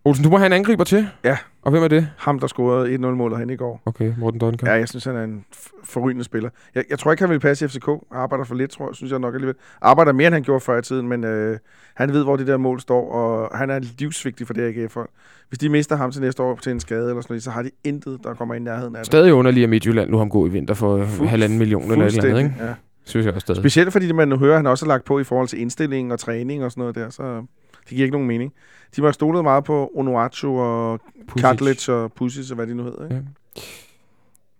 Olsen, 0.05 0.23
du 0.23 0.29
må 0.29 0.37
have 0.37 0.45
en 0.45 0.53
angriber 0.53 0.83
til. 0.83 1.07
Ja. 1.23 1.37
Og 1.61 1.71
hvem 1.71 1.83
er 1.83 1.87
det? 1.87 2.07
Ham, 2.17 2.39
der 2.39 2.47
scorede 2.47 2.95
1-0-målet 2.95 3.39
hen 3.39 3.49
i 3.49 3.55
går. 3.55 3.81
Okay, 3.85 4.13
Morten 4.17 4.39
Duncan. 4.39 4.67
Ja, 4.69 4.73
jeg 4.73 4.89
synes, 4.89 5.03
han 5.03 5.15
er 5.15 5.23
en 5.23 5.45
forrygende 5.83 6.23
spiller. 6.23 6.49
Jeg, 6.75 6.83
jeg 6.89 6.99
tror 6.99 7.11
ikke, 7.11 7.23
han 7.23 7.29
vil 7.29 7.39
passe 7.39 7.65
i 7.65 7.67
FCK. 7.67 7.87
Arbejder 8.11 8.43
for 8.45 8.55
lidt, 8.55 8.71
tror 8.71 8.87
jeg, 8.87 8.95
synes 8.95 9.11
jeg 9.11 9.19
nok 9.19 9.33
alligevel. 9.33 9.55
Arbejder 9.81 10.11
mere, 10.13 10.27
end 10.27 10.33
han 10.33 10.43
gjorde 10.43 10.59
før 10.59 10.79
i 10.79 10.81
tiden, 10.81 11.07
men 11.07 11.23
øh, 11.23 11.57
han 11.95 12.13
ved, 12.13 12.23
hvor 12.23 12.35
det 12.35 12.47
der 12.47 12.57
mål 12.57 12.79
står, 12.79 13.11
og 13.11 13.57
han 13.57 13.69
er 13.69 13.79
livsvigtig 13.99 14.47
for 14.47 14.53
det 14.53 14.61
AGF-hold. 14.61 15.09
Hvis 15.49 15.59
de 15.59 15.69
mister 15.69 15.95
ham 15.95 16.11
til 16.11 16.21
næste 16.21 16.43
år 16.43 16.55
til 16.55 16.71
en 16.71 16.79
skade 16.79 17.09
eller 17.09 17.21
sådan 17.21 17.33
noget, 17.33 17.43
så 17.43 17.51
har 17.51 17.61
de 17.63 17.69
intet, 17.83 18.19
der 18.23 18.33
kommer 18.33 18.55
i 18.55 18.59
nærheden 18.59 18.95
af 18.95 18.99
det. 18.99 19.05
Stadig 19.05 19.33
underlig, 19.33 19.63
at 19.63 19.69
Midtjylland 19.69 20.09
nu 20.09 20.17
har 20.17 20.21
ham 20.21 20.29
gå 20.29 20.45
i 20.45 20.49
vinter 20.49 20.73
for 20.73 21.03
Fu- 21.05 21.25
halvanden 21.25 21.57
million 21.59 21.91
eller 21.91 22.05
et 22.05 22.17
eller 22.17 22.29
andet, 22.29 22.43
ikke? 22.43 22.55
Ja. 22.65 22.73
Synes 23.05 23.25
jeg 23.25 23.33
også 23.33 23.45
stadig. 23.45 23.61
Specielt 23.61 23.91
fordi 23.91 24.11
man 24.11 24.27
nu 24.27 24.37
hører, 24.37 24.51
at 24.53 24.57
han 24.59 24.67
også 24.67 24.85
har 24.85 24.87
lagt 24.87 25.05
på 25.05 25.19
i 25.19 25.23
forhold 25.23 25.47
til 25.47 25.61
indstilling 25.61 26.13
og 26.13 26.19
træning 26.19 26.63
og 26.63 26.71
sådan 26.71 26.81
noget 26.81 26.95
der, 26.95 27.09
så 27.09 27.43
det 27.83 27.89
giver 27.89 28.03
ikke 28.03 28.11
nogen 28.15 28.27
mening. 28.27 28.53
De 28.95 29.03
var 29.03 29.11
stolet 29.11 29.43
meget 29.43 29.63
på 29.63 29.91
Onuachu 29.95 30.59
og 30.59 30.99
Pusic. 31.27 31.89
Og 31.89 32.11
Pusic 32.13 32.51
og 32.51 32.55
hvad 32.55 32.67
de 32.67 32.75
nu 32.75 32.83
hedder. 32.83 33.03
Ikke? 33.03 33.15
Ja. 33.15 33.21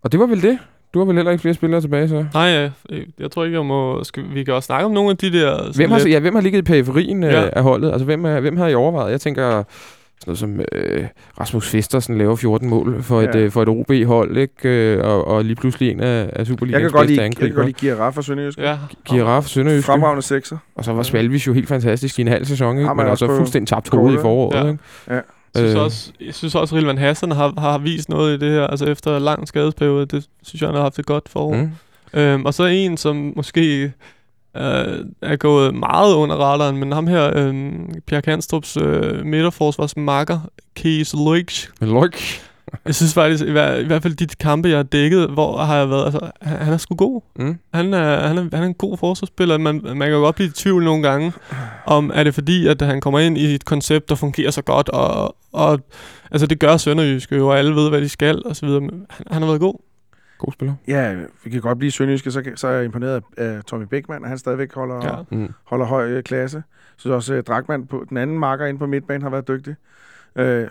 Og 0.03 0.11
det 0.11 0.19
var 0.19 0.25
vel 0.25 0.41
det? 0.41 0.59
Du 0.93 0.99
har 0.99 1.05
vel 1.05 1.15
heller 1.15 1.31
ikke 1.31 1.41
flere 1.41 1.53
spillere 1.53 1.81
tilbage, 1.81 2.09
så? 2.09 2.25
Nej, 2.33 2.41
jeg, 2.43 2.71
jeg 3.19 3.31
tror 3.31 3.43
ikke, 3.43 3.57
jeg 3.57 3.65
må... 3.65 4.03
Skal, 4.03 4.23
vi 4.33 4.43
kan 4.43 4.53
også 4.53 4.65
snakke 4.65 4.85
om 4.85 4.91
nogle 4.91 5.09
af 5.09 5.17
de 5.17 5.31
der... 5.33 5.71
Hvem 5.75 5.91
har, 5.91 5.97
lidt- 5.97 6.09
ja, 6.09 6.19
hvem 6.19 6.35
har 6.35 6.41
ligget 6.41 6.59
i 6.59 6.61
periferien 6.61 7.23
ja. 7.23 7.41
Ja. 7.41 7.49
af 7.53 7.63
holdet? 7.63 7.91
Altså, 7.91 8.05
hvem, 8.05 8.25
er, 8.25 8.39
hvem 8.39 8.57
har 8.57 8.67
I 8.67 8.73
overvejet? 8.73 9.11
Jeg 9.11 9.21
tænker, 9.21 9.63
sådan 10.21 10.29
noget 10.29 10.39
som 10.39 10.59
øh, 10.71 11.07
Rasmus 11.39 11.69
Festersen 11.69 12.17
laver 12.17 12.35
14 12.35 12.69
mål 12.69 13.03
for 13.03 13.21
et, 13.21 13.29
Ja. 13.35 13.39
øh, 13.39 13.51
for 13.51 13.61
et 13.61 13.69
OB-hold, 13.69 14.37
ikke? 14.37 14.69
Øh, 14.69 15.03
og, 15.05 15.27
og 15.27 15.45
lige 15.45 15.55
pludselig 15.55 15.91
en 15.91 15.99
af, 15.99 16.29
af 16.33 16.39
Jeg 16.39 16.45
kan 16.47 16.55
godt 16.57 16.61
bedste 16.61 16.75
lide, 16.77 16.91
jeg 16.91 16.91
kan 17.17 17.23
angriber. 17.23 17.55
godt 17.55 17.65
lide 17.65 17.77
Giraffe 17.79 18.19
og 18.19 18.23
Sønderjysk. 18.23 18.57
Ja, 18.59 18.77
Giraffe, 19.05 19.49
Sønderjyske. 19.49 19.85
Fremragende 19.85 20.21
sekser. 20.21 20.57
Og 20.75 20.85
så 20.85 20.93
var 20.93 21.03
Svalvis 21.03 21.47
jo 21.47 21.53
helt 21.53 21.67
fantastisk 21.67 22.19
i 22.19 22.21
en 22.21 22.27
halv 22.27 22.45
sæson, 22.45 22.77
ikke? 22.77 22.89
Er 22.89 22.93
men 22.93 23.07
også 23.07 23.27
fuldstændig 23.27 23.67
tabt 23.67 23.89
hovedet 23.89 24.09
i 24.09 24.13
ikke? 24.13 24.21
foråret. 24.21 24.55
Ja. 24.65 24.67
Ikke? 24.71 24.79
Jeg 25.55 25.61
synes, 25.63 25.75
Øh. 25.75 25.81
også, 25.81 26.11
jeg 26.25 26.33
synes 26.33 26.55
også, 26.55 26.75
at 26.75 26.79
Rilvan 26.79 26.97
Hassan 26.97 27.31
har, 27.31 27.53
har 27.59 27.77
vist 27.77 28.09
noget 28.09 28.35
i 28.35 28.45
det 28.45 28.51
her, 28.51 28.67
altså 28.67 28.85
efter 28.85 29.19
lang 29.19 29.47
skadesperiode. 29.47 30.05
Det 30.05 30.25
synes 30.43 30.61
jeg, 30.61 30.67
han 30.69 30.75
har 30.75 30.81
haft 30.83 30.99
et 30.99 31.05
godt 31.05 31.29
forår. 31.29 31.53
Mm. 31.55 32.19
Øhm, 32.19 32.45
og 32.45 32.53
så 32.53 32.65
en, 32.65 32.97
som 32.97 33.33
måske 33.35 33.91
øh, 34.57 35.05
er 35.21 35.35
gået 35.35 35.75
meget 35.75 36.13
under 36.15 36.35
radaren, 36.35 36.77
men 36.77 36.91
ham 36.91 37.07
her, 37.07 37.37
øh, 37.37 37.53
Pierre 38.07 38.21
Kanstrups 38.21 38.77
øh, 38.77 39.25
midterforsvarsmakker, 39.25 40.39
Kees 40.75 41.13
Luik, 41.13 41.67
Loik, 41.81 42.41
jeg 42.85 42.95
synes 42.95 43.13
faktisk, 43.13 43.43
i, 43.43 43.51
hver, 43.51 43.75
i 43.75 43.83
hvert 43.83 44.01
fald 44.01 44.13
de 44.13 44.27
kampe, 44.27 44.69
jeg 44.69 44.77
har 44.77 44.83
dækket, 44.83 45.29
hvor 45.29 45.57
har 45.57 45.77
jeg 45.77 45.89
været, 45.89 46.05
altså, 46.05 46.19
han, 46.41 46.57
han 46.57 46.73
er 46.73 46.77
sgu 46.77 46.95
god. 46.95 47.21
mm. 47.35 47.57
Han 47.73 47.93
er, 47.93 48.27
han, 48.27 48.37
er, 48.37 48.41
han 48.41 48.63
er 48.63 48.67
en 48.67 48.73
god 48.73 48.97
forsvarsspiller. 48.97 49.57
Man, 49.57 49.81
man 49.83 49.97
kan 49.97 50.11
jo 50.11 50.17
godt 50.19 50.35
blive 50.35 50.47
i 50.47 50.51
tvivl 50.51 50.83
nogle 50.83 51.03
gange, 51.03 51.33
om 51.85 52.11
er 52.13 52.23
det 52.23 52.33
fordi, 52.33 52.67
at 52.67 52.81
han 52.81 53.01
kommer 53.01 53.19
ind 53.19 53.37
i 53.37 53.55
et 53.55 53.65
koncept, 53.65 54.09
der 54.09 54.15
fungerer 54.15 54.51
så 54.51 54.61
godt, 54.61 54.89
og, 54.89 55.35
og 55.53 55.79
altså 56.31 56.47
det 56.47 56.59
gør 56.59 56.77
Sønderjyske 56.77 57.35
jo, 57.35 57.47
og 57.47 57.59
alle 57.59 57.75
ved, 57.75 57.89
hvad 57.89 58.01
de 58.01 58.09
skal, 58.09 58.41
og 58.45 58.55
så 58.55 58.65
videre. 58.65 58.81
Men 58.81 59.05
han, 59.09 59.25
han 59.31 59.41
har 59.41 59.49
været 59.49 59.61
god. 59.61 59.90
God 60.45 60.51
spiller. 60.53 60.75
Ja, 60.87 61.19
vi 61.43 61.49
kan 61.49 61.61
godt 61.61 61.77
blive 61.77 61.91
sønderjyske, 61.91 62.31
så, 62.31 62.51
så 62.55 62.67
er 62.67 62.71
jeg 62.71 62.85
imponeret 62.85 63.23
af, 63.37 63.63
Tommy 63.63 63.85
Beckmann, 63.85 64.23
at 64.23 64.29
han 64.29 64.37
stadigvæk 64.37 64.73
holder, 64.73 65.05
Ja. 65.31 65.37
Mm. 65.37 65.53
holder 65.63 65.85
høj 65.85 66.09
øh, 66.09 66.23
klasse. 66.23 66.57
Jeg 66.57 66.63
synes 66.97 67.13
også, 67.13 67.33
at 67.33 67.47
Dragman 67.47 67.87
på 67.87 68.05
den 68.09 68.17
anden 68.17 68.39
marker 68.39 68.65
inde 68.65 68.79
på 68.79 68.85
midtbanen 68.87 69.21
har 69.21 69.29
været 69.29 69.47
dygtig. 69.47 69.75
Øh, 70.35 70.67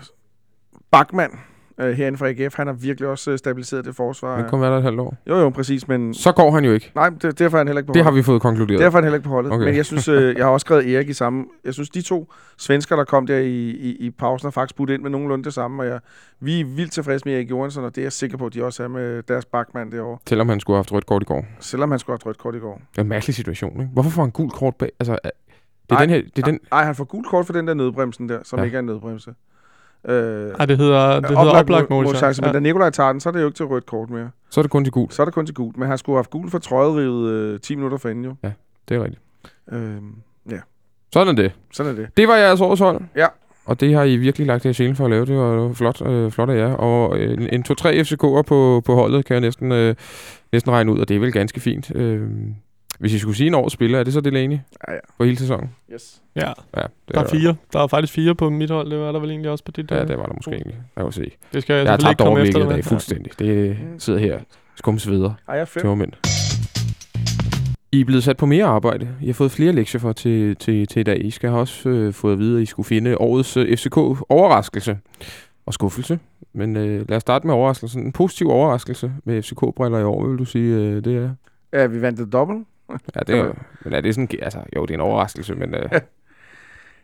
Bachmann 0.90 1.32
øh, 1.80 1.92
herinde 1.92 2.18
fra 2.18 2.28
AGF, 2.28 2.56
han 2.56 2.66
har 2.66 2.74
virkelig 2.74 3.08
også 3.08 3.30
øh, 3.30 3.38
stabiliseret 3.38 3.84
det 3.84 3.96
forsvar. 3.96 4.36
Han 4.36 4.48
kommer 4.48 4.66
være 4.66 4.72
der 4.72 4.78
et 4.78 4.84
halvt 4.84 5.00
år. 5.00 5.16
Jo, 5.28 5.36
jo, 5.36 5.50
præcis, 5.50 5.88
men... 5.88 6.14
Så 6.14 6.32
går 6.32 6.50
han 6.50 6.64
jo 6.64 6.72
ikke. 6.72 6.92
Nej, 6.94 7.08
det, 7.22 7.38
derfor 7.38 7.56
er 7.56 7.60
han 7.60 7.68
heller 7.68 7.80
ikke 7.80 7.86
på 7.86 7.92
Det 7.92 8.02
har 8.02 8.10
holdet. 8.10 8.18
vi 8.18 8.26
fået 8.26 8.42
konkluderet. 8.42 8.80
Derfor 8.80 8.98
er 8.98 9.02
han 9.02 9.04
heller 9.04 9.16
ikke 9.18 9.24
på 9.28 9.34
holdet. 9.34 9.52
Okay. 9.52 9.64
Men 9.64 9.76
jeg 9.76 9.86
synes, 9.86 10.08
øh, 10.08 10.36
jeg 10.36 10.44
har 10.44 10.50
også 10.52 10.64
skrevet 10.64 10.94
Erik 10.94 11.08
i 11.08 11.12
samme... 11.12 11.44
Jeg 11.64 11.74
synes, 11.74 11.90
de 11.90 12.02
to 12.02 12.32
svensker, 12.58 12.96
der 12.96 13.04
kom 13.04 13.26
der 13.26 13.38
i, 13.38 13.70
i, 13.70 13.96
i 14.00 14.10
pausen, 14.10 14.46
har 14.46 14.50
faktisk 14.50 14.76
budt 14.76 14.90
ind 14.90 15.02
med 15.02 15.10
nogenlunde 15.10 15.44
det 15.44 15.54
samme. 15.54 15.82
Og 15.82 15.88
jeg, 15.88 16.00
vi 16.40 16.60
er 16.60 16.64
vildt 16.64 16.92
tilfredse 16.92 17.28
med 17.28 17.34
Erik 17.34 17.50
Johansson, 17.50 17.84
og 17.84 17.94
det 17.94 18.00
er 18.00 18.04
jeg 18.04 18.12
sikker 18.12 18.36
på, 18.36 18.46
at 18.46 18.54
de 18.54 18.64
også 18.64 18.82
er 18.84 18.88
med 18.88 19.22
deres 19.22 19.44
bakmand 19.44 19.92
derovre. 19.92 20.18
Selvom 20.28 20.48
han 20.48 20.60
skulle 20.60 20.74
have 20.74 20.78
haft 20.78 20.92
rødt 20.92 21.06
kort 21.06 21.22
i 21.22 21.24
går. 21.24 21.44
Selvom 21.60 21.90
han 21.90 21.98
skulle 21.98 22.18
have 22.22 22.28
rødt 22.28 22.38
kort 22.38 22.54
i 22.54 22.58
går. 22.58 22.80
Det 22.92 22.98
er 22.98 23.02
en 23.02 23.08
mærkelig 23.08 23.34
situation, 23.34 23.80
ikke? 23.80 23.90
Hvorfor 23.92 24.10
får 24.10 24.22
han 24.22 24.30
gul 24.30 24.50
kort 24.50 24.76
bag? 24.76 24.90
Altså, 25.00 25.12
er- 25.24 25.30
det 25.82 25.90
er 25.90 25.94
Nej, 25.94 26.00
den 26.06 26.10
her... 26.10 26.22
Det 26.36 26.38
er 26.42 26.50
den, 26.50 26.58
Nej, 26.70 26.84
han 26.84 26.94
får 26.94 27.04
gult 27.04 27.26
kort 27.26 27.46
for 27.46 27.52
den 27.52 27.66
der 27.68 27.74
nødbremsen 27.74 28.28
der, 28.28 28.38
som 28.44 28.58
ja. 28.58 28.64
ikke 28.64 28.74
er 28.74 28.78
en 28.78 28.86
nødbremse. 28.86 29.34
Øh, 30.08 30.50
Ej, 30.58 30.66
det 30.66 30.78
hedder, 30.78 31.20
det 31.20 31.28
hedder 31.28 31.50
oplagt 31.60 31.90
målchance. 31.90 32.42
Men 32.42 32.48
Ja. 32.48 32.52
da 32.52 32.58
Nikolaj 32.58 32.90
tager 32.90 33.12
den, 33.12 33.20
så 33.20 33.28
er 33.28 33.32
det 33.32 33.40
jo 33.40 33.46
ikke 33.46 33.56
til 33.56 33.66
rødt 33.66 33.86
kort 33.86 34.10
mere. 34.10 34.30
Så 34.50 34.60
er 34.60 34.62
det 34.62 34.70
kun 34.70 34.84
til 34.84 34.92
gult. 34.92 35.14
Så 35.14 35.22
er 35.22 35.24
det 35.24 35.34
kun 35.34 35.46
til 35.46 35.54
gult. 35.54 35.76
Men 35.76 35.88
han 35.88 35.98
skulle 35.98 36.14
have 36.14 36.18
haft 36.18 36.30
gult 36.30 36.50
for 36.50 36.58
trøjerivet 36.58 37.30
øh, 37.30 37.60
10 37.60 37.74
minutter 37.74 37.98
forinden 37.98 38.24
jo. 38.24 38.34
Det 38.88 38.96
er 38.96 39.02
rigtigt. 39.04 39.22
Øh, 39.72 40.62
Sådan 41.12 41.28
er 41.38 41.42
det. 41.42 41.52
sådan 41.72 41.92
er 41.92 41.96
det. 41.96 42.08
Det 42.16 42.28
var 42.28 42.36
jeres 42.36 42.60
års 42.60 42.78
hold. 42.78 43.00
Ja. 43.16 43.26
Og 43.64 43.80
det 43.80 43.94
har 43.94 44.02
I 44.04 44.16
virkelig 44.16 44.46
lagt 44.46 44.64
jer 44.64 44.70
i 44.70 44.74
selen 44.74 44.96
for 44.96 45.04
at 45.04 45.10
lave. 45.10 45.26
Det 45.26 45.36
var 45.36 45.72
flot, 45.72 46.06
øh, 46.06 46.30
flot 46.30 46.50
af 46.50 46.56
jer. 46.58 46.72
Og 46.74 47.18
øh, 47.18 47.32
en, 47.32 47.48
en 47.52 47.64
2-3 47.68 47.74
FCK'er 47.86 48.42
på, 48.42 48.82
på 48.84 48.94
holdet 48.94 49.24
kan 49.24 49.34
jeg 49.34 49.40
næsten, 49.40 49.72
øh, 49.72 49.94
næsten 50.52 50.72
regne 50.72 50.92
ud, 50.92 50.98
og 50.98 51.08
det 51.08 51.16
er 51.16 51.20
vel 51.20 51.32
ganske 51.32 51.60
fint. 51.60 51.92
Øh, 51.96 52.28
hvis 53.00 53.14
I 53.14 53.18
skulle 53.18 53.36
sige 53.36 53.46
en 53.46 53.54
års 53.54 53.72
spiller, 53.72 53.98
er 53.98 54.04
det 54.04 54.12
så 54.12 54.20
Delaney 54.20 54.58
Ja, 54.88 54.92
ja. 54.92 54.98
for 55.16 55.24
hele 55.24 55.36
sæsonen? 55.36 55.70
Yes. 55.92 56.22
Ja, 56.36 56.46
Ja, 56.76 56.82
det 56.82 57.14
der 57.14 57.20
er 57.20 57.28
fire. 57.28 57.56
Der 57.72 57.80
er 57.80 57.86
faktisk 57.86 58.12
fire 58.12 58.34
på 58.34 58.50
mit 58.50 58.70
hold. 58.70 58.90
Det 58.90 58.98
var 58.98 59.12
der 59.12 59.18
vel 59.20 59.30
egentlig 59.30 59.50
også 59.50 59.64
på 59.64 59.72
dit. 59.72 59.90
Ja, 59.90 60.04
det 60.04 60.18
var 60.18 60.26
der 60.26 60.34
måske 60.34 60.50
egentlig. 60.50 60.76
Jeg 60.96 61.04
vil 61.04 61.12
se. 61.12 61.30
Det 61.52 61.62
skal 61.62 61.74
jeg, 61.74 61.84
Jeg 61.84 61.92
har 61.92 61.98
selvfølgelig 61.98 62.00
tabt 62.00 62.10
ikke 62.10 62.24
komme 62.24 62.40
efter 62.40 62.58
dag 62.68 62.76
med. 62.76 62.82
fuldstændig. 62.82 63.32
Det 63.38 63.78
sidder 63.98 64.18
her 64.20 64.38
skumsveder. 64.76 65.28
Ej, 65.48 65.54
jeg 65.54 65.60
er 65.60 65.64
fem. 65.64 65.80
Tømmermænd. 65.82 66.12
I 67.92 68.00
er 68.00 68.04
blevet 68.04 68.24
sat 68.24 68.36
på 68.36 68.46
mere 68.46 68.64
arbejde. 68.64 69.08
I 69.22 69.26
har 69.26 69.32
fået 69.34 69.50
flere 69.50 69.72
lektier 69.72 70.00
for 70.00 70.12
til, 70.12 70.56
til, 70.56 70.86
til 70.86 71.00
i 71.00 71.02
dag. 71.02 71.24
I 71.24 71.30
skal 71.30 71.50
have 71.50 71.60
også 71.60 71.88
øh, 71.88 72.12
fået 72.12 72.32
at 72.32 72.38
vide, 72.38 72.56
at 72.56 72.62
I 72.62 72.66
skulle 72.66 72.86
finde 72.86 73.18
årets 73.18 73.56
øh, 73.56 73.76
FCK-overraskelse 73.76 74.98
og 75.66 75.74
skuffelse. 75.74 76.18
Men 76.52 76.76
øh, 76.76 77.08
lad 77.08 77.16
os 77.16 77.20
starte 77.20 77.46
med 77.46 77.54
overraskelsen. 77.54 78.02
En 78.02 78.12
positiv 78.12 78.48
overraskelse 78.48 79.12
med 79.24 79.42
FCK-briller 79.42 79.98
i 79.98 80.02
år, 80.04 80.26
vil 80.28 80.38
du 80.38 80.44
sige, 80.44 80.74
øh, 80.74 81.04
det 81.04 81.16
er? 81.16 81.30
Ja, 81.72 81.86
vi 81.86 82.02
vandt 82.02 82.20
et 82.20 82.32
dobbelt. 82.32 82.66
Ja, 83.16 83.20
det 83.20 83.38
er, 83.38 83.52
men 83.84 83.92
er 83.92 84.00
det 84.00 84.14
sådan, 84.14 84.28
altså, 84.42 84.58
jo, 84.76 84.82
det 84.82 84.90
er 84.90 84.94
en 84.94 85.00
overraskelse, 85.00 85.54
men 85.54 85.74
øh, 85.74 85.90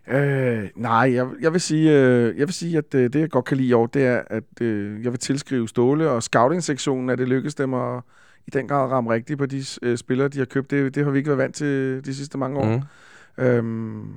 Øh, 0.08 0.68
nej, 0.76 1.14
jeg, 1.14 1.26
jeg 1.40 1.52
vil 1.52 1.60
sige, 1.60 1.92
øh, 1.92 2.38
jeg 2.38 2.46
vil 2.46 2.54
sige, 2.54 2.78
at 2.78 2.94
øh, 2.94 3.12
det, 3.12 3.20
jeg 3.20 3.30
godt 3.30 3.44
kan 3.44 3.56
lide 3.56 3.68
i 3.68 3.72
år, 3.72 3.86
det 3.86 4.06
er, 4.06 4.22
at 4.26 4.60
øh, 4.60 5.04
jeg 5.04 5.12
vil 5.12 5.20
tilskrive 5.20 5.68
Ståle 5.68 6.10
og 6.10 6.22
scouting-sektionen, 6.22 7.10
at 7.10 7.18
det 7.18 7.28
lykkedes 7.28 7.54
dem 7.54 7.74
at 7.74 8.02
i 8.46 8.50
den 8.50 8.68
grad 8.68 8.90
ramme 8.90 9.12
rigtigt 9.12 9.38
på 9.38 9.46
de 9.46 9.62
øh, 9.82 9.96
spillere, 9.96 10.28
de 10.28 10.38
har 10.38 10.44
købt. 10.44 10.70
Det, 10.70 10.94
det 10.94 11.04
har 11.04 11.10
vi 11.10 11.18
ikke 11.18 11.28
været 11.28 11.38
vant 11.38 11.54
til 11.54 12.04
de 12.04 12.14
sidste 12.14 12.38
mange 12.38 12.58
år. 12.58 12.76
mm. 13.38 13.44
Øhm, 13.44 14.14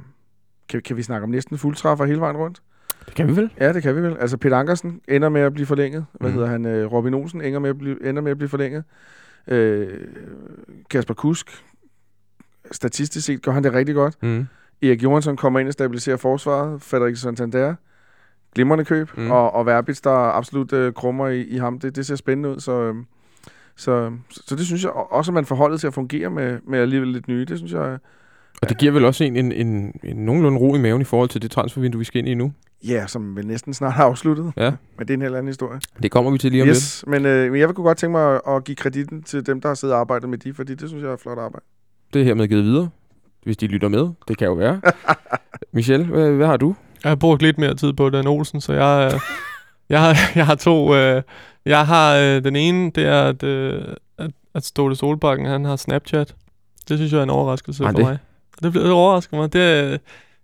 kan, 0.70 0.82
kan 0.82 0.98
vi 0.98 1.04
snakke 1.04 1.24
om 1.24 1.30
næsten 1.30 1.58
fuldtræffer 1.58 2.06
hele 2.06 2.20
vejen 2.20 2.38
rundt? 2.38 2.62
det 3.06 3.16
kan 3.16 3.28
vi 3.28 3.36
vel. 3.36 3.50
Ja, 3.60 3.74
det 3.74 3.84
kan 3.84 3.96
vi 3.96 4.02
vel. 4.02 4.18
Altså, 4.20 4.38
Peter 4.38 4.58
Ankersen 4.58 5.02
ender 5.08 5.30
med 5.30 5.42
at 5.42 5.54
blive 5.54 5.66
forlænget. 5.66 6.06
Hvad 6.14 6.30
mm. 6.30 6.34
hedder 6.34 6.50
han? 6.50 6.66
Øh, 6.66 6.92
Robin 6.92 7.14
Olsen 7.14 7.42
ender 7.42 7.60
med 7.60 7.70
at 7.70 7.78
blive, 7.78 8.10
ender 8.10 8.22
med 8.22 8.32
at 8.32 8.38
blive 8.38 8.50
forlænget. 8.50 8.84
Øh, 9.50 10.00
Kasper 10.90 11.14
Kusk, 11.14 11.64
statistisk 12.72 13.26
set 13.26 13.42
gør 13.42 13.52
han 13.52 13.64
det 13.64 13.74
rigtig 13.74 13.96
godt. 13.96 14.24
Mm. 14.24 14.48
Erik 14.82 15.04
Johansson 15.04 15.38
kommer 15.38 15.60
ind 15.60 15.68
og 15.68 15.74
stabiliserer 15.74 16.18
forsvaret. 16.18 16.82
Frederik 16.82 17.16
Santander, 17.16 17.76
glimrende 18.56 18.86
køb. 18.86 19.18
Mm. 19.18 19.32
Og, 19.32 19.54
og 19.56 19.66
Verbitz, 19.66 20.02
der 20.02 20.10
absolut 20.12 20.74
øh, 20.74 20.94
krummer 20.94 21.28
i, 21.28 21.42
i 21.42 21.58
ham. 21.58 21.80
Det, 21.80 21.96
det 21.96 22.06
ser 22.06 22.16
spændende 22.16 22.50
ud, 22.50 22.60
så, 22.60 22.72
øhm, 22.82 23.06
så, 23.76 24.12
så, 24.30 24.44
så 24.48 24.56
det 24.56 24.66
synes 24.66 24.84
jeg 24.84 24.92
og- 24.92 25.12
også, 25.14 25.32
at 25.32 25.34
man 25.34 25.46
får 25.46 25.56
holdet 25.56 25.80
til 25.80 25.88
at 25.88 25.94
fungere 25.94 26.30
med, 26.30 26.60
med 26.68 26.80
alligevel 26.80 27.08
lidt 27.08 27.28
nye. 27.28 27.46
Det 27.46 27.58
synes 27.58 27.74
jeg, 27.74 27.98
Og 28.62 28.70
det 28.70 28.78
giver 28.78 28.92
vel 28.92 29.06
også 29.06 29.24
en, 29.24 29.36
en, 29.36 29.52
en, 29.52 30.00
en 30.04 30.26
nogenlunde 30.26 30.60
ro 30.60 30.76
i 30.76 30.80
maven 30.80 31.02
i 31.02 31.06
forhold 31.06 31.30
til 31.30 31.42
det 31.42 31.52
transfervindue, 31.52 32.00
vi 32.00 32.06
skal 32.06 32.20
ind 32.20 32.28
i 32.28 32.34
nu. 32.34 32.54
Ja, 32.88 33.08
som 33.08 33.36
vel 33.36 33.48
næsten 33.48 33.74
snart 33.74 33.94
er 34.00 34.04
afsluttet. 34.04 34.54
Ja. 34.58 34.72
Men 34.98 35.08
det 35.08 35.10
er 35.10 35.18
en 35.18 35.22
helt 35.22 35.36
anden 35.36 35.48
historie. 35.48 35.80
Det 36.04 36.12
kommer 36.12 36.32
vi 36.32 36.38
til 36.38 36.52
lige 36.52 36.62
om 36.62 36.68
lidt. 36.68 36.78
Yes, 36.78 37.04
men, 37.08 37.26
øh, 37.26 37.52
men 37.52 37.60
jeg 37.62 37.68
kunne 37.76 37.84
godt 37.86 37.98
tænke 37.98 38.12
mig 38.12 38.36
at, 38.36 38.42
at 38.48 38.64
give 38.64 38.76
kreditten 38.76 39.24
til 39.24 39.46
dem, 39.46 39.62
der 39.62 39.68
har 39.70 39.76
siddet 39.76 39.94
og 39.96 40.00
arbejdet 40.02 40.30
med 40.30 40.38
de, 40.38 40.54
fordi 40.54 40.76
det 40.76 40.90
synes 40.90 41.04
jeg 41.04 41.12
er 41.12 41.18
flot 41.18 41.38
arbejde. 41.38 41.66
Det 42.14 42.22
er 42.22 42.26
hermed 42.26 42.48
givet 42.48 42.64
videre, 42.64 42.90
hvis 43.44 43.58
de 43.58 43.68
lytter 43.68 43.88
med. 43.88 44.10
Det 44.28 44.38
kan 44.38 44.48
jo 44.48 44.54
være. 44.54 44.82
Michel, 45.74 46.06
hvad, 46.06 46.32
hvad 46.32 46.48
har 46.48 46.58
du? 46.58 46.76
Jeg 47.04 47.10
har 47.10 47.16
brugt 47.16 47.42
lidt 47.42 47.58
mere 47.58 47.76
tid 47.76 47.94
på 47.94 48.10
det 48.10 48.20
end 48.20 48.28
Olsen, 48.30 48.62
så 48.62 48.74
jeg, 48.74 49.12
øh, 49.14 49.20
jeg, 49.90 50.02
har, 50.02 50.16
jeg 50.36 50.46
har 50.46 50.56
to. 50.56 50.96
Øh, 50.96 51.22
jeg 51.66 51.86
har 51.88 52.16
øh, 52.18 52.44
den 52.44 52.56
ene, 52.56 52.92
det 52.96 53.06
er, 53.06 53.24
at, 53.24 53.44
øh, 53.44 53.82
at, 54.18 54.32
at 54.56 54.66
Ståle 54.66 54.96
Solbakken, 54.96 55.46
han 55.46 55.66
har 55.66 55.76
Snapchat. 55.76 56.36
Det 56.90 56.98
synes 56.98 57.12
jeg 57.14 57.20
er 57.20 57.24
en 57.24 57.30
overraskelse 57.30 57.84
Ej, 57.84 57.92
for 57.92 57.98
det- 57.98 58.06
mig. 58.06 58.18
Det, 58.64 58.74
det 58.74 58.92
overrasker 58.92 59.38
mig. 59.38 59.54
Det, 59.54 59.94
øh, 59.94 60.00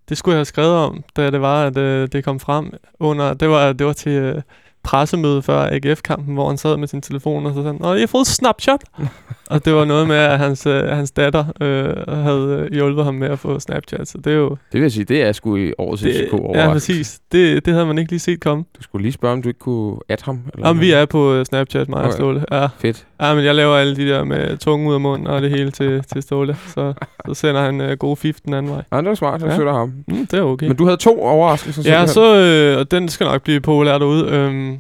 det 0.09 0.17
skulle 0.17 0.33
jeg 0.33 0.39
have 0.39 0.45
skrevet 0.45 0.75
om, 0.75 1.03
da 1.15 1.31
det 1.31 1.41
var, 1.41 1.65
at 1.65 1.77
øh, 1.77 2.07
det 2.11 2.23
kom 2.23 2.39
frem 2.39 2.73
under... 2.99 3.33
Det 3.33 3.49
var, 3.49 3.73
det 3.73 3.85
var 3.85 3.93
til 3.93 4.11
øh, 4.11 4.41
pressemøde 4.85 5.41
før 5.41 5.69
AGF-kampen, 5.71 6.33
hvor 6.33 6.47
han 6.47 6.57
sad 6.57 6.77
med 6.77 6.87
sin 6.87 7.01
telefon 7.01 7.45
og 7.45 7.53
så 7.53 7.61
sagde, 7.63 7.77
Nå, 7.81 7.91
jeg 7.93 8.01
har 8.01 8.07
fået 8.07 8.27
Snapchat. 8.27 8.83
og 9.51 9.65
det 9.65 9.73
var 9.73 9.85
noget 9.85 10.07
med, 10.07 10.15
at 10.15 10.39
hans, 10.39 10.65
øh, 10.65 10.83
hans 10.83 11.11
datter 11.11 11.45
øh, 11.61 11.93
havde 12.23 12.67
øh, 12.69 12.73
hjulpet 12.73 13.05
ham 13.05 13.13
med 13.15 13.27
at 13.29 13.39
få 13.39 13.59
Snapchat. 13.59 14.07
Så 14.07 14.17
det 14.17 14.33
er 14.33 14.37
jo... 14.37 14.49
Det 14.49 14.57
vil 14.73 14.81
jeg 14.81 14.91
sige, 14.91 15.03
det 15.05 15.21
er 15.23 15.31
sgu 15.31 15.55
i 15.55 15.73
årets 15.77 16.01
FCK 16.03 16.33
ja, 16.33 16.37
overraskelse. 16.37 16.73
præcis. 16.73 17.19
Det, 17.31 17.65
det 17.65 17.73
havde 17.73 17.85
man 17.85 17.97
ikke 17.97 18.11
lige 18.11 18.19
set 18.19 18.39
komme. 18.39 18.63
Du 18.77 18.83
skulle 18.83 19.01
lige 19.01 19.13
spørge, 19.13 19.33
om 19.33 19.41
du 19.41 19.47
ikke 19.47 19.59
kunne 19.59 19.97
at 20.09 20.21
ham. 20.21 20.39
Eller 20.53 20.67
Jamen, 20.67 20.81
vi 20.81 20.91
er 20.91 21.05
på 21.05 21.39
uh, 21.39 21.43
Snapchat, 21.43 21.89
mig 21.89 21.99
og 21.99 22.05
Okay. 22.05 22.15
Ståle. 22.17 22.45
Ja. 22.51 22.67
Fedt. 22.79 23.05
ja, 23.21 23.33
men 23.35 23.45
jeg 23.45 23.55
laver 23.55 23.75
alle 23.75 23.95
de 23.95 24.07
der 24.07 24.23
med 24.23 24.57
tunge 24.57 24.89
ud 24.89 24.93
af 24.93 25.01
munden 25.01 25.27
og 25.27 25.41
det 25.41 25.49
hele 25.49 25.71
til, 25.71 26.03
til 26.13 26.21
Ståle. 26.21 26.57
Så, 26.67 26.93
så 27.27 27.33
sender 27.33 27.61
han 27.61 27.81
uh, 27.81 27.91
gode 27.91 28.15
fif 28.15 28.37
den 28.45 28.53
anden 28.53 28.71
vej. 28.71 28.81
Ja, 28.91 28.97
det 28.97 29.05
var 29.05 29.15
smart, 29.15 29.41
jeg 29.41 29.49
Ja. 29.49 29.55
støtter 29.55 29.73
ham. 29.73 29.93
Mm, 30.07 30.27
det 30.27 30.39
er 30.39 30.43
okay. 30.43 30.67
Men 30.67 30.75
du 30.77 30.83
havde 30.85 30.97
to 30.97 31.21
overraskelser. 31.21 31.83
ja, 31.99 32.05
så, 32.07 32.35
øh, 32.35 32.79
og 32.79 32.91
den 32.91 33.09
skal 33.09 33.25
nok 33.25 33.41
blive 33.43 33.59
populær 33.61 33.97
derude. 33.97 34.27
Øhm, 34.29 34.74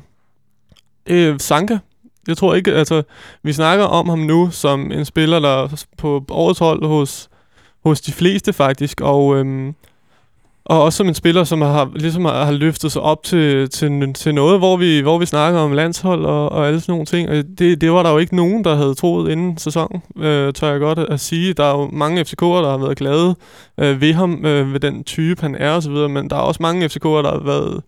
øh, 1.09 1.39
Sanka. 1.39 1.77
Jeg 2.27 2.37
tror 2.37 2.55
ikke, 2.55 2.73
altså, 2.73 3.03
vi 3.43 3.53
snakker 3.53 3.85
om 3.85 4.09
ham 4.09 4.19
nu 4.19 4.49
som 4.51 4.91
en 4.91 5.05
spiller, 5.05 5.39
der 5.39 5.85
på 5.97 6.25
årets 6.29 6.59
hold 6.59 6.85
hos, 6.85 7.29
hos 7.85 8.01
de 8.01 8.11
fleste 8.11 8.53
faktisk, 8.53 9.01
og, 9.01 9.37
øhm, 9.37 9.75
og 10.65 10.83
også 10.83 10.97
som 10.97 11.07
en 11.07 11.13
spiller, 11.13 11.43
som 11.43 11.61
har, 11.61 11.91
ligesom 11.95 12.25
har, 12.25 12.45
har 12.45 12.51
løftet 12.51 12.91
sig 12.91 13.01
op 13.01 13.23
til, 13.23 13.69
til, 13.69 14.13
til 14.13 14.35
noget, 14.35 14.59
hvor 14.59 14.77
vi, 14.77 14.99
hvor 14.99 15.17
vi 15.17 15.25
snakker 15.25 15.59
om 15.59 15.71
landshold 15.71 16.25
og, 16.25 16.51
og 16.51 16.67
alle 16.67 16.81
sådan 16.81 16.93
nogle 16.93 17.05
ting. 17.05 17.29
Og 17.29 17.35
det, 17.35 17.81
det 17.81 17.91
var 17.91 18.03
der 18.03 18.11
jo 18.11 18.17
ikke 18.17 18.35
nogen, 18.35 18.63
der 18.63 18.75
havde 18.75 18.95
troet 18.95 19.31
inden 19.31 19.57
sæsonen, 19.57 20.01
øh, 20.17 20.53
tør 20.53 20.71
jeg 20.71 20.79
godt 20.79 20.99
at 20.99 21.19
sige. 21.19 21.53
Der 21.53 21.63
er 21.63 21.77
jo 21.77 21.89
mange 21.93 22.21
FCK'ere, 22.21 22.45
der 22.45 22.69
har 22.69 22.77
været 22.77 22.97
glade 22.97 23.35
øh, 23.77 24.01
ved 24.01 24.13
ham, 24.13 24.45
øh, 24.45 24.73
ved 24.73 24.79
den 24.79 25.03
type, 25.03 25.41
han 25.41 25.55
er 25.55 25.71
osv., 25.71 25.91
men 25.91 26.29
der 26.29 26.35
er 26.35 26.41
også 26.41 26.63
mange 26.63 26.85
FCK'ere, 26.85 27.23
der 27.23 27.31
har 27.31 27.43
været 27.43 27.81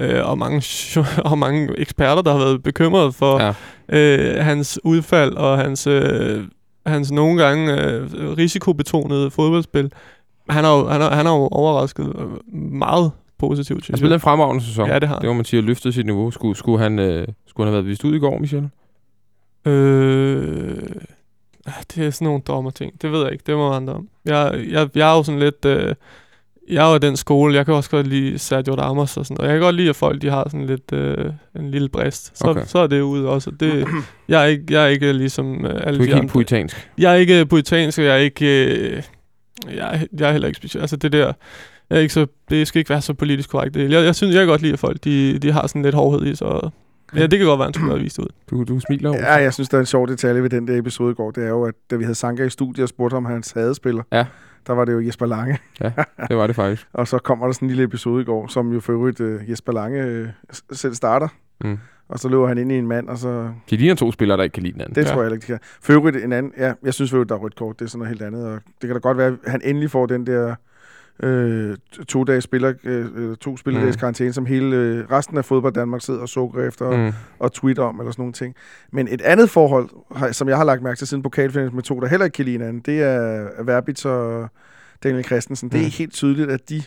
øh, 0.00 0.28
og, 0.30 0.38
mange, 0.38 0.62
og 1.30 1.38
mange 1.38 1.68
eksperter, 1.78 2.22
der 2.22 2.32
har 2.32 2.38
været 2.38 2.62
bekymrede 2.62 3.12
for 3.12 3.40
Ja. 3.40 3.54
øh, 3.88 4.44
hans 4.44 4.80
udfald 4.84 5.32
og 5.34 5.58
hans, 5.58 5.86
øh, 5.86 6.44
hans 6.86 7.12
nogle 7.12 7.42
gange 7.44 7.82
øh, 7.82 8.10
risikobetonede 8.38 9.30
fodboldspil. 9.30 9.92
Han 10.48 10.64
har 10.64 10.78
jo, 10.78 10.88
han 10.88 11.00
har, 11.00 11.10
han 11.14 11.26
har 11.26 11.32
jo 11.32 11.48
overrasket 11.48 12.12
øh, 12.18 12.52
meget 12.72 13.10
positivt, 13.38 13.86
Han 13.86 13.96
spillede 13.96 14.14
en 14.14 14.20
fremragende 14.20 14.64
sæson. 14.64 14.88
Ja, 14.88 14.98
det 14.98 15.08
har 15.08 15.18
Det 15.18 15.28
må 15.28 15.32
man 15.32 15.44
sige, 15.44 15.58
at 15.58 15.64
løftet 15.64 15.94
sit 15.94 16.06
niveau. 16.06 16.30
Skulle, 16.30 16.56
skulle, 16.56 16.78
han, 16.82 16.98
øh, 16.98 17.28
skulle 17.46 17.66
han 17.66 17.74
have 17.74 17.82
været 17.82 17.86
vist 17.86 18.04
ud 18.04 18.14
i 18.14 18.18
går, 18.18 18.38
Michel? 18.38 18.68
Øh, 19.64 20.78
det 21.94 22.06
er 22.06 22.10
sådan 22.10 22.24
nogle 22.24 22.40
dommer 22.40 22.70
ting. 22.70 23.02
Det 23.02 23.12
ved 23.12 23.22
jeg 23.22 23.32
ikke. 23.32 23.44
Det 23.46 23.56
må 23.56 23.72
andre 23.72 23.92
om. 23.94 24.08
Jeg, 24.24 24.64
jeg, 24.70 24.88
jeg 24.94 25.12
er 25.12 25.16
jo 25.16 25.22
sådan 25.22 25.38
lidt... 25.40 25.64
Øh, 25.64 25.94
jeg 26.70 26.88
er 26.88 26.92
jo 26.92 26.98
den 26.98 27.16
skole. 27.16 27.54
Jeg 27.54 27.64
kan 27.64 27.74
også 27.74 27.90
godt 27.90 28.06
lide 28.06 28.38
Sergio 28.38 28.74
Ramos 28.74 29.16
og 29.16 29.26
sådan 29.26 29.36
noget. 29.38 29.50
Jeg 29.50 29.58
kan 29.58 29.64
godt 29.66 29.76
lide, 29.76 29.88
at 29.88 29.96
folk 29.96 30.22
de 30.22 30.30
har 30.30 30.44
sådan 30.48 30.66
lidt 30.66 30.92
øh, 30.92 31.24
en 31.56 31.70
lille 31.70 31.88
brist. 31.88 32.38
Så, 32.38 32.44
Okay. 32.48 32.62
så 32.66 32.78
er 32.78 32.86
det 32.86 33.00
ude 33.00 33.28
også. 33.28 33.50
Det, 33.50 33.86
jeg, 34.28 34.42
er 34.42 34.46
ikke, 34.46 34.64
jeg 34.70 34.82
er 34.84 34.86
ikke 34.86 35.12
ligesom 35.12 35.66
øh, 35.66 35.70
alle 35.70 35.80
Du 35.80 35.86
er 35.88 35.90
de 35.90 35.94
ikke 35.94 36.04
helt 36.04 36.14
andre. 36.14 36.32
puritansk. 36.32 36.90
Jeg 36.98 37.12
er 37.12 37.16
ikke 37.16 37.46
puritansk, 37.46 37.98
og 37.98 38.04
jeg 38.04 38.12
er 38.14 38.18
ikke... 38.18 38.66
Øh, 38.76 39.02
jeg, 39.76 39.94
er- 40.02 40.06
jeg 40.18 40.28
er 40.28 40.32
heller 40.32 40.48
ikke 40.48 40.56
speciel. 40.56 40.80
Altså 40.80 40.96
det 40.96 41.12
der... 41.12 41.32
Jeg 41.90 41.96
er 41.96 42.00
ikke 42.00 42.14
så, 42.14 42.26
det 42.50 42.68
skal 42.68 42.78
ikke 42.78 42.90
være 42.90 43.00
så 43.00 43.14
politisk 43.14 43.50
korrekt. 43.50 43.76
Jeg, 43.76 43.90
jeg 43.90 44.14
synes, 44.14 44.34
jeg 44.34 44.40
kan 44.40 44.48
godt 44.48 44.62
lide, 44.62 44.72
at 44.72 44.78
folk 44.78 45.04
de, 45.04 45.38
de 45.38 45.52
har 45.52 45.66
sådan 45.66 45.82
lidt 45.82 45.94
hårdhed 45.94 46.32
i 46.32 46.34
sig. 46.36 46.46
og- 46.46 46.72
Ja, 47.16 47.26
det 47.26 47.38
kan 47.38 47.48
godt 47.48 47.58
være, 47.58 47.66
han 47.66 47.74
skulle 47.74 47.90
have 47.92 48.02
vist 48.02 48.18
ud. 48.18 48.26
Du, 48.50 48.64
du 48.64 48.80
smiler 48.80 49.10
over. 49.10 49.18
Ja, 49.18 49.32
jeg 49.34 49.54
synes, 49.54 49.68
der 49.68 49.76
er 49.76 49.80
en 49.80 49.86
sjov 49.86 50.08
detalje 50.08 50.42
ved 50.42 50.50
den 50.50 50.68
der 50.68 50.78
episode 50.78 51.10
i 51.10 51.14
går. 51.14 51.30
Det 51.30 51.44
er 51.44 51.48
jo, 51.48 51.64
at 51.64 51.74
da 51.90 51.96
vi 51.96 52.04
havde 52.04 52.14
Sanka 52.14 52.44
i 52.44 52.50
studiet 52.50 52.82
og 52.82 52.88
spurgte 52.88 53.14
om 53.14 53.24
hans 53.24 53.50
hadespiller, 53.52 54.02
Ja. 54.12 54.24
Der 54.66 54.72
var 54.72 54.84
det 54.84 54.92
jo 54.92 55.00
Jesper 55.00 55.26
Lange. 55.26 55.58
Det 56.28 56.36
var 56.36 56.46
det 56.46 56.56
faktisk. 56.56 56.86
Og 56.92 57.08
så 57.08 57.18
kommer 57.18 57.46
der 57.46 57.52
sådan 57.52 57.66
en 57.66 57.70
lille 57.70 57.84
episode 57.84 58.22
i 58.22 58.24
går, 58.24 58.46
som 58.46 58.72
jo 58.72 58.80
for 58.80 58.92
øvrigt 58.92 59.20
uh, 59.20 59.50
Jesper 59.50 59.72
Lange 59.72 60.22
uh, 60.22 60.28
selv 60.72 60.94
starter. 60.94 61.28
Mm. 61.60 61.78
Og 62.08 62.18
så 62.18 62.28
løber 62.28 62.48
han 62.48 62.58
ind 62.58 62.72
i 62.72 62.78
en 62.78 62.86
mand, 62.86 63.08
og 63.08 63.18
så... 63.18 63.50
De 63.70 63.76
ligner 63.76 63.94
to 63.94 64.12
spillere, 64.12 64.36
der 64.36 64.42
ikke 64.44 64.54
kan 64.54 64.62
lide 64.62 64.72
hinanden. 64.72 64.94
Det 64.94 65.02
Ja. 65.02 65.08
ja. 65.08 65.14
tror 65.14 65.22
jeg 65.22 65.32
ikke, 65.32 65.42
de 65.42 65.46
kan. 65.46 65.58
For 65.82 65.92
øvrigt 65.92 66.16
en 66.16 66.32
anden... 66.32 66.52
Ja, 66.58 66.72
jeg 66.82 66.94
synes 66.94 67.10
for 67.10 67.16
øvrigt, 67.16 67.28
der 67.28 67.34
er 67.34 67.38
rødt 67.38 67.56
kort. 67.56 67.78
Det 67.78 67.84
er 67.84 67.88
sådan 67.88 67.98
noget 67.98 68.08
helt 68.08 68.22
andet. 68.22 68.46
Og 68.46 68.54
det 68.54 68.88
kan 68.88 68.90
da 68.90 68.98
godt 68.98 69.18
være, 69.18 69.26
at 69.26 69.50
han 69.50 69.60
endelig 69.64 69.90
får 69.90 70.06
den 70.06 70.26
der 70.26 70.54
øh, 71.22 71.76
to 72.08 72.24
dages 72.24 72.44
spiller, 72.44 72.72
øh, 72.84 73.36
to 73.36 73.56
spilledages 73.56 73.96
Mm. 73.96 74.00
karantæne, 74.00 74.32
som 74.32 74.46
hele 74.46 74.76
øh, 74.76 75.04
resten 75.10 75.38
af 75.38 75.44
fodbold 75.44 75.72
Danmark 75.74 76.02
sidder 76.02 76.20
og 76.20 76.28
sukker 76.28 76.68
efter 76.68 76.84
og, 76.84 76.98
Mm. 76.98 77.12
og 77.38 77.52
tweeter 77.52 77.82
om, 77.82 77.98
eller 78.00 78.12
sådan 78.12 78.22
nogle 78.22 78.32
ting. 78.32 78.54
Men 78.92 79.08
et 79.10 79.20
andet 79.20 79.50
forhold, 79.50 79.88
som 80.32 80.48
jeg 80.48 80.56
har 80.56 80.64
lagt 80.64 80.82
mærke 80.82 80.98
til 80.98 81.06
siden 81.06 81.22
pokalfinalen 81.22 81.74
med 81.74 81.82
to, 81.82 82.00
der 82.00 82.06
heller 82.08 82.24
ikke 82.24 82.34
kan 82.34 82.44
lide 82.44 82.58
hinanden, 82.58 82.82
det 82.86 83.02
er 83.02 83.48
Verbitz 83.62 84.04
og 84.04 84.48
Daniel 85.02 85.24
Christensen. 85.24 85.68
Det 85.68 85.80
er 85.80 85.84
Mm. 85.84 85.90
helt 85.98 86.12
tydeligt, 86.12 86.50
at 86.50 86.68
de 86.68 86.82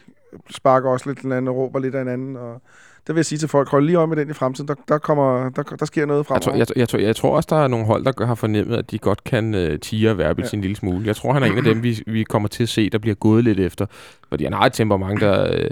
sparker 0.50 0.90
også 0.90 1.10
lidt 1.10 1.20
hinanden 1.20 1.48
og 1.48 1.56
råber 1.56 1.80
lidt 1.80 1.96
af 1.96 2.02
hinanden. 2.02 2.36
Og 2.36 2.62
der 3.08 3.14
vil 3.14 3.20
jeg 3.20 3.26
sige 3.26 3.40
til 3.40 3.48
folk, 3.50 3.70
hold 3.70 3.86
lige 3.86 3.96
øje 3.96 4.08
med 4.08 4.18
den 4.18 4.30
i 4.30 4.34
fremtiden. 4.34 4.68
Der, 4.68 4.76
der, 4.88 4.98
kommer, 4.98 5.50
der, 5.50 5.64
der 5.64 5.86
sker 5.86 6.06
noget 6.06 6.20
Jeg, 6.20 6.26
fremover. 6.26 6.40
tror, 6.40 6.54
jeg, 6.54 6.68
jeg, 6.76 6.90
tror, 6.90 7.00
jeg 7.00 7.16
tror 7.16 7.36
også, 7.36 7.48
der 7.50 7.56
er 7.56 7.68
nogle 7.68 7.86
hold, 7.86 8.06
der 8.06 8.26
har 8.26 8.36
fornemmet, 8.36 8.78
at 8.78 8.92
de 8.92 8.98
godt 8.98 9.24
kan 9.24 9.54
uh, 9.56 9.80
tire 9.80 10.18
Verbitz 10.18 10.54
ja. 10.54 10.58
En 10.58 10.62
lille 10.62 10.76
smule. 10.76 11.06
Jeg 11.06 11.16
tror, 11.16 11.34
han 11.34 11.44
er 11.44 11.48
en 11.48 11.58
af 11.58 11.64
dem, 11.64 11.84
vi, 11.84 12.04
vi 12.08 12.24
kommer 12.24 12.50
til 12.50 12.64
at 12.64 12.70
se, 12.70 12.90
der 12.90 12.98
bliver 12.98 13.16
gået 13.16 13.44
lidt 13.44 13.60
efter. 13.60 13.86
Fordi 14.30 14.44
han 14.44 14.54
har 14.54 14.66
et 14.66 14.74
temperament, 14.74 15.22
der, 15.22 15.54
øh, 15.54 15.70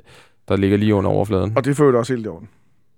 der 0.47 0.55
ligger 0.55 0.77
lige 0.77 0.95
under 0.95 1.09
overfladen. 1.09 1.53
Og 1.55 1.65
det 1.65 1.77
fører 1.77 1.97
også 1.97 2.13
helt 2.13 2.25
i 2.25 2.29
orden. 2.29 2.49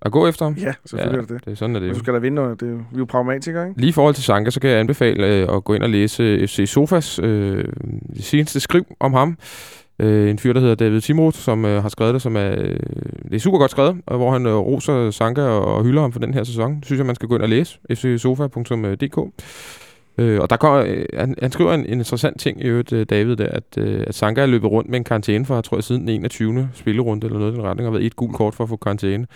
At 0.01 0.11
gå 0.11 0.27
efter 0.27 0.45
ham? 0.45 0.53
Ja, 0.53 0.73
selvfølgelig 0.85 1.17
ja, 1.17 1.17
er 1.17 1.21
det 1.21 1.29
det. 1.29 1.45
det 1.45 1.51
er 1.51 1.55
sådan, 1.55 1.75
er 1.75 1.79
det 1.79 1.87
Men 1.87 1.95
du 1.95 1.99
skal 1.99 2.13
da 2.13 2.19
vinde 2.19 2.35
noget. 2.35 2.59
Det 2.59 2.67
er 2.67 2.71
jo, 2.71 2.77
vi 2.77 2.95
er 2.95 2.99
jo 2.99 3.05
pragmatikere, 3.05 3.67
ikke? 3.67 3.79
Lige 3.79 3.89
i 3.89 3.91
forhold 3.91 4.15
til 4.15 4.23
Sanka, 4.23 4.49
så 4.49 4.59
kan 4.59 4.69
jeg 4.69 4.79
anbefale 4.79 5.27
øh, 5.27 5.55
at 5.55 5.63
gå 5.63 5.73
ind 5.73 5.83
og 5.83 5.89
læse 5.89 6.23
øh, 6.23 6.47
FC 6.47 6.63
Sofas 6.67 7.19
øh, 7.19 7.65
det 8.15 8.23
seneste 8.23 8.59
skriv 8.59 8.85
om 8.99 9.13
ham. 9.13 9.37
Øh, 9.99 10.29
en 10.29 10.39
fyr, 10.39 10.53
der 10.53 10.59
hedder 10.59 10.75
David 10.75 11.01
Timroth, 11.01 11.37
som 11.37 11.65
øh, 11.65 11.81
har 11.81 11.89
skrevet 11.89 12.13
det, 12.13 12.21
som 12.21 12.35
er, 12.35 12.51
øh, 12.57 12.79
det 13.23 13.35
er 13.35 13.39
super 13.39 13.57
godt 13.57 13.71
skrevet, 13.71 13.97
og 14.05 14.17
hvor 14.17 14.31
han 14.31 14.45
øh, 14.45 14.55
roser 14.55 15.11
Sanka 15.11 15.41
og, 15.41 15.65
og 15.65 15.83
hylder 15.83 16.01
ham 16.01 16.11
for 16.11 16.19
den 16.19 16.33
her 16.33 16.43
sæson. 16.43 16.75
Det 16.75 16.85
synes 16.85 16.97
jeg, 16.97 17.05
man 17.05 17.15
skal 17.15 17.29
gå 17.29 17.35
ind 17.35 17.43
og 17.43 17.49
læse. 17.49 17.79
fcsofa.dk 17.93 19.17
øh, 20.17 20.39
Og 20.39 20.49
der 20.49 20.57
går, 20.57 20.75
øh, 20.75 21.05
han, 21.13 21.35
han 21.41 21.51
skriver 21.51 21.73
en, 21.73 21.79
en 21.79 21.85
interessant 21.85 22.39
ting 22.39 22.61
i 22.61 22.67
øvrigt, 22.67 22.93
øh, 22.93 23.05
David, 23.09 23.35
der, 23.35 23.47
at, 23.47 23.77
øh, 23.77 24.03
at 24.07 24.15
Sanka 24.15 24.41
er 24.41 24.45
løbet 24.45 24.71
rundt 24.71 24.89
med 24.89 24.97
en 24.97 25.03
karantæne 25.03 25.45
for, 25.45 25.55
jeg 25.55 25.63
tror 25.63 25.77
jeg, 25.77 25.83
siden 25.83 26.01
den 26.01 26.09
21. 26.09 26.69
spillerunde 26.73 27.25
eller 27.25 27.39
noget 27.39 27.51
i 27.51 27.55
den 27.55 27.63
retning, 27.63 27.87
og 27.87 27.93
har 27.93 27.99
været 27.99 28.05
et 28.05 28.15
gult 28.15 28.35
kort 28.35 28.55
for 28.55 28.63
at 28.63 28.69
få 28.69 28.75
karantæne. 28.75 29.27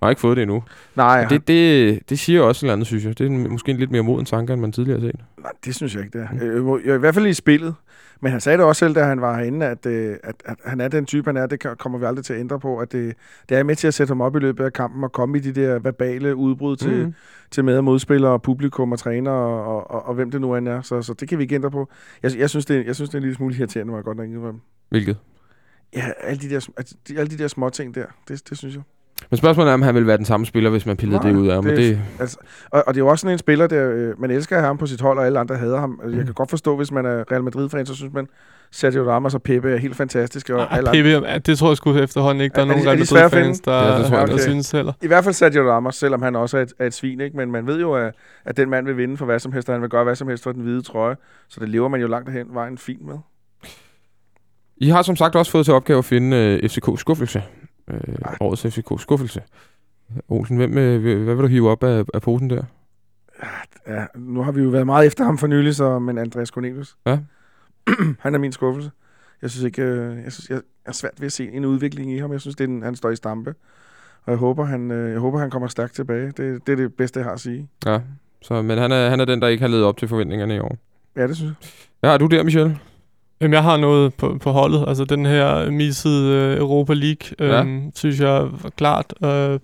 Og 0.00 0.06
har 0.06 0.10
ikke 0.10 0.20
fået 0.20 0.36
det 0.36 0.42
endnu. 0.42 0.62
Nej. 0.96 1.24
Det, 1.24 1.48
det, 1.48 2.00
det 2.10 2.18
siger 2.18 2.42
også 2.42 2.58
et 2.58 2.62
eller 2.66 2.72
andet, 2.72 2.86
synes 2.86 3.04
jeg. 3.04 3.18
Det 3.18 3.26
er 3.26 3.30
måske 3.30 3.70
en 3.70 3.76
lidt 3.78 3.90
mere 3.90 4.02
moden 4.02 4.24
tanke, 4.24 4.52
end 4.52 4.60
man 4.60 4.72
tidligere 4.72 5.00
har 5.00 5.06
set. 5.06 5.20
Nej, 5.42 5.52
det 5.64 5.74
synes 5.74 5.94
jeg 5.94 6.04
ikke, 6.04 6.18
det 6.18 6.28
er. 6.40 6.46
Øh, 6.46 6.62
hvor- 6.62 6.78
I 6.78 6.98
hvert 6.98 7.14
fald 7.14 7.26
i 7.26 7.32
spillet. 7.32 7.74
Men 8.20 8.32
han 8.32 8.40
sagde 8.40 8.58
det 8.58 8.66
også 8.66 8.78
selv, 8.80 8.94
da 8.94 9.04
han 9.04 9.20
var 9.20 9.36
herinde, 9.38 9.66
at, 9.66 9.86
øh, 9.86 10.16
at, 10.24 10.34
at 10.44 10.56
han 10.64 10.80
er 10.80 10.88
den 10.88 11.06
type, 11.06 11.28
han 11.28 11.36
er. 11.36 11.46
Det 11.46 11.78
kommer 11.78 11.98
vi 11.98 12.04
aldrig 12.04 12.24
til 12.24 12.32
at 12.32 12.40
ændre 12.40 12.60
på. 12.60 12.78
At 12.78 12.92
det, 12.92 13.14
det 13.48 13.56
er 13.58 13.62
med 13.62 13.76
til 13.76 13.86
at 13.88 13.94
sætte 13.94 14.10
ham 14.10 14.20
op 14.20 14.36
i 14.36 14.38
løbet 14.38 14.64
af 14.64 14.72
kampen 14.72 15.04
og 15.04 15.12
komme 15.12 15.38
i 15.38 15.40
de 15.40 15.52
der 15.52 15.78
verbale 15.78 16.36
udbrud 16.36 16.76
til, 16.76 17.06
mm. 17.06 17.14
til 17.50 17.64
med- 17.64 17.76
og 17.78 17.84
modspillere, 17.84 18.40
publikum 18.40 18.92
og 18.92 18.98
træner 18.98 19.30
og, 19.30 19.64
og, 19.66 19.90
og, 19.90 20.06
og 20.08 20.14
hvem 20.14 20.30
det 20.30 20.40
nu 20.40 20.56
end 20.56 20.68
er. 20.68 20.80
Så, 20.82 21.02
så 21.02 21.14
det 21.14 21.28
kan 21.28 21.38
vi 21.38 21.42
ikke 21.42 21.54
ændre 21.54 21.70
på. 21.70 21.88
Jeg, 22.22 22.38
jeg, 22.38 22.50
synes, 22.50 22.66
det, 22.66 22.86
jeg 22.86 22.94
synes, 22.94 23.10
det 23.10 23.14
er 23.14 23.18
en 23.18 23.22
lille 23.22 23.36
smule 23.36 23.54
irriterende, 23.58 23.90
må 23.90 23.96
jeg 23.96 24.04
godt 24.04 24.16
nok 24.16 24.26
indrømme. 24.28 24.60
Hvilket? 24.88 25.16
Ja, 25.96 26.04
alle 26.20 26.40
de 26.48 26.50
der, 26.54 26.68
alle 27.18 27.30
de 27.30 27.38
der 27.42 27.48
små 27.48 27.70
ting 27.70 27.94
der, 27.94 28.04
det, 28.28 28.48
det 28.50 28.58
synes 28.58 28.74
jeg. 28.74 28.82
Men 29.30 29.36
spørgsmålet 29.38 29.70
er, 29.70 29.74
om 29.74 29.82
han 29.82 29.94
vil 29.94 30.06
være 30.06 30.16
den 30.16 30.24
samme 30.24 30.46
spiller, 30.46 30.70
hvis 30.70 30.86
man 30.86 30.96
pillede 30.96 31.20
Nej, 31.22 31.30
det 31.32 31.38
ud 31.38 31.48
af 31.48 31.54
ham. 31.54 31.64
Men 31.64 31.76
det- 31.76 31.78
det, 31.96 32.00
Altså, 32.20 32.36
og, 32.70 32.84
og 32.86 32.94
det 32.94 33.00
er 33.00 33.04
jo 33.04 33.08
også 33.08 33.20
sådan 33.22 33.32
en 33.34 33.38
spiller, 33.38 33.66
der 33.66 33.90
øh, 33.92 34.20
man 34.20 34.30
elsker 34.30 34.60
ham 34.60 34.78
på 34.78 34.86
sit 34.86 35.00
hold, 35.00 35.18
og 35.18 35.26
alle 35.26 35.38
andre 35.38 35.56
hader 35.56 35.80
ham. 35.80 36.00
Jeg 36.04 36.10
Mm. 36.18 36.24
kan 36.24 36.34
godt 36.34 36.50
forstå, 36.50 36.76
hvis 36.76 36.92
man 36.92 37.06
er 37.06 37.24
Real 37.32 37.42
Madrid-fan, 37.44 37.86
så 37.86 37.94
synes 37.94 38.12
man, 38.14 38.26
Sergio 38.70 39.10
Ramos 39.10 39.34
og 39.34 39.42
Pepe 39.42 39.72
er 39.72 39.76
helt 39.76 39.96
fantastiske. 39.96 40.54
Og 40.56 40.60
Ej, 40.62 40.68
alle 40.78 40.88
andre. 40.90 41.02
PV, 41.02 41.26
ja, 41.28 41.38
det 41.38 41.58
tror 41.58 41.70
jeg 41.70 41.76
sgu 41.76 41.94
efterhånden 41.96 42.44
ikke, 42.44 42.54
der 42.54 42.60
er, 42.60 42.64
Er- 42.64 42.68
nogen 42.68 42.84
de- 42.84 42.88
Real 42.88 42.98
Madrid-fans, 42.98 43.60
der, 43.60 43.72
Ja, 43.72 43.98
det 43.98 44.06
tror 44.06 44.18
jeg 44.18 44.28
der 44.28 44.36
synes 44.38 44.70
heller. 44.70 44.92
I 45.02 45.06
hvert 45.06 45.24
fald 45.24 45.34
Sergio 45.34 45.70
Ramos, 45.70 45.94
selvom 45.96 46.22
han 46.22 46.36
også 46.36 46.58
er 46.58 46.62
et, 46.62 46.72
er 46.78 46.86
et 46.86 46.94
svin, 46.94 47.20
ikke? 47.20 47.36
Men 47.36 47.50
man 47.52 47.66
ved 47.66 47.80
jo, 47.80 47.92
at, 47.94 48.14
at 48.44 48.56
den 48.56 48.70
mand 48.70 48.86
vil 48.86 48.96
vinde 48.96 49.16
for 49.16 49.24
hvad 49.24 49.38
som 49.38 49.52
helst, 49.52 49.68
og 49.68 49.74
han 49.74 49.82
vil 49.82 49.90
gøre 49.90 50.04
hvad 50.04 50.14
som 50.16 50.28
helst 50.28 50.42
for 50.44 50.52
den 50.52 50.62
hvide 50.62 50.82
trøje. 50.82 51.16
Så 51.48 51.60
det 51.60 51.68
lever 51.68 51.88
man 51.88 52.00
jo 52.00 52.06
langt 52.08 52.30
hen 52.32 52.46
vejen 52.52 52.78
fint 52.78 53.06
med. 53.06 53.14
I 54.76 54.88
har 54.88 55.02
som 55.02 55.16
sagt 55.16 55.36
også 55.36 55.52
fået 55.52 55.64
til 55.64 55.74
opgave 55.74 55.98
at 55.98 56.04
finde 56.04 56.36
øh, 56.62 56.68
FCK 56.68 56.88
skuffelse. 57.00 57.42
Øh, 57.90 58.16
årets 58.40 58.62
FCK 58.62 59.00
skuffelse. 59.00 59.42
Olsen, 60.28 60.56
hvem, 60.56 60.78
øh, 60.78 61.24
hvad 61.24 61.34
vil 61.34 61.42
du 61.42 61.48
hive 61.48 61.70
op 61.70 61.82
af, 61.82 62.04
af 62.14 62.22
posen 62.22 62.50
der? 62.50 62.62
Ja, 63.86 64.06
nu 64.14 64.42
har 64.42 64.52
vi 64.52 64.62
jo 64.62 64.68
været 64.68 64.86
meget 64.86 65.06
efter 65.06 65.24
ham 65.24 65.38
for 65.38 65.46
nylig, 65.46 65.74
så, 65.74 65.98
men 65.98 66.18
Andreas 66.18 66.48
Cornelius. 66.48 66.96
Ja. 67.06 67.18
han 68.20 68.34
er 68.34 68.38
min 68.38 68.52
skuffelse. 68.52 68.90
Jeg 69.42 69.50
synes 69.50 69.64
ikke, 69.64 69.82
øh, 69.82 70.24
jeg, 70.24 70.32
synes, 70.32 70.50
jeg 70.50 70.60
er 70.84 70.92
svært 70.92 71.20
ved 71.20 71.26
at 71.26 71.32
se 71.32 71.48
en 71.48 71.64
udvikling 71.64 72.12
i 72.12 72.18
ham. 72.18 72.32
Jeg 72.32 72.40
synes, 72.40 72.56
det 72.56 72.64
er 72.64 72.68
en, 72.68 72.82
han 72.82 72.96
står 72.96 73.10
i 73.10 73.16
stampe. 73.16 73.54
Og 74.24 74.30
jeg 74.30 74.38
håber, 74.38 74.64
han, 74.64 74.90
øh, 74.90 75.12
jeg 75.12 75.18
håber, 75.18 75.38
han 75.38 75.50
kommer 75.50 75.68
stærkt 75.68 75.94
tilbage. 75.94 76.26
Det, 76.26 76.66
det 76.66 76.72
er 76.72 76.76
det 76.76 76.94
bedste, 76.94 77.18
jeg 77.18 77.24
har 77.24 77.32
at 77.32 77.40
sige. 77.40 77.68
Ja, 77.86 78.00
så, 78.42 78.62
men 78.62 78.78
han 78.78 78.92
er, 78.92 79.10
han 79.10 79.20
er 79.20 79.24
den, 79.24 79.42
der 79.42 79.48
ikke 79.48 79.60
har 79.60 79.68
levet 79.68 79.84
op 79.84 79.96
til 79.96 80.08
forventningerne 80.08 80.56
i 80.56 80.58
år. 80.58 80.76
Ja, 81.16 81.26
det 81.26 81.36
synes 81.36 81.52
jeg. 81.60 81.68
Hvad 82.00 82.10
har 82.10 82.18
du 82.18 82.26
der, 82.26 82.42
Michel? 82.42 82.78
Jamen, 83.40 83.52
jeg 83.54 83.62
har 83.62 83.76
noget 83.76 84.14
på, 84.14 84.38
på 84.40 84.50
holdet. 84.52 84.84
Altså, 84.88 85.04
den 85.04 85.26
her 85.26 85.70
missede 85.70 86.32
øh, 86.32 86.58
Europa 86.58 86.92
League, 86.94 87.28
Ja. 87.40 87.60
øhm, 87.60 87.92
synes 87.94 88.20
jeg 88.20 88.48
klart 88.76 89.14
øh, 89.24 89.58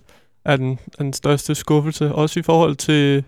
er 0.45 0.57
den, 0.57 0.79
er 0.99 1.03
den 1.03 1.13
største 1.13 1.55
skuffelse. 1.55 2.15
Også 2.15 2.41
i 2.41 2.43
forhold 2.43 2.77
til... 2.77 3.25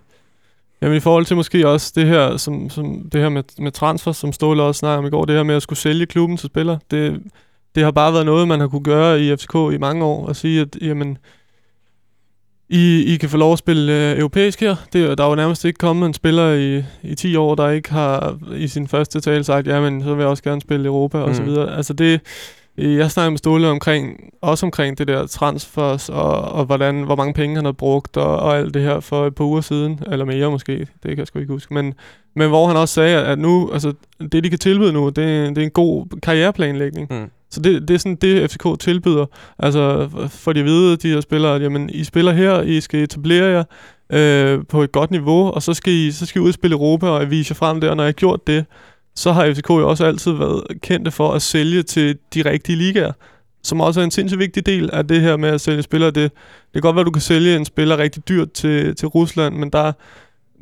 Jamen 0.83 0.97
i 0.97 1.01
forhold 1.01 1.25
til 1.25 1.37
måske 1.37 1.69
også 1.69 1.93
det 1.97 2.07
her, 2.07 2.37
som, 2.37 2.71
som 2.71 3.09
det 3.13 3.21
her 3.21 3.29
med, 3.29 3.43
med 3.59 3.73
transfer, 3.73 4.13
som 4.13 4.33
Ståle 4.33 4.63
også 4.63 4.79
snakkede 4.79 4.99
om 4.99 5.07
i 5.07 5.11
går, 5.11 5.25
det 5.25 5.37
her 5.37 5.43
med 5.43 5.55
at 5.55 5.63
skulle 5.63 5.79
sælge 5.79 6.07
klubben 6.07 6.37
til 6.37 6.47
spillere, 6.47 6.79
det, 6.91 7.23
det 7.75 7.85
har 7.85 7.91
bare 7.91 8.13
været 8.13 8.27
noget, 8.27 8.49
man 8.49 8.61
har 8.61 8.69
kunne 8.69 8.83
gøre 8.85 9.21
i 9.21 9.37
FCK 9.37 9.55
i 9.73 9.79
mange 9.79 10.05
år, 10.05 10.27
og 10.27 10.37
sige, 10.37 10.61
at 10.61 10.77
jamen, 10.83 11.19
I, 12.69 13.15
I 13.15 13.17
kan 13.17 13.29
få 13.29 13.37
lov 13.37 13.53
at 13.53 13.59
spille 13.59 13.93
øh, 14.13 14.19
europæisk 14.19 14.61
her. 14.61 14.77
Det, 14.93 15.19
der 15.19 15.25
er 15.25 15.29
jo 15.29 15.35
nærmest 15.35 15.65
ikke 15.65 15.79
kommet 15.79 16.07
en 16.07 16.15
spiller 16.15 16.53
i, 16.53 16.83
i 17.03 17.15
10 17.15 17.37
år, 17.37 17.55
der 17.55 17.71
ikke 17.71 17.91
har 17.93 18.39
i 18.57 18.69
sin 18.69 18.89
første 18.89 19.21
tale 19.21 19.45
sagt, 19.45 19.67
jamen 19.67 20.03
så 20.03 20.15
vil 20.15 20.23
jeg 20.23 20.29
også 20.31 20.43
gerne 20.43 20.61
spille 20.61 20.87
Europa 20.87 21.19
og 21.19 21.35
så 21.35 21.43
Mm. 21.43 21.49
videre. 21.49 21.77
Altså 21.77 21.93
det, 21.93 22.21
jeg 22.79 23.11
snakker 23.11 23.31
med 23.31 23.39
Ståle 23.39 23.69
omkring, 23.69 24.21
også 24.43 24.67
omkring 24.67 24.99
det 24.99 25.09
der 25.09 25.27
transfers, 25.27 26.09
og, 26.09 26.43
og 26.43 26.65
hvordan, 26.65 27.03
hvor 27.03 27.17
mange 27.17 27.35
penge 27.35 27.57
han 27.57 27.65
har 27.65 27.73
brugt, 27.73 28.17
og, 28.17 28.37
og 28.39 28.57
alt 28.59 28.75
det 28.75 28.83
her 28.83 29.01
for 29.01 29.27
et 29.27 29.35
par 29.35 29.45
uger 29.45 29.61
siden, 29.61 30.01
eller 30.13 30.25
mere 30.25 30.51
måske, 30.51 30.73
det 30.79 30.87
kan 31.03 31.19
jeg 31.19 31.27
sgu 31.27 31.39
ikke 31.39 31.53
huske, 31.53 31.75
men, 31.75 31.95
men 32.37 32.49
hvor 32.49 32.67
han 32.67 32.77
også 32.77 32.95
sagde, 32.95 33.25
at 33.25 33.39
nu, 33.39 33.71
altså 33.73 33.93
det 34.33 34.45
de 34.45 34.51
kan 34.51 34.59
tilbyde 34.59 34.93
nu, 34.93 35.07
det, 35.07 35.17
det 35.17 35.59
er 35.59 35.63
en 35.63 35.71
god 35.71 36.07
karriereplanlægning. 36.23 37.07
Mm. 37.11 37.31
Så 37.55 37.61
det, 37.61 37.89
det 37.89 37.95
er 37.95 37.99
sådan 37.99 38.17
det, 38.17 38.51
FCK 38.51 38.81
tilbyder. 38.81 39.27
Altså 39.59 40.09
for 40.29 40.53
de 40.53 40.61
at 40.61 40.67
vide, 40.67 40.97
de 40.97 41.09
her 41.09 41.21
spillere, 41.21 41.55
at 41.55 41.63
jamen, 41.63 41.91
I 41.91 42.05
spiller 42.05 42.33
her, 42.33 42.63
I 42.63 42.81
skal 42.81 43.03
etablere 43.03 43.47
jer 43.47 43.65
øh, 44.13 44.67
på 44.69 44.83
et 44.83 44.93
godt 44.93 45.11
niveau, 45.11 45.51
og 45.51 45.63
så 45.63 45.75
skal, 45.75 45.93
I, 45.93 46.13
så 46.13 46.27
skal 46.27 46.41
I 46.41 46.43
ud 46.43 46.49
og 46.49 46.55
spille 46.55 46.75
Europa 46.75 47.07
og 47.07 47.31
vise 47.31 47.53
jer 47.53 47.55
frem 47.55 47.81
der. 47.81 47.91
Og 47.91 47.97
når 47.97 48.05
I 48.05 48.07
har 48.07 48.13
gjort 48.13 48.47
det, 48.47 48.65
så 49.17 49.33
har 49.33 49.53
FCK 49.55 49.71
jo 49.71 49.89
også 49.89 50.07
altid 50.07 50.33
været 50.33 50.63
kendte 50.83 51.11
for 51.11 51.33
at 51.33 51.43
sælge 51.43 51.83
til 51.83 52.19
de 52.35 52.51
rigtige 52.51 52.77
ligaer, 52.77 53.13
som 53.63 53.81
også 53.81 54.01
er 54.01 54.05
en 54.05 54.11
sindssygt 54.11 54.39
vigtig 54.39 54.67
del 54.67 54.91
af 54.93 55.09
det 55.09 55.21
her 55.21 55.37
med 55.37 55.49
at 55.49 55.61
sælge 55.61 55.83
spillere. 55.83 56.11
Det, 56.11 56.33
det 56.33 56.73
kan 56.73 56.83
godt 56.83 56.97
være, 56.97 57.01
at 57.01 57.07
du 57.07 57.11
kan 57.11 57.23
sælge 57.23 57.57
en 57.57 57.65
spiller 57.65 57.99
rigtig 57.99 58.29
dyrt 58.29 58.53
til, 58.53 58.95
til 58.95 59.09
Rusland, 59.09 59.55
men 59.55 59.71
der 59.71 59.93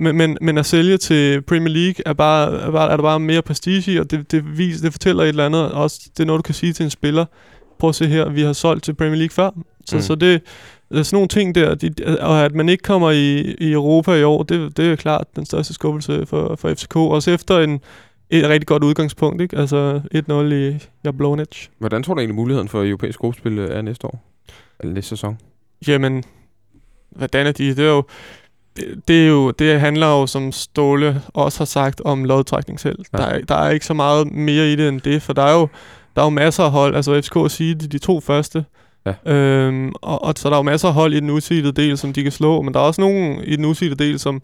men, 0.03 0.17
men, 0.17 0.39
men 0.41 0.59
at 0.59 0.67
sælge 0.67 0.97
til 0.97 1.43
Premier 1.43 1.69
League 1.75 1.95
er, 2.07 2.13
bare, 2.13 2.61
er, 2.61 2.71
bare, 2.71 2.93
er 2.93 2.97
der 2.97 3.03
bare 3.03 3.21
mere 3.21 3.43
prestige 3.43 3.93
i, 3.93 3.99
og 3.99 4.11
det, 4.11 4.31
det, 4.33 4.59
vis, 4.59 4.81
det 4.81 4.93
fortæller 4.93 5.23
et 5.23 5.29
eller 5.29 5.47
andet. 5.47 5.73
Også, 5.73 6.01
det 6.17 6.21
er 6.23 6.27
noget, 6.27 6.39
du 6.39 6.43
kan 6.43 6.55
sige 6.55 6.73
til 6.73 6.85
en 6.85 6.91
spiller. 6.91 7.25
Prøv 7.79 7.89
at 7.89 7.95
se 7.95 8.07
her, 8.07 8.29
vi 8.29 8.43
har 8.43 8.53
solgt 8.53 8.85
til 8.85 8.95
Premier 8.95 9.17
League 9.19 9.31
før. 9.35 9.51
Så, 9.87 9.97
Mm. 9.97 10.03
så 10.03 10.15
det, 10.15 10.43
er 10.91 11.03
sådan 11.03 11.17
nogle 11.17 11.29
ting 11.29 11.55
der, 11.55 11.75
de, 11.75 11.91
og 12.21 12.45
at 12.45 12.55
man 12.55 12.69
ikke 12.69 12.83
kommer 12.83 13.11
i, 13.11 13.41
i 13.41 13.73
Europa 13.73 14.13
i 14.15 14.23
år, 14.23 14.43
det, 14.43 14.77
det 14.77 14.93
er 14.93 14.97
klart 14.97 15.27
den 15.37 15.47
største 15.47 15.75
skuffelse 15.75 16.27
for, 16.27 16.57
for 16.57 16.75
FCK. 16.75 16.97
Også 16.97 17.31
efter 17.31 17.59
en, 17.61 17.81
et 18.31 18.49
rigtig 18.49 18.67
godt 18.67 18.85
udgangspunkt, 18.85 19.43
ikke? 19.43 19.57
Altså 19.59 20.01
1-0 20.15 20.33
i 20.55 20.79
Jablonec. 21.05 21.67
Hvordan 21.79 22.03
tror 22.03 22.15
du 22.15 22.21
egentlig 22.21 22.35
muligheden 22.37 22.69
for 22.69 22.85
europæisk 22.85 23.19
gruppespil 23.19 23.59
er 23.59 23.83
næste 23.83 24.07
år? 24.07 24.25
Eller 24.81 24.95
næste 24.95 25.09
sæson? 25.09 25.39
Jamen, 25.87 26.25
hvordan 27.11 27.47
er 27.47 27.53
de? 27.53 27.69
Det 27.69 27.79
er 27.79 27.89
jo, 27.89 28.05
det, 28.77 29.09
det, 29.09 29.25
er 29.25 29.29
jo, 29.29 29.51
det 29.51 29.81
handler 29.81 30.07
jo, 30.07 30.27
som 30.27 30.53
Ståle 30.53 31.23
også 31.35 31.59
har 31.61 31.65
sagt, 31.65 32.01
om 32.05 32.25
lodtrækning 32.25 32.81
selv. 32.81 32.99
Ja. 33.13 33.19
Der, 33.19 33.25
er, 33.25 33.41
der 33.41 33.55
er 33.55 33.71
ikke 33.71 33.87
så 33.87 33.95
meget 33.95 34.33
mere 34.33 34.73
i 34.73 34.77
det 34.77 34.89
end 34.89 35.01
det, 35.01 35.23
for 35.23 35.33
der 35.33 35.43
er 35.43 35.53
jo, 35.53 35.69
der 36.17 36.23
er 36.23 36.27
jo 36.27 36.31
masser 36.31 36.65
af 36.65 36.71
hold, 36.71 36.97
altså 36.97 37.21
FCK 37.23 37.37
og 37.37 37.51
sige 37.51 37.75
de, 37.75 37.87
de 37.87 37.99
to 37.99 38.21
første, 38.21 38.65
Ja. 39.07 39.33
øhm, 39.33 39.93
og, 40.03 40.25
og, 40.25 40.35
så 40.37 40.49
der 40.49 40.55
er 40.55 40.59
jo 40.59 40.63
masser 40.63 40.89
af 40.89 40.95
hold 40.95 41.15
i 41.15 41.21
den 41.21 41.31
udsidede 41.31 41.73
del, 41.73 41.99
som 41.99 42.13
de 42.13 42.23
kan 42.23 42.33
slå, 42.33 42.63
men 42.63 42.75
der 42.75 42.81
er 42.81 42.85
også 42.85 43.01
nogen 43.01 43.41
i 43.45 43.57
den 43.57 43.65
udsidede 43.65 44.05
del, 44.05 44.19
som, 44.19 44.43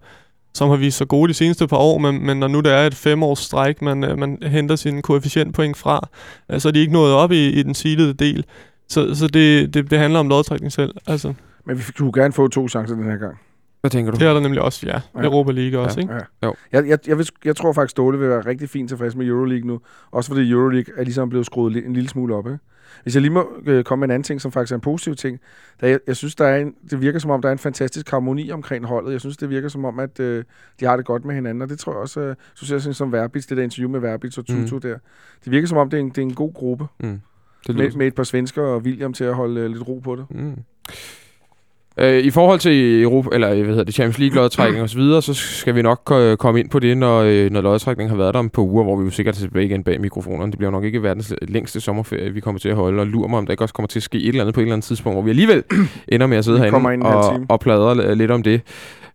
som 0.54 0.68
har 0.68 0.76
vist 0.76 0.98
sig 0.98 1.08
gode 1.08 1.28
de 1.28 1.34
seneste 1.34 1.66
par 1.68 1.76
år, 1.76 1.98
men, 1.98 2.26
men 2.26 2.36
når 2.36 2.48
nu 2.48 2.60
der 2.60 2.70
er 2.72 2.86
et 2.86 2.94
femårs 2.94 3.38
stræk, 3.38 3.82
man, 3.82 4.04
øh, 4.04 4.18
man 4.18 4.38
henter 4.42 4.76
sin 4.76 5.02
koefficientpoint 5.02 5.76
fra, 5.76 6.08
øh, 6.52 6.60
så 6.60 6.68
er 6.68 6.72
de 6.72 6.80
ikke 6.80 6.92
nået 6.92 7.12
op 7.12 7.32
i, 7.32 7.48
i 7.48 7.62
den 7.62 7.74
sidede 7.74 8.14
del. 8.14 8.44
Så, 8.88 9.14
så 9.14 9.26
det, 9.26 9.74
det, 9.74 9.90
det 9.90 9.98
handler 9.98 10.20
om 10.20 10.28
lodtrækning 10.28 10.72
selv. 10.72 10.94
Altså, 11.06 11.34
Men 11.66 11.78
vi 11.78 11.82
kunne 11.98 12.12
gerne 12.12 12.32
få 12.32 12.48
to 12.48 12.68
chancer 12.68 12.94
den 12.94 13.04
her 13.04 13.16
gang. 13.16 13.38
Hvad 13.80 13.90
tænker 13.90 14.12
du? 14.12 14.18
det 14.18 14.28
er 14.28 14.32
der 14.32 14.40
nemlig 14.40 14.62
også, 14.62 14.86
ja. 14.86 15.00
Ja. 15.14 15.24
Europa 15.24 15.52
League 15.52 15.80
også, 15.80 16.00
Ja. 16.00 16.02
ikke? 16.02 16.14
Ja. 16.14 16.46
Jo. 16.46 16.54
Jeg, 16.72 16.88
jeg, 16.88 16.98
jeg, 17.06 17.18
vil, 17.18 17.28
jeg 17.44 17.56
tror 17.56 17.72
faktisk, 17.72 17.90
Ståle 17.90 18.18
vil 18.18 18.28
være 18.28 18.40
rigtig 18.40 18.68
fint 18.68 18.88
tilfreds 18.88 19.16
med 19.16 19.26
Euroleague 19.26 19.66
nu. 19.66 19.80
Også 20.10 20.30
fordi 20.30 20.50
Euroleague 20.50 20.94
er 20.96 21.04
ligesom 21.04 21.28
blevet 21.28 21.46
skruet 21.46 21.86
en 21.86 21.92
lille 21.92 22.08
smule 22.08 22.34
op. 22.34 22.46
Ikke? 22.46 22.58
Hvis 23.02 23.14
jeg 23.14 23.20
lige 23.20 23.32
må 23.32 23.48
øh, 23.66 23.84
komme 23.84 24.00
med 24.00 24.08
en 24.08 24.10
anden 24.10 24.24
ting, 24.24 24.40
som 24.40 24.52
faktisk 24.52 24.72
er 24.72 24.74
en 24.76 24.80
positiv 24.80 25.14
ting. 25.14 25.40
Der, 25.80 25.86
jeg, 25.86 25.98
jeg 26.06 26.16
synes, 26.16 26.34
der 26.34 26.44
er 26.46 26.56
en, 26.58 26.74
det 26.90 27.00
virker 27.00 27.18
som 27.18 27.30
om, 27.30 27.42
der 27.42 27.48
er 27.48 27.52
en 27.52 27.58
fantastisk 27.58 28.10
harmoni 28.10 28.50
omkring 28.50 28.86
holdet. 28.86 29.12
Jeg 29.12 29.20
synes, 29.20 29.36
det 29.36 29.50
virker 29.50 29.68
som 29.68 29.84
om, 29.84 29.98
at 29.98 30.20
øh, 30.20 30.44
de 30.80 30.84
har 30.84 30.96
det 30.96 31.06
godt 31.06 31.24
med 31.24 31.34
hinanden. 31.34 31.62
Og 31.62 31.68
det 31.68 31.78
tror 31.78 31.92
jeg 31.92 32.00
også, 32.00 32.20
øh, 32.20 32.36
så 32.54 32.66
ser 32.66 32.74
jeg 32.74 32.82
sådan 32.82 32.94
som 32.94 33.12
Verbitz, 33.12 33.46
det 33.46 33.56
der 33.56 33.62
interview 33.62 33.90
med 33.90 34.00
Verbitz 34.00 34.38
og 34.38 34.46
Tutu 34.46 34.74
mm. 34.74 34.80
der. 34.80 34.98
Det 35.44 35.52
virker 35.52 35.68
som 35.68 35.78
om, 35.78 35.90
det 35.90 35.96
er 35.96 36.00
en, 36.00 36.08
det 36.08 36.18
er 36.18 36.22
en 36.22 36.34
god 36.34 36.54
gruppe. 36.54 36.86
Mm. 37.00 37.20
Det 37.66 37.76
Med, 37.76 37.90
med 37.90 38.06
et 38.06 38.14
par 38.14 38.22
svensker 38.22 38.62
og 38.62 38.78
William 38.80 39.12
til 39.12 39.24
at 39.24 39.34
holde 39.34 39.60
øh, 39.60 39.70
lidt 39.70 39.88
ro 39.88 39.98
på 39.98 40.16
det. 40.16 40.26
Mm. 40.30 40.56
Øh, 42.00 42.24
I 42.24 42.30
forhold 42.30 42.58
til 42.58 43.02
Europa, 43.02 43.28
eller 43.34 43.54
hvad 43.54 43.66
hedder 43.66 43.84
det, 43.84 43.94
Champions 43.94 44.18
League 44.18 44.36
lodtrækning 44.36 44.82
og 44.82 44.90
så 44.90 44.98
videre, 44.98 45.22
så 45.22 45.34
skal 45.34 45.74
vi 45.74 45.82
nok 45.82 46.12
øh, 46.12 46.36
komme 46.36 46.60
ind 46.60 46.70
på 46.70 46.78
det, 46.78 46.98
når, 46.98 47.20
øh, 47.20 47.50
når 47.50 47.60
lodtrækningen 47.60 48.10
har 48.10 48.16
været 48.16 48.34
der 48.34 48.38
om 48.38 48.48
på 48.48 48.62
uger, 48.62 48.84
hvor 48.84 48.96
vi 48.96 49.04
jo 49.04 49.10
sikkert 49.10 49.34
er 49.34 49.40
tilbage 49.40 49.64
igen 49.64 49.84
bag 49.84 50.00
mikrofonerne. 50.00 50.50
Det 50.50 50.58
bliver 50.58 50.70
nok 50.70 50.84
ikke 50.84 51.02
verdens 51.02 51.34
længste 51.42 51.80
sommerferie, 51.80 52.30
vi 52.30 52.40
kommer 52.40 52.58
til 52.58 52.68
at 52.68 52.76
holde, 52.76 53.00
og 53.00 53.06
lurer 53.06 53.28
mig, 53.28 53.38
om 53.38 53.46
der 53.46 53.52
ikke 53.52 53.64
også 53.64 53.74
kommer 53.74 53.86
til 53.86 53.98
at 53.98 54.02
ske 54.02 54.18
et 54.18 54.28
eller 54.28 54.40
andet 54.40 54.54
på 54.54 54.60
et 54.60 54.64
eller 54.64 54.74
andet 54.74 54.86
tidspunkt, 54.86 55.14
hvor 55.14 55.22
vi 55.22 55.30
alligevel 55.30 55.62
ender 56.08 56.26
med 56.26 56.36
at 56.36 56.44
sidde 56.44 56.58
herinde 56.58 57.06
og, 57.06 57.40
og 57.48 57.60
pladre 57.60 58.14
lidt 58.14 58.30
om 58.30 58.42
det. 58.42 58.60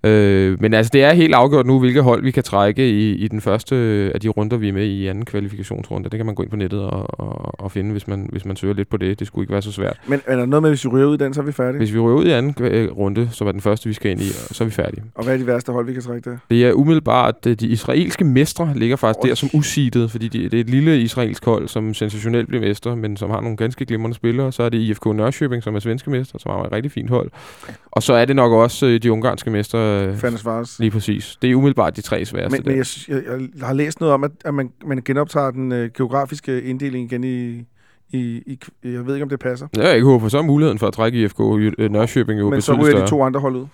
Øh, 0.03 0.61
men 0.61 0.73
altså, 0.73 0.89
det 0.93 1.03
er 1.03 1.13
helt 1.13 1.33
afgjort 1.33 1.65
nu, 1.65 1.79
hvilke 1.79 2.01
hold 2.01 2.23
vi 2.23 2.31
kan 2.31 2.43
trække 2.43 2.89
i, 2.89 3.15
i 3.15 3.27
den 3.27 3.41
første 3.41 3.75
af 4.13 4.19
de 4.19 4.29
runder, 4.29 4.57
vi 4.57 4.69
er 4.69 4.73
med 4.73 4.85
i 4.85 5.07
anden 5.07 5.25
kvalifikationsrunde. 5.25 6.09
Det 6.09 6.19
kan 6.19 6.25
man 6.25 6.35
gå 6.35 6.43
ind 6.43 6.49
på 6.49 6.57
nettet 6.57 6.81
og, 6.81 7.19
og, 7.19 7.59
og 7.59 7.71
finde, 7.71 7.91
hvis 7.91 8.07
man, 8.07 8.29
hvis 8.31 8.45
man 8.45 8.55
søger 8.55 8.73
lidt 8.73 8.89
på 8.89 8.97
det. 8.97 9.19
Det 9.19 9.27
skulle 9.27 9.43
ikke 9.43 9.53
være 9.53 9.61
så 9.61 9.71
svært. 9.71 9.97
Men 10.07 10.21
er 10.25 10.35
der 10.35 10.45
noget 10.45 10.61
med, 10.61 10.69
hvis 10.69 10.85
vi 10.85 10.89
ryger 10.89 11.07
ud 11.07 11.15
i 11.15 11.17
den, 11.17 11.33
så 11.33 11.41
er 11.41 11.45
vi 11.45 11.51
færdige? 11.51 11.77
Hvis 11.77 11.93
vi 11.93 11.99
ryger 11.99 12.17
ud 12.17 12.25
i 12.25 12.31
anden 12.31 12.55
øh, 12.65 12.91
runde, 12.91 13.29
som 13.31 13.47
er 13.47 13.51
den 13.51 13.61
første, 13.61 13.87
vi 13.87 13.93
skal 13.93 14.11
ind 14.11 14.21
i, 14.21 14.29
så 14.29 14.63
er 14.63 14.65
vi 14.65 14.71
færdige. 14.71 15.03
Og 15.15 15.23
hvad 15.23 15.33
er 15.33 15.37
de 15.37 15.47
værste 15.47 15.71
hold, 15.71 15.85
vi 15.85 15.93
kan 15.93 16.01
trække 16.01 16.29
der? 16.29 16.37
Det 16.49 16.65
er 16.65 16.73
umiddelbart, 16.73 17.35
at 17.47 17.59
de 17.59 17.67
israelske 17.67 18.25
mestre 18.25 18.71
ligger 18.75 18.95
faktisk 18.95 19.23
Oj. 19.23 19.29
der 19.29 19.35
som 19.35 19.49
usidet, 19.53 20.11
fordi 20.11 20.27
de, 20.27 20.43
det 20.43 20.53
er 20.53 20.61
et 20.61 20.69
lille 20.69 21.01
israelsk 21.01 21.45
hold, 21.45 21.67
som 21.67 21.93
sensationelt 21.93 22.47
bliver 22.47 22.61
mestre, 22.61 22.95
men 22.95 23.17
som 23.17 23.29
har 23.29 23.41
nogle 23.41 23.57
ganske 23.57 23.85
glimrende 23.85 24.15
spillere. 24.15 24.51
Så 24.51 24.63
er 24.63 24.69
det 24.69 24.77
IFK 24.77 25.05
Nørrköping, 25.05 25.63
som 25.63 25.75
er 25.75 25.79
svenske 25.79 26.09
mestre, 26.09 26.39
som 26.39 26.51
har 26.51 26.63
et 26.63 26.71
rigtig 26.71 26.91
fint 26.91 27.09
hold. 27.09 27.31
Og 27.91 28.03
så 28.03 28.13
er 28.13 28.25
det 28.25 28.35
nok 28.35 28.51
også 28.51 28.85
øh, 28.85 29.03
de 29.03 29.11
ungarske 29.11 29.49
mestre. 29.49 29.92
Øh, 29.93 30.17
Fandens 30.17 30.45
Vars. 30.45 30.79
Lige 30.79 30.91
præcis. 30.91 31.37
Det 31.41 31.51
er 31.51 31.55
umiddelbart 31.55 31.95
de 31.95 32.01
tre 32.01 32.25
sværeste. 32.25 32.57
Men, 32.57 32.63
men 32.65 32.77
jeg, 32.77 32.85
jeg, 33.07 33.49
jeg 33.57 33.67
har 33.67 33.73
læst 33.73 33.99
noget 33.99 34.13
om, 34.13 34.23
at, 34.23 34.31
at 34.45 34.53
man, 34.53 34.71
man 34.85 35.01
genoptager 35.05 35.51
den 35.51 35.71
øh, 35.71 35.89
geografiske 35.97 36.61
inddeling 36.61 37.11
igen 37.11 37.23
i, 37.23 37.65
i, 38.09 38.43
i... 38.45 38.59
Jeg 38.83 39.05
ved 39.05 39.15
ikke, 39.15 39.23
om 39.23 39.29
det 39.29 39.39
passer. 39.39 39.67
er 39.77 39.87
jeg 39.87 39.95
ikke 39.95 40.05
håber, 40.05 40.19
for 40.19 40.29
så 40.29 40.41
muligheden 40.41 40.79
for 40.79 40.87
at 40.87 40.93
trække 40.93 41.23
IFK 41.23 41.39
øh, 41.39 41.91
Nørrköping 41.91 42.39
jo 42.39 42.49
Men 42.49 42.61
så 42.61 42.73
ryger 42.73 42.99
de 42.99 43.07
to 43.07 43.23
andre 43.23 43.39
hold 43.39 43.55
ud. 43.55 43.65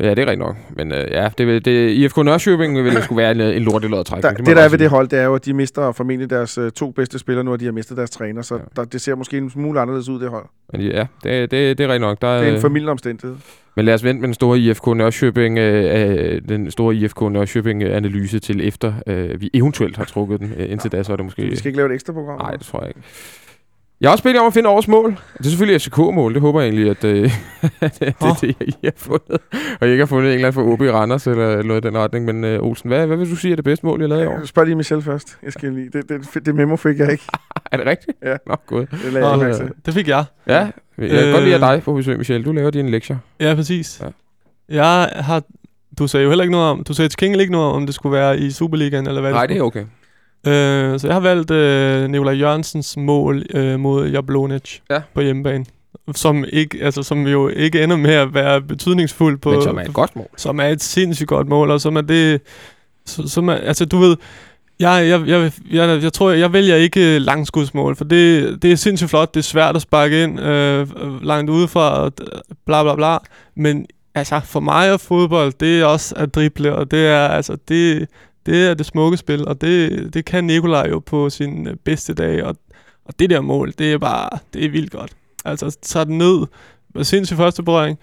Ja, 0.00 0.10
det 0.10 0.18
er 0.18 0.26
rigtigt 0.26 0.38
nok. 0.38 0.56
Men 0.76 0.92
øh, 0.92 1.10
ja, 1.10 1.28
det, 1.38 1.64
det, 1.64 1.90
IFK 1.90 2.16
Nørrköping 2.16 2.84
vil 2.84 2.94
det 2.94 3.04
skulle 3.04 3.16
være 3.22 3.30
en, 3.32 3.40
en 3.40 3.62
lortelod 3.62 4.04
trækning. 4.04 4.22
Der, 4.22 4.30
det, 4.36 4.46
man 4.46 4.56
der 4.56 4.62
er 4.62 4.68
ved 4.68 4.78
det 4.78 4.90
hold, 4.90 5.08
det 5.08 5.18
er 5.18 5.24
jo, 5.24 5.34
at 5.34 5.44
de 5.44 5.52
mister 5.54 5.92
formentlig 5.92 6.30
deres 6.30 6.58
øh, 6.58 6.70
to 6.70 6.90
bedste 6.90 7.18
spillere 7.18 7.44
nu, 7.44 7.52
og 7.52 7.60
de 7.60 7.64
har 7.64 7.72
mistet 7.72 7.96
deres 7.96 8.10
træner, 8.10 8.42
så 8.42 8.54
Ja. 8.54 8.60
der, 8.76 8.84
det 8.84 9.00
ser 9.00 9.14
måske 9.14 9.38
en 9.38 9.50
smule 9.50 9.80
anderledes 9.80 10.08
ud, 10.08 10.20
det 10.20 10.30
hold. 10.30 10.44
Men 10.72 10.80
ja, 10.80 11.06
det, 11.24 11.50
det, 11.50 11.78
det 11.78 11.84
er 11.84 11.88
rigtigt 11.88 12.00
nok. 12.00 12.20
Der, 12.22 12.36
Det 12.36 12.44
er 12.44 12.48
en 12.48 12.54
øh, 12.54 12.60
familieomstændighed. 12.60 13.36
Men 13.76 13.84
lad 13.84 13.94
os 13.94 14.04
vente 14.04 14.20
med 14.20 14.28
den 14.28 14.34
store 14.34 14.58
IFK 14.58 14.86
Nørrköping, 14.86 15.58
øh, 15.58 16.10
øh, 16.34 16.42
den 16.48 16.70
store 16.70 16.94
IFK 16.94 17.20
Nørrköping-analyse 17.20 18.38
til 18.38 18.68
efter 18.68 18.92
øh, 19.06 19.40
vi 19.40 19.50
eventuelt 19.54 19.96
har 19.96 20.04
trukket 20.04 20.40
den. 20.40 20.52
Øh, 20.58 20.70
indtil 20.70 20.92
da, 20.92 21.02
så 21.02 21.12
er 21.12 21.16
det 21.16 21.24
måske... 21.24 21.42
Vi 21.42 21.56
skal 21.56 21.68
ikke 21.68 21.76
lave 21.76 21.88
et 21.88 21.94
ekstra 21.94 22.12
program. 22.12 22.38
Nej, 22.38 22.50
det 22.50 22.66
tror 22.66 22.80
jeg 22.80 22.88
ikke. 22.88 23.00
Jeg 24.00 24.08
har 24.08 24.12
også 24.12 24.24
bedt 24.24 24.36
om 24.36 24.46
at 24.46 24.54
finde 24.54 24.68
årets 24.68 24.88
mål. 24.88 25.10
Det 25.38 25.46
er 25.46 25.48
selvfølgelig 25.50 25.80
FCK-mål. 25.80 26.34
Det 26.34 26.40
håber 26.40 26.60
jeg 26.60 26.68
egentlig, 26.68 26.90
at 26.90 27.04
øh, 27.04 27.22
det, 27.80 28.00
det, 28.00 28.14
Åh. 28.22 28.28
det, 28.40 28.56
I 28.60 28.74
har 28.84 28.92
fundet. 28.96 29.38
Og 29.80 29.88
I 29.88 29.90
ikke 29.90 30.00
har 30.02 30.06
fundet 30.06 30.28
en 30.28 30.34
eller 30.34 30.48
anden 30.48 30.52
for 30.52 30.72
OB 30.72 30.82
i 30.82 30.90
Randers 30.90 31.26
eller 31.26 31.62
noget 31.62 31.84
i 31.84 31.88
den 31.88 31.98
retning. 31.98 32.24
Men 32.24 32.44
øh, 32.44 32.62
Olsen, 32.62 32.88
hvad, 32.88 33.06
hvad 33.06 33.16
vil 33.16 33.30
du 33.30 33.36
sige 33.36 33.52
er 33.52 33.56
det 33.56 33.64
bedste 33.64 33.86
mål, 33.86 34.00
jeg 34.00 34.08
lavede 34.08 34.24
i 34.24 34.28
år? 34.28 34.38
Jeg 34.38 34.48
spørger 34.48 34.66
lige 34.66 34.76
Michel 34.76 35.02
først. 35.02 35.38
Jeg 35.42 35.52
skal 35.52 35.72
lige. 35.72 35.90
Det, 35.92 36.08
det, 36.34 36.46
det 36.46 36.54
memo 36.54 36.76
fik 36.76 36.98
jeg 36.98 37.12
ikke. 37.12 37.24
Er 37.72 37.76
det 37.76 37.86
rigtigt? 37.86 38.16
Ja. 38.22 38.36
Nå, 38.46 38.56
godt. 38.66 38.90
Det 38.90 39.12
lagde 39.12 39.28
jeg 39.28 39.36
Nå, 39.36 39.42
mærke 39.42 39.56
til. 39.56 39.70
Det 39.86 39.94
fik 39.94 40.08
jeg. 40.08 40.24
Ja, 40.46 40.58
jeg 40.58 40.70
kan 40.98 41.10
øh, 41.26 41.32
godt 41.32 41.44
lide 41.44 41.54
at 41.54 41.62
Øh. 41.62 41.68
dig 41.68 41.82
på 41.82 41.92
besøg, 41.92 42.18
Michel. 42.18 42.44
Du 42.44 42.52
laver 42.52 42.70
dine 42.70 42.90
lektier. 42.90 43.16
Ja, 43.40 43.54
præcis. 43.54 44.02
Ja. 44.02 44.08
Jeg 44.76 45.10
har... 45.14 45.42
Du 45.98 46.06
sagde 46.06 46.24
jo 46.24 46.30
heller 46.30 46.42
ikke 46.42 46.52
noget 46.52 46.70
om... 46.70 46.84
Du 46.84 46.94
sagde 46.94 47.08
til 47.08 47.16
King 47.16 47.40
ikke 47.40 47.52
noget 47.52 47.68
om, 47.68 47.74
om 47.76 47.86
det 47.86 47.94
skulle 47.94 48.12
være 48.12 48.38
i 48.38 48.50
Superligaen, 48.50 49.06
eller 49.06 49.20
hvad 49.20 49.32
Nej, 49.32 49.46
det 49.46 49.56
skulle. 49.56 49.60
er 49.60 49.64
okay. 49.66 49.84
Øh, 50.46 51.00
så 51.00 51.06
jeg 51.06 51.14
har 51.14 51.20
valgt 51.20 51.50
øh, 51.50 52.10
Nikolaj 52.10 52.34
Jørgensens 52.34 52.96
mål 52.96 53.46
øh, 53.54 53.80
mod 53.80 54.08
Jablonec 54.08 54.78
Ja. 54.90 55.00
på 55.14 55.20
hjemmebane. 55.20 55.64
Som, 56.14 56.44
ikke, 56.52 56.78
altså, 56.82 57.02
som 57.02 57.26
jo 57.26 57.48
ikke 57.48 57.82
ender 57.82 57.96
med 57.96 58.14
at 58.14 58.34
være 58.34 58.60
betydningsfuld 58.62 59.38
på... 59.38 59.50
Men 59.50 59.62
som 59.62 59.76
er 59.78 59.82
et 59.82 59.92
godt 59.94 60.16
mål. 60.16 60.26
som 60.36 60.60
er 60.60 60.64
et 60.64 60.82
sindssygt 60.82 61.28
godt 61.28 61.48
mål, 61.48 61.70
og 61.70 61.80
som 61.80 61.96
er 61.96 62.00
det... 62.00 62.40
Som 63.06 63.48
er, 63.48 63.54
altså, 63.54 63.84
du 63.84 63.98
ved... 63.98 64.16
Jeg, 64.80 65.08
jeg, 65.08 65.28
jeg, 65.28 65.52
jeg, 65.70 66.02
jeg 66.02 66.12
tror, 66.12 66.30
jeg 66.30 66.52
vælger 66.52 66.76
ikke 66.76 67.18
langskudsmål, 67.18 67.96
for 67.96 68.04
det, 68.04 68.62
det 68.62 68.72
er 68.72 68.76
sindssygt 68.76 69.10
flot. 69.10 69.34
Det 69.34 69.40
er 69.40 69.44
svært 69.44 69.76
at 69.76 69.82
sparke 69.82 70.22
ind 70.22 70.40
øh, 70.40 70.88
langt 71.24 71.50
udefra, 71.50 71.90
og 71.90 72.12
bla 72.66 72.82
bla 72.82 72.94
bla. 72.94 73.16
Men 73.56 73.86
altså, 74.14 74.40
for 74.44 74.60
mig 74.60 74.92
og 74.92 75.00
fodbold, 75.00 75.52
det 75.60 75.80
er 75.80 75.84
også 75.84 76.14
at 76.16 76.34
drible, 76.34 76.74
og 76.74 76.90
det 76.90 77.06
er, 77.06 77.28
altså, 77.28 77.56
det, 77.68 78.08
det 78.46 78.66
er 78.70 78.74
det 78.74 78.86
smukke 78.86 79.16
spil, 79.16 79.48
og 79.48 79.60
det, 79.60 80.14
det 80.14 80.24
kan 80.24 80.44
Nikolaj 80.44 80.86
jo 80.90 80.98
på 80.98 81.30
sin 81.30 81.66
øh, 81.68 81.76
bedste 81.84 82.14
dag, 82.14 82.44
og, 82.44 82.56
og 83.04 83.14
det 83.18 83.30
der 83.30 83.40
mål, 83.40 83.72
det 83.78 83.92
er 83.92 83.98
bare, 83.98 84.28
det 84.54 84.64
er 84.64 84.70
vildt 84.70 84.92
godt. 84.92 85.12
Altså, 85.44 85.78
tager 85.82 86.04
den 86.04 86.18
ned 86.18 86.46
med 86.94 87.04
sindssygt 87.04 87.36
første 87.36 87.62
berøring, 87.62 87.98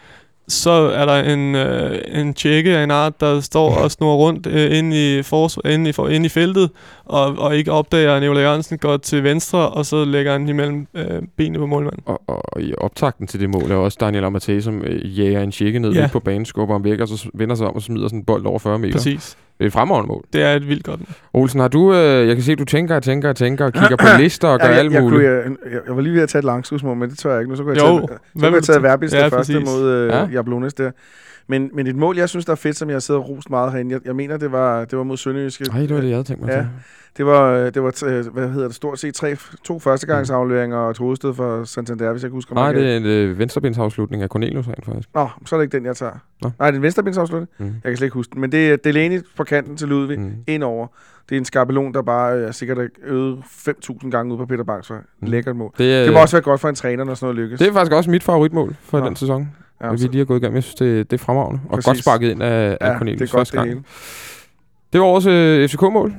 så 0.49 0.69
er 0.71 1.05
der 1.05 1.33
en, 1.33 1.55
øh, 1.55 1.99
en 2.21 2.33
tjekke 2.33 2.77
af 2.77 2.83
en 2.83 2.91
art, 2.91 3.19
der 3.19 3.39
står 3.39 3.75
og 3.75 3.91
snor 3.91 4.15
rundt 4.15 4.47
øh, 4.47 4.77
inde, 4.77 5.17
i 5.17 5.19
fors- 5.21 5.69
inde, 5.71 5.89
i 5.89 5.93
for- 5.93 6.07
inde 6.07 6.25
i 6.25 6.29
feltet, 6.29 6.69
og, 7.05 7.25
og 7.37 7.57
ikke 7.57 7.71
opdager, 7.71 8.13
at 8.13 8.21
Nicolai 8.21 8.43
Jørgensen 8.43 8.77
går 8.77 8.97
til 8.97 9.23
venstre, 9.23 9.69
og 9.69 9.85
så 9.85 10.05
lægger 10.05 10.31
han 10.31 10.49
imellem 10.49 10.87
øh, 10.93 11.21
benene 11.37 11.59
på 11.59 11.65
målmanden. 11.65 12.03
Og, 12.05 12.21
og, 12.27 12.61
i 12.61 12.73
optakten 12.77 13.27
til 13.27 13.39
det 13.39 13.49
mål 13.49 13.71
er 13.71 13.75
også 13.75 13.97
Daniel 14.01 14.23
Amatei, 14.23 14.61
som 14.61 14.81
øh, 14.83 15.19
jager 15.19 15.41
en 15.41 15.51
tjekke 15.51 15.79
ned 15.79 15.91
Ja. 15.93 16.09
på 16.11 16.19
banen, 16.19 16.45
skubber 16.45 16.73
ham 16.75 16.83
væk, 16.83 16.99
og 16.99 17.07
så 17.07 17.29
vender 17.33 17.55
sig 17.55 17.67
om 17.67 17.75
og 17.75 17.81
smider 17.81 18.07
sådan 18.07 18.19
en 18.19 18.25
bold 18.25 18.45
over 18.45 18.59
40 18.59 18.79
meter. 18.79 18.93
Præcis. 18.93 19.37
Det 19.57 19.63
er 19.63 19.67
et 19.67 19.73
fremragende 19.73 20.07
mål. 20.07 20.23
Det 20.33 20.41
er 20.43 20.53
et 20.55 20.67
vildt 20.67 20.83
godt 20.83 20.99
mål. 20.99 21.07
Olsen, 21.33 21.59
har 21.59 21.67
du... 21.67 21.93
Øh, 21.93 22.27
jeg 22.27 22.35
kan 22.35 22.43
se, 22.43 22.51
at 22.51 22.59
du 22.59 22.65
tænker 22.65 22.95
og 22.95 23.03
tænker 23.03 23.29
og 23.29 23.35
tænker 23.35 23.65
og 23.65 23.73
kigger 23.73 23.95
på 23.95 24.05
lister 24.21 24.47
og 24.47 24.59
gør 24.59 24.65
Ja, 24.65 24.71
jeg, 24.71 24.79
alt 24.79 24.93
jeg, 24.93 25.01
muligt. 25.01 25.19
kunne, 25.19 25.31
jeg, 25.31 25.43
jeg, 25.71 25.79
jeg, 25.87 25.95
var 25.95 26.01
lige 26.01 26.13
ved 26.13 26.21
at 26.21 26.29
tage 26.29 26.39
et 26.39 26.45
langskudsmål, 26.45 26.97
men 26.97 27.09
det 27.09 27.17
tør 27.17 27.31
jeg 27.31 27.39
ikke. 27.41 27.49
Nu 27.49 27.55
så 27.55 27.63
kunne 27.63 27.75
jeg 27.75 27.81
Jo, 27.81 27.97
tage, 27.97 28.07
så 28.07 28.17
kunne 28.39 28.41
vil 28.51 28.53
jeg 28.53 28.63
tage? 28.63 28.83
Verbis 28.83 29.13
Ja, 29.13 29.17
ja, 29.17 29.23
første 29.23 29.37
præcis. 29.37 29.65
mod 29.65 29.89
øh, 29.91 30.09
Ja. 30.09 30.17
ja. 30.17 30.25
Jablones 30.25 30.73
der. 30.73 30.91
Men, 31.47 31.69
men 31.73 31.87
et 31.87 31.95
mål, 31.95 32.17
jeg 32.17 32.29
synes, 32.29 32.45
der 32.45 32.51
er 32.51 32.55
fedt, 32.55 32.77
som 32.77 32.89
jeg 32.89 33.01
sidder 33.01 33.19
og 33.19 33.29
rost 33.29 33.49
meget 33.49 33.71
herinde. 33.71 33.93
Jeg, 33.93 34.01
jeg 34.05 34.15
mener, 34.15 34.37
det 34.37 34.51
var, 34.51 34.85
det 34.85 34.97
var 34.97 35.03
mod 35.03 35.17
Sønderjyske. 35.17 35.63
Nej, 35.63 35.79
det 35.81 35.89
var 35.95 36.01
det, 36.01 36.07
jeg 36.07 36.15
havde 36.15 36.27
tænkt 36.27 36.41
mig 36.41 36.49
Ja. 36.51 36.57
til. 36.57 36.67
Det 37.17 37.25
var, 37.25 37.51
øh, 37.53 37.65
det 37.73 37.83
var 37.83 38.03
øh, 38.05 38.27
hvad 38.33 38.49
hedder 38.49 38.67
det, 38.67 38.75
stort 38.75 38.99
set 38.99 39.13
tre, 39.15 39.35
to 39.63 39.79
førstegangsafleveringer 39.79 40.77
og 40.77 40.91
et 40.91 40.97
hovedsted 40.97 41.33
for 41.33 41.63
Santander, 41.63 42.11
hvis 42.11 42.23
jeg 42.23 42.29
kan 42.31 42.35
huske. 42.35 42.53
Nej, 42.53 42.71
det 42.71 42.91
er 42.93 42.97
en 42.97 43.05
øh, 43.05 43.39
venstrebindsafslutning 43.39 44.23
af 44.23 44.29
Cornelius 44.29 44.67
rent 44.67 44.85
faktisk. 44.85 45.09
Nå, 45.15 45.27
så 45.45 45.55
er 45.55 45.59
det 45.59 45.65
ikke 45.65 45.77
den, 45.77 45.85
jeg 45.85 45.95
tager. 45.95 46.11
Nå. 46.41 46.51
Nej, 46.59 46.67
det 46.71 46.75
er 46.75 46.77
en 46.79 46.83
venstrebindsafslutning. 46.83 47.49
Mm. 47.57 47.65
Jeg 47.65 47.73
kan 47.83 47.97
slet 47.97 48.05
ikke 48.05 48.13
huske 48.13 48.31
den. 48.33 48.41
Men 48.41 48.51
det 48.51 48.71
er 48.71 48.75
Delaney 48.75 49.21
på 49.37 49.43
kanten 49.43 49.77
til 49.77 49.87
Ludvig. 49.87 50.19
Mm. 50.19 50.25
Mm. 50.25 50.31
Ind 50.47 50.63
over. 50.63 50.87
Det 51.29 51.35
er 51.35 51.39
en 51.39 51.45
skabelon, 51.45 51.93
der 51.93 52.01
bare 52.01 52.37
øh, 52.37 52.53
sikkert 52.53 52.77
er 52.77 52.87
øvet 53.03 53.39
5.000 53.45 54.09
gange 54.09 54.33
ud 54.33 54.37
på 54.37 54.45
Peter 54.45 54.63
Bangs 54.63 54.89
vej. 54.89 54.99
Mm. 55.21 55.27
Lækkert 55.27 55.55
mål. 55.55 55.71
Det, 55.77 55.83
øh, 55.99 56.05
Det 56.05 56.13
må 56.13 56.19
også 56.19 56.35
være 56.35 56.43
godt 56.43 56.61
for 56.61 56.69
en 56.69 56.75
træner, 56.75 57.03
når 57.03 57.13
sådan 57.13 57.25
noget 57.25 57.35
lykkes. 57.43 57.59
det 57.59 57.67
er 57.67 57.73
faktisk 57.73 57.91
også 57.93 58.09
mit 58.11 58.23
favoritmål 58.23 58.75
for 58.81 58.99
Nå. 58.99 59.05
den 59.05 59.15
sæson. 59.15 59.49
Ja, 59.81 59.91
vi 59.91 59.97
lige 59.97 60.17
har 60.17 60.25
gået 60.25 60.37
i 60.37 60.41
gang 60.41 60.53
med. 60.53 60.57
Jeg 60.57 60.63
synes, 60.63 60.75
det, 60.75 61.11
det 61.11 61.19
er 61.19 61.23
fremragende. 61.23 61.61
Og 61.63 61.69
Præcis. 61.69 61.85
godt 61.85 61.97
sparket 61.97 62.31
ind 62.31 62.43
af, 62.43 62.77
af 62.81 62.89
ja, 62.91 62.97
Cornelius 62.97 63.19
det 63.19 63.27
er 63.29 63.31
godt 63.31 63.39
første 63.39 63.51
det 63.57 63.63
gang. 63.63 63.69
hele. 63.69 63.83
Det 64.93 65.01
var 65.01 65.07
vores 65.07 65.25
øh, 65.25 65.69
FCK-mål. 65.69 66.13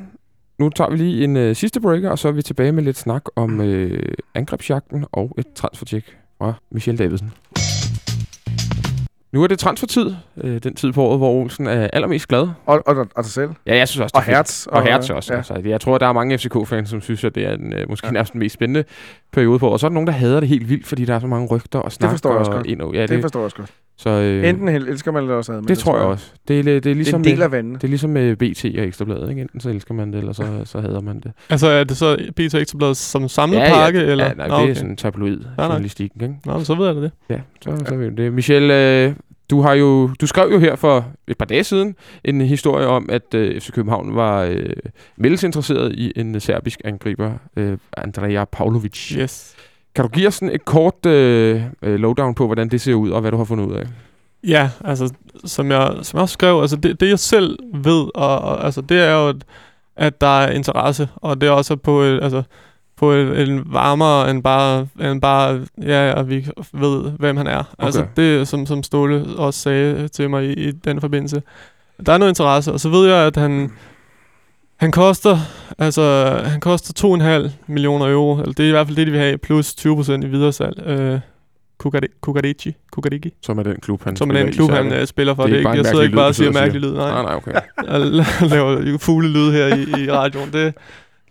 Nu 0.59 0.69
tager 0.71 0.91
vi 0.91 0.97
lige 0.97 1.25
en 1.25 1.37
øh, 1.37 1.57
sidste 1.57 1.81
breaker, 1.81 2.11
og 2.11 2.19
så 2.19 2.29
er 2.29 2.33
vi 2.33 2.43
tilbage 2.43 2.73
med 2.73 2.83
lidt 2.83 2.99
snak 2.99 3.23
om 3.37 3.61
øh, 3.61 4.03
angrebsjagten 4.35 5.05
og 5.13 5.35
et 5.39 5.47
transfertjek 5.55 6.17
fra 6.39 6.55
Michel 6.71 6.99
Davidsen. 6.99 7.33
Nu 9.33 9.43
er 9.43 9.47
det 9.47 9.59
transfertid, 9.59 10.15
øh, 10.37 10.59
den 10.63 10.75
tid 10.75 10.93
på 10.93 11.03
året, 11.03 11.19
hvor 11.19 11.31
Olsen 11.31 11.67
er 11.67 11.89
allermest 11.93 12.29
glad. 12.29 12.49
Og, 12.67 12.83
og, 12.87 12.97
og 12.97 13.07
dig 13.25 13.25
selv. 13.25 13.51
Ja, 13.67 13.77
jeg 13.77 13.89
synes 13.89 14.01
også, 14.03 14.13
Og 14.17 14.21
det 14.21 14.27
fedt. 14.27 14.37
Hertz. 14.37 14.67
Og 14.67 14.83
Hertz 14.83 15.11
også. 15.11 15.33
Ja. 15.33 15.37
Altså, 15.37 15.61
jeg 15.65 15.81
tror, 15.81 15.99
der 15.99 16.07
er 16.07 16.13
mange 16.13 16.39
FCK-fans, 16.39 16.91
som 16.91 17.01
synes, 17.01 17.25
at 17.25 17.35
det 17.35 17.45
er 17.47 17.57
den, 17.57 17.73
øh, 17.73 17.89
måske 17.89 18.07
Ja. 18.07 18.13
nærmest 18.13 18.33
den 18.33 18.39
mest 18.39 18.55
spændende 18.55 18.85
periode 19.33 19.59
på 19.59 19.67
året. 19.67 19.73
Og 19.73 19.81
så 19.81 19.87
er 19.87 19.89
der 19.89 19.95
nogen, 19.95 20.07
der 20.07 20.13
hader 20.13 20.41
det 20.41 20.49
helt 20.49 20.69
vildt, 20.69 20.87
fordi 20.87 21.05
der 21.05 21.15
er 21.15 21.21
så 21.21 21.27
mange 21.27 21.49
rygter 21.49 21.79
og 21.79 21.93
snak. 21.93 22.11
forstår 22.11 22.31
jeg 22.31 22.39
også 22.39 22.53
og 22.53 22.57
godt. 22.65 22.81
Og, 22.83 22.95
ja, 22.95 23.03
Det, 23.03 23.09
det, 23.09 23.21
forstår 23.21 23.41
jeg 23.41 23.45
også 23.45 23.57
godt. 23.57 23.71
Så, 23.99 24.11
øh, 24.11 24.49
Enten 24.49 24.69
elsker 24.69 25.13
man 25.13 25.23
det, 25.23 25.27
eller 25.27 25.37
også 25.37 25.53
havde 25.53 25.63
man 25.63 25.69
det, 25.69 25.79
tror 25.79 25.97
jeg 25.97 26.07
også. 26.07 26.31
Det 26.49 26.59
er, 26.59 26.63
det 26.63 26.77
er 26.77 26.81
Det 26.81 26.91
er 26.91 26.95
ligesom 26.95 27.21
en 27.21 27.25
del 27.25 27.43
af 27.43 27.53
vandene. 27.53 27.75
det 27.75 27.85
er 27.85 27.89
ligesom 27.89 28.11
med 28.11 28.37
BT 28.37 28.65
og 28.79 28.85
Ekstrabladet. 28.87 29.31
Ikke? 29.31 29.43
Enten 29.43 29.61
så 29.61 29.71
elsker 29.71 29.95
man 29.95 30.13
det, 30.13 30.19
eller 30.19 30.33
så, 30.33 30.61
så 30.65 30.81
hader 30.81 31.01
man 31.01 31.21
det. 31.21 31.33
Altså, 31.51 31.67
er 31.69 31.85
det 31.85 31.97
så 31.97 32.17
BT 32.37 32.55
Ekstrabladet 32.55 32.97
som 32.97 33.29
samlet 33.29 33.59
ja, 33.59 33.75
pakke? 33.75 33.99
ja, 34.01 34.11
eller? 34.11 34.27
Ja, 34.27 34.33
nej, 34.35 34.49
Nå, 34.49 34.55
det 34.55 34.63
okay. 34.63 34.71
er 34.71 34.75
sådan 34.75 34.97
tabloid 34.97 35.39
nej. 35.57 35.67
journalistik, 35.67 36.11
ikke? 36.23 36.35
Nå, 36.45 36.65
så 36.65 36.75
ved 36.75 36.87
jeg 36.87 36.95
det. 36.95 37.11
Ja, 37.31 37.41
så, 37.61 37.85
så 37.89 37.95
ved 37.97 38.11
vi 38.11 38.23
det. 38.23 38.33
Michel, 38.33 38.71
øh, 38.71 39.13
du, 39.51 39.61
har 39.61 39.75
jo, 39.75 40.11
du 40.21 40.27
skrev 40.27 40.51
jo 40.53 40.59
her 40.59 40.77
for 40.77 41.07
et 41.29 41.39
par 41.39 41.47
dage 41.47 41.65
siden 41.65 41.95
en 42.25 42.41
historie 42.41 42.87
om, 42.87 43.09
at 43.13 43.35
øh, 43.35 43.61
FC 43.61 43.73
København 43.73 44.15
var 44.15 44.43
øh, 44.43 44.71
meldesinteresseret 45.17 45.93
i 45.93 46.13
en 46.17 46.41
serbisk 46.41 46.81
angriber, 46.85 47.33
øh, 47.57 47.79
Andrea 47.97 48.45
Pavlovic. 48.45 49.13
Yes. 49.19 49.55
Kan 49.99 50.03
du 50.03 50.09
give 50.09 50.29
os 50.29 50.35
sådan 50.35 50.55
et 50.55 50.65
kort 50.65 51.07
øh, 51.07 51.63
øh, 51.83 51.95
lowdown 51.95 52.35
på, 52.35 52.47
hvordan 52.47 52.69
det 52.69 52.81
ser 52.81 52.95
ud, 52.95 53.11
og 53.11 53.21
hvad 53.21 53.31
du 53.31 53.37
har 53.37 53.45
fundet 53.45 53.67
ud 53.67 53.75
af? 53.75 53.87
Ja, 54.45 54.71
altså, 54.85 55.13
som 55.45 55.71
jeg, 55.71 55.95
som 56.03 56.17
jeg 56.17 56.23
også 56.23 56.33
skrev, 56.33 56.61
altså 56.61 56.77
det, 56.77 57.01
det 57.01 57.09
jeg 57.09 57.19
selv 57.19 57.59
ved, 57.75 58.07
og, 58.15 58.39
og, 58.39 58.65
altså, 58.65 58.81
det 58.81 59.01
er 59.01 59.13
jo, 59.13 59.29
at, 59.29 59.37
at 59.97 60.21
der 60.21 60.41
er 60.41 60.51
interesse, 60.51 61.09
og 61.17 61.41
det 61.41 61.47
er 61.47 61.51
også 61.51 61.77
på, 61.77 62.01
et, 62.01 62.23
altså, 62.23 62.43
på 62.97 63.11
et, 63.11 63.49
en 63.49 63.63
varmere 63.67 64.31
end 64.31 64.43
bare, 64.43 64.87
end 65.01 65.21
bare, 65.21 65.67
ja, 65.83 66.21
at 66.21 66.31
vi 66.31 66.47
ved, 66.73 67.11
hvem 67.11 67.37
han 67.37 67.47
er. 67.47 67.59
Okay. 67.59 67.87
Altså 67.87 68.07
det, 68.17 68.49
som, 68.49 68.67
som 68.67 68.83
Ståle 68.83 69.27
også 69.37 69.61
sagde 69.61 70.09
til 70.09 70.31
mig 70.31 70.45
i, 70.45 70.53
i 70.53 70.71
den 70.71 71.01
forbindelse. 71.01 71.43
Der 72.07 72.13
er 72.13 72.19
noget 72.19 72.31
interesse, 72.31 72.73
og 72.73 72.81
så 72.81 72.89
ved 72.89 73.09
jeg, 73.09 73.27
at 73.27 73.37
han, 73.37 73.73
han 74.79 74.93
koster, 74.93 75.39
altså, 75.79 76.37
han 76.45 76.61
koster 76.61 77.07
2,5 77.47 77.51
millioner 77.67 78.07
euro, 78.13 78.41
eller 78.41 78.53
det 78.53 78.65
er 78.65 78.69
i 78.69 78.71
hvert 78.71 78.87
fald 78.87 78.97
det, 78.97 79.07
de 79.07 79.13
vil 79.13 79.21
have, 79.21 79.39
plus 79.39 79.71
20% 79.87 80.13
i 80.13 80.27
videresalg. 80.27 80.87
Øh, 80.87 81.21
Kukari- 81.85 82.19
Kukarici, 82.21 82.77
Kukarici, 82.93 83.33
Som 83.43 83.59
er 83.59 83.63
den 83.63 83.77
klub, 83.83 84.05
han 84.05 84.17
som 84.17 84.31
er 84.31 84.35
den 84.35 84.53
klub, 84.53 84.71
han 84.71 84.87
uh, 85.01 85.05
spiller 85.07 85.35
for. 85.35 85.43
Det 85.43 85.53
er 85.55 85.59
ikke 85.59 85.71
jeg 85.71 85.87
sidder 85.87 86.03
ikke 86.03 86.17
bare 86.17 86.27
og 86.27 86.35
siger 86.35 86.53
mærkelig 86.53 86.81
lyd, 86.83 86.93
nej. 86.93 87.11
Nej, 87.11 87.23
nej, 87.23 87.35
okay. 87.35 87.53
Jeg 87.93 88.01
laver 88.51 88.99
fugle 88.99 89.29
lyd 89.29 89.53
her 89.53 89.67
i, 89.67 90.03
i 90.05 90.11
radioen. 90.11 90.53
Det, 90.53 90.75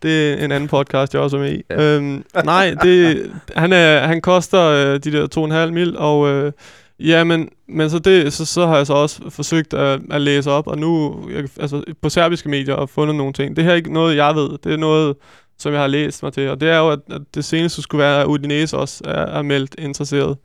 det 0.04 0.34
er 0.42 0.46
en 0.46 0.52
anden 0.52 0.70
podcast, 0.70 1.14
jeg 1.14 1.22
også 1.22 1.38
er 1.38 1.42
med 1.42 1.52
i. 1.54 1.62
Ja. 1.70 1.96
Øhm, 1.96 2.24
nej, 2.46 2.76
det, 2.84 3.32
han, 3.56 3.74
er, 3.74 4.08
han 4.08 4.22
koster 4.22 4.62
øh, 4.62 5.00
de 5.00 5.12
der 5.12 5.66
2,5 5.68 5.72
mil, 5.72 5.98
og 5.98 6.30
øh, 6.30 6.52
Ja, 7.00 7.24
men, 7.24 7.50
men 7.68 7.90
så, 7.90 8.00
det, 8.00 8.34
så, 8.34 8.46
så 8.46 8.68
har 8.68 8.78
jeg 8.78 8.88
så 8.88 8.94
også 8.94 9.30
forsøgt 9.30 9.74
at, 9.74 10.02
at 10.12 10.22
læse 10.22 10.52
op, 10.52 10.68
og 10.68 10.78
nu 10.78 11.20
jeg, 11.32 11.48
altså, 11.60 11.84
på 12.02 12.10
serbiske 12.10 12.50
medier 12.50 12.74
og 12.74 12.90
fundet 12.90 13.16
nogle 13.16 13.34
ting. 13.34 13.56
Det 13.56 13.64
her 13.64 13.72
er 13.72 13.76
ikke 13.76 13.94
noget, 13.94 14.16
jeg 14.16 14.36
ved. 14.36 14.50
Det 14.64 14.74
er 14.74 14.78
noget, 14.78 15.16
som 15.58 15.74
jeg 15.74 15.82
har 15.82 15.88
læst 15.88 16.24
mig 16.24 16.34
til. 16.34 16.50
Og 16.50 16.62
det 16.62 16.70
er 16.70 16.78
jo, 16.78 16.90
at, 16.90 17.00
at 17.12 17.22
det 17.36 17.46
seneste 17.46 17.82
skulle 17.82 18.00
være, 18.00 18.22
at 18.22 18.26
Udinese 18.26 18.78
også 18.78 19.02
er, 19.06 19.26
er 19.26 19.42
meldt 19.42 19.76
interesseret. 19.78 20.38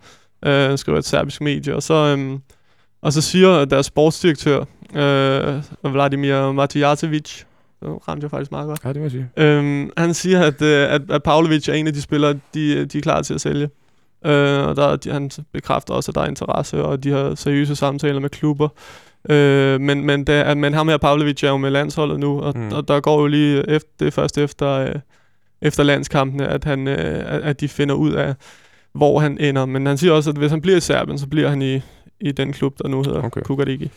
Øh, 0.44 0.78
skriver 0.78 0.98
et 0.98 1.04
serbisk 1.04 1.40
medie. 1.40 1.76
Og 1.76 1.82
så, 1.82 1.94
øhm, 1.94 2.38
og 3.02 3.12
så 3.12 3.20
siger 3.20 3.64
deres 3.64 3.86
sportsdirektør, 3.86 4.64
øh, 4.94 5.92
Vladimir 5.92 6.52
Matijacevic, 6.52 7.42
det 7.80 8.08
ramte 8.08 8.24
jeg 8.24 8.30
faktisk 8.30 8.50
meget 8.50 8.66
godt. 8.66 8.80
Ja, 8.84 8.88
det 8.88 8.96
må 8.96 9.02
jeg 9.02 9.10
sige. 9.10 9.28
Øhm, 9.36 9.90
han 9.96 10.14
siger, 10.14 10.42
at, 10.42 10.62
øh, 10.62 10.92
at, 10.92 11.02
at 11.10 11.22
Pavlovic 11.22 11.68
er 11.68 11.72
en 11.72 11.86
af 11.86 11.92
de 11.92 12.02
spillere, 12.02 12.32
de, 12.54 12.84
de 12.84 12.98
er 12.98 13.02
klar 13.02 13.22
til 13.22 13.34
at 13.34 13.40
sælge. 13.40 13.68
Øh, 14.24 14.68
og 14.68 14.76
der, 14.76 14.96
de, 14.96 15.10
han 15.10 15.30
bekræfter 15.52 15.94
også, 15.94 16.10
at 16.10 16.14
der 16.14 16.20
er 16.20 16.26
interesse, 16.26 16.84
og 16.84 17.04
de 17.04 17.10
har 17.10 17.34
seriøse 17.34 17.76
samtaler 17.76 18.20
med 18.20 18.30
klubber. 18.30 18.68
Øh, 19.30 19.80
men, 19.80 20.04
men, 20.04 20.24
det, 20.26 20.56
men 20.58 20.74
ham 20.74 20.88
her, 20.88 20.96
Pavlovic, 20.96 21.42
er 21.42 21.48
jo 21.48 21.56
med 21.56 21.70
landsholdet 21.70 22.20
nu, 22.20 22.40
og, 22.40 22.58
mm. 22.58 22.72
og 22.72 22.88
der 22.88 23.00
går 23.00 23.20
jo 23.20 23.26
lige 23.26 23.70
efter, 23.70 23.88
det 23.98 24.06
er 24.06 24.10
først 24.10 24.38
efter, 24.38 24.68
øh, 24.68 24.94
efter 25.62 25.82
landskampene, 25.82 26.48
at, 26.48 26.64
han, 26.64 26.88
øh, 26.88 27.24
at 27.26 27.60
de 27.60 27.68
finder 27.68 27.94
ud 27.94 28.12
af, 28.12 28.34
hvor 28.92 29.18
han 29.20 29.38
ender. 29.40 29.66
Men 29.66 29.86
han 29.86 29.98
siger 29.98 30.12
også, 30.12 30.30
at 30.30 30.36
hvis 30.36 30.50
han 30.50 30.60
bliver 30.60 30.76
i 30.76 30.80
Serbien, 30.80 31.18
så 31.18 31.26
bliver 31.26 31.48
han 31.48 31.62
i, 31.62 31.80
i 32.20 32.32
den 32.32 32.52
klub, 32.52 32.78
der 32.78 32.88
nu 32.88 33.02
hedder 33.02 33.22
okay. 33.22 33.40
Kukariki. 33.40 33.90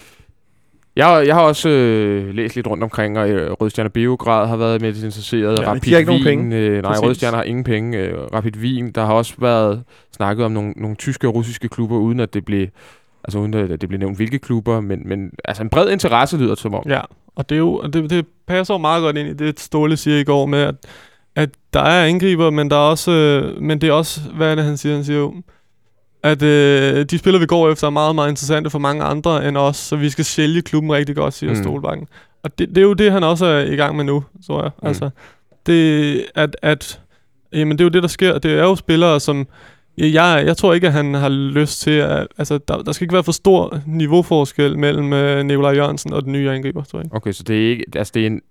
Jeg, 0.95 1.23
jeg 1.27 1.35
har 1.35 1.41
også 1.41 1.69
øh, 1.69 2.33
læst 2.33 2.55
lidt 2.55 2.67
rundt 2.67 2.83
omkring, 2.83 3.19
og 3.19 3.29
øh, 3.29 3.51
Rødstjerne 3.51 3.89
Biograd 3.89 4.47
har 4.47 4.57
været 4.57 4.81
med 4.81 4.95
interesseret. 4.95 5.59
Ja, 5.59 5.69
Rapid 5.69 5.81
de 5.81 5.91
har 5.91 5.97
ikke 5.99 6.11
nogen 6.11 6.25
Wien, 6.25 6.39
penge. 6.39 6.57
Øh, 6.57 6.81
nej, 6.81 6.91
Præcis. 6.91 7.03
Rødstjerne 7.03 7.37
har 7.37 7.43
ingen 7.43 7.63
penge. 7.63 7.97
Øh, 7.97 8.17
Rapid 8.33 8.57
Wien, 8.57 8.91
der 8.91 9.05
har 9.05 9.13
også 9.13 9.33
været 9.37 9.83
snakket 10.15 10.45
om 10.45 10.51
nogle, 10.51 10.73
nogle 10.75 10.95
tyske 10.95 11.27
og 11.27 11.35
russiske 11.35 11.69
klubber, 11.69 11.97
uden 11.97 12.19
at 12.19 12.33
det 12.33 12.45
blev, 12.45 12.67
altså 13.23 13.39
uden 13.39 13.53
at 13.53 13.81
det 13.81 13.89
blev 13.89 13.99
nævnt 13.99 14.17
hvilke 14.17 14.39
klubber, 14.39 14.81
men, 14.81 15.01
men 15.05 15.31
altså 15.45 15.63
en 15.63 15.69
bred 15.69 15.89
interesse 15.89 16.37
lyder 16.37 16.49
det 16.49 16.59
som 16.59 16.73
om. 16.73 16.83
Ja, 16.89 17.01
og 17.35 17.49
det, 17.49 17.55
er 17.55 17.59
jo, 17.59 17.81
det, 17.81 18.09
det 18.09 18.25
passer 18.47 18.73
jo 18.73 18.77
meget 18.77 19.01
godt 19.01 19.17
ind 19.17 19.29
i 19.29 19.33
det, 19.33 19.59
Ståle 19.59 19.97
siger 19.97 20.19
i 20.19 20.23
går 20.23 20.45
med, 20.45 20.59
at, 20.59 20.75
at 21.35 21.49
der 21.73 21.81
er 21.81 22.05
angriber, 22.05 22.49
men 22.49 22.69
der 22.69 22.75
er 22.75 22.89
også, 22.89 23.11
øh, 23.11 23.61
men 23.61 23.81
det 23.81 23.89
er 23.89 23.93
også, 23.93 24.21
hvad 24.35 24.51
er 24.51 24.55
det, 24.55 24.63
han 24.63 24.77
siger? 24.77 24.95
Han 24.95 25.03
siger 25.03 25.19
jo, 25.19 25.33
at 26.25 26.41
øh, 26.41 27.05
de 27.05 27.17
spillere, 27.17 27.39
vi 27.39 27.45
går 27.45 27.71
efter, 27.71 27.87
er 27.87 27.91
meget, 27.91 28.15
meget 28.15 28.29
interessante 28.29 28.69
for 28.69 28.79
mange 28.79 29.03
andre 29.03 29.47
end 29.47 29.57
os, 29.57 29.77
så 29.77 29.95
vi 29.95 30.09
skal 30.09 30.25
sælge 30.25 30.61
klubben 30.61 30.91
rigtig 30.91 31.15
godt, 31.15 31.33
siger 31.33 31.49
Mm. 31.49 31.63
Stolbakken. 31.63 32.07
Og 32.43 32.59
det, 32.59 32.69
det 32.69 32.77
er 32.77 32.81
jo 32.81 32.93
det, 32.93 33.11
han 33.11 33.23
også 33.23 33.45
er 33.45 33.59
i 33.59 33.75
gang 33.75 33.95
med 33.95 34.03
nu, 34.05 34.23
tror 34.47 34.61
jeg. 34.63 34.71
Mm. 34.81 34.87
Altså, 34.87 35.09
det, 35.65 36.25
at, 36.35 36.55
at, 36.61 37.01
jamen, 37.53 37.77
det 37.77 37.83
er 37.83 37.85
jo 37.85 37.89
det, 37.89 38.03
der 38.03 38.09
sker. 38.09 38.37
Det 38.37 38.51
er 38.51 38.63
jo 38.63 38.75
spillere, 38.75 39.19
som... 39.19 39.47
Jeg, 39.97 40.13
jeg, 40.13 40.43
jeg 40.45 40.57
tror 40.57 40.73
ikke, 40.73 40.87
at 40.87 40.93
han 40.93 41.13
har 41.13 41.29
lyst 41.29 41.81
til 41.81 41.91
at... 41.91 42.27
Altså, 42.37 42.59
der, 42.67 42.81
der 42.81 42.91
skal 42.91 43.05
ikke 43.05 43.13
være 43.13 43.23
for 43.23 43.31
stor 43.31 43.79
niveauforskel 43.85 44.79
mellem 44.79 45.13
øh, 45.13 45.45
Nikolaj 45.45 45.71
Jørgensen 45.75 46.13
og 46.13 46.23
den 46.23 46.31
nye 46.31 46.51
angriber, 46.51 46.83
tror 46.83 46.99
jeg. 46.99 47.07
Okay, 47.11 47.31
så 47.31 47.43
det 47.43 47.65
er 47.65 47.69
ikke, 47.69 47.85
altså 47.95 48.11
det 48.15 48.21
er 48.21 48.27
en, 48.27 48.41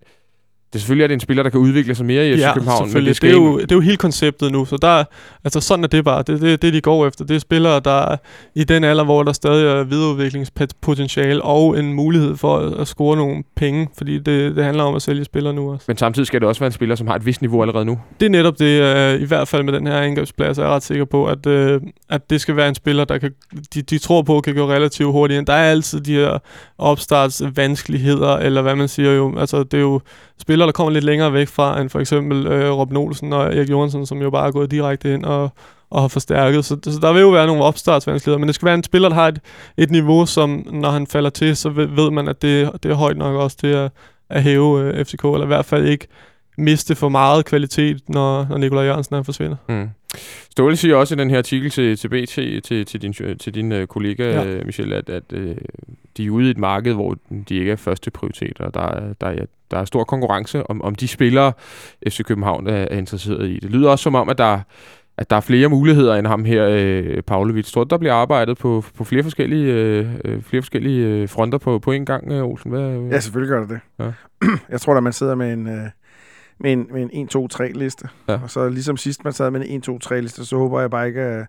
det 0.75 0.81
selvfølgelig 0.83 1.03
er 1.05 1.09
det 1.09 1.15
en 1.15 1.21
spiller, 1.21 1.43
der 1.43 1.51
kan 1.51 1.61
udvikle 1.61 1.95
sig 1.95 2.07
mere 2.07 2.29
i 2.29 2.35
FC 2.37 2.41
Ja, 2.41 2.55
København. 2.55 2.93
men. 2.93 3.05
Det, 3.07 3.23
det, 3.23 3.29
er 3.31 3.33
jo, 3.35 3.59
det 3.59 3.73
er 3.73 3.77
jo 3.77 3.81
hele 3.81 3.97
konceptet 3.97 4.53
nu, 4.53 4.65
så 4.65 4.77
der, 4.83 5.05
altså 5.45 5.61
sådan 5.61 5.85
er 5.85 5.89
det 5.89 6.05
bare. 6.05 6.23
Det 6.27 6.35
er 6.35 6.39
det, 6.39 6.63
det, 6.63 6.73
de 6.73 6.81
går 6.81 7.07
efter. 7.07 7.25
Det 7.25 7.35
er 7.35 7.39
spillere, 7.41 7.81
der 7.81 7.91
er 8.13 8.17
i 8.55 8.65
den 8.65 8.85
alder, 8.85 9.05
hvor 9.05 9.23
der 9.23 9.33
stadig 9.33 9.67
er 9.67 9.85
videreudviklingspotentiale 9.85 11.43
og 11.43 11.79
en 11.79 11.93
mulighed 11.93 12.37
for 12.37 12.57
at, 12.59 12.73
at 12.81 12.89
score 12.89 13.17
nogle 13.17 13.43
penge, 13.57 13.89
fordi 13.99 14.19
det, 14.19 14.57
det 14.57 14.65
handler 14.65 14.85
om 14.85 14.95
at 14.95 15.03
sælge 15.03 15.25
spillere 15.25 15.55
nu 15.55 15.73
også. 15.73 15.85
Men 15.89 15.97
samtidig 15.97 16.27
skal 16.27 16.41
det 16.41 16.49
også 16.49 16.61
være 16.61 16.67
en 16.67 16.73
spiller, 16.73 16.95
som 16.95 17.07
har 17.07 17.15
et 17.15 17.27
vist 17.27 17.41
niveau 17.41 17.63
allerede 17.63 17.85
nu. 17.85 17.99
Det 18.21 18.27
er 18.27 18.31
netop 18.31 18.59
det, 18.59 18.83
øh, 18.83 19.21
i 19.21 19.25
hvert 19.25 19.49
fald 19.49 19.63
med 19.63 19.73
den 19.73 19.87
her 19.87 19.99
angrebsplads, 20.01 20.59
er 20.59 20.63
jeg 20.63 20.71
ret 20.71 20.83
sikker 20.83 21.05
på, 21.05 21.27
at, 21.27 21.47
øh, 21.47 21.81
at 22.11 22.31
det 22.31 22.41
skal 22.41 22.57
være 22.57 22.69
en 22.69 22.75
spiller, 22.75 23.05
der 23.05 23.19
kan, 23.19 23.31
de, 23.75 23.83
de 23.83 23.99
tror 23.99 24.23
på, 24.23 24.41
kan 24.41 24.55
gå 24.55 24.69
relativt 24.69 25.13
hurtigt 25.13 25.39
ind. 25.39 25.47
Der 25.47 25.53
er 25.53 25.71
altid 25.71 26.01
de 26.01 26.13
her 26.15 26.39
opstartsvanskeligheder, 26.79 28.37
eller 28.37 28.63
hvad 28.63 28.75
man 28.77 28.89
siger 28.89 29.13
jo. 29.13 29.39
Altså, 29.39 29.63
det 29.63 29.75
er 29.75 29.81
jo 29.81 30.01
spillere, 30.41 30.64
der 30.67 30.73
kommer 30.73 30.93
lidt 30.93 31.05
længere 31.05 31.33
væk 31.33 31.49
fra, 31.49 31.81
end 31.81 31.91
for 31.91 32.01
eksempel 32.01 32.47
øh, 32.47 32.73
Robin 32.73 32.97
Olsen 32.97 33.33
og 33.33 33.57
Erik 33.57 33.71
Johansson, 33.71 34.07
som 34.07 34.23
jo 34.23 34.31
bare 34.31 34.47
er 34.47 34.51
gået 34.51 34.71
direkte 34.71 35.15
ind 35.15 35.25
og, 35.25 35.51
og 35.91 36.01
har 36.01 36.09
forstærket. 36.09 36.65
Så, 36.65 36.77
så 36.85 36.99
der 37.03 37.13
vil 37.13 37.21
jo 37.21 37.29
være 37.29 37.47
nogle 37.47 37.63
opstartsvanskeligheder, 37.63 38.39
men 38.39 38.47
det 38.47 38.55
skal 38.55 38.67
være 38.67 38.75
en 38.75 38.83
spiller, 38.83 39.09
der 39.09 39.17
har 39.17 39.29
et, 39.29 39.41
et 39.77 39.91
niveau, 39.91 40.27
som 40.27 40.67
når 40.73 40.91
han 40.91 41.07
falder 41.07 41.31
til, 41.31 41.57
så 41.57 41.69
ved, 41.69 41.87
ved 41.87 42.11
man, 42.11 42.29
at 42.29 42.43
det, 42.43 42.71
det 42.83 42.91
er 42.91 42.95
højt 42.95 43.17
nok 43.17 43.37
også 43.37 43.57
til 43.57 43.67
at, 43.67 43.91
at 44.31 44.43
hæve 44.43 44.81
øh, 44.81 45.05
FCK, 45.05 45.25
eller 45.25 45.43
i 45.43 45.47
hvert 45.47 45.65
fald 45.65 45.87
ikke 45.87 46.07
miste 46.59 46.95
for 46.95 47.09
meget 47.09 47.45
kvalitet, 47.45 48.09
når, 48.09 48.47
når 48.49 48.59
Nikolaj 48.59 48.85
Jørgensen 48.85 49.15
han 49.15 49.25
forsvinder. 49.25 49.57
Mm. 49.69 49.89
Ståle 50.51 50.77
siger 50.77 50.97
også 50.97 51.15
i 51.15 51.19
den 51.19 51.31
her 51.31 51.39
artikel 51.39 51.71
til, 51.71 51.97
til 51.97 52.09
BT, 52.09 52.29
til, 52.65 52.87
til 52.87 53.03
din, 53.03 53.13
til 53.13 53.55
din 53.55 53.73
uh, 53.73 53.85
kollega, 53.85 54.25
Ja. 54.31 54.43
ja. 54.57 54.65
Michel, 54.65 54.93
at, 54.93 55.09
at 55.11 55.23
uh, 55.33 55.41
de 56.17 56.27
er 56.27 56.31
ude 56.31 56.47
i 56.47 56.51
et 56.51 56.59
marked, 56.59 56.93
hvor 56.95 57.17
de 57.49 57.57
ikke 57.57 57.73
er 57.73 57.77
første 57.77 58.11
prioritet, 58.11 58.61
og 58.61 58.75
der 58.75 58.81
er, 58.81 59.13
der 59.21 59.27
er, 59.27 59.45
der 59.71 59.79
er 59.79 59.85
stor 59.85 60.05
konkurrence 60.05 60.71
om, 60.71 60.83
om 60.83 60.95
de 60.95 61.09
spillere, 61.09 61.53
FC 62.09 62.25
København 62.25 62.67
er, 62.67 62.73
er 62.91 62.99
interesseret 62.99 63.49
i. 63.49 63.59
Det 63.63 63.71
lyder 63.71 63.91
også 63.91 64.03
som 64.03 64.15
om, 64.15 64.29
at 64.29 64.39
der, 64.39 64.61
at 65.19 65.31
der 65.31 65.37
er 65.37 65.41
flere 65.41 65.69
muligheder 65.69 66.15
end 66.17 66.27
ham 66.27 66.45
her, 66.45 66.67
øh, 66.71 67.23
Pavlovic. 67.23 67.73
Tror 67.73 67.85
du, 67.85 67.89
der 67.91 67.99
bliver 67.99 68.15
arbejdet 68.15 68.59
på, 68.59 68.85
på 68.97 69.05
flere 69.05 69.23
forskellige, 69.23 69.73
øh, 69.73 70.07
øh, 70.25 70.43
flere 70.43 70.63
forskellige 70.63 71.07
øh, 71.07 71.29
fronter 71.29 71.59
på, 71.59 71.79
på 71.79 71.93
en 71.93 72.07
gang, 72.07 72.33
øh, 72.33 72.45
Olsen? 72.45 72.71
Hvad, 72.71 73.09
Ja, 73.13 73.21
selvfølgelig 73.21 73.51
gør 73.51 73.61
det 73.61 73.69
det. 73.69 73.81
Ja. 74.05 74.13
Jeg 74.73 74.81
tror, 74.81 74.95
at 74.95 75.03
man 75.03 75.13
sidder 75.13 75.35
med 75.35 75.53
en, 75.53 75.67
øh, 75.69 75.87
med 76.59 76.73
en, 76.73 76.87
med 76.93 77.09
en 77.13 77.29
1-2-3-liste. 77.29 78.09
Ja. 78.29 78.39
Og 78.43 78.51
så 78.51 78.69
ligesom 78.69 78.97
sidst 78.97 79.25
man 79.25 79.33
sad 79.33 79.51
med 79.51 79.63
en 79.67 79.83
1-2-3-liste, 79.89 80.45
så 80.45 80.57
håber 80.57 80.81
jeg 80.81 80.91
bare 80.91 81.07
ikke, 81.09 81.21
at 81.21 81.47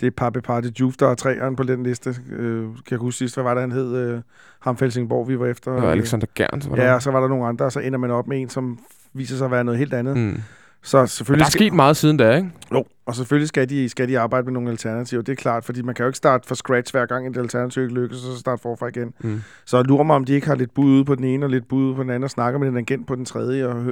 det 0.00 0.06
er 0.06 0.10
Pape 0.10 0.40
Party 0.40 0.68
Juve, 0.80 0.92
der 1.00 1.08
er 1.08 1.14
træeren 1.14 1.56
på 1.56 1.62
den 1.62 1.82
liste. 1.82 2.14
Øh, 2.32 2.62
kan 2.62 2.72
jeg 2.90 2.98
huske 2.98 3.18
sidst, 3.18 3.36
hvad 3.36 3.44
var 3.44 3.54
det, 3.54 3.60
han 3.60 3.72
hed? 3.72 3.96
Øh, 3.96 4.20
ham 4.60 4.76
Felsingborg, 4.76 5.28
vi 5.28 5.38
var 5.38 5.46
efter. 5.46 5.70
og 5.70 5.92
Alexander 5.92 6.26
Gerns? 6.34 6.70
var 6.70 6.76
Ja, 6.76 6.84
der? 6.84 6.92
og 6.94 7.02
så 7.02 7.10
var 7.10 7.20
der 7.20 7.28
nogle 7.28 7.46
andre, 7.46 7.64
og 7.64 7.72
så 7.72 7.80
ender 7.80 7.98
man 7.98 8.10
op 8.10 8.26
med 8.28 8.40
en, 8.40 8.48
som 8.48 8.78
viser 9.12 9.36
sig 9.36 9.44
at 9.44 9.50
være 9.50 9.64
noget 9.64 9.78
helt 9.78 9.94
andet. 9.94 10.16
Mm. 10.16 10.40
Så 10.82 10.98
Men 10.98 11.08
selvfølgelig 11.08 11.40
der 11.40 11.46
er 11.46 11.50
sket 11.50 11.72
meget 11.72 11.96
siden 11.96 12.16
da, 12.16 12.36
ikke? 12.36 12.50
Jo, 12.72 12.84
og 13.06 13.14
selvfølgelig 13.14 13.48
skal 13.48 13.68
de, 13.68 13.88
skal 13.88 14.08
de 14.08 14.18
arbejde 14.18 14.44
med 14.44 14.52
nogle 14.52 14.70
alternativer. 14.70 15.22
Det 15.22 15.32
er 15.32 15.36
klart, 15.36 15.64
fordi 15.64 15.82
man 15.82 15.94
kan 15.94 16.02
jo 16.02 16.08
ikke 16.08 16.16
starte 16.16 16.48
fra 16.48 16.54
scratch 16.54 16.92
hver 16.94 17.06
gang 17.06 17.26
et 17.28 17.36
alternativ 17.36 17.82
ikke 17.82 17.94
lykkes, 17.94 18.24
og 18.24 18.32
så 18.34 18.38
starte 18.40 18.62
forfra 18.62 18.86
igen. 18.88 19.14
Mm. 19.20 19.42
Så 19.64 19.82
lurer 19.82 20.02
mig, 20.04 20.16
om 20.16 20.24
de 20.24 20.32
ikke 20.32 20.46
har 20.46 20.54
lidt 20.54 20.74
bud 20.74 20.84
ude 20.84 21.04
på 21.04 21.14
den 21.14 21.24
ene 21.24 21.46
og 21.46 21.50
lidt 21.50 21.68
bud 21.68 21.84
ude 21.84 21.94
på 21.94 22.02
den 22.02 22.10
anden, 22.10 22.24
og 22.24 22.30
snakker 22.30 22.58
med 22.60 22.68
den 22.68 22.76
agent 22.76 23.06
på 23.06 23.14
den 23.14 23.24
tredje, 23.24 23.66
og, 23.66 23.84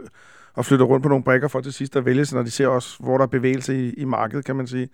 og 0.55 0.65
flytter 0.65 0.87
rundt 0.87 1.03
på 1.03 1.09
nogle 1.09 1.25
brækker 1.25 1.49
for 1.49 1.61
til 1.61 1.73
sidst 1.73 1.97
at 1.97 2.05
vælge 2.05 2.27
når 2.33 2.43
de 2.43 2.51
ser 2.51 2.67
også, 2.67 2.97
hvor 3.01 3.17
der 3.19 3.23
er 3.23 3.29
bevægelse 3.29 3.87
i, 3.89 3.93
i 3.93 4.05
markedet, 4.05 4.45
kan 4.45 4.57
man 4.57 4.67
sige. 4.67 4.89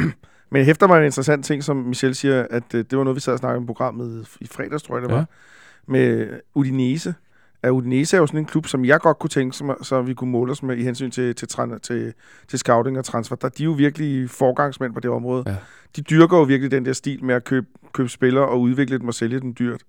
Men 0.50 0.56
jeg 0.58 0.64
hæfter 0.66 0.86
mig 0.86 0.98
en 0.98 1.04
interessant 1.04 1.44
ting, 1.44 1.64
som 1.64 1.76
Michel 1.76 2.14
siger, 2.14 2.46
at 2.50 2.74
øh, 2.74 2.84
det 2.90 2.98
var 2.98 3.04
noget, 3.04 3.14
vi 3.14 3.20
sad 3.20 3.32
og 3.32 3.38
snakkede 3.38 3.56
om 3.58 3.66
programmet 3.66 4.28
i 4.40 4.46
fredags, 4.46 4.82
tror 4.82 4.94
jeg 4.96 5.02
det 5.02 5.10
var, 5.10 5.18
Ja. 5.18 5.24
med 5.86 6.28
Udinese. 6.54 7.14
At 7.62 7.70
Udinese 7.70 8.16
er 8.16 8.20
jo 8.20 8.26
sådan 8.26 8.40
en 8.40 8.44
klub, 8.46 8.66
som 8.66 8.84
jeg 8.84 9.00
godt 9.00 9.18
kunne 9.18 9.28
tænke, 9.30 9.56
som, 9.56 9.76
så 9.82 10.02
vi 10.02 10.14
kunne 10.14 10.30
måle 10.30 10.52
os 10.52 10.62
med 10.62 10.76
i 10.76 10.82
hensyn 10.82 11.10
til, 11.10 11.34
til, 11.34 11.46
tran- 11.52 11.78
til, 11.78 12.12
til 12.48 12.58
scouting 12.58 12.98
og 12.98 13.04
transfer. 13.04 13.36
Der, 13.36 13.48
de 13.48 13.62
er 13.62 13.64
jo 13.64 13.70
virkelig 13.72 14.30
forgangsmænd 14.30 14.94
på 14.94 15.00
det 15.00 15.10
område. 15.10 15.42
Ja. 15.46 15.56
De 15.96 16.02
dyrker 16.02 16.36
jo 16.36 16.42
virkelig 16.42 16.70
den 16.70 16.84
der 16.84 16.92
stil 16.92 17.24
med 17.24 17.34
at 17.34 17.44
købe, 17.44 17.66
købe 17.92 18.08
spillere 18.08 18.48
og 18.48 18.60
udvikle 18.60 18.98
dem 18.98 19.08
og 19.08 19.14
sælge 19.14 19.40
dem 19.40 19.54
dyrt. 19.54 19.82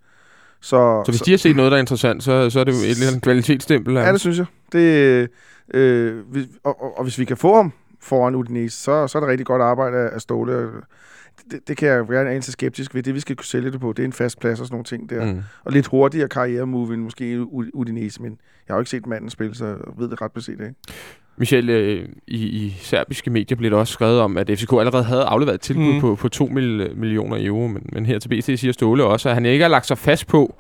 Så, 0.62 1.04
Så 1.06 1.12
hvis 1.12 1.22
de 1.22 1.32
har 1.32 1.38
set 1.38 1.56
noget, 1.56 1.72
der 1.72 1.78
er 1.78 1.82
interessant, 1.82 2.24
så, 2.24 2.50
så 2.50 2.60
er 2.60 2.64
det 2.64 2.72
jo 2.72 2.78
et 2.78 2.90
eller 2.90 3.08
andet 3.08 3.22
kvalitetsstempel. 3.24 3.94
Ja, 3.96 4.12
det 4.12 4.20
synes 4.20 4.38
jeg. 4.38 4.46
Det, 4.74 5.30
øh, 5.74 6.18
hvis- 6.32 6.48
og, 6.64 6.82
og, 6.84 6.98
og 6.98 7.04
hvis 7.04 7.20
vi 7.20 7.26
kan 7.26 7.38
få 7.38 7.56
ham 7.56 7.72
foran 8.02 8.36
Udinese, 8.36 8.78
så, 8.78 9.08
så 9.08 9.18
er 9.18 9.20
det 9.20 9.30
rigtig 9.30 9.46
godt 9.46 9.62
arbejde 9.62 9.98
af 9.98 10.22
Ståle. 10.22 10.70
Det, 11.52 11.68
det 11.68 11.78
kan 11.78 11.88
jeg 11.88 12.10
være 12.10 12.22
en 12.22 12.28
anelse 12.28 12.52
skeptisk 12.52 12.96
ved. 12.96 13.04
Det, 13.04 13.16
vi 13.16 13.20
skal 13.20 13.36
kunne 13.36 13.46
sælge 13.46 13.72
det 13.72 13.80
på, 13.80 13.94
det 13.94 14.04
er 14.04 14.08
en 14.08 14.14
fast 14.14 14.40
plads 14.40 14.60
og 14.60 14.66
sådan 14.66 14.74
nogle 14.74 14.84
ting 14.84 15.10
der. 15.10 15.26
Mm. 15.34 15.42
Og 15.64 15.72
lidt 15.72 15.88
hurtigere 15.88 16.28
karrieremove 16.30 16.94
end 16.94 17.02
måske 17.02 17.40
Udinese, 17.74 18.22
men 18.22 18.32
jeg 18.68 18.74
har 18.74 18.78
jo 18.78 18.82
ikke 18.82 18.90
set 18.90 19.06
manden 19.08 19.30
spille, 19.30 19.56
så 19.56 19.66
jeg 19.66 19.76
ved 19.98 20.10
det 20.10 20.22
ret 20.22 20.32
beset 20.32 20.52
ikke. 20.52 20.74
Michel, 21.38 21.70
øh, 21.70 22.10
i, 22.28 22.46
i 22.46 22.70
serbiske 22.80 23.30
medier 23.30 23.56
blev 23.58 23.72
der 23.72 23.78
også 23.78 23.94
skrevet 23.94 24.20
om, 24.20 24.38
at 24.38 24.48
FCK 24.48 24.74
allerede 24.80 25.04
havde 25.04 25.24
afleveret 25.24 25.56
et 25.56 25.62
tilbud 25.62 25.94
mm. 25.94 26.00
På, 26.02 26.16
på 26.16 26.30
2 26.30 26.46
mil, 26.46 26.92
millioner 26.96 27.38
euro, 27.48 27.68
men, 27.68 27.90
men 27.94 28.06
her 28.06 28.20
til 28.20 28.30
BT 28.30 28.60
siger 28.60 28.72
Ståle 28.72 29.04
også, 29.04 29.30
at 29.30 29.36
han 29.36 29.46
ikke 29.46 29.62
har 29.64 29.70
lagt 29.70 29.88
sig 29.88 29.98
fast 29.98 30.28
på, 30.28 30.56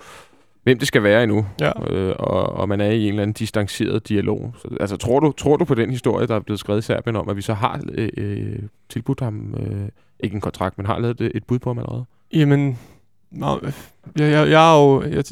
hvem 0.63 0.79
det 0.79 0.87
skal 0.87 1.03
være 1.03 1.23
endnu, 1.23 1.45
Ja. 1.61 1.93
øh, 1.93 2.15
og, 2.19 2.43
og 2.43 2.69
man 2.69 2.81
er 2.81 2.89
i 2.89 3.03
en 3.03 3.09
eller 3.09 3.21
anden 3.21 3.33
distanceret 3.33 4.09
dialog. 4.09 4.53
Så, 4.57 4.67
altså, 4.79 4.97
tror 4.97 5.19
du, 5.19 5.31
tror 5.31 5.57
du 5.57 5.65
på 5.65 5.75
den 5.75 5.89
historie, 5.89 6.27
der 6.27 6.35
er 6.35 6.39
blevet 6.39 6.59
skrevet 6.59 6.79
i 6.79 6.85
Serbien 6.85 7.15
om, 7.15 7.29
at 7.29 7.35
vi 7.35 7.41
så 7.41 7.53
har 7.53 7.81
øh, 7.93 8.09
øh, 8.17 8.59
tilbudt 8.89 9.19
ham, 9.19 9.55
øh, 9.57 9.89
ikke 10.23 10.33
en 10.35 10.41
kontrakt, 10.41 10.77
men 10.77 10.85
har 10.87 10.99
lavet 10.99 11.21
et, 11.21 11.31
et 11.35 11.43
bud 11.43 11.59
på 11.59 11.69
ham 11.69 11.77
allerede? 11.79 12.05
Jamen, 12.33 12.79
nå, 13.31 13.59
jeg, 13.63 14.31
jeg, 14.31 14.49
jeg 14.49 14.73
er 14.73 14.81
jo... 14.83 15.01
Jeg, 15.03 15.23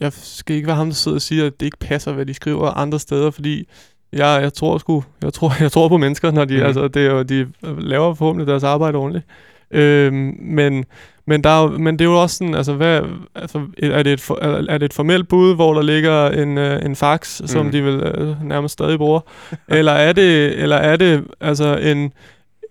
jeg 0.00 0.12
skal 0.12 0.56
ikke 0.56 0.66
være 0.66 0.76
ham, 0.76 0.86
der 0.86 0.94
sidder 0.94 1.16
og 1.16 1.22
siger, 1.22 1.46
at 1.46 1.60
det 1.60 1.66
ikke 1.66 1.78
passer, 1.78 2.12
hvad 2.12 2.26
de 2.26 2.34
skriver 2.34 2.70
andre 2.70 2.98
steder, 2.98 3.30
fordi 3.30 3.68
jeg, 4.12 4.38
jeg 4.42 4.52
tror 4.52 4.78
sgu, 4.78 5.04
jeg 5.22 5.32
tror, 5.32 5.52
jeg 5.60 5.72
tror 5.72 5.88
på 5.88 5.96
mennesker, 5.96 6.30
når 6.30 6.44
de, 6.44 6.56
mm. 6.56 6.62
altså, 6.62 6.88
det 6.88 7.06
er 7.06 7.22
de 7.22 7.46
laver 7.78 8.14
forhåbentlig 8.14 8.46
deres 8.46 8.64
arbejde 8.64 8.98
ordentligt. 8.98 9.26
Øhm, 9.70 10.36
men, 10.40 10.84
men, 11.26 11.44
der 11.44 11.50
er 11.50 11.62
jo, 11.62 11.78
men 11.78 11.98
det 11.98 12.04
er 12.04 12.08
jo 12.08 12.22
også 12.22 12.36
sådan, 12.36 12.54
altså, 12.54 12.72
hvad, 12.74 13.00
altså 13.34 13.66
er, 13.82 14.02
det 14.02 14.12
et 14.12 14.20
for, 14.20 14.38
er 14.70 14.78
det 14.78 14.84
et 14.84 14.92
formelt 14.92 15.28
bud, 15.28 15.54
hvor 15.54 15.74
der 15.74 15.82
ligger 15.82 16.30
en, 16.30 16.58
øh, 16.58 16.84
en 16.84 16.96
fax, 16.96 17.40
som 17.44 17.64
Mhm. 17.64 17.72
de 17.72 17.82
vil 17.82 17.94
øh, 17.94 18.44
nærmest 18.44 18.72
stadig 18.72 18.98
bruger? 18.98 19.20
eller 19.68 19.92
er 19.92 20.12
det, 20.12 20.58
eller 20.62 20.76
er 20.76 20.96
det 20.96 21.24
altså 21.40 21.76
en, 21.76 22.12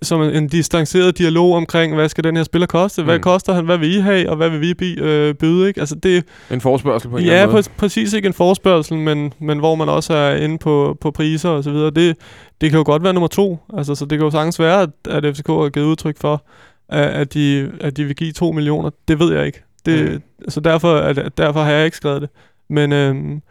som 0.02 0.22
en, 0.22 0.30
en 0.30 0.48
distanceret 0.48 1.18
dialog 1.18 1.54
omkring, 1.56 1.96
hvad 1.96 2.10
skal 2.10 2.24
den 2.24 2.36
her 2.38 2.44
spiller 2.44 2.66
koste? 2.68 3.04
Hvad 3.04 3.16
Mm. 3.18 3.22
koster 3.22 3.54
han? 3.54 3.66
Hvad 3.66 3.78
vil 3.78 3.96
I 3.96 4.00
have? 4.00 4.30
Og 4.30 4.36
hvad 4.36 4.50
vil 4.50 4.62
vi 4.62 4.74
bi- 4.74 5.00
øh, 5.00 5.34
byde? 5.34 5.68
Ikke? 5.68 5.80
Altså 5.80 5.96
det, 5.96 6.24
En 6.52 6.62
forspørgsel 6.62 7.10
på 7.10 7.18
en 7.18 7.24
ja, 7.24 7.30
eller 7.30 7.42
anden 7.42 7.54
måde. 7.56 7.64
præ- 7.68 7.78
præcis 7.78 8.14
ikke 8.14 8.26
en 8.28 8.34
forspørgsel, 8.34 8.98
men, 8.98 9.34
men 9.40 9.60
hvor 9.60 9.76
man 9.76 9.90
også 9.90 10.14
er 10.14 10.36
inde 10.36 10.58
på, 10.58 10.98
på 11.02 11.12
priser 11.12 11.50
og 11.50 11.64
så 11.64 11.72
videre. 11.72 11.90
Det, 11.92 12.18
det 12.62 12.70
kan 12.70 12.78
jo 12.78 12.84
godt 12.86 13.04
være 13.04 13.14
nummer 13.14 13.28
to. 13.28 13.60
Altså, 13.78 13.96
så 13.96 14.06
det 14.06 14.18
kan 14.18 14.26
jo 14.26 14.32
sagtens 14.32 14.60
være, 14.60 14.82
at, 14.82 14.90
at 15.10 15.36
FCK 15.36 15.48
har 15.48 15.70
givet 15.70 15.86
udtryk 15.86 16.18
for, 16.22 16.46
at, 16.90 17.04
at, 17.10 17.34
de, 17.34 17.72
at 17.82 17.98
de 17.98 18.04
vil 18.06 18.16
give 18.16 18.32
2 18.32 18.52
millioner. 18.52 18.90
Det 19.08 19.20
ved 19.20 19.34
jeg 19.34 19.46
ikke. 19.46 19.64
Det, 19.86 20.12
Mm. 20.14 20.50
Så 20.50 20.60
derfor, 20.60 20.96
at, 20.96 21.30
derfor 21.38 21.64
har 21.64 21.72
jeg 21.72 21.86
ikke 21.86 21.98
skrevet 21.98 22.22
det. 22.22 22.30
Men, 22.70 22.92
øhm, 22.94 23.42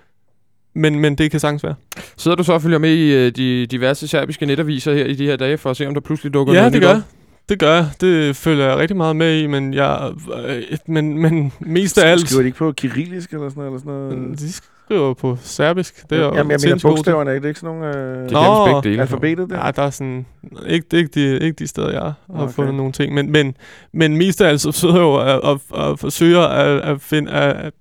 men, 0.74 0.98
men 1.00 1.14
det 1.14 1.30
kan 1.30 1.40
sagtens 1.40 1.64
være. 1.64 1.74
Sidder 2.16 2.36
du 2.36 2.42
så 2.44 2.52
og 2.52 2.62
følger 2.62 2.78
med 2.78 2.90
i 2.94 3.14
øh, 3.14 3.32
de 3.36 3.66
diverse 3.66 4.08
serbiske 4.08 4.46
netaviser 4.46 4.94
her 4.94 5.04
i 5.04 5.14
de 5.14 5.26
her 5.26 5.36
dage, 5.36 5.58
for 5.58 5.70
at 5.70 5.76
se, 5.76 5.86
om 5.86 5.94
der 5.94 6.00
pludselig 6.00 6.34
dukker 6.34 6.54
Ja, 6.54 6.60
noget 6.60 6.72
det 6.72 6.80
nyt 6.80 6.86
gør 6.86 6.94
op? 6.94 7.02
Det 7.48 7.58
gør 7.58 7.74
jeg. 7.74 7.86
Det 8.00 8.36
følger 8.36 8.66
jeg 8.66 8.76
rigtig 8.76 8.96
meget 8.96 9.16
med 9.16 9.40
i, 9.40 9.46
men 9.46 9.74
jeg, 9.74 10.10
øh, 10.46 10.62
men, 10.86 11.18
men 11.18 11.52
mest 11.60 11.98
af 11.98 12.10
alt... 12.10 12.20
Skriver 12.28 12.42
de 12.42 12.46
ikke 12.46 12.58
på 12.58 12.72
kyrillisk 12.76 13.32
eller 13.32 13.48
sådan 13.48 13.60
noget? 13.60 13.70
Eller 13.70 14.08
sådan 14.10 14.18
noget? 14.18 14.38
De 14.38 14.52
skriver 14.52 15.14
på 15.14 15.36
serbisk. 15.42 16.10
Det 16.10 16.18
er 16.18 16.22
Jamen, 16.22 16.50
jeg 16.50 16.60
mener 16.64 16.78
bogstaverne, 16.82 17.30
er 17.30 17.38
det 17.40 17.48
ikke 17.48 17.60
sådan 17.60 17.76
nogle... 17.76 17.96
Øh, 17.98 18.22
Det 18.22 18.32
Nå, 18.32 18.64
begge 18.66 18.90
dele. 18.90 19.02
alfabetet 19.02 19.50
der? 19.50 19.56
Nej, 19.56 19.70
der 19.70 19.82
er 19.82 19.90
sådan... 19.90 20.26
Ikke, 20.66 20.86
ikke, 20.96 21.10
de, 21.14 21.38
ikke 21.38 21.56
de 21.58 21.66
steder, 21.66 21.90
jeg 21.90 22.02
har 22.02 22.14
okay. 22.42 22.52
fundet 22.52 22.74
nogle 22.74 22.92
ting. 22.92 23.14
Men, 23.14 23.32
men, 23.32 23.56
men 23.92 24.16
mest 24.16 24.40
af 24.40 24.48
alt 24.48 24.60
så 24.60 24.72
sidder 24.72 24.94
jeg 24.94 25.02
jo 25.02 25.12
og, 25.12 25.44
og, 25.44 25.60
og 25.70 25.98
forsøger 25.98 26.40
at, 26.42 26.80
at, 26.80 27.00
finde, 27.00 27.30
at, 27.30 27.72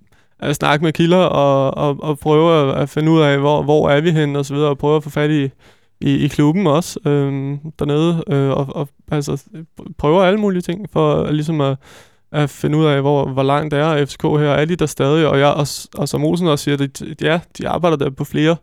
at 0.44 0.56
snakke 0.56 0.84
med 0.84 0.92
kilder 0.92 1.16
og, 1.16 1.76
og, 1.76 2.02
og 2.02 2.18
prøve 2.18 2.70
at, 2.70 2.82
at 2.82 2.88
finde 2.88 3.10
ud 3.10 3.20
af, 3.20 3.38
hvor, 3.38 3.62
hvor 3.62 3.90
er 3.90 4.00
vi 4.00 4.10
hen 4.10 4.36
og 4.36 4.46
så 4.46 4.54
videre, 4.54 4.68
og 4.68 4.78
prøve 4.78 4.96
at 4.96 5.02
få 5.02 5.10
fat 5.10 5.30
i, 5.30 5.50
i, 6.00 6.24
i 6.24 6.28
klubben 6.28 6.66
også 6.66 7.00
øhm, 7.06 7.58
dernede, 7.78 8.24
øh, 8.28 8.50
og, 8.50 8.66
og 8.76 8.88
altså, 9.10 9.42
prøver 9.98 10.22
alle 10.22 10.40
mulige 10.40 10.62
ting 10.62 10.86
for 10.92 11.14
at, 11.14 11.34
ligesom 11.34 11.60
at, 11.60 11.76
at 12.32 12.50
finde 12.50 12.78
ud 12.78 12.84
af, 12.84 13.00
hvor, 13.00 13.28
hvor 13.28 13.42
langt 13.42 13.74
er 13.74 14.06
FCK 14.06 14.22
her. 14.22 14.50
Er 14.50 14.64
de 14.64 14.76
der 14.76 14.86
stadig? 14.86 15.26
Og, 15.26 15.38
jeg, 15.38 15.48
og, 15.48 15.66
og 15.94 16.08
som 16.08 16.24
Olsen 16.24 16.48
også 16.48 16.64
siger, 16.64 16.76
det, 16.76 17.22
ja, 17.22 17.40
de 17.58 17.68
arbejder 17.68 17.96
der 17.96 18.10
på 18.10 18.24
flere. 18.24 18.56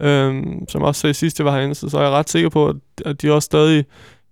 Øhm, 0.00 0.68
som 0.68 0.82
også 0.82 1.00
sagde 1.00 1.14
sidst, 1.14 1.38
jeg 1.38 1.44
var 1.44 1.52
herinde, 1.52 1.74
så, 1.74 1.88
så 1.88 1.98
er 1.98 2.02
jeg 2.02 2.10
ret 2.10 2.30
sikker 2.30 2.48
på, 2.48 2.68
at, 2.68 2.76
at 3.04 3.22
de 3.22 3.32
også 3.32 3.46
stadig 3.46 3.84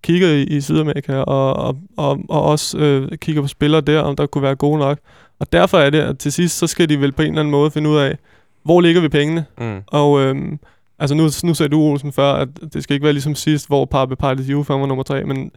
kigger 0.03 0.28
i, 0.28 0.42
i 0.42 0.61
Sydamerika, 0.61 1.16
og, 1.16 1.57
og, 1.57 1.76
og, 1.96 2.18
og 2.28 2.42
også 2.42 2.78
øh, 2.78 3.18
kigger 3.18 3.42
på 3.42 3.48
spillere 3.48 3.80
der, 3.80 4.00
om 4.00 4.16
der 4.16 4.26
kunne 4.26 4.42
være 4.42 4.57
gode 4.57 4.78
nok. 4.78 4.98
Og 5.43 5.53
derfor 5.53 5.78
er 5.78 5.90
det, 5.90 5.99
at 5.99 6.18
til 6.18 6.32
sidst, 6.32 6.59
så 6.59 6.66
skal 6.66 6.88
de 6.88 7.01
vel 7.01 7.12
på 7.12 7.22
en 7.22 7.28
eller 7.28 7.40
anden 7.40 7.51
måde 7.51 7.70
finde 7.70 7.90
ud 7.90 7.97
af, 7.97 8.18
hvor 8.64 8.80
ligger 8.80 9.01
vi 9.01 9.09
pengene? 9.09 9.45
Mm. 9.59 9.80
Og 9.86 10.20
øhm, 10.20 10.59
altså 10.99 11.14
nu, 11.14 11.28
nu 11.45 11.55
sagde 11.55 11.70
du, 11.70 11.80
Olsen, 11.80 12.12
før, 12.12 12.32
at 12.32 12.49
det 12.72 12.82
skal 12.82 12.95
ikke 12.95 13.05
være 13.05 13.12
ligesom 13.12 13.34
sidst, 13.34 13.66
hvor 13.66 13.84
Pape 13.84 14.16
Partis 14.16 14.49
Juve 14.51 14.64
var 14.68 14.86
nummer 14.86 15.03
tre, 15.03 15.24
men, 15.24 15.51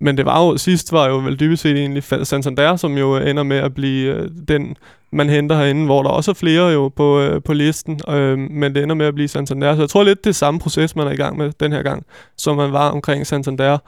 men 0.00 0.16
det 0.16 0.26
var 0.26 0.44
jo, 0.44 0.56
sidst 0.56 0.92
var 0.92 1.08
jo 1.08 1.18
vel 1.18 1.40
dybest 1.40 1.62
set 1.62 1.76
egentlig 1.76 2.02
Santander, 2.02 2.76
som 2.76 2.98
jo 2.98 3.16
ender 3.16 3.42
med 3.42 3.56
at 3.56 3.74
blive 3.74 4.14
øh, 4.14 4.28
den, 4.48 4.76
man 5.12 5.28
henter 5.28 5.56
herinde, 5.56 5.84
hvor 5.84 6.02
der 6.02 6.10
også 6.10 6.30
er 6.30 6.34
flere 6.34 6.68
jo 6.68 6.88
på, 6.88 7.20
øh, 7.20 7.42
på 7.42 7.52
listen, 7.52 8.00
øh, 8.08 8.38
men 8.38 8.74
det 8.74 8.82
ender 8.82 8.94
med 8.94 9.06
at 9.06 9.14
blive 9.14 9.28
Santander. 9.28 9.74
Så 9.74 9.82
jeg 9.82 9.88
tror 9.90 10.02
lidt, 10.02 10.24
det 10.24 10.30
er 10.30 10.34
samme 10.34 10.60
proces, 10.60 10.96
man 10.96 11.06
er 11.06 11.12
i 11.12 11.16
gang 11.16 11.36
med 11.36 11.52
den 11.60 11.72
her 11.72 11.82
gang, 11.82 12.06
som 12.36 12.56
man 12.56 12.72
var 12.72 12.90
omkring 12.90 13.26
Santander, 13.26 13.78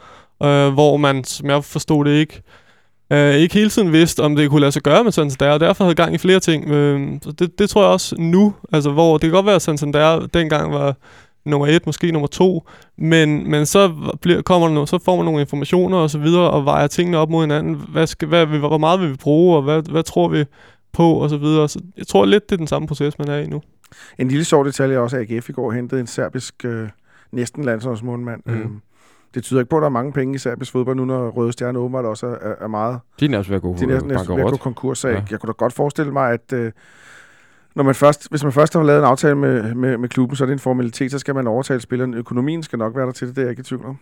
øh, 0.42 0.72
hvor 0.72 0.96
man, 0.96 1.24
som 1.24 1.50
jeg 1.50 1.64
forstod 1.64 2.04
det 2.04 2.10
ikke, 2.10 2.42
øh, 3.14 3.34
ikke 3.34 3.54
hele 3.54 3.70
tiden 3.70 3.92
vidste, 3.92 4.20
om 4.20 4.36
det 4.36 4.50
kunne 4.50 4.60
lade 4.60 4.72
sig 4.72 4.82
gøre 4.82 5.04
med 5.04 5.12
Santander, 5.12 5.54
og 5.54 5.60
derfor 5.60 5.84
havde 5.84 5.94
gang 5.94 6.14
i 6.14 6.18
flere 6.18 6.40
ting. 6.40 6.70
Øh, 6.70 7.18
så 7.22 7.32
det, 7.32 7.58
det 7.58 7.70
tror 7.70 7.82
jeg 7.82 7.90
også 7.90 8.16
nu, 8.18 8.54
altså 8.72 8.90
hvor 8.90 9.12
det 9.12 9.20
kan 9.20 9.30
godt 9.30 9.46
være, 9.46 9.54
at 9.54 9.62
Santander 9.62 10.26
dengang 10.26 10.72
var 10.72 10.96
nummer 11.44 11.66
et, 11.66 11.86
måske 11.86 12.12
nummer 12.12 12.26
to, 12.26 12.68
men, 12.98 13.50
men 13.50 13.66
så, 13.66 13.92
bliver, 14.20 14.42
kommer 14.42 14.68
der 14.68 14.74
noget, 14.74 14.88
så 14.88 14.98
får 15.04 15.16
man 15.16 15.24
nogle 15.24 15.40
informationer 15.40 15.96
og 15.96 16.10
så 16.10 16.18
videre, 16.18 16.50
og 16.50 16.64
vejer 16.64 16.86
tingene 16.86 17.18
op 17.18 17.30
mod 17.30 17.42
hinanden. 17.42 17.74
Hvad 17.88 18.06
skal, 18.06 18.28
hvad, 18.28 18.46
hvor 18.46 18.78
meget 18.78 19.00
vil 19.00 19.10
vi 19.10 19.16
bruge, 19.16 19.56
og 19.56 19.62
hvad, 19.62 19.82
hvad 19.90 20.02
tror 20.02 20.28
vi 20.28 20.44
på, 20.92 21.12
og 21.12 21.30
så 21.30 21.36
videre. 21.36 21.68
Så 21.68 21.80
jeg 21.96 22.06
tror 22.06 22.24
lidt, 22.24 22.50
det 22.50 22.52
er 22.52 22.58
den 22.58 22.66
samme 22.66 22.88
proces, 22.88 23.18
man 23.18 23.28
er 23.28 23.38
i 23.38 23.46
nu. 23.46 23.62
En 24.18 24.28
lille 24.28 24.44
sjov 24.44 24.64
detalje 24.64 24.96
er 24.96 25.00
også, 25.00 25.16
at 25.16 25.30
AGF 25.30 25.48
i 25.48 25.52
går 25.52 25.72
hentede 25.72 26.00
en 26.00 26.06
serbisk 26.06 26.64
øh, 26.64 26.88
næsten 27.32 27.64
landsholdsmålmand. 27.64 28.42
Mm. 28.46 28.54
Mm. 28.54 28.80
Det 29.34 29.44
tyder 29.44 29.60
ikke 29.60 29.70
på, 29.70 29.76
at 29.76 29.80
der 29.80 29.86
er 29.86 29.90
mange 29.90 30.12
penge 30.12 30.34
i 30.34 30.38
serbisk 30.38 30.72
fodbold 30.72 30.96
nu, 30.96 31.04
når 31.04 31.28
Røde 31.28 31.52
Stjerne 31.52 31.78
åbenbart 31.78 32.04
også 32.04 32.26
er, 32.26 32.54
er, 32.60 32.66
meget. 32.68 33.00
De 33.20 33.24
er 33.24 33.28
nærmest 33.28 33.50
ved 33.50 33.56
at 33.56 33.62
gå 33.62 33.76
De 33.76 33.82
er 33.82 33.86
næsten, 33.86 34.08
næsten 34.08 34.36
ved 34.36 34.44
at 34.44 34.50
gå 34.50 34.56
konkurs. 34.56 35.04
Ja. 35.04 35.08
jeg, 35.08 35.24
jeg 35.30 35.40
kunne 35.40 35.48
da 35.48 35.52
godt 35.52 35.72
forestille 35.72 36.12
mig, 36.12 36.32
at 36.32 36.52
øh, 36.52 36.72
når 37.74 37.82
man 37.84 37.94
først, 37.94 38.30
hvis 38.30 38.42
man 38.42 38.52
først 38.52 38.74
har 38.74 38.82
lavet 38.82 38.98
en 38.98 39.04
aftale 39.04 39.34
med, 39.34 39.74
med, 39.74 39.98
med 39.98 40.08
klubben, 40.08 40.36
så 40.36 40.44
er 40.44 40.46
det 40.46 40.52
en 40.52 40.58
formalitet, 40.58 41.10
så 41.10 41.18
skal 41.18 41.34
man 41.34 41.46
overtale 41.46 41.80
spilleren. 41.80 42.14
Økonomien 42.14 42.62
skal 42.62 42.78
nok 42.78 42.96
være 42.96 43.06
der 43.06 43.12
til 43.12 43.28
det, 43.28 43.36
det 43.36 43.42
er 43.42 43.46
jeg 43.46 43.50
ikke 43.50 43.60
i 43.60 43.64
tvivl 43.64 43.84
om. 43.86 43.98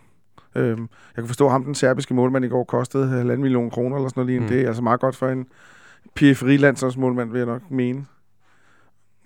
Øhm, 0.55 0.89
jeg 1.15 1.23
kan 1.23 1.27
forstå, 1.27 1.45
at 1.45 1.51
ham, 1.51 1.63
den 1.63 1.75
serbiske 1.75 2.13
målmand 2.13 2.45
i 2.45 2.47
går, 2.47 2.63
kostede 2.63 3.07
halvanden 3.07 3.41
million 3.41 3.69
kroner 3.69 3.95
eller 3.95 4.09
sådan 4.09 4.21
noget 4.21 4.27
lignende. 4.27 4.53
Mm. 4.53 4.57
Det 4.57 4.63
er 4.63 4.67
altså 4.67 4.83
meget 4.83 4.99
godt 4.99 5.15
for 5.15 5.29
en 5.29 5.45
periferi-landsholdsmålmand, 6.15 7.31
vil 7.31 7.37
jeg 7.37 7.47
nok 7.47 7.61
mene. 7.71 8.05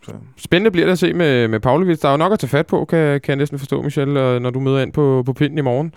Så. 0.08 0.14
Spændende 0.38 0.72
bliver 0.72 0.86
det 0.86 0.92
at 0.92 1.00
se 1.00 1.14
med, 1.14 1.48
med 1.48 1.60
Pavlovic. 1.60 2.00
Der 2.00 2.08
er 2.08 2.12
jo 2.12 2.18
nok 2.18 2.34
at 2.34 2.40
tage 2.40 2.50
fat 2.50 2.68
på, 2.68 2.86
kan, 2.86 3.22
kan 3.22 3.30
jeg 3.30 3.36
næsten 3.36 3.60
forstå, 3.60 3.82
Michel, 3.82 4.08
når 4.42 4.50
du 4.50 4.60
møder 4.60 4.82
ind 4.82 4.94
på, 4.94 5.24
på 5.26 5.34
pinden 5.34 5.58
i 5.58 5.62
morgen. 5.62 5.94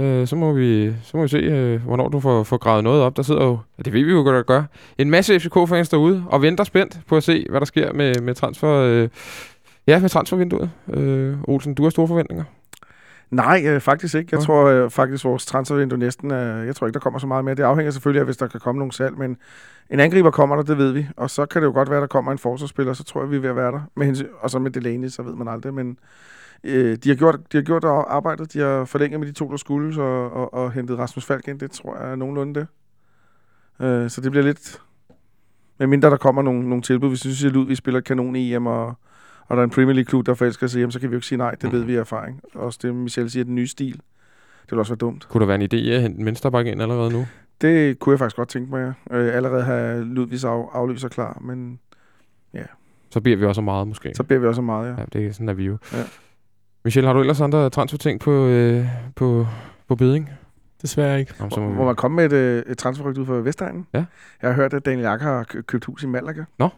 Øh, 0.00 0.26
så, 0.26 0.36
må 0.36 0.52
vi, 0.52 0.92
så 1.02 1.16
må 1.16 1.22
vi 1.22 1.28
se, 1.28 1.36
øh, 1.36 1.82
hvornår 1.82 2.08
du 2.08 2.20
får, 2.20 2.42
får 2.42 2.56
gravet 2.56 2.84
noget 2.84 3.02
op. 3.02 3.16
Der 3.16 3.22
sidder 3.22 3.44
jo, 3.44 3.58
ja, 3.78 3.82
det 3.82 3.92
ved 3.92 4.04
vi 4.04 4.12
jo 4.12 4.22
godt 4.22 4.36
at 4.36 4.46
gøre, 4.46 4.66
en 4.98 5.10
masse 5.10 5.40
FCK-fans 5.40 5.88
derude 5.88 6.24
og 6.26 6.42
venter 6.42 6.64
spændt 6.64 7.00
på 7.08 7.16
at 7.16 7.22
se, 7.22 7.46
hvad 7.50 7.60
der 7.60 7.66
sker 7.66 7.92
med, 7.92 8.20
med 8.20 8.34
transfer... 8.34 8.70
Øh, 8.70 9.08
ja, 9.86 9.98
med 9.98 10.08
transfervinduet. 10.08 10.70
Øh, 10.92 11.36
Olsen, 11.44 11.74
du 11.74 11.82
har 11.82 11.90
store 11.90 12.08
forventninger. 12.08 12.44
Nej, 13.32 13.62
øh, 13.66 13.80
faktisk 13.80 14.14
ikke. 14.14 14.28
Jeg 14.32 14.38
Nå. 14.38 14.44
tror 14.44 14.64
øh, 14.64 14.90
faktisk, 14.90 15.24
vores 15.24 15.46
transfervindue 15.46 15.98
næsten 15.98 16.30
er... 16.30 16.62
Jeg 16.62 16.76
tror 16.76 16.86
ikke, 16.86 16.94
der 16.94 17.00
kommer 17.00 17.18
så 17.18 17.26
meget 17.26 17.44
mere. 17.44 17.54
Det 17.54 17.62
afhænger 17.62 17.90
selvfølgelig 17.90 18.20
af, 18.20 18.26
hvis 18.26 18.36
der 18.36 18.46
kan 18.46 18.60
komme 18.60 18.78
nogle 18.78 18.92
salg, 18.92 19.18
men 19.18 19.36
en 19.90 20.00
angriber 20.00 20.30
kommer 20.30 20.56
der, 20.56 20.62
det 20.62 20.78
ved 20.78 20.92
vi. 20.92 21.06
Og 21.16 21.30
så 21.30 21.46
kan 21.46 21.62
det 21.62 21.68
jo 21.68 21.72
godt 21.72 21.90
være, 21.90 22.00
der 22.00 22.06
kommer 22.06 22.32
en 22.32 22.38
forsvarsspiller, 22.38 22.92
så 22.92 23.04
tror 23.04 23.20
jeg, 23.22 23.30
vi 23.30 23.36
er 23.36 23.40
ved 23.40 23.50
at 23.50 23.56
være 23.56 23.72
der. 23.72 23.80
Med 23.96 24.06
hensyn, 24.06 24.26
og 24.40 24.50
så 24.50 24.58
med 24.58 24.70
Delaney, 24.70 25.08
så 25.08 25.22
ved 25.22 25.34
man 25.34 25.48
aldrig, 25.48 25.74
men 25.74 25.98
øh, 26.64 26.96
de, 26.96 27.08
har 27.08 27.16
gjort, 27.16 27.38
de 27.52 27.56
har 27.56 27.62
gjort 27.62 27.84
arbejdet. 27.84 28.52
De 28.52 28.58
har 28.58 28.84
forlænget 28.84 29.20
med 29.20 29.28
de 29.28 29.32
to, 29.32 29.50
der 29.50 29.56
skulle, 29.56 29.94
så, 29.94 30.02
og, 30.02 30.54
og 30.54 30.72
hentet 30.72 30.98
Rasmus 30.98 31.24
Falk 31.24 31.48
ind. 31.48 31.60
Det 31.60 31.70
tror 31.70 31.96
jeg 31.96 32.10
er 32.10 32.16
nogenlunde 32.16 32.60
det. 32.60 32.66
Øh, 33.86 34.10
så 34.10 34.20
det 34.20 34.30
bliver 34.30 34.44
lidt... 34.44 34.80
Med 35.78 35.86
mindre 35.86 36.10
der 36.10 36.16
kommer 36.16 36.42
nogle, 36.42 36.68
nogle 36.68 36.82
tilbud. 36.82 37.10
Vi 37.10 37.16
synes, 37.16 37.44
at 37.44 37.52
Ludvig 37.52 37.76
spiller 37.76 38.00
kanon 38.00 38.36
i 38.36 38.54
EM, 38.54 38.66
og, 38.66 38.94
og 39.48 39.56
der 39.56 39.60
er 39.62 39.64
en 39.64 39.70
Premier 39.70 39.94
League-klub, 39.94 40.26
der 40.26 40.34
forelsker 40.34 40.66
sig 40.66 40.78
hjem, 40.78 40.90
så 40.90 41.00
kan 41.00 41.10
vi 41.10 41.14
jo 41.14 41.16
ikke 41.18 41.26
sige 41.26 41.38
nej. 41.38 41.50
Det 41.50 41.62
Mhm. 41.64 41.72
ved 41.72 41.84
vi 41.84 41.96
af 41.96 42.00
erfaring. 42.00 42.40
Også 42.54 42.78
det, 42.82 42.94
Michel 42.94 43.30
siger, 43.30 43.44
den 43.44 43.54
nye 43.54 43.66
stil. 43.66 43.92
Det 44.62 44.70
vil 44.70 44.78
også 44.78 44.92
være 44.92 44.98
dumt. 44.98 45.28
Kunne 45.28 45.40
der 45.40 45.46
være 45.46 45.54
en 45.62 45.68
idé 45.74 45.90
at 45.94 46.02
hente 46.02 46.18
en 46.20 46.26
venstreback 46.26 46.66
ind 46.66 46.82
allerede 46.82 47.12
nu? 47.12 47.26
Det 47.60 47.98
kunne 47.98 48.12
jeg 48.12 48.18
faktisk 48.18 48.36
godt 48.36 48.48
tænke 48.48 48.70
mig, 48.70 48.94
ja. 49.10 49.16
øh, 49.16 49.36
Allerede 49.36 49.62
have 49.62 50.04
Ludvigs 50.04 50.44
af, 50.44 50.64
afløser 50.72 51.08
klar, 51.08 51.38
men 51.40 51.78
Så 53.10 53.20
bliver 53.20 53.36
vi 53.38 53.44
også 53.44 53.60
meget, 53.60 53.88
måske. 53.88 54.12
så 54.14 54.22
beder 54.22 54.40
vi 54.40 54.46
også 54.46 54.60
om 54.60 54.64
meget, 54.64 54.86
ja. 54.88 54.94
Ja, 54.98 55.04
det 55.12 55.26
er 55.26 55.32
sådan, 55.32 55.48
at 55.48 55.58
vi 55.58 55.64
jo. 55.64 55.78
Ja. 55.92 55.98
Michel, 56.84 57.04
har 57.06 57.12
du 57.12 57.20
ellers 57.20 57.40
andre 57.40 57.70
transferting 57.70 58.20
på, 58.20 58.46
øh, 58.46 58.86
på, 59.16 59.46
på 59.88 59.96
beding? 59.96 60.30
Desværre 60.82 61.20
ikke. 61.20 61.34
Nå, 61.40 61.50
så 61.50 61.60
må 61.60 61.64
Hvor, 61.66 61.70
vi- 61.70 61.76
hvor 61.76 61.84
man 61.86 61.96
kommer 61.96 62.16
med 62.22 62.32
et, 62.32 62.36
øh, 62.66 62.72
et 62.72 62.78
transferrygt 62.78 63.18
ud 63.18 63.26
fra 63.26 63.34
Vestegnen. 63.34 63.86
Ja. 63.94 64.04
Jeg 64.42 64.50
har 64.50 64.54
hørt, 64.56 64.74
at 64.74 64.84
Daniel 64.86 65.02
Jakker 65.04 65.26
har 65.26 65.44
kø- 65.44 65.60
købt 65.62 65.84
hus 65.84 66.02
i 66.02 66.06
Malaga. 66.06 66.44
Nå. 66.58 66.68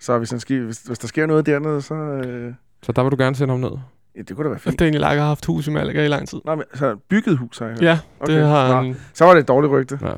Så 0.00 0.18
hvis, 0.18 0.30
han 0.30 0.40
sker, 0.40 0.60
hvis, 0.60 0.78
hvis 0.78 0.98
der 0.98 1.08
sker 1.08 1.26
noget 1.26 1.46
dernede, 1.46 1.82
så... 1.82 1.94
Øh, 1.94 2.52
Så 2.82 2.92
der 2.92 3.02
vil 3.02 3.10
du 3.12 3.16
gerne 3.18 3.36
sende 3.36 3.52
ham 3.52 3.60
ned? 3.60 3.70
ja, 4.16 4.20
det 4.22 4.36
kunne 4.36 4.44
da 4.44 4.48
være 4.50 4.58
fint. 4.58 4.78
Daniel 4.80 5.00
Lager 5.00 5.20
har 5.20 5.28
haft 5.28 5.46
hus 5.46 5.66
i 5.66 5.70
Malaga 5.70 6.04
i 6.04 6.08
lang 6.08 6.28
tid. 6.28 6.38
Nå, 6.44 6.54
men, 6.54 6.64
så 6.74 6.96
bygget 7.10 7.38
hus, 7.38 7.58
har 7.58 7.66
jeg 7.66 7.72
hørt. 7.74 7.82
Ja, 7.82 7.98
Okay. 8.20 8.34
det 8.34 8.46
har 8.46 8.68
Nå, 8.68 8.74
han. 8.74 8.96
Så 9.14 9.24
var 9.24 9.32
det 9.34 9.40
et 9.40 9.48
dårligt 9.48 9.72
rygte. 9.72 9.98
Ja. 10.02 10.12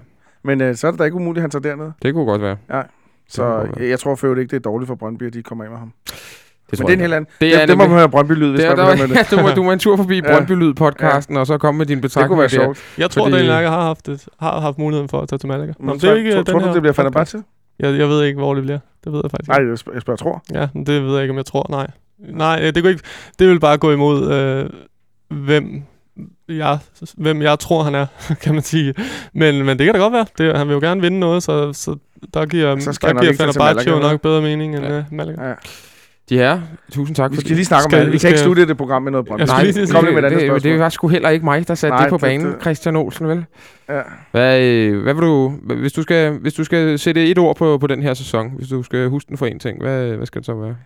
Men 0.45 0.61
øh, 0.61 0.77
så 0.77 0.87
er 0.87 0.91
det 0.91 0.99
da 1.01 1.05
ikke 1.05 1.17
umuligt, 1.17 1.39
at 1.39 1.43
han 1.43 1.63
tager 1.63 1.75
dernede. 1.77 1.93
Det 2.03 2.15
kunne 2.15 2.25
godt 2.27 2.43
være. 2.43 2.57
kunne 2.71 2.83
Så 3.29 3.69
jeg, 3.81 3.89
jeg 3.89 3.99
tror 4.01 4.15
for 4.15 4.27
ikke, 4.37 4.51
det 4.51 4.57
er 4.57 4.61
dårligt 4.71 4.87
for 4.89 4.95
Brøndby, 4.95 5.27
at 5.27 5.33
de 5.35 5.43
kommer 5.43 5.65
af 5.65 5.71
med 5.71 5.79
ham. 5.79 5.93
Det 6.71 6.79
Men 6.81 6.87
det 6.87 6.93
er 6.93 6.97
en 6.97 7.01
helt 7.01 7.15
anden. 7.15 7.29
Det 7.33 7.41
Det, 7.41 7.55
er 7.55 7.59
det, 7.61 7.69
det 7.69 7.79
må 7.79 7.85
man 7.87 7.97
høre 7.99 8.09
Brøndby-lyd, 8.09 8.51
hvis 8.51 8.61
Det 8.61 8.67
er, 8.67 8.77
man 8.77 8.79
der, 8.79 8.91
vil 8.91 8.99
høre 8.99 9.09
med 9.09 9.17
det. 9.17 9.33
ja, 9.33 9.37
du, 9.37 9.43
må, 9.43 9.49
du 9.55 9.63
må 9.63 9.73
en 9.73 9.79
tur 9.79 9.97
forbi 9.97 10.15
Ja. 10.25 10.33
Brøndby 10.37 10.53
Lyd 10.53 10.75
podcasten, 10.75 11.37
og 11.37 11.47
så 11.47 11.59
komme 11.59 11.79
med 11.79 11.87
dine 11.87 11.97
Det 11.97 12.03
betragtninger. 12.03 12.29
kunne 12.29 12.41
være 12.41 12.49
sjovt. 12.49 12.79
Jeg 12.99 13.11
tror, 13.11 13.23
Fordi- 13.25 13.33
Daniel 13.33 13.49
Lager 13.51 13.71
har 13.71 13.83
haft, 13.83 14.09
et, 14.09 14.29
har 14.41 14.61
haft 14.61 14.79
muligheden 14.79 15.09
for 15.09 15.21
at 15.21 15.29
tage 15.29 15.39
til 15.39 15.49
Malaga. 15.49 15.67
Nå, 15.67 15.75
Men 15.79 15.87
men 15.87 15.99
det 15.99 16.05
er 16.11 16.15
ikke 16.15 16.31
tror, 16.33 16.39
øh, 16.41 16.45
tror 16.47 16.59
den 16.59 16.69
du, 16.69 16.75
det 16.75 16.83
bliver. 16.83 16.93
Fenerbahce? 16.93 17.43
Jeg, 17.83 17.99
jeg 17.99 18.09
ved 18.09 18.25
ikke, 18.25 18.39
hvor 18.39 18.55
det 18.55 18.63
bliver. 18.63 18.79
Det 19.05 19.13
ved 19.13 19.21
jeg 19.25 19.31
faktisk 19.31 19.49
Nej, 19.49 19.69
jeg 19.69 19.79
spørger, 19.79 19.97
jeg 19.97 20.03
spørger 20.03 20.17
tror. 20.17 20.43
Ja, 20.55 20.69
det 20.87 21.05
ved 21.05 21.13
jeg 21.13 21.23
ikke, 21.23 21.31
om 21.31 21.37
jeg 21.37 21.47
tror. 21.47 21.67
Nej. 21.71 21.87
Nej, 22.19 22.59
øh, 22.63 22.75
det, 22.75 22.83
kunne 22.83 22.91
ikke, 22.91 23.03
det 23.39 23.49
vil 23.49 23.61
bare 23.61 23.79
gå 23.79 23.93
imod, 23.93 24.33
øh, 24.33 24.71
hvem, 25.29 25.83
jeg, 26.49 26.79
hvem 27.17 27.43
jeg 27.43 27.59
tror, 27.59 27.83
han 27.83 27.95
er, 27.95 28.07
kan 28.43 28.55
man 28.55 28.63
sige. 28.63 28.95
Men, 29.33 29.65
men 29.65 29.79
det 29.79 29.85
kan 29.85 29.95
da 29.95 30.01
godt 30.01 30.13
være. 30.13 30.27
Det, 30.39 30.57
han 30.59 30.69
vil 30.69 30.75
jo 30.75 30.81
gerne 30.81 31.01
vinde 31.01 31.21
noget, 31.21 31.43
så, 31.43 31.73
så 31.73 31.97
der 32.35 32.47
giver, 32.47 32.79
Så 32.79 32.99
der 33.03 33.21
giver 33.21 33.35
Fenerbahce 33.35 33.91
jo 33.91 33.99
nok 33.99 34.21
bedre 34.21 34.43
mening 34.43 34.77
end 34.77 34.85
Ja. 34.85 34.97
ja. 34.97 35.05
Malaga. 35.11 35.49
Ja. 35.49 35.55
De 36.29 36.37
her, 36.39 36.61
tusind 36.93 37.17
tak. 37.17 37.31
Vi 37.31 37.37
fordi- 37.37 37.47
skal 37.49 37.57
lige 37.57 37.65
snakke 37.67 37.85
om 37.85 37.91
Skal- 37.91 38.01
det. 38.01 38.07
Vi 38.07 38.13
vi 38.13 38.19
kan 38.19 38.29
ikke 38.29 38.39
skal- 38.39 38.45
slutte 38.47 38.67
det 38.67 38.77
program 38.77 39.03
med 39.03 39.13
noget 39.13 39.27
skulle 39.27 39.47
Nej, 39.47 39.63
lige 39.65 39.87
Kom 39.93 40.05
lige 40.05 40.15
med 40.15 40.23
det, 40.23 40.31
det, 40.41 40.63
det 40.63 40.79
var 40.79 40.89
sgu 40.89 41.09
heller 41.09 41.29
ikke 41.29 41.45
mig, 41.45 41.69
der 41.69 41.75
satte 41.75 41.95
Nej, 41.97 42.03
det 42.05 42.11
på 42.11 42.17
det- 42.17 42.21
banen, 42.23 42.47
det- 42.47 42.61
Christian 42.63 42.97
Olsen, 42.97 43.29
vel? 43.29 43.45
Ja. 43.89 44.01
Hvad, 44.31 44.61
øh, 44.61 45.03
hvad 45.03 45.15
vil 45.15 45.23
du, 45.23 45.49
hvis 45.63 45.93
du 45.93 46.03
skal, 46.03 46.39
hvis 46.39 46.55
du 46.55 46.65
skal 46.65 46.99
sætte 46.99 47.31
et 47.31 47.39
ord 47.39 47.57
på, 47.57 47.79
på 47.79 47.87
den 47.87 48.03
her 48.03 48.15
sæson, 48.15 48.51
hvis 48.57 48.69
du 48.69 48.83
skal 48.83 49.09
huske 49.09 49.29
den 49.29 49.37
for 49.39 49.47
en 49.47 49.59
ting, 49.59 49.81
hvad, 49.83 50.13
hvad 50.17 50.27
skal 50.27 50.39
det 50.41 50.47
så 50.47 50.55
være? 50.55 50.77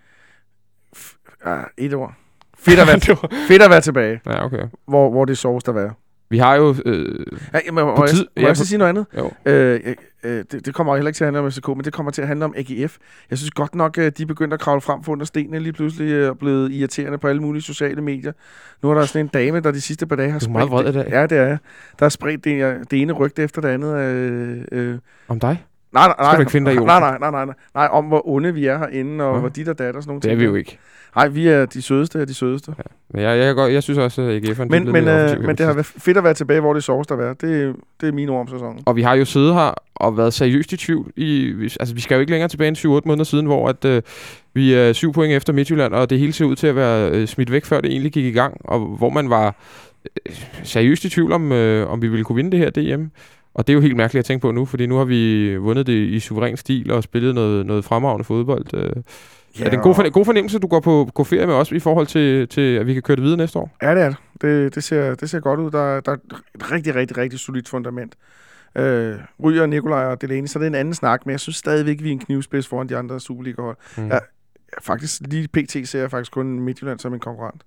ja, 1.47 1.57
et 1.79 1.95
ord. 1.95 2.15
Fedt 2.59 2.81
at 2.81 2.87
være, 2.87 3.01
fedt 3.49 3.63
at 3.63 3.71
være 3.71 3.81
tilbage, 3.81 4.21
Ja, 4.27 4.45
okay. 4.45 4.63
hvor, 4.89 5.11
hvor 5.11 5.25
det 5.25 5.33
er 5.33 5.37
sovest 5.37 5.69
at 5.69 5.75
være. 5.75 5.91
Vi 6.31 6.39
har 6.39 6.55
jo... 6.55 6.75
Øh, 6.87 7.27
Ja, 7.55 7.61
jamen, 7.67 7.85
må, 7.85 7.97
jeg, 8.01 8.09
tid- 8.09 8.27
må 8.37 8.43
ja, 8.43 8.47
jeg 8.47 8.57
så 8.57 8.67
sige 8.67 8.79
noget 8.79 8.89
andet? 8.89 9.07
jo. 9.17 9.31
Øh, 9.47 9.81
øh, 9.85 9.95
øh, 10.25 10.45
det, 10.53 10.67
det 10.67 10.75
kommer 10.75 10.95
heller 10.97 11.09
ikke 11.09 11.17
til 11.17 11.25
at 11.25 11.27
handle 11.27 11.41
om 11.41 11.51
FCK, 11.51 11.69
men 11.69 11.85
det 11.85 11.93
kommer 11.93 12.13
til 12.13 12.23
at 12.23 12.29
handle 12.29 12.45
om 12.45 12.55
AGF. 12.57 12.97
Jeg 13.31 13.39
synes 13.39 13.51
godt 13.51 13.75
nok, 13.75 13.99
at 13.99 14.19
de 14.19 14.23
er 14.23 14.27
begyndt 14.27 14.55
at 14.55 14.61
kravle 14.61 14.81
frem 14.81 15.03
for 15.03 15.13
under 15.13 15.27
stenene 15.27 15.59
lige 15.59 15.73
pludselig 15.73 16.11
øh, 16.13 16.29
og 16.31 16.39
blevet 16.39 16.73
irriterende 16.73 17.19
på 17.19 17.29
alle 17.29 17.43
mulige 17.43 17.63
sociale 17.63 18.03
medier. 18.03 18.33
Nu 18.83 18.91
er 18.91 18.95
der 18.95 19.05
sådan 19.05 19.21
en 19.27 19.29
dame, 19.29 19.61
der 19.61 19.71
de 19.71 19.81
sidste 19.81 20.07
par 20.07 20.17
dage 20.17 20.31
har 20.31 20.39
Du 20.39 20.47
er 20.47 20.51
meget 20.51 20.71
vred 20.71 20.89
i 20.89 20.93
dag. 20.93 21.07
Ja, 21.11 21.23
det 21.27 21.39
er 21.39 21.43
jeg. 21.47 21.59
Der 21.99 22.05
har 22.05 22.09
spredt 22.11 22.45
det, 22.45 22.77
det 22.91 23.03
ene 23.03 23.13
rygte 23.13 23.43
efter 23.43 23.61
det 23.61 23.69
andet. 23.69 23.97
Øh, 23.99 24.65
øh, 24.73 24.99
Om 25.29 25.41
dig? 25.41 25.65
Nej, 25.97 26.07
nej, 26.19 26.37
nej. 26.37 26.41
I 26.51 26.61
nej, 26.61 26.73
Olsen? 26.73 26.87
nej, 26.87 27.01
nej, 27.01 27.31
nej, 27.31 27.45
nej, 27.45 27.55
nej, 27.75 27.89
om 27.93 28.05
hvor 28.05 28.29
onde 28.29 28.55
vi 28.55 28.67
er 28.67 28.79
herinde, 28.79 29.25
og 29.25 29.33
Nå. 29.35 29.41
hvor 29.41 29.49
dit 29.49 29.69
og 29.69 29.79
datter 29.79 29.97
og 29.97 30.03
sådan 30.03 30.11
nogle 30.11 30.21
Det 30.21 30.29
er 30.29 30.31
ting. 30.31 30.41
vi 30.41 30.45
jo 30.45 30.55
ikke. 30.55 30.79
Nej, 31.17 31.29
vi 31.29 31.49
er 31.49 31.67
de 31.67 31.83
sødeste 31.83 32.21
af 32.21 32.27
de 32.27 32.35
sødeste. 32.35 32.73
Men 33.11 33.23
jeg, 33.23 33.39
jeg, 33.39 33.55
godt, 33.55 33.73
jeg 33.73 33.83
synes 33.83 33.99
også, 33.99 34.23
at 34.23 34.29
er 34.29 34.63
en 34.63 34.69
Men, 34.71 34.83
lidt 34.83 34.93
men, 34.93 35.05
mere 35.05 35.35
øh, 35.37 35.41
men 35.45 35.57
det 35.57 35.67
har 35.67 35.73
været 35.73 35.87
fedt 35.87 36.17
at 36.17 36.25
være 36.25 36.35
tilbage, 36.35 36.61
hvor 36.61 36.75
det 36.75 36.85
sovest 36.85 37.11
at 37.13 37.19
være. 37.19 37.35
Det, 37.41 37.77
det 38.01 38.09
er 38.09 38.13
mine 38.13 38.33
ord 38.33 38.41
om 38.41 38.49
sæsonen. 38.49 38.83
Og 38.87 38.97
vi 38.97 39.03
har 39.03 39.15
jo 39.15 39.25
siddet 39.25 39.55
her 39.55 39.75
og 39.95 40.17
været 40.17 40.35
seriøst 40.35 40.73
i 40.73 40.77
tvivl. 40.77 41.13
I, 41.17 41.53
altså, 41.81 41.95
vi 41.95 42.01
skal 42.01 42.15
jo 42.15 42.21
ikke 42.21 42.33
længere 42.33 42.49
tilbage 42.49 42.69
end 42.69 42.77
7-8 42.77 43.09
måneder 43.09 43.25
siden, 43.25 43.47
hvor 43.47 43.69
at, 43.69 43.85
øh, 43.85 44.03
vi 44.55 44.75
er 44.75 44.93
syv 44.93 45.13
point 45.13 45.33
efter 45.33 45.53
Midtjylland, 45.53 45.93
og 45.95 46.11
det 46.11 46.19
hele 46.19 46.33
ser 46.33 46.45
ud 46.45 46.57
til 46.57 46.67
at 46.67 46.77
være 46.77 47.11
øh, 47.11 47.27
smidt 47.27 47.53
væk, 47.53 47.65
før 47.65 47.81
det 47.81 47.91
egentlig 47.91 48.13
gik 48.13 48.25
i 48.25 48.31
gang. 48.39 48.57
Og 48.65 48.79
hvor 48.81 49.11
man 49.11 49.31
var 49.31 49.55
øh, 50.27 50.35
seriøst 50.63 51.05
i 51.05 51.09
tvivl 51.09 51.33
om, 51.33 51.53
øh, 51.53 51.91
om 51.91 52.03
vi 52.03 52.09
ville 52.09 52.25
kunne 52.25 52.37
vinde 52.37 52.51
det 52.51 52.59
her 52.59 52.71
DM. 52.97 53.05
Og 53.57 53.67
det 53.67 53.73
er 53.73 53.75
jo 53.75 53.81
helt 53.81 53.97
mærkeligt 53.97 54.21
at 54.21 54.25
tænke 54.25 54.43
på 54.43 54.51
nu, 54.51 54.65
fordi 54.65 54.87
nu 54.87 54.97
har 54.97 55.05
vi 55.05 55.57
vundet 55.57 55.87
det 55.87 55.93
i 55.93 56.21
suveræn 56.21 56.57
stil 56.57 56.91
og 56.91 57.03
spillet 57.03 57.35
noget, 57.35 57.67
noget 57.67 57.85
fremragende 57.85 58.25
fodbold. 58.25 58.75
Øh, 58.75 58.83
ja, 59.59 59.65
er 59.65 59.71
det 59.71 59.77
en 59.77 59.83
god, 59.83 59.95
forne- 59.95 60.09
god 60.09 60.25
fornemmelse, 60.25 60.59
du 60.59 60.67
går 60.67 60.81
på, 60.81 61.11
på 61.15 61.25
ferie 61.25 61.47
med 61.47 61.55
os 61.55 61.73
i 61.73 61.79
forhold 61.79 62.07
til, 62.07 62.49
til, 62.49 62.61
at 62.61 62.87
vi 62.87 62.93
kan 62.93 63.03
køre 63.03 63.17
det 63.17 63.25
videre 63.25 63.37
næste 63.37 63.59
år? 63.59 63.77
Ja, 63.83 63.95
det 63.95 64.03
er 64.03 64.09
det. 64.09 64.17
Det, 64.43 64.75
det, 64.75 64.85
ser, 64.85 65.15
det 65.15 65.31
ser 65.31 65.41
godt 65.41 65.61
ud. 65.61 65.71
Der, 65.71 66.01
der 66.01 66.13
er 66.13 66.17
et 66.55 66.73
rigtig, 66.73 66.95
rigtig, 66.95 67.17
rigtig 67.17 67.39
solidt 67.39 67.69
fundament. 67.69 68.15
Øh, 68.77 69.15
Ryger, 69.43 69.67
Nikolaj 69.67 70.05
og 70.05 70.21
Delaney, 70.21 70.47
så 70.47 70.59
er 70.59 70.61
det 70.61 70.67
en 70.67 70.75
anden 70.75 70.95
snak, 70.95 71.27
men 71.27 71.31
jeg 71.31 71.41
synes 71.41 71.57
stadigvæk, 71.57 72.03
vi 72.03 72.09
er 72.09 72.13
en 72.13 72.19
knivspids 72.19 72.69
foran 72.69 72.89
de 72.89 72.97
andre 72.97 73.21
Superliga-hold. 73.21 73.77
Mm. 73.97 74.07
Ja. 74.09 74.19
Faktisk 74.83 75.21
lige 75.31 75.49
pt. 75.49 75.89
ser 75.89 76.01
jeg 76.01 76.11
faktisk 76.11 76.33
kun 76.33 76.61
Midtjylland 76.61 76.99
som 76.99 77.15
en 77.15 77.21
konkurrent. 77.21 77.63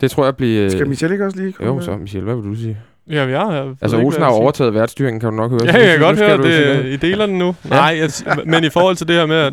Det 0.00 0.10
tror 0.10 0.24
jeg 0.24 0.36
bliver... 0.36 0.68
Skal 0.68 0.88
Michel 0.88 1.12
ikke 1.12 1.24
også 1.24 1.38
lige 1.38 1.52
komme 1.52 1.74
Jo, 1.74 1.80
så 1.80 1.96
Michel, 1.96 2.22
hvad 2.22 2.34
vil 2.34 2.44
du 2.44 2.54
sige? 2.54 2.80
Ja, 3.10 3.20
jeg, 3.20 3.30
jeg 3.30 3.66
ved 3.66 3.74
Altså, 3.80 3.96
Olsen 3.96 4.22
har 4.22 4.30
jeg 4.30 4.40
overtaget 4.40 4.74
værtsstyringen, 4.74 5.20
kan 5.20 5.30
du 5.30 5.36
nok 5.36 5.50
høre. 5.50 5.60
Ja, 5.64 5.78
jeg 5.78 5.98
kan 5.98 6.00
godt 6.00 6.18
høre, 6.18 6.38
det, 6.82 6.86
I 6.86 6.96
deler 6.96 7.26
den 7.26 7.38
nu. 7.38 7.54
Nej, 7.68 7.98
jeg, 8.00 8.10
men 8.46 8.64
i 8.64 8.68
forhold 8.68 8.96
til 8.96 9.08
det 9.08 9.16
her 9.16 9.26
med 9.26 9.36
at, 9.36 9.52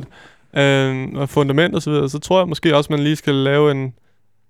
øh, 1.21 1.27
fundament 1.27 1.75
og 1.75 1.81
så 1.81 1.89
videre, 1.91 2.09
så 2.09 2.19
tror 2.19 2.39
jeg 2.39 2.47
måske 2.47 2.75
også, 2.75 2.87
man 2.93 2.99
lige 2.99 3.15
skal 3.15 3.33
lave 3.35 3.71
en... 3.71 3.93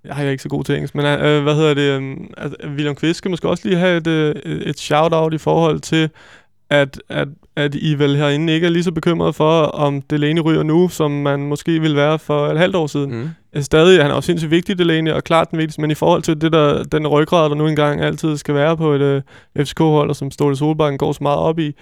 Jeg 0.06 0.26
er 0.26 0.30
ikke 0.30 0.44
så 0.44 0.50
god 0.50 0.64
til 0.64 0.76
engelsk, 0.76 0.96
men 0.96 1.06
øh, 1.06 1.44
hvad 1.44 1.56
hedder 1.56 1.74
det? 1.74 1.82
Øh, 1.82 2.72
William 2.76 2.96
Kvist 2.96 3.18
skal 3.18 3.32
måske 3.32 3.50
også 3.50 3.68
lige 3.68 3.78
have 3.78 3.98
et, 3.98 4.08
øh, 4.08 4.36
et 4.46 4.80
shout-out 4.80 5.34
i 5.34 5.38
forhold 5.38 5.80
til, 5.80 6.10
at, 6.70 7.02
at, 7.10 7.28
at 7.56 7.76
I 7.76 7.94
vel 7.96 8.16
herinde 8.18 8.54
ikke 8.54 8.68
er 8.68 8.72
lige 8.72 8.84
så 8.84 8.92
bekymret 8.92 9.36
for, 9.36 9.62
om 9.62 10.02
Delaney 10.02 10.42
ryger 10.42 10.64
nu, 10.64 10.90
som 10.90 11.12
man 11.12 11.40
måske 11.40 11.82
ville 11.82 11.98
være 11.98 12.20
for 12.20 12.48
et 12.48 12.58
halvt 12.58 12.76
år 12.76 12.88
siden. 12.88 13.12
Mm. 13.16 13.30
Stadig, 13.62 14.02
han 14.02 14.12
er 14.12 14.16
jo 14.16 14.22
sindssygt 14.22 14.52
vigtig, 14.52 14.78
Delaney, 14.78 15.12
og 15.12 15.24
klart 15.24 15.52
den 15.52 15.58
vigtigste, 15.60 15.82
men 15.82 15.92
i 15.92 15.96
forhold 15.96 16.22
til 16.22 16.42
det 16.42 16.52
der, 16.52 16.84
den 16.84 17.08
ryggrad, 17.08 17.50
der 17.50 17.56
nu 17.56 17.68
engang 17.68 18.02
altid 18.02 18.38
skal 18.38 18.56
være 18.56 18.78
på 18.78 18.92
et 18.92 19.02
øh, 19.02 19.22
FCK-hold, 19.58 20.10
og 20.10 20.16
som 20.16 20.32
Ståle 20.32 20.56
Solbakken 20.56 20.98
går 20.98 21.12
så 21.12 21.20
meget 21.22 21.40
op 21.40 21.60
i, 21.60 21.76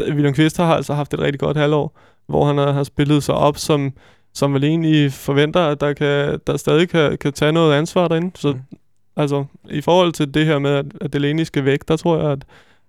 William 0.00 0.34
Kvist 0.34 0.56
har 0.56 0.74
altså 0.76 0.94
haft 0.94 1.14
et 1.14 1.20
rigtig 1.20 1.40
godt 1.40 1.56
halvår, 1.56 1.98
hvor 2.26 2.46
han 2.46 2.58
har, 2.58 2.72
har 2.72 2.84
spillet 2.84 3.22
sig 3.22 3.34
op, 3.34 3.56
som, 3.56 3.92
som 4.34 4.54
vel 4.54 4.64
egentlig 4.64 5.12
forventer, 5.12 5.60
at 5.60 5.80
der, 5.80 5.92
kan, 5.92 6.38
der 6.46 6.56
stadig 6.56 6.88
kan, 6.88 7.18
kan 7.18 7.32
tage 7.32 7.52
noget 7.52 7.74
ansvar 7.74 8.08
derinde. 8.08 8.30
Så 8.34 8.52
Mm. 8.52 8.58
mm. 8.70 8.76
altså, 9.16 9.44
i 9.70 9.80
forhold 9.80 10.12
til 10.12 10.34
det 10.34 10.46
her 10.46 10.58
med, 10.58 10.70
at, 10.70 10.86
at 11.00 11.12
Delaney 11.12 11.44
skal 11.44 11.64
væk, 11.64 11.88
der 11.88 11.96
tror 11.96 12.18
jeg, 12.22 12.30
at, 12.30 12.44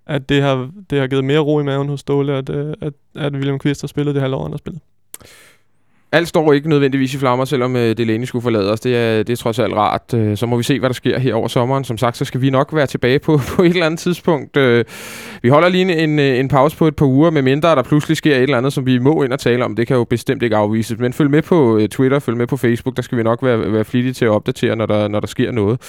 at 0.06 0.30
det, 0.30 0.42
har, 0.42 0.72
det 0.90 1.00
har 1.00 1.08
givet 1.08 1.24
mere 1.24 1.40
ro 1.40 1.60
i 1.60 1.64
maven 1.64 1.90
hos 1.90 2.00
Ståle, 2.00 2.34
at, 2.34 2.50
øh, 2.50 2.74
at, 2.82 2.94
at 3.16 3.34
William 3.34 3.60
Kvist 3.60 3.82
har 3.82 3.88
spillet 3.88 4.16
det 4.16 4.22
halvår, 4.22 4.44
han 4.44 4.52
har 4.52 4.58
spillet. 4.58 4.82
Alt 6.14 6.28
står 6.28 6.54
ikke 6.54 6.70
nødvendigvis 6.70 7.14
i 7.14 7.18
flammer, 7.18 7.46
selvom 7.46 7.76
øh, 7.76 7.98
Delaney 7.98 8.26
skulle 8.26 8.44
forlade 8.44 8.72
os. 8.72 8.80
Det 8.80 8.98
er, 8.98 9.24
det 9.24 9.30
er 9.34 9.38
trods 9.38 9.60
alt 9.60 9.74
rart. 9.74 10.14
Øh, 10.14 10.38
så 10.38 10.46
må 10.46 10.58
vi 10.58 10.64
se, 10.64 10.80
hvad 10.80 10.90
der 10.90 10.94
sker 10.94 11.20
her 11.20 11.34
over 11.34 11.48
sommeren. 11.48 11.84
Som 11.84 11.98
sagt, 11.98 12.18
så 12.18 12.26
skal 12.26 12.42
vi 12.42 12.50
nok 12.50 12.76
være 12.76 12.88
tilbage 12.88 13.20
på, 13.20 13.40
på 13.56 13.64
et 13.64 13.70
eller 13.70 13.86
andet 13.86 14.00
tidspunkt. 14.00 14.58
Øh, 14.58 14.86
vi 15.42 15.50
holder 15.50 15.70
lige 15.70 15.98
en, 15.98 16.20
en 16.20 16.48
pause 16.48 16.78
på 16.78 16.88
et 16.88 16.96
par 16.96 17.06
uger, 17.06 17.30
med 17.30 17.42
mindre 17.42 17.76
der 17.76 17.84
pludselig 17.84 18.18
sker 18.18 18.36
et 18.36 18.42
eller 18.42 18.58
andet, 18.58 18.74
som 18.74 18.86
vi 18.86 19.00
må 19.00 19.24
ind 19.24 19.34
og 19.34 19.40
tale 19.40 19.66
om. 19.66 19.76
Det 19.76 19.88
kan 19.88 19.98
jo 19.98 20.04
bestemt 20.04 20.44
ikke 20.44 20.56
afvises. 20.56 21.00
Men 21.00 21.14
følg 21.14 21.32
med 21.32 21.42
på 21.42 21.78
øh, 21.78 21.90
Twitter, 21.90 22.20
følg 22.20 22.38
med 22.38 22.48
på 22.48 22.58
Facebook. 22.58 22.96
Der 22.96 23.02
skal 23.02 23.18
vi 23.18 23.24
nok 23.24 23.44
være, 23.44 23.74
være 23.74 23.86
flittige 23.86 24.14
til 24.14 24.26
at 24.26 24.32
opdatere, 24.32 24.76
når 24.76 24.86
der, 24.86 25.08
når 25.08 25.20
der 25.20 25.28
sker 25.28 25.52
noget. 25.52 25.82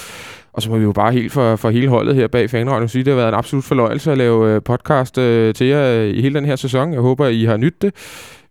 Og 0.52 0.62
så 0.62 0.70
må 0.70 0.76
vi 0.76 0.82
jo 0.82 0.92
bare 0.92 1.12
helt 1.12 1.32
for, 1.32 1.56
for 1.56 1.70
hele 1.70 1.88
holdet 1.88 2.14
her 2.14 2.26
bag 2.26 2.50
fanradion 2.50 2.88
sige, 2.88 3.00
at 3.00 3.06
det 3.06 3.12
har 3.12 3.20
været 3.20 3.28
en 3.28 3.34
absolut 3.34 3.64
fornøjelse 3.64 4.12
at 4.12 4.18
lave 4.18 4.54
øh, 4.54 4.62
podcast 4.62 5.18
øh, 5.18 5.54
til 5.54 5.66
jer 5.66 6.00
øh, 6.00 6.08
i 6.08 6.22
hele 6.22 6.34
den 6.34 6.44
her 6.44 6.56
sæson. 6.56 6.92
Jeg 6.92 7.00
håber, 7.00 7.26
I 7.26 7.44
har 7.44 7.56
nydt 7.56 7.82
det. 7.82 7.94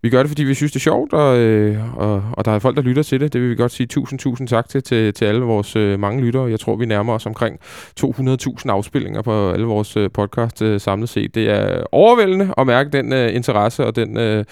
Vi 0.04 0.10
gør 0.10 0.22
det, 0.22 0.30
fordi 0.30 0.44
vi 0.44 0.54
synes, 0.54 0.72
det 0.72 0.76
er 0.76 0.80
sjovt, 0.80 1.12
og, 1.12 1.38
øh, 1.38 1.98
og, 1.98 2.22
og 2.32 2.44
der 2.44 2.52
er 2.52 2.58
folk, 2.58 2.76
der 2.76 2.82
lytter 2.82 3.02
til 3.02 3.20
det. 3.20 3.32
Det 3.32 3.40
vil 3.40 3.50
vi 3.50 3.54
godt 3.54 3.72
sige 3.72 3.86
tusind, 3.86 4.18
tusind 4.18 4.48
tak 4.48 4.68
til, 4.68 4.82
til, 4.82 5.14
til 5.14 5.24
alle 5.24 5.40
vores 5.40 5.76
øh, 5.76 6.00
mange 6.00 6.22
lyttere. 6.22 6.50
Jeg 6.50 6.60
tror, 6.60 6.76
vi 6.76 6.86
nærmer 6.86 7.12
os 7.12 7.26
omkring 7.26 7.58
200.000 8.00 8.70
afspillinger 8.70 9.22
på 9.22 9.50
alle 9.50 9.66
vores 9.66 9.96
øh, 9.96 10.10
podcast 10.10 10.62
øh, 10.62 10.80
samlet 10.80 11.08
set. 11.08 11.34
Det 11.34 11.50
er 11.50 11.84
overvældende 11.92 12.54
at 12.58 12.66
mærke 12.66 12.90
den 12.90 13.12
øh, 13.12 13.34
interesse 13.34 13.86
og 13.86 13.96
den, 13.96 14.16
øh, 14.18 14.44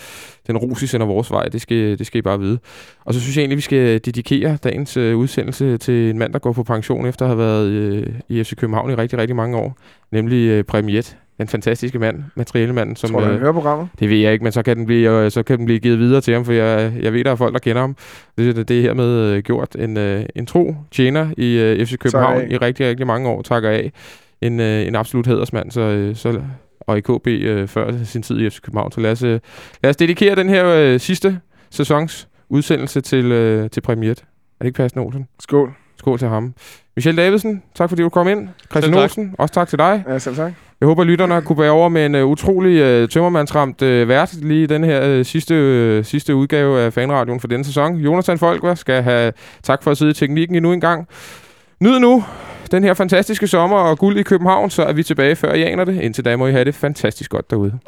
den 0.47 0.57
ros, 0.57 0.83
I 0.83 0.87
sender 0.87 1.07
vores 1.07 1.31
vej. 1.31 1.45
Det 1.45 1.61
skal, 1.61 1.99
det 1.99 2.07
skal 2.07 2.19
I 2.19 2.23
bare 2.23 2.41
vide. 2.41 2.59
Og 3.05 3.15
så 3.15 3.21
synes 3.21 3.37
jeg 3.37 3.43
egentlig, 3.43 3.57
vi 3.57 3.63
skal 3.63 4.01
dedikere 4.05 4.59
dagens 4.65 4.97
øh, 4.97 5.17
udsendelse 5.17 5.79
til 5.79 6.11
en 6.11 6.19
mand, 6.19 6.33
der 6.33 6.39
går 6.39 6.53
på 6.53 6.63
pension 6.63 7.07
efter 7.07 7.25
at 7.25 7.29
have 7.29 7.39
været 7.39 7.69
øh, 7.69 8.07
i 8.29 8.45
FC 8.45 8.57
København 8.57 8.91
i 8.91 8.95
rigtig, 8.95 9.19
rigtig 9.19 9.37
mange 9.37 9.57
år. 9.57 9.77
Nemlig 10.13 10.49
øh, 10.49 10.65
Premiet, 10.65 11.17
den 11.43 11.49
fantastiske 11.49 11.99
mand, 11.99 12.25
materialemanden, 12.35 12.97
som... 12.97 13.11
Tror 13.11 13.21
du, 13.21 13.27
han 13.27 13.35
øh, 13.35 13.41
hører 13.41 13.53
programmet? 13.53 13.89
det 13.99 14.11
ved 14.11 14.17
jeg 14.17 14.33
ikke, 14.33 14.43
men 14.43 14.53
så 14.53 14.63
kan 14.63 14.77
den 14.77 14.87
blive, 14.87 15.25
øh, 15.25 15.31
så 15.31 15.43
kan 15.43 15.59
den 15.59 15.65
blive 15.65 15.81
givet 15.81 15.99
videre 15.99 16.21
til 16.21 16.35
ham, 16.35 16.45
for 16.45 16.53
jeg, 16.53 16.93
jeg 17.03 17.13
ved, 17.13 17.25
der 17.25 17.31
er 17.31 17.37
folk, 17.37 17.53
der 17.53 17.59
kender 17.59 17.81
ham. 17.81 17.97
Det, 18.39 18.57
det, 18.57 18.69
det 18.69 18.79
er 18.79 18.83
hermed 18.83 19.07
øh, 19.07 19.43
gjort. 19.43 19.77
En, 19.79 19.97
øh, 19.97 20.25
en 20.37 20.47
tro 20.47 20.75
tjener 20.91 21.31
i 21.37 21.59
øh, 21.59 21.87
FC 21.87 21.99
København 21.99 22.51
i 22.51 22.57
rigtig, 22.57 22.89
rigtig 22.89 23.07
mange 23.07 23.29
år, 23.29 23.43
takker 23.43 23.71
af. 23.71 23.93
En, 24.41 24.61
øh, 24.61 24.87
en 24.87 24.95
absolut 24.95 25.27
hædersmand, 25.27 25.71
så, 25.71 25.81
øh, 25.81 26.17
så, 26.17 26.41
og 26.81 26.99
i 26.99 27.01
KB 27.01 27.27
øh, 27.27 27.69
før 27.69 28.05
sin 28.05 28.23
tid 28.23 28.41
i 28.41 28.51
FC 28.51 28.61
København. 28.61 28.93
Så 28.93 29.01
lad 29.01 29.11
os, 29.11 29.23
øh, 29.23 29.41
lad 29.83 29.91
os 29.91 29.97
dedikere 29.97 30.35
den 30.35 30.49
her 30.49 30.67
øh, 30.67 31.01
sidste 31.01 31.41
sæsons 31.71 32.29
udsendelse 32.49 33.01
til, 33.01 33.33
øh, 33.33 33.71
til 33.71 33.81
premieret. 33.81 34.19
Er 34.19 34.25
det 34.61 34.67
ikke 34.67 34.77
passende, 34.77 35.05
Olsen? 35.05 35.29
Skål. 35.41 35.75
Skål 35.99 36.19
til 36.19 36.29
ham. 36.29 36.55
Michel 36.97 37.17
Davidsen, 37.17 37.63
tak 37.75 37.89
fordi 37.89 38.03
du 38.03 38.09
kom 38.09 38.29
ind. 38.29 38.49
Christian. 38.71 38.95
Olsen, 38.95 39.35
også 39.39 39.55
tak 39.55 39.69
til 39.69 39.79
dig. 39.79 40.05
Ja, 40.09 40.19
selv 40.19 40.37
tak. 40.37 40.53
Jeg 40.81 40.87
håber, 40.87 41.05
lytterne 41.05 41.43
kunne 41.43 41.57
bære 41.57 41.71
over 41.71 41.89
med 41.89 42.07
en 42.07 42.15
uh, 42.15 42.31
utrolig 42.31 43.03
uh, 43.03 43.09
tømmermandsramt 43.09 43.83
uh, 43.83 44.09
vært 44.09 44.35
lige 44.35 44.63
i 44.63 44.67
den 44.67 44.85
her 44.85 45.19
uh, 45.19 45.25
sidste, 45.25 45.55
uh, 45.99 46.05
sidste 46.05 46.35
udgave 46.35 46.81
af 46.81 46.93
Fanradioen 46.93 47.41
for 47.41 47.49
denne 47.49 47.65
sæson. 47.65 47.97
Jonathan 47.97 48.39
Folkvar 48.39 48.75
skal 48.75 49.03
have 49.03 49.33
tak 49.63 49.83
for 49.83 49.91
at 49.91 49.99
sidde 49.99 50.11
i 50.11 50.15
teknikken 50.15 50.57
endnu 50.57 50.73
en 50.73 50.81
gang. 50.81 51.09
Nyd 51.81 51.99
nu 51.99 52.25
den 52.71 52.85
her 52.85 52.95
fantastiske 52.95 53.47
sommer 53.47 53.77
og 53.77 53.99
guld 53.99 54.19
i 54.19 54.23
København, 54.23 54.71
så 54.71 54.83
er 54.83 54.93
vi 54.93 55.03
tilbage 55.03 55.37
før 55.37 55.55
I 55.55 55.63
aner 55.63 55.85
det. 55.85 56.01
Indtil 56.01 56.25
da 56.25 56.37
må 56.37 56.47
I 56.47 56.53
have 56.53 56.65
det 56.65 56.75
fantastisk 56.75 57.31
godt 57.31 57.51
derude. 57.51 57.79